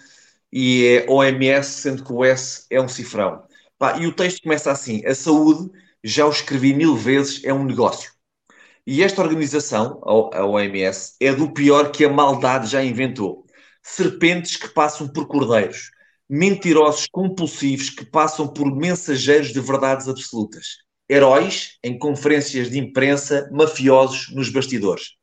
e 0.53 0.87
é 0.87 1.07
OMS, 1.09 1.83
sendo 1.83 2.05
que 2.05 2.13
o 2.13 2.25
S 2.25 2.67
é 2.71 2.81
um 2.81 2.89
cifrão. 2.89 3.43
Pá, 3.79 3.99
e 3.99 4.07
o 4.07 4.13
texto 4.13 4.43
começa 4.43 4.73
assim: 4.73 5.05
a 5.07 5.15
saúde, 5.15 5.71
já 6.03 6.27
o 6.27 6.31
escrevi 6.31 6.75
mil 6.75 6.97
vezes, 6.97 7.45
é 7.45 7.53
um 7.53 7.65
negócio. 7.65 8.13
E 8.87 9.03
esta 9.03 9.23
organização, 9.23 10.01
a 10.33 10.45
OMS, 10.47 11.15
é 11.21 11.33
do 11.33 11.53
pior 11.53 11.93
que 11.93 12.05
a 12.05 12.09
maldade 12.09 12.69
já 12.69 12.83
inventou. 12.83 13.45
Serpentes 13.91 14.57
que 14.57 14.69
passam 14.69 15.09
por 15.09 15.27
cordeiros, 15.27 15.91
mentirosos 16.29 17.07
compulsivos 17.11 17.91
que 17.91 18.05
passam 18.05 18.47
por 18.47 18.75
mensageiros 18.75 19.53
de 19.53 19.61
verdades 19.61 20.09
absolutas, 20.09 20.79
heróis 21.09 21.79
em 21.83 21.99
conferências 21.99 22.71
de 22.71 22.79
imprensa, 22.79 23.49
mafiosos 23.53 24.33
nos 24.35 24.51
bastidores 24.51 25.19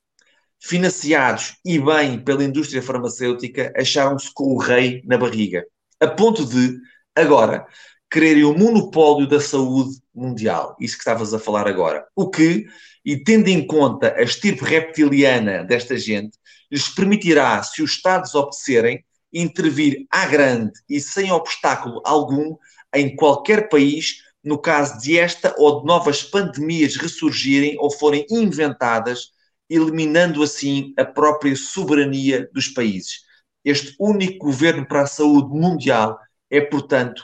financiados 0.66 1.56
e 1.64 1.78
bem 1.80 2.20
pela 2.20 2.44
indústria 2.44 2.82
farmacêutica, 2.82 3.72
acharam-se 3.78 4.34
com 4.34 4.46
o 4.46 4.58
rei 4.58 5.02
na 5.06 5.18
barriga, 5.18 5.64
a 6.00 6.08
ponto 6.08 6.44
de, 6.44 6.76
agora, 7.16 7.68
quererem 8.10 8.46
o 8.46 8.58
monopólio 8.58 9.28
da 9.28 9.40
saúde 9.40 10.00
mundial. 10.14 10.76
Isso 10.80 10.96
que 10.96 11.02
estavas 11.02 11.34
a 11.34 11.40
falar 11.40 11.68
agora. 11.68 12.06
O 12.16 12.30
que, 12.30 12.66
e 13.04 13.18
tendo 13.18 13.48
em 13.48 13.66
conta 13.66 14.16
a 14.16 14.24
estirpe 14.24 14.64
reptiliana 14.64 15.64
desta 15.64 15.98
gente, 15.98 16.38
lhes 16.72 16.90
permitirá, 16.90 17.62
se 17.64 17.82
os 17.82 17.92
Estados 17.92 18.36
obedecerem, 18.36 19.04
intervir 19.34 20.06
à 20.10 20.26
grande 20.26 20.74
e 20.90 21.00
sem 21.00 21.32
obstáculo 21.32 22.02
algum 22.06 22.56
em 22.94 23.16
qualquer 23.16 23.68
país 23.70 24.24
no 24.44 24.58
caso 24.58 25.00
de 25.02 25.18
esta 25.18 25.54
ou 25.58 25.82
de 25.82 25.88
novas 25.88 26.24
pandemias 26.24 26.96
ressurgirem 26.96 27.76
ou 27.80 27.92
forem 27.92 28.26
inventadas 28.30 29.32
eliminando 29.70 30.44
assim 30.44 30.94
a 30.98 31.04
própria 31.04 31.56
soberania 31.56 32.50
dos 32.54 32.68
países. 32.68 33.22
Este 33.64 33.96
único 34.00 34.46
governo 34.46 34.88
para 34.88 35.02
a 35.02 35.08
saúde 35.08 35.50
mundial 35.50 36.20
é, 36.52 36.62
portanto, 36.62 37.24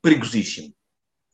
perigosíssimo. 0.00 0.74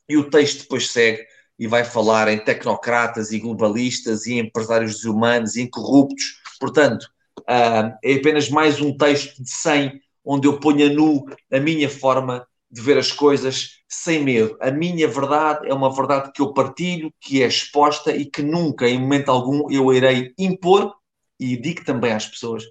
E 0.07 0.17
o 0.17 0.29
texto 0.29 0.63
depois 0.63 0.91
segue 0.91 1.25
e 1.57 1.67
vai 1.67 1.85
falar 1.85 2.27
em 2.27 2.43
tecnocratas 2.43 3.31
e 3.31 3.39
globalistas 3.39 4.25
e 4.25 4.37
empresários 4.37 4.95
desumanos 4.95 5.55
e 5.55 5.61
incorruptos. 5.61 6.41
Portanto, 6.59 7.09
uh, 7.39 7.97
é 8.03 8.13
apenas 8.15 8.49
mais 8.49 8.79
um 8.81 8.95
texto 8.95 9.41
de 9.41 9.49
100 9.49 9.99
onde 10.23 10.47
eu 10.47 10.59
ponho 10.59 10.85
a 10.85 10.89
nu 10.89 11.25
a 11.51 11.59
minha 11.59 11.89
forma 11.89 12.45
de 12.69 12.81
ver 12.81 12.97
as 12.97 13.11
coisas 13.11 13.79
sem 13.87 14.23
medo. 14.23 14.55
A 14.61 14.69
minha 14.69 15.07
verdade 15.07 15.67
é 15.67 15.73
uma 15.73 15.93
verdade 15.93 16.31
que 16.31 16.41
eu 16.41 16.53
partilho, 16.53 17.11
que 17.19 17.41
é 17.41 17.47
exposta 17.47 18.15
e 18.15 18.25
que 18.25 18.43
nunca, 18.43 18.87
em 18.87 18.99
momento 18.99 19.29
algum, 19.29 19.71
eu 19.71 19.91
irei 19.91 20.33
impor. 20.37 20.95
E 21.39 21.57
digo 21.57 21.83
também 21.83 22.11
às 22.11 22.27
pessoas 22.27 22.63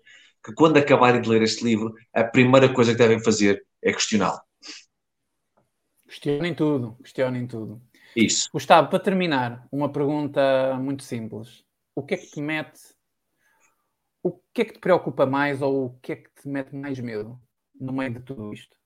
que 0.44 0.52
quando 0.52 0.76
acabarem 0.76 1.20
de 1.20 1.28
ler 1.28 1.42
este 1.42 1.64
livro, 1.64 1.94
a 2.12 2.22
primeira 2.22 2.72
coisa 2.72 2.92
que 2.92 2.98
devem 2.98 3.18
fazer 3.18 3.64
é 3.82 3.92
questioná-lo. 3.92 4.40
Questionem 6.06 6.54
tudo, 6.54 6.96
questionem 7.02 7.46
tudo. 7.46 7.82
Isso. 8.14 8.48
Gustavo, 8.52 8.88
para 8.88 8.98
terminar, 8.98 9.66
uma 9.70 9.90
pergunta 9.90 10.78
muito 10.80 11.02
simples. 11.02 11.64
O 11.94 12.02
que 12.02 12.14
é 12.14 12.16
que 12.16 12.30
te 12.30 12.40
mete. 12.40 12.80
O 14.22 14.32
que 14.52 14.62
é 14.62 14.64
que 14.64 14.72
te 14.74 14.80
preocupa 14.80 15.26
mais 15.26 15.62
ou 15.62 15.86
o 15.86 15.98
que 16.00 16.12
é 16.12 16.16
que 16.16 16.30
te 16.40 16.48
mete 16.48 16.74
mais 16.74 16.98
medo 16.98 17.40
no 17.80 17.92
meio 17.92 18.14
de 18.14 18.20
tudo 18.20 18.52
isto? 18.52 18.76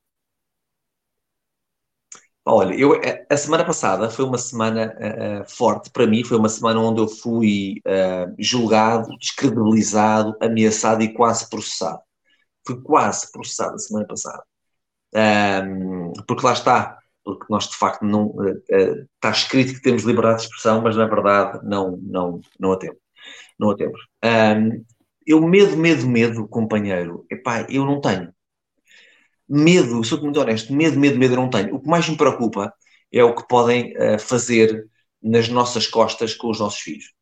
Olha, 2.45 2.75
eu, 2.75 3.01
a 3.31 3.37
semana 3.37 3.65
passada 3.65 4.11
foi 4.11 4.25
uma 4.25 4.37
semana 4.37 4.93
uh, 4.99 5.49
forte 5.49 5.91
para 5.91 6.09
mim, 6.09 6.25
foi 6.25 6.37
uma 6.37 6.49
semana 6.49 6.81
onde 6.81 7.01
eu 7.01 7.07
fui 7.07 7.81
uh, 7.87 8.35
julgado, 8.37 9.17
descredibilizado, 9.19 10.37
ameaçado 10.41 11.03
e 11.03 11.15
quase 11.15 11.49
processado. 11.49 12.01
Fui 12.67 12.81
quase 12.83 13.31
processado 13.31 13.77
a 13.77 13.79
semana 13.79 14.07
passada. 14.07 14.43
Um, 15.15 16.13
porque 16.27 16.45
lá 16.45 16.53
está, 16.53 16.99
porque 17.25 17.47
nós 17.49 17.69
de 17.69 17.77
facto 17.77 18.05
não 18.05 18.27
uh, 18.29 18.63
está 19.15 19.31
escrito 19.31 19.75
que 19.75 19.83
temos 19.83 20.03
liberdade 20.03 20.39
de 20.39 20.45
expressão, 20.47 20.83
mas 20.83 20.97
na 20.97 21.07
verdade 21.07 21.61
não, 21.65 21.97
não, 22.03 22.41
não 22.59 22.73
a 22.73 22.77
temos. 22.79 22.99
Não 23.59 23.71
a 23.71 23.77
temos. 23.77 24.01
Um, 24.25 24.85
eu 25.27 25.41
medo, 25.41 25.77
medo, 25.77 26.07
medo, 26.09 26.49
companheiro, 26.49 27.27
epá, 27.31 27.67
eu 27.71 27.85
não 27.85 28.01
tenho. 28.01 28.33
Medo, 29.49 30.03
sou 30.05 30.21
muito 30.23 30.41
honesto, 30.41 30.73
medo, 30.73 30.99
medo, 30.99 31.19
medo 31.19 31.35
eu 31.35 31.37
não 31.41 31.51
tenho. 31.51 31.75
O 31.75 31.81
que 31.81 31.89
mais 31.89 32.09
me 32.09 32.17
preocupa 32.17 32.73
é 33.13 33.23
o 33.23 33.35
que 33.35 33.47
podem 33.47 33.95
uh, 33.97 34.19
fazer 34.19 34.89
nas 35.23 35.49
nossas 35.49 35.87
costas 35.87 36.35
com 36.35 36.51
os 36.51 36.59
nossos 36.61 36.81
filhos. 36.81 37.13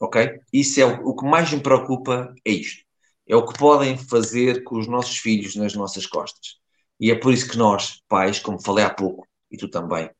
Ok? 0.00 0.40
Isso 0.52 0.80
é 0.80 0.84
o, 0.86 1.08
o 1.08 1.16
que 1.16 1.24
mais 1.24 1.52
me 1.52 1.60
preocupa 1.60 2.34
é 2.44 2.50
isto. 2.50 2.84
É 3.26 3.36
o 3.36 3.46
que 3.46 3.58
podem 3.58 3.96
fazer 3.96 4.62
com 4.64 4.78
os 4.78 4.86
nossos 4.88 5.18
filhos 5.18 5.54
nas 5.56 5.74
nossas 5.74 6.06
costas. 6.06 6.56
E 6.98 7.10
é 7.10 7.14
por 7.14 7.32
isso 7.32 7.48
que 7.48 7.56
nós, 7.58 8.02
pais, 8.08 8.38
como 8.38 8.60
falei 8.62 8.84
há 8.84 8.90
pouco, 8.90 9.26
e 9.50 9.56
tu 9.56 9.68
também, 9.68 10.10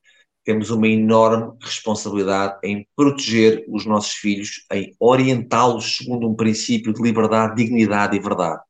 temos 0.45 0.71
uma 0.71 0.89
enorme 0.89 1.57
responsabilidade 1.61 2.59
em 2.65 2.87
proteger 2.97 3.65
os 3.69 3.85
nossos 3.85 4.15
filhos, 4.15 4.67
em 4.73 4.95
orientá-los 4.99 5.99
segundo 5.99 6.29
um 6.29 6.35
princípio 6.35 6.93
de 6.93 7.03
liberdade, 7.03 7.57
dignidade 7.57 8.17
e 8.17 8.21
verdade, 8.21 8.63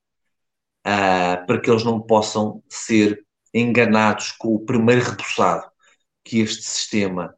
uh, 0.86 1.46
para 1.46 1.60
que 1.60 1.70
eles 1.70 1.84
não 1.84 2.00
possam 2.00 2.62
ser 2.68 3.24
enganados 3.54 4.32
com 4.32 4.54
o 4.54 4.64
primeiro 4.64 5.02
repousado 5.02 5.70
que 6.24 6.40
este 6.40 6.62
sistema 6.62 7.34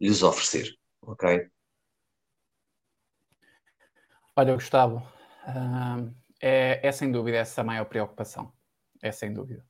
lhes 0.00 0.22
oferecer. 0.22 0.76
Ok? 1.02 1.48
Olha, 4.34 4.54
Gustavo, 4.54 4.96
uh, 4.96 6.14
é, 6.40 6.86
é 6.86 6.92
sem 6.92 7.10
dúvida 7.10 7.38
essa 7.38 7.62
a 7.62 7.64
maior 7.64 7.86
preocupação. 7.86 8.52
É 9.02 9.10
sem 9.10 9.32
dúvida. 9.32 9.64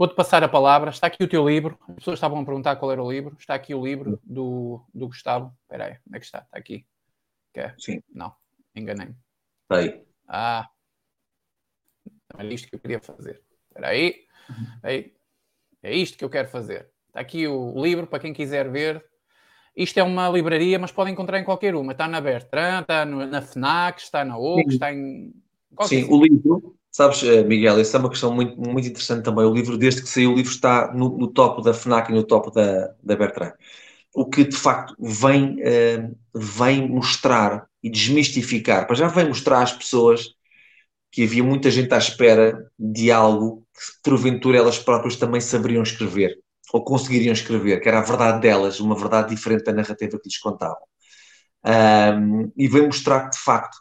Vou-te 0.00 0.14
passar 0.14 0.42
a 0.42 0.48
palavra. 0.48 0.88
Está 0.88 1.08
aqui 1.08 1.22
o 1.22 1.28
teu 1.28 1.46
livro. 1.46 1.78
As 1.86 1.96
pessoas 1.96 2.16
estavam 2.16 2.40
a 2.40 2.44
perguntar 2.46 2.76
qual 2.76 2.90
era 2.90 3.02
o 3.02 3.12
livro. 3.12 3.36
Está 3.38 3.54
aqui 3.54 3.74
o 3.74 3.84
livro 3.84 4.18
do, 4.24 4.82
do 4.94 5.08
Gustavo. 5.08 5.54
Espera 5.60 5.84
aí, 5.84 5.98
onde 6.08 6.16
é 6.16 6.18
que 6.18 6.24
está? 6.24 6.38
Está 6.38 6.56
aqui. 6.58 6.86
Quer? 7.52 7.74
Sim. 7.78 8.02
Não, 8.10 8.34
enganei-me. 8.74 9.14
Está 9.64 9.76
aí. 9.76 10.02
Ah, 10.26 10.70
não 12.32 12.40
era 12.40 12.54
isto 12.54 12.66
que 12.66 12.76
eu 12.76 12.80
queria 12.80 12.98
fazer. 12.98 13.42
Espera 13.68 13.88
aí. 13.88 14.24
aí. 14.82 15.12
É 15.82 15.94
isto 15.94 16.16
que 16.16 16.24
eu 16.24 16.30
quero 16.30 16.48
fazer. 16.48 16.88
Está 17.08 17.20
aqui 17.20 17.46
o 17.46 17.74
livro 17.82 18.06
para 18.06 18.20
quem 18.20 18.32
quiser 18.32 18.70
ver. 18.70 19.04
Isto 19.76 20.00
é 20.00 20.02
uma 20.02 20.30
livraria, 20.30 20.78
mas 20.78 20.90
pode 20.90 21.10
encontrar 21.10 21.38
em 21.38 21.44
qualquer 21.44 21.74
uma. 21.74 21.92
Está 21.92 22.08
na 22.08 22.22
Bertrand, 22.22 22.80
está 22.80 23.04
na 23.04 23.42
FNAC, 23.42 24.00
está 24.00 24.24
na 24.24 24.38
OUC, 24.38 24.72
está 24.72 24.94
em. 24.94 25.30
Sim, 25.82 26.04
o 26.04 26.24
livro 26.24 26.79
Sabes, 26.90 27.22
eh, 27.22 27.44
Miguel, 27.44 27.80
isso 27.80 27.96
é 27.96 28.00
uma 28.00 28.10
questão 28.10 28.34
muito, 28.34 28.56
muito 28.60 28.88
interessante 28.88 29.24
também. 29.24 29.44
O 29.44 29.54
livro, 29.54 29.78
desde 29.78 30.02
que 30.02 30.08
saiu, 30.08 30.32
o 30.32 30.36
livro 30.36 30.50
está 30.50 30.92
no, 30.92 31.16
no 31.16 31.28
topo 31.32 31.62
da 31.62 31.72
FNAC 31.72 32.10
e 32.10 32.14
no 32.14 32.24
topo 32.24 32.50
da, 32.50 32.92
da 33.02 33.16
Bertrand. 33.16 33.52
O 34.14 34.26
que, 34.28 34.44
de 34.44 34.56
facto, 34.56 34.94
vem, 35.00 35.56
uh, 35.60 36.16
vem 36.34 36.88
mostrar 36.88 37.66
e 37.82 37.90
desmistificar, 37.90 38.86
para 38.86 38.96
já 38.96 39.08
vem 39.08 39.28
mostrar 39.28 39.62
às 39.62 39.72
pessoas 39.72 40.34
que 41.12 41.24
havia 41.24 41.44
muita 41.44 41.70
gente 41.70 41.92
à 41.94 41.98
espera 41.98 42.70
de 42.78 43.10
algo 43.12 43.66
que, 43.74 44.10
porventura, 44.10 44.58
elas 44.58 44.78
próprias 44.78 45.16
também 45.16 45.40
saberiam 45.40 45.82
escrever, 45.82 46.38
ou 46.72 46.84
conseguiriam 46.84 47.32
escrever, 47.32 47.80
que 47.80 47.88
era 47.88 47.98
a 48.00 48.02
verdade 48.02 48.40
delas, 48.40 48.80
uma 48.80 48.96
verdade 48.96 49.34
diferente 49.34 49.64
da 49.64 49.72
narrativa 49.72 50.18
que 50.18 50.28
lhes 50.28 50.38
contavam. 50.38 50.78
Um, 51.64 52.52
e 52.56 52.68
vem 52.68 52.86
mostrar 52.86 53.24
que, 53.28 53.36
de 53.36 53.42
facto, 53.42 53.76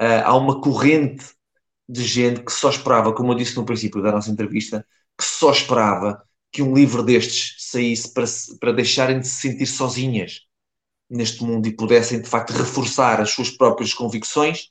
uh, 0.00 0.22
há 0.24 0.36
uma 0.36 0.60
corrente 0.60 1.24
de 1.88 2.04
gente 2.04 2.42
que 2.42 2.52
só 2.52 2.70
esperava, 2.70 3.12
como 3.14 3.32
eu 3.32 3.36
disse 3.36 3.56
no 3.56 3.64
princípio 3.64 4.02
da 4.02 4.12
nossa 4.12 4.30
entrevista, 4.30 4.86
que 5.18 5.24
só 5.24 5.50
esperava 5.50 6.22
que 6.50 6.62
um 6.62 6.74
livro 6.74 7.02
destes 7.02 7.56
saísse 7.58 8.12
para, 8.12 8.24
para 8.60 8.72
deixarem 8.72 9.20
de 9.20 9.26
se 9.26 9.48
sentir 9.48 9.66
sozinhas 9.66 10.40
neste 11.08 11.44
mundo 11.44 11.66
e 11.66 11.76
pudessem, 11.76 12.20
de 12.20 12.28
facto, 12.28 12.52
reforçar 12.52 13.20
as 13.20 13.30
suas 13.30 13.50
próprias 13.50 13.92
convicções 13.94 14.68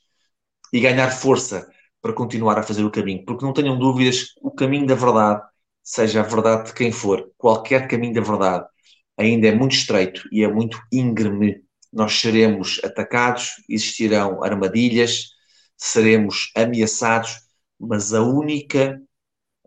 e 0.72 0.80
ganhar 0.80 1.10
força 1.10 1.68
para 2.00 2.12
continuar 2.12 2.58
a 2.58 2.62
fazer 2.62 2.84
o 2.84 2.90
caminho. 2.90 3.24
Porque 3.24 3.44
não 3.44 3.52
tenham 3.52 3.78
dúvidas, 3.78 4.34
o 4.40 4.50
caminho 4.50 4.86
da 4.86 4.94
verdade, 4.94 5.42
seja 5.82 6.20
a 6.20 6.24
verdade 6.24 6.66
de 6.68 6.74
quem 6.74 6.90
for, 6.90 7.30
qualquer 7.36 7.86
caminho 7.88 8.14
da 8.14 8.20
verdade, 8.20 8.66
ainda 9.16 9.48
é 9.48 9.54
muito 9.54 9.74
estreito 9.74 10.22
e 10.32 10.42
é 10.42 10.48
muito 10.48 10.80
íngreme. 10.92 11.62
Nós 11.92 12.12
seremos 12.14 12.80
atacados, 12.82 13.52
existirão 13.68 14.42
armadilhas, 14.42 15.30
seremos 15.82 16.52
ameaçados, 16.56 17.40
mas 17.78 18.14
a 18.14 18.22
única, 18.22 19.02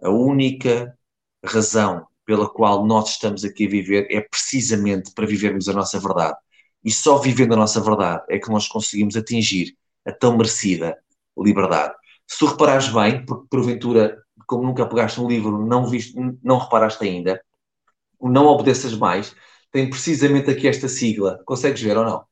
a 0.01 0.09
única 0.09 0.97
razão 1.43 2.07
pela 2.25 2.49
qual 2.49 2.85
nós 2.85 3.09
estamos 3.09 3.43
aqui 3.43 3.67
a 3.67 3.69
viver 3.69 4.07
é 4.09 4.21
precisamente 4.21 5.11
para 5.13 5.27
vivermos 5.27 5.67
a 5.67 5.73
nossa 5.73 5.99
verdade. 5.99 6.37
E 6.81 6.89
só 6.89 7.17
vivendo 7.17 7.53
a 7.53 7.57
nossa 7.57 7.81
verdade 7.81 8.23
é 8.29 8.39
que 8.39 8.49
nós 8.49 8.65
conseguimos 8.65 9.17
atingir 9.17 9.75
a 10.05 10.11
tão 10.13 10.37
merecida 10.37 10.97
liberdade. 11.37 11.93
Se 12.25 12.39
tu 12.39 12.45
reparares 12.45 12.87
bem, 12.87 13.25
porque 13.25 13.47
porventura, 13.49 14.17
como 14.47 14.63
nunca 14.63 14.87
pegaste 14.87 15.19
um 15.19 15.27
livro, 15.27 15.65
não, 15.67 15.85
viste, 15.85 16.15
não 16.41 16.57
reparaste 16.57 17.03
ainda, 17.03 17.43
o 18.17 18.29
Não 18.29 18.45
Obedeças 18.45 18.95
Mais 18.95 19.35
tem 19.69 19.89
precisamente 19.89 20.49
aqui 20.49 20.65
esta 20.65 20.87
sigla. 20.87 21.43
Consegues 21.45 21.81
ver 21.81 21.97
ou 21.97 22.05
não? 22.05 22.25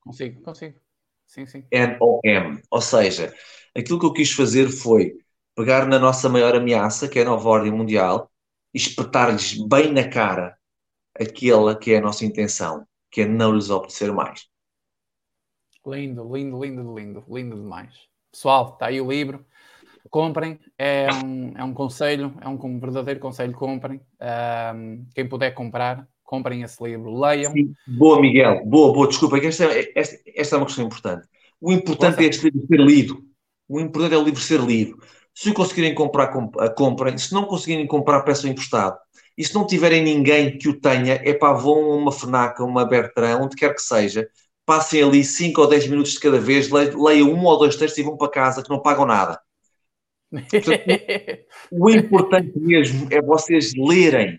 Consigo, 0.00 0.42
consigo. 0.42 0.80
Sim, 1.28 1.46
sim. 1.46 1.62
NOM. 1.70 2.58
Ou 2.70 2.80
seja, 2.80 3.32
aquilo 3.76 4.00
que 4.00 4.06
eu 4.06 4.12
quis 4.12 4.32
fazer 4.32 4.68
foi 4.70 5.18
pegar 5.54 5.86
na 5.86 5.98
nossa 5.98 6.28
maior 6.28 6.56
ameaça, 6.56 7.08
que 7.08 7.18
é 7.18 7.22
a 7.22 7.26
nova 7.26 7.48
ordem 7.48 7.70
mundial, 7.70 8.30
e 8.74 8.78
espetar-lhes 8.78 9.54
bem 9.68 9.92
na 9.92 10.08
cara 10.08 10.56
aquela 11.14 11.76
que 11.76 11.92
é 11.92 11.98
a 11.98 12.00
nossa 12.00 12.24
intenção, 12.24 12.86
que 13.10 13.22
é 13.22 13.26
não 13.26 13.52
lhes 13.52 13.70
obedecer 13.70 14.12
mais. 14.12 14.48
Lindo, 15.84 16.22
lindo, 16.34 16.62
lindo, 16.62 16.98
lindo, 16.98 17.24
lindo 17.28 17.56
demais. 17.56 18.08
Pessoal, 18.30 18.72
está 18.72 18.86
aí 18.86 19.00
o 19.00 19.10
livro. 19.10 19.44
Comprem, 20.10 20.58
é 20.78 21.06
um, 21.24 21.52
é 21.56 21.64
um 21.64 21.74
conselho, 21.74 22.34
é 22.40 22.48
um 22.48 22.80
verdadeiro 22.80 23.20
conselho. 23.20 23.52
Comprem. 23.52 24.00
Um, 24.74 25.06
quem 25.14 25.28
puder 25.28 25.52
comprar, 25.52 26.08
comprem 26.28 26.62
esse 26.62 26.82
livro, 26.84 27.18
leiam. 27.18 27.52
Sim. 27.52 27.72
Boa, 27.86 28.20
Miguel, 28.20 28.62
boa, 28.66 28.92
boa, 28.92 29.08
desculpa, 29.08 29.38
esta, 29.38 29.64
é, 29.64 29.90
esta, 29.94 30.18
esta 30.36 30.56
é 30.56 30.58
uma 30.58 30.66
questão 30.66 30.84
importante. 30.84 31.26
O 31.58 31.72
importante 31.72 32.22
é 32.22 32.28
este 32.28 32.44
livro 32.50 32.66
ser 32.66 32.80
lido. 32.80 33.24
O 33.66 33.80
importante 33.80 34.14
é 34.14 34.18
o 34.18 34.22
livro 34.22 34.38
ser 34.38 34.60
lido. 34.60 35.02
Se 35.34 35.52
conseguirem 35.52 35.94
comprar, 35.94 36.28
comprem. 36.76 37.16
Se 37.16 37.32
não 37.32 37.44
conseguirem 37.44 37.86
comprar, 37.86 38.20
peçam 38.22 38.50
emprestado. 38.50 38.98
E 39.38 39.44
se 39.44 39.54
não 39.54 39.66
tiverem 39.66 40.02
ninguém 40.02 40.58
que 40.58 40.68
o 40.68 40.78
tenha, 40.78 41.14
é 41.24 41.32
para 41.32 41.54
vão 41.54 41.92
a 41.92 41.96
uma 41.96 42.12
FNAC, 42.12 42.60
uma 42.62 42.84
Bertrand, 42.84 43.40
onde 43.40 43.56
quer 43.56 43.74
que 43.74 43.80
seja, 43.80 44.28
passem 44.66 45.02
ali 45.02 45.24
5 45.24 45.62
ou 45.62 45.66
10 45.66 45.88
minutos 45.88 46.12
de 46.12 46.20
cada 46.20 46.38
vez, 46.38 46.68
leiam 46.68 47.32
um 47.32 47.44
ou 47.44 47.58
dois 47.58 47.74
textos 47.76 47.98
e 47.98 48.02
vão 48.02 48.18
para 48.18 48.30
casa, 48.30 48.62
que 48.62 48.68
não 48.68 48.82
pagam 48.82 49.06
nada. 49.06 49.40
Portanto, 50.30 50.84
o 51.72 51.88
importante 51.88 52.52
mesmo 52.58 53.08
é 53.10 53.22
vocês 53.22 53.72
lerem 53.74 54.38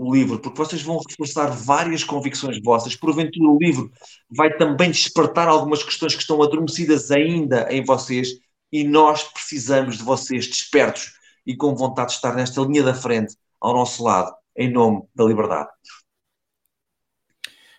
o 0.00 0.14
livro, 0.14 0.38
porque 0.38 0.56
vocês 0.56 0.80
vão 0.80 0.98
reforçar 1.06 1.48
várias 1.48 2.02
convicções 2.02 2.58
vossas. 2.62 2.96
Porventura, 2.96 3.50
o 3.50 3.58
livro 3.58 3.92
vai 4.30 4.50
também 4.56 4.90
despertar 4.90 5.46
algumas 5.46 5.82
questões 5.82 6.14
que 6.14 6.22
estão 6.22 6.42
adormecidas 6.42 7.10
ainda 7.10 7.70
em 7.70 7.84
vocês 7.84 8.38
e 8.72 8.82
nós 8.82 9.24
precisamos 9.24 9.98
de 9.98 10.02
vocês 10.02 10.46
despertos 10.46 11.12
e 11.46 11.54
com 11.54 11.74
vontade 11.74 12.12
de 12.12 12.14
estar 12.14 12.34
nesta 12.34 12.62
linha 12.62 12.82
da 12.82 12.94
frente, 12.94 13.36
ao 13.60 13.74
nosso 13.74 14.02
lado, 14.02 14.34
em 14.56 14.72
nome 14.72 15.02
da 15.14 15.22
liberdade. 15.22 15.68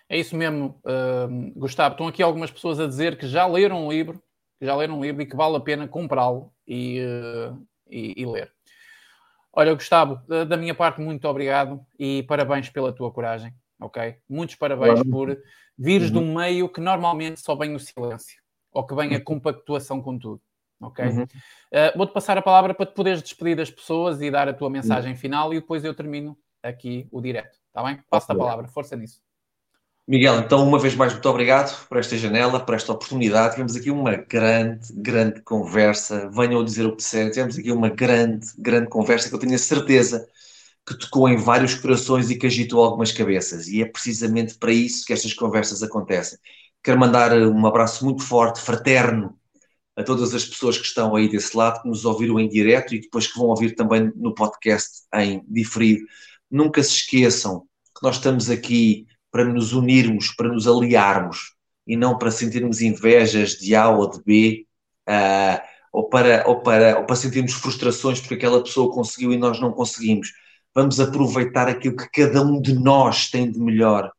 É 0.08 0.16
isso 0.16 0.36
mesmo, 0.36 0.80
uh, 0.84 1.58
Gustavo. 1.58 1.94
Estão 1.94 2.06
aqui 2.06 2.22
algumas 2.22 2.52
pessoas 2.52 2.78
a 2.78 2.86
dizer 2.86 3.18
que 3.18 3.26
já 3.26 3.48
leram 3.48 3.84
o 3.84 3.90
livro, 3.90 4.22
que 4.60 4.66
já 4.66 4.76
leram 4.76 4.96
o 4.96 5.02
livro 5.02 5.22
e 5.22 5.26
que 5.26 5.34
vale 5.34 5.56
a 5.56 5.60
pena 5.60 5.88
comprá-lo 5.88 6.52
e, 6.68 7.00
uh, 7.00 7.66
e, 7.90 8.14
e 8.16 8.26
ler. 8.26 8.51
Olha, 9.52 9.74
Gustavo, 9.74 10.20
da 10.46 10.56
minha 10.56 10.74
parte, 10.74 11.00
muito 11.00 11.28
obrigado 11.28 11.84
e 11.98 12.22
parabéns 12.22 12.70
pela 12.70 12.92
tua 12.92 13.12
coragem, 13.12 13.54
ok? 13.78 14.16
Muitos 14.28 14.56
parabéns 14.56 15.02
por 15.02 15.36
vires 15.76 16.08
uhum. 16.08 16.12
de 16.12 16.18
um 16.18 16.34
meio 16.34 16.68
que 16.68 16.80
normalmente 16.80 17.40
só 17.40 17.54
vem 17.54 17.74
o 17.74 17.78
silêncio 17.78 18.40
ou 18.72 18.86
que 18.86 18.94
vem 18.94 19.14
a 19.14 19.20
compactuação 19.20 20.00
com 20.00 20.18
tudo, 20.18 20.40
Ok? 20.80 21.04
Uhum. 21.04 21.22
Uh, 21.22 21.96
Vou-te 21.96 22.12
passar 22.12 22.36
a 22.36 22.42
palavra 22.42 22.74
para 22.74 22.86
te 22.86 22.94
poderes 22.94 23.22
despedir 23.22 23.56
das 23.56 23.70
pessoas 23.70 24.20
e 24.20 24.30
dar 24.30 24.48
a 24.48 24.54
tua 24.54 24.68
mensagem 24.68 25.12
uhum. 25.12 25.18
final 25.18 25.52
e 25.52 25.60
depois 25.60 25.84
eu 25.84 25.94
termino 25.94 26.36
aqui 26.62 27.06
o 27.10 27.20
direto. 27.20 27.58
Está 27.68 27.82
bem? 27.84 28.02
Passo-te 28.10 28.32
a 28.32 28.34
palavra, 28.34 28.66
força 28.68 28.96
nisso. 28.96 29.20
Miguel, 30.12 30.40
então, 30.40 30.68
uma 30.68 30.78
vez 30.78 30.94
mais, 30.94 31.10
muito 31.14 31.26
obrigado 31.26 31.88
por 31.88 31.96
esta 31.96 32.18
janela, 32.18 32.60
por 32.60 32.74
esta 32.74 32.92
oportunidade. 32.92 33.52
Tivemos 33.52 33.74
aqui 33.74 33.90
uma 33.90 34.14
grande, 34.14 34.92
grande 34.92 35.40
conversa. 35.40 36.28
Venham 36.28 36.62
dizer 36.62 36.84
o 36.84 36.90
que 36.90 36.98
disserem. 36.98 37.30
Tivemos 37.30 37.56
aqui 37.56 37.72
uma 37.72 37.88
grande, 37.88 38.46
grande 38.58 38.90
conversa 38.90 39.30
que 39.30 39.34
eu 39.34 39.38
tenho 39.38 39.54
a 39.54 39.58
certeza 39.58 40.28
que 40.86 40.98
tocou 40.98 41.30
em 41.30 41.38
vários 41.38 41.76
corações 41.76 42.28
e 42.30 42.36
que 42.36 42.46
agitou 42.46 42.84
algumas 42.84 43.10
cabeças. 43.10 43.68
E 43.68 43.80
é 43.80 43.86
precisamente 43.86 44.54
para 44.58 44.70
isso 44.70 45.06
que 45.06 45.14
estas 45.14 45.32
conversas 45.32 45.82
acontecem. 45.82 46.38
Quero 46.82 47.00
mandar 47.00 47.32
um 47.32 47.66
abraço 47.66 48.04
muito 48.04 48.22
forte, 48.22 48.60
fraterno, 48.60 49.34
a 49.96 50.02
todas 50.02 50.34
as 50.34 50.44
pessoas 50.44 50.76
que 50.76 50.84
estão 50.84 51.16
aí 51.16 51.26
desse 51.26 51.56
lado, 51.56 51.80
que 51.80 51.88
nos 51.88 52.04
ouviram 52.04 52.38
em 52.38 52.50
direto 52.50 52.94
e 52.94 53.00
depois 53.00 53.28
que 53.28 53.38
vão 53.38 53.46
ouvir 53.48 53.74
também 53.74 54.12
no 54.14 54.34
podcast 54.34 55.04
em 55.14 55.42
diferido. 55.48 56.04
Nunca 56.50 56.82
se 56.82 56.96
esqueçam 56.96 57.60
que 57.96 58.02
nós 58.02 58.16
estamos 58.16 58.50
aqui 58.50 59.06
para 59.32 59.44
nos 59.44 59.72
unirmos, 59.72 60.30
para 60.36 60.48
nos 60.48 60.68
aliarmos 60.68 61.54
e 61.86 61.96
não 61.96 62.18
para 62.18 62.30
sentirmos 62.30 62.82
invejas 62.82 63.52
de 63.52 63.74
A 63.74 63.88
ou 63.88 64.08
de 64.08 64.22
B, 64.22 64.66
uh, 65.08 65.60
ou, 65.92 66.08
para, 66.08 66.44
ou, 66.46 66.60
para, 66.60 66.98
ou 66.98 67.06
para 67.06 67.16
sentirmos 67.16 67.54
frustrações 67.54 68.20
porque 68.20 68.34
aquela 68.34 68.62
pessoa 68.62 68.92
conseguiu 68.92 69.32
e 69.32 69.38
nós 69.38 69.58
não 69.58 69.72
conseguimos. 69.72 70.32
Vamos 70.74 71.00
aproveitar 71.00 71.68
aquilo 71.68 71.96
que 71.96 72.08
cada 72.10 72.42
um 72.42 72.60
de 72.60 72.74
nós 72.74 73.30
tem 73.30 73.50
de 73.50 73.58
melhor 73.58 74.12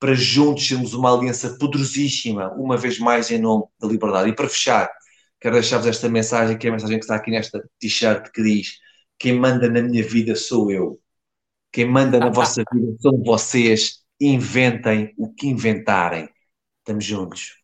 para 0.00 0.14
juntos 0.14 0.66
sermos 0.66 0.92
uma 0.92 1.14
aliança 1.14 1.56
poderosíssima, 1.58 2.52
uma 2.54 2.76
vez 2.76 2.98
mais 2.98 3.30
em 3.30 3.38
nome 3.38 3.64
da 3.80 3.88
liberdade. 3.88 4.28
E 4.28 4.34
para 4.34 4.48
fechar, 4.48 4.90
quero 5.40 5.54
deixar-vos 5.54 5.86
esta 5.86 6.08
mensagem, 6.08 6.58
que 6.58 6.66
é 6.66 6.70
a 6.70 6.72
mensagem 6.72 6.98
que 6.98 7.04
está 7.04 7.14
aqui 7.14 7.30
nesta 7.30 7.62
t-shirt 7.78 8.30
que 8.30 8.42
diz: 8.42 8.78
Quem 9.18 9.38
manda 9.38 9.68
na 9.68 9.80
minha 9.80 10.06
vida 10.06 10.34
sou 10.34 10.70
eu. 10.70 11.00
Quem 11.72 11.86
manda 11.86 12.18
na 12.18 12.28
vossa 12.30 12.62
vida 12.70 12.94
são 13.00 13.22
vocês 13.22 14.03
inventem 14.20 15.14
o 15.18 15.32
que 15.32 15.48
inventarem. 15.48 16.28
Estamos 16.78 17.04
juntos. 17.04 17.62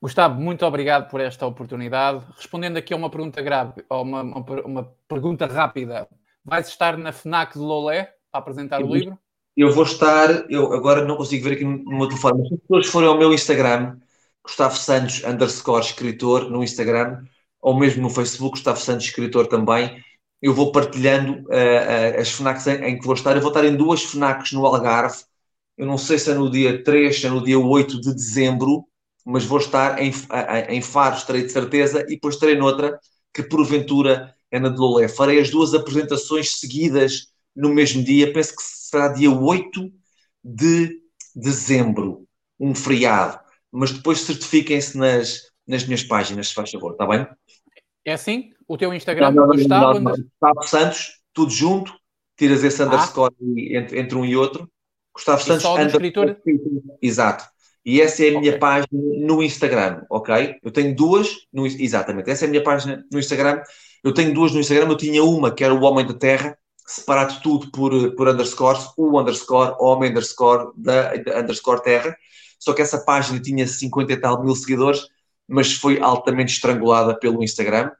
Gustavo, 0.00 0.38
muito 0.38 0.66
obrigado 0.66 1.08
por 1.08 1.20
esta 1.20 1.46
oportunidade. 1.46 2.24
Respondendo 2.36 2.76
aqui 2.76 2.92
a 2.92 2.96
uma 2.96 3.08
pergunta 3.08 3.40
grave, 3.40 3.82
ou 3.88 4.02
uma, 4.02 4.22
uma, 4.22 4.44
uma 4.66 4.94
pergunta 5.08 5.46
rápida, 5.46 6.06
vais 6.44 6.68
estar 6.68 6.98
na 6.98 7.10
FNAC 7.10 7.54
de 7.54 7.60
Lolé 7.60 8.12
para 8.30 8.40
apresentar 8.40 8.80
eu, 8.82 8.86
o 8.86 8.94
livro? 8.94 9.18
Eu 9.56 9.72
vou 9.72 9.84
estar, 9.84 10.50
eu 10.50 10.72
agora 10.74 11.04
não 11.04 11.16
consigo 11.16 11.44
ver 11.44 11.54
aqui 11.54 11.64
no 11.64 11.96
meu 11.96 12.08
telefone, 12.08 12.40
mas 12.40 12.48
se 12.48 12.54
as 12.54 12.60
pessoas 12.60 12.86
forem 12.88 13.08
ao 13.08 13.16
meu 13.16 13.32
Instagram, 13.32 13.96
Gustavo 14.42 14.76
Santos 14.76 15.24
underscore 15.24 15.84
escritor 15.86 16.50
no 16.50 16.62
Instagram, 16.62 17.24
ou 17.62 17.78
mesmo 17.78 18.02
no 18.02 18.10
Facebook, 18.10 18.56
Gustavo 18.56 18.78
Santos 18.78 19.06
escritor 19.06 19.46
também, 19.46 20.04
eu 20.40 20.52
vou 20.54 20.72
partilhando 20.72 21.40
uh, 21.48 22.20
as 22.20 22.30
FNACs 22.30 22.66
em, 22.66 22.84
em, 22.84 22.98
que 22.98 23.04
vou 23.06 23.14
estar. 23.14 23.34
Eu 23.34 23.40
vou 23.40 23.50
estar 23.50 23.64
em 23.64 23.76
duas 23.76 24.02
FNACs 24.02 24.52
no 24.52 24.66
Algarve. 24.66 25.22
Eu 25.76 25.86
não 25.86 25.98
sei 25.98 26.18
se 26.18 26.30
é 26.30 26.34
no 26.34 26.50
dia 26.50 26.82
3, 26.84 27.20
se 27.20 27.26
é 27.26 27.30
no 27.30 27.42
dia 27.42 27.58
8 27.58 28.00
de 28.00 28.14
dezembro, 28.14 28.86
mas 29.24 29.44
vou 29.44 29.58
estar 29.58 30.00
em, 30.00 30.12
em 30.68 30.82
Faro, 30.82 31.16
estarei 31.16 31.42
de 31.42 31.50
certeza, 31.50 32.02
e 32.02 32.14
depois 32.14 32.34
estarei 32.34 32.56
noutra, 32.56 32.98
que 33.32 33.42
porventura 33.42 34.34
é 34.50 34.60
na 34.60 34.68
de 34.68 34.78
Lolé. 34.78 35.08
Farei 35.08 35.40
as 35.40 35.50
duas 35.50 35.74
apresentações 35.74 36.60
seguidas 36.60 37.32
no 37.56 37.74
mesmo 37.74 38.04
dia, 38.04 38.32
penso 38.32 38.54
que 38.54 38.62
será 38.62 39.08
dia 39.08 39.30
8 39.30 39.90
de 40.44 41.00
dezembro, 41.34 42.26
um 42.60 42.74
feriado. 42.74 43.40
Mas 43.72 43.90
depois 43.90 44.20
certifiquem-se 44.20 44.96
nas, 44.96 45.40
nas 45.66 45.84
minhas 45.84 46.04
páginas, 46.04 46.48
se 46.48 46.54
faz 46.54 46.70
favor, 46.70 46.92
está 46.92 47.06
bem? 47.06 47.26
É 48.04 48.12
assim? 48.12 48.52
O 48.66 48.76
teu 48.78 48.92
Instagram, 48.92 49.30
não, 49.32 49.46
não, 49.46 49.56
Gustavo? 49.56 50.00
Não, 50.00 50.12
Gustavo 50.12 50.62
Santos, 50.64 51.20
tudo 51.32 51.50
junto, 51.50 51.92
tiras 52.36 52.64
esse 52.64 52.82
underscore 52.82 53.34
ah. 53.40 53.78
entre, 53.78 53.98
entre, 53.98 54.16
um 54.16 54.24
e 54.24 54.36
outro. 54.36 54.70
Gustavo 55.14 55.40
e 55.40 55.44
Santos, 55.44 55.62
só 55.62 55.80
escritor? 55.80 56.36
Exato. 57.00 57.44
E 57.84 58.00
essa 58.00 58.24
é 58.24 58.28
a 58.28 58.40
minha 58.40 58.52
okay. 58.52 58.58
página 58.58 58.88
no 58.92 59.42
Instagram, 59.42 60.04
ok? 60.10 60.56
Eu 60.62 60.70
tenho 60.70 60.96
duas, 60.96 61.28
no, 61.52 61.66
exatamente, 61.66 62.30
essa 62.30 62.46
é 62.46 62.48
a 62.48 62.50
minha 62.50 62.62
página 62.62 63.04
no 63.12 63.18
Instagram. 63.18 63.62
Eu 64.02 64.12
tenho 64.12 64.32
duas 64.32 64.52
no 64.52 64.60
Instagram, 64.60 64.88
eu 64.88 64.96
tinha 64.96 65.22
uma 65.22 65.50
que 65.50 65.62
era 65.62 65.74
o 65.74 65.82
Homem 65.82 66.06
da 66.06 66.14
Terra, 66.14 66.56
separado 66.86 67.40
tudo 67.42 67.70
por, 67.70 68.14
por 68.14 68.28
underscores, 68.28 68.86
o 68.96 69.20
underscore, 69.20 69.74
homem 69.78 70.10
underscore, 70.10 70.70
da, 70.76 71.14
da 71.14 71.40
underscore 71.40 71.82
terra. 71.82 72.16
Só 72.58 72.72
que 72.72 72.82
essa 72.82 73.04
página 73.04 73.40
tinha 73.40 73.66
50 73.66 74.12
e 74.12 74.16
tal 74.16 74.42
mil 74.42 74.54
seguidores 74.54 75.06
mas 75.46 75.74
foi 75.74 76.00
altamente 76.00 76.52
estrangulada 76.52 77.18
pelo 77.18 77.42
Instagram. 77.42 77.90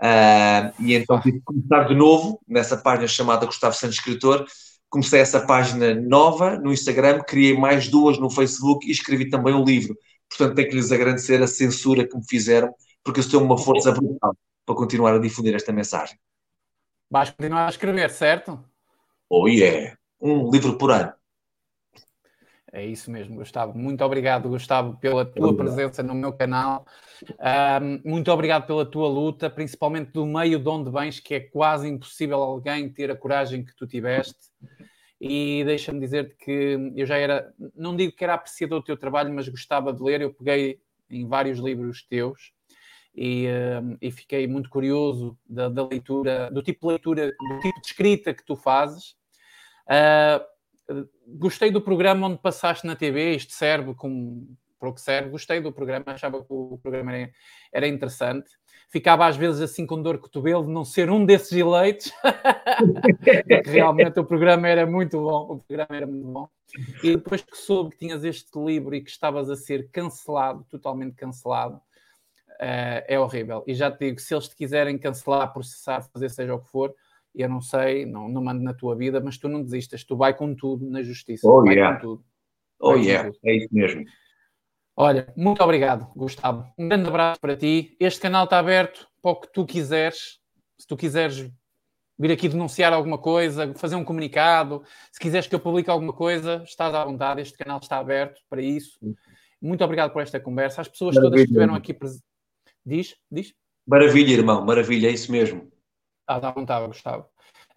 Uh, 0.00 0.70
e 0.78 0.94
então 0.94 1.20
tive 1.20 1.38
que 1.38 1.44
começar 1.44 1.88
de 1.88 1.94
novo 1.94 2.40
nessa 2.46 2.76
página 2.76 3.08
chamada 3.08 3.46
Gustavo 3.46 3.74
Santos 3.74 3.96
Escritor. 3.96 4.46
Comecei 4.88 5.20
essa 5.20 5.44
página 5.44 5.94
nova 5.94 6.56
no 6.56 6.72
Instagram, 6.72 7.20
criei 7.20 7.56
mais 7.56 7.88
duas 7.88 8.18
no 8.18 8.30
Facebook 8.30 8.86
e 8.86 8.90
escrevi 8.90 9.28
também 9.28 9.54
um 9.54 9.64
livro. 9.64 9.96
Portanto, 10.28 10.54
tenho 10.54 10.68
que 10.68 10.76
lhes 10.76 10.92
agradecer 10.92 11.42
a 11.42 11.46
censura 11.46 12.06
que 12.06 12.16
me 12.16 12.24
fizeram, 12.26 12.72
porque 13.02 13.20
isso 13.20 13.30
tem 13.30 13.40
uma 13.40 13.58
força 13.58 13.92
brutal 13.92 14.36
para 14.64 14.74
continuar 14.74 15.14
a 15.14 15.18
difundir 15.18 15.54
esta 15.54 15.72
mensagem. 15.72 16.18
Vais 17.10 17.30
continuar 17.30 17.66
a 17.66 17.70
escrever, 17.70 18.10
certo? 18.10 18.62
Oh 19.28 19.48
yeah! 19.48 19.96
Um 20.20 20.50
livro 20.50 20.76
por 20.76 20.90
ano. 20.90 21.12
É 22.72 22.84
isso 22.84 23.10
mesmo, 23.10 23.36
Gustavo. 23.36 23.78
Muito 23.78 24.04
obrigado, 24.04 24.48
Gustavo, 24.48 24.96
pela 24.98 25.24
tua 25.24 25.56
presença 25.56 26.02
no 26.02 26.14
meu 26.14 26.32
canal. 26.32 26.86
Um, 27.22 28.10
muito 28.10 28.30
obrigado 28.30 28.66
pela 28.66 28.84
tua 28.84 29.08
luta, 29.08 29.48
principalmente 29.48 30.12
do 30.12 30.26
meio 30.26 30.58
de 30.58 30.68
onde 30.68 30.90
vens, 30.90 31.18
que 31.18 31.34
é 31.34 31.40
quase 31.40 31.88
impossível 31.88 32.42
alguém 32.42 32.88
ter 32.90 33.10
a 33.10 33.16
coragem 33.16 33.64
que 33.64 33.74
tu 33.74 33.86
tiveste. 33.86 34.36
E 35.20 35.64
deixa-me 35.64 35.98
dizer-te 35.98 36.36
que 36.36 36.92
eu 36.94 37.06
já 37.06 37.16
era, 37.16 37.52
não 37.74 37.96
digo 37.96 38.12
que 38.12 38.22
era 38.22 38.34
apreciador 38.34 38.80
do 38.80 38.84
teu 38.84 38.96
trabalho, 38.96 39.32
mas 39.32 39.48
gostava 39.48 39.92
de 39.92 40.02
ler. 40.02 40.20
Eu 40.20 40.32
peguei 40.32 40.80
em 41.10 41.26
vários 41.26 41.58
livros 41.58 42.02
teus 42.02 42.52
e, 43.14 43.46
um, 43.82 43.96
e 44.00 44.10
fiquei 44.10 44.46
muito 44.46 44.68
curioso 44.68 45.36
da, 45.48 45.68
da, 45.68 45.88
leitura, 45.88 46.50
do 46.50 46.62
tipo 46.62 46.86
de 46.86 46.92
leitura, 46.92 47.26
do 47.26 47.60
tipo 47.60 47.80
de 47.80 47.86
escrita 47.86 48.34
que 48.34 48.44
tu 48.44 48.54
fazes. 48.54 49.16
Uh, 49.88 50.44
gostei 51.26 51.70
do 51.70 51.80
programa 51.80 52.26
onde 52.26 52.38
passaste 52.38 52.86
na 52.86 52.96
TV, 52.96 53.34
isto 53.34 53.52
serve 53.52 53.94
como 53.94 54.56
para 54.78 54.88
o 54.88 54.94
que 54.94 55.00
serve, 55.00 55.30
gostei 55.30 55.60
do 55.60 55.72
programa, 55.72 56.04
achava 56.06 56.38
que 56.42 56.46
o 56.50 56.78
programa 56.80 57.12
era, 57.72 57.88
interessante. 57.88 58.48
Ficava 58.88 59.26
às 59.26 59.36
vezes 59.36 59.60
assim 59.60 59.84
com 59.84 60.00
dor 60.00 60.16
de 60.16 60.22
cotovelo 60.22 60.64
de 60.64 60.72
não 60.72 60.84
ser 60.84 61.10
um 61.10 61.26
desses 61.26 61.52
eleitos, 61.52 62.12
realmente 63.66 64.18
o 64.20 64.24
programa 64.24 64.68
era 64.68 64.86
muito 64.86 65.20
bom, 65.20 65.54
o 65.54 65.58
programa 65.58 65.96
era 65.96 66.06
muito 66.06 66.26
bom. 66.26 66.48
E 67.02 67.16
depois 67.16 67.42
que 67.42 67.56
soube 67.56 67.90
que 67.90 67.98
tinhas 67.98 68.24
este 68.24 68.56
livro 68.58 68.94
e 68.94 69.02
que 69.02 69.10
estavas 69.10 69.50
a 69.50 69.56
ser 69.56 69.90
cancelado, 69.90 70.64
totalmente 70.70 71.16
cancelado, 71.16 71.76
uh, 71.76 73.04
é 73.06 73.18
horrível. 73.18 73.64
E 73.66 73.74
já 73.74 73.90
te 73.90 74.06
digo, 74.06 74.20
se 74.20 74.34
eles 74.34 74.48
te 74.48 74.56
quiserem 74.56 74.96
cancelar, 74.96 75.52
processar, 75.52 76.02
fazer 76.02 76.30
seja 76.30 76.54
o 76.54 76.60
que 76.60 76.68
for, 76.68 76.94
eu 77.34 77.48
não 77.48 77.60
sei, 77.60 78.04
não, 78.06 78.28
não 78.28 78.42
mando 78.42 78.62
na 78.62 78.74
tua 78.74 78.96
vida, 78.96 79.20
mas 79.20 79.38
tu 79.38 79.48
não 79.48 79.62
desistas, 79.62 80.04
tu 80.04 80.16
vai 80.16 80.34
com 80.34 80.54
tudo 80.54 80.88
na 80.88 81.02
justiça. 81.02 81.46
Oh, 81.48 81.64
yeah. 81.68 82.00
Oh, 82.80 82.94
yeah. 82.94 83.30
É 83.44 83.56
isso 83.56 83.68
mesmo. 83.72 84.04
Olha, 84.96 85.32
muito 85.36 85.62
obrigado, 85.62 86.08
Gustavo. 86.16 86.66
Um 86.76 86.88
grande 86.88 87.08
abraço 87.08 87.40
para 87.40 87.56
ti. 87.56 87.96
Este 88.00 88.20
canal 88.20 88.44
está 88.44 88.58
aberto 88.58 89.06
para 89.22 89.30
o 89.30 89.36
que 89.40 89.52
tu 89.52 89.64
quiseres. 89.64 90.40
Se 90.76 90.86
tu 90.86 90.96
quiseres 90.96 91.48
vir 92.18 92.32
aqui 92.32 92.48
denunciar 92.48 92.92
alguma 92.92 93.16
coisa, 93.16 93.72
fazer 93.74 93.94
um 93.94 94.02
comunicado, 94.02 94.82
se 95.12 95.20
quiseres 95.20 95.46
que 95.46 95.54
eu 95.54 95.60
publique 95.60 95.88
alguma 95.88 96.12
coisa, 96.12 96.62
estás 96.64 96.92
à 96.92 97.04
vontade. 97.04 97.40
Este 97.40 97.56
canal 97.56 97.78
está 97.78 97.98
aberto 97.98 98.40
para 98.50 98.60
isso. 98.60 98.98
Muito 99.62 99.84
obrigado 99.84 100.12
por 100.12 100.20
esta 100.20 100.40
conversa. 100.40 100.80
As 100.80 100.88
pessoas 100.88 101.14
Maravilha. 101.14 101.30
todas 101.30 101.44
que 101.44 101.50
estiveram 101.52 101.74
aqui 101.76 101.94
presentes. 101.94 102.24
Diz, 102.84 103.16
diz. 103.30 103.54
Maravilha, 103.86 104.32
irmão. 104.32 104.64
Maravilha, 104.64 105.08
é 105.08 105.12
isso 105.12 105.30
mesmo. 105.30 105.70
Estás 106.28 106.44
à 106.44 106.50
vontade, 106.50 106.86
Gustavo. 106.86 107.24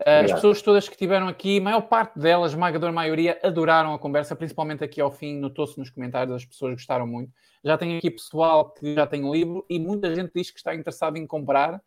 As 0.05 0.29
pessoas 0.29 0.61
todas 0.61 0.85
que 0.85 0.95
estiveram 0.95 1.29
aqui, 1.29 1.59
a 1.59 1.61
maior 1.61 1.81
parte 1.83 2.19
delas, 2.19 2.51
esmagadora 2.51 2.91
maioria, 2.91 3.39
adoraram 3.41 3.93
a 3.93 3.99
conversa, 3.99 4.35
principalmente 4.35 4.83
aqui 4.83 4.99
ao 4.99 5.09
fim, 5.09 5.39
notou-se 5.39 5.79
nos 5.79 5.89
comentários, 5.89 6.35
as 6.35 6.43
pessoas 6.43 6.73
gostaram 6.73 7.07
muito. 7.07 7.31
Já 7.63 7.77
tem 7.77 7.97
aqui 7.97 8.11
pessoal 8.11 8.73
que 8.73 8.93
já 8.93 9.07
tem 9.07 9.23
o 9.23 9.33
livro 9.33 9.65
e 9.69 9.79
muita 9.79 10.13
gente 10.13 10.33
diz 10.35 10.51
que 10.51 10.57
está 10.57 10.75
interessado 10.75 11.15
em 11.15 11.25
comprar. 11.25 11.81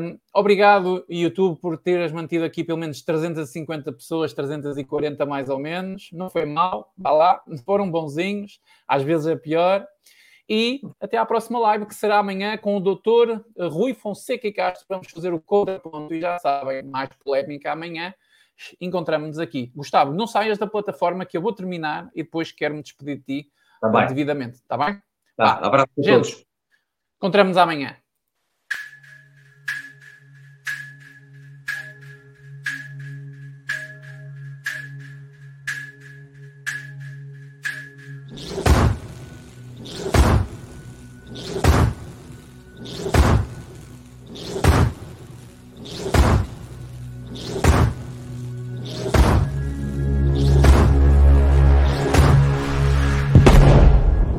Um, 0.00 0.18
obrigado, 0.34 1.04
YouTube, 1.08 1.60
por 1.60 1.78
teres 1.78 2.10
mantido 2.10 2.44
aqui 2.44 2.64
pelo 2.64 2.78
menos 2.78 3.00
350 3.02 3.92
pessoas, 3.92 4.32
340 4.32 5.24
mais 5.24 5.48
ou 5.48 5.60
menos. 5.60 6.08
Não 6.12 6.28
foi 6.28 6.46
mal, 6.46 6.92
vá 6.98 7.12
lá, 7.12 7.42
foram 7.64 7.88
bonzinhos, 7.88 8.58
às 8.88 9.04
vezes 9.04 9.28
é 9.28 9.36
pior. 9.36 9.86
E 10.52 10.80
até 11.00 11.16
à 11.16 11.24
próxima 11.24 11.60
live, 11.60 11.86
que 11.86 11.94
será 11.94 12.18
amanhã 12.18 12.58
com 12.58 12.76
o 12.76 12.80
doutor 12.80 13.46
Rui 13.56 13.94
Fonseca 13.94 14.48
e 14.48 14.52
Castro. 14.52 14.84
Vamos 14.88 15.08
fazer 15.08 15.32
o 15.32 15.40
contraponto 15.40 16.12
e 16.12 16.20
já 16.20 16.40
sabem, 16.40 16.82
mais 16.82 17.08
polémica 17.24 17.70
amanhã. 17.70 18.12
Encontramos-nos 18.80 19.38
aqui. 19.38 19.70
Gustavo, 19.76 20.12
não 20.12 20.26
saias 20.26 20.58
da 20.58 20.66
plataforma 20.66 21.24
que 21.24 21.36
eu 21.36 21.40
vou 21.40 21.52
terminar 21.52 22.10
e 22.16 22.24
depois 22.24 22.50
quero-me 22.50 22.82
despedir 22.82 23.18
de 23.18 23.44
ti 23.44 23.50
tá 23.80 24.06
devidamente. 24.06 24.56
Está 24.56 24.76
bem? 24.76 25.00
Tá, 25.36 25.52
abraço 25.62 25.88
a 25.96 26.02
todos. 26.02 26.44
Encontramos 27.16 27.56
amanhã. 27.56 27.96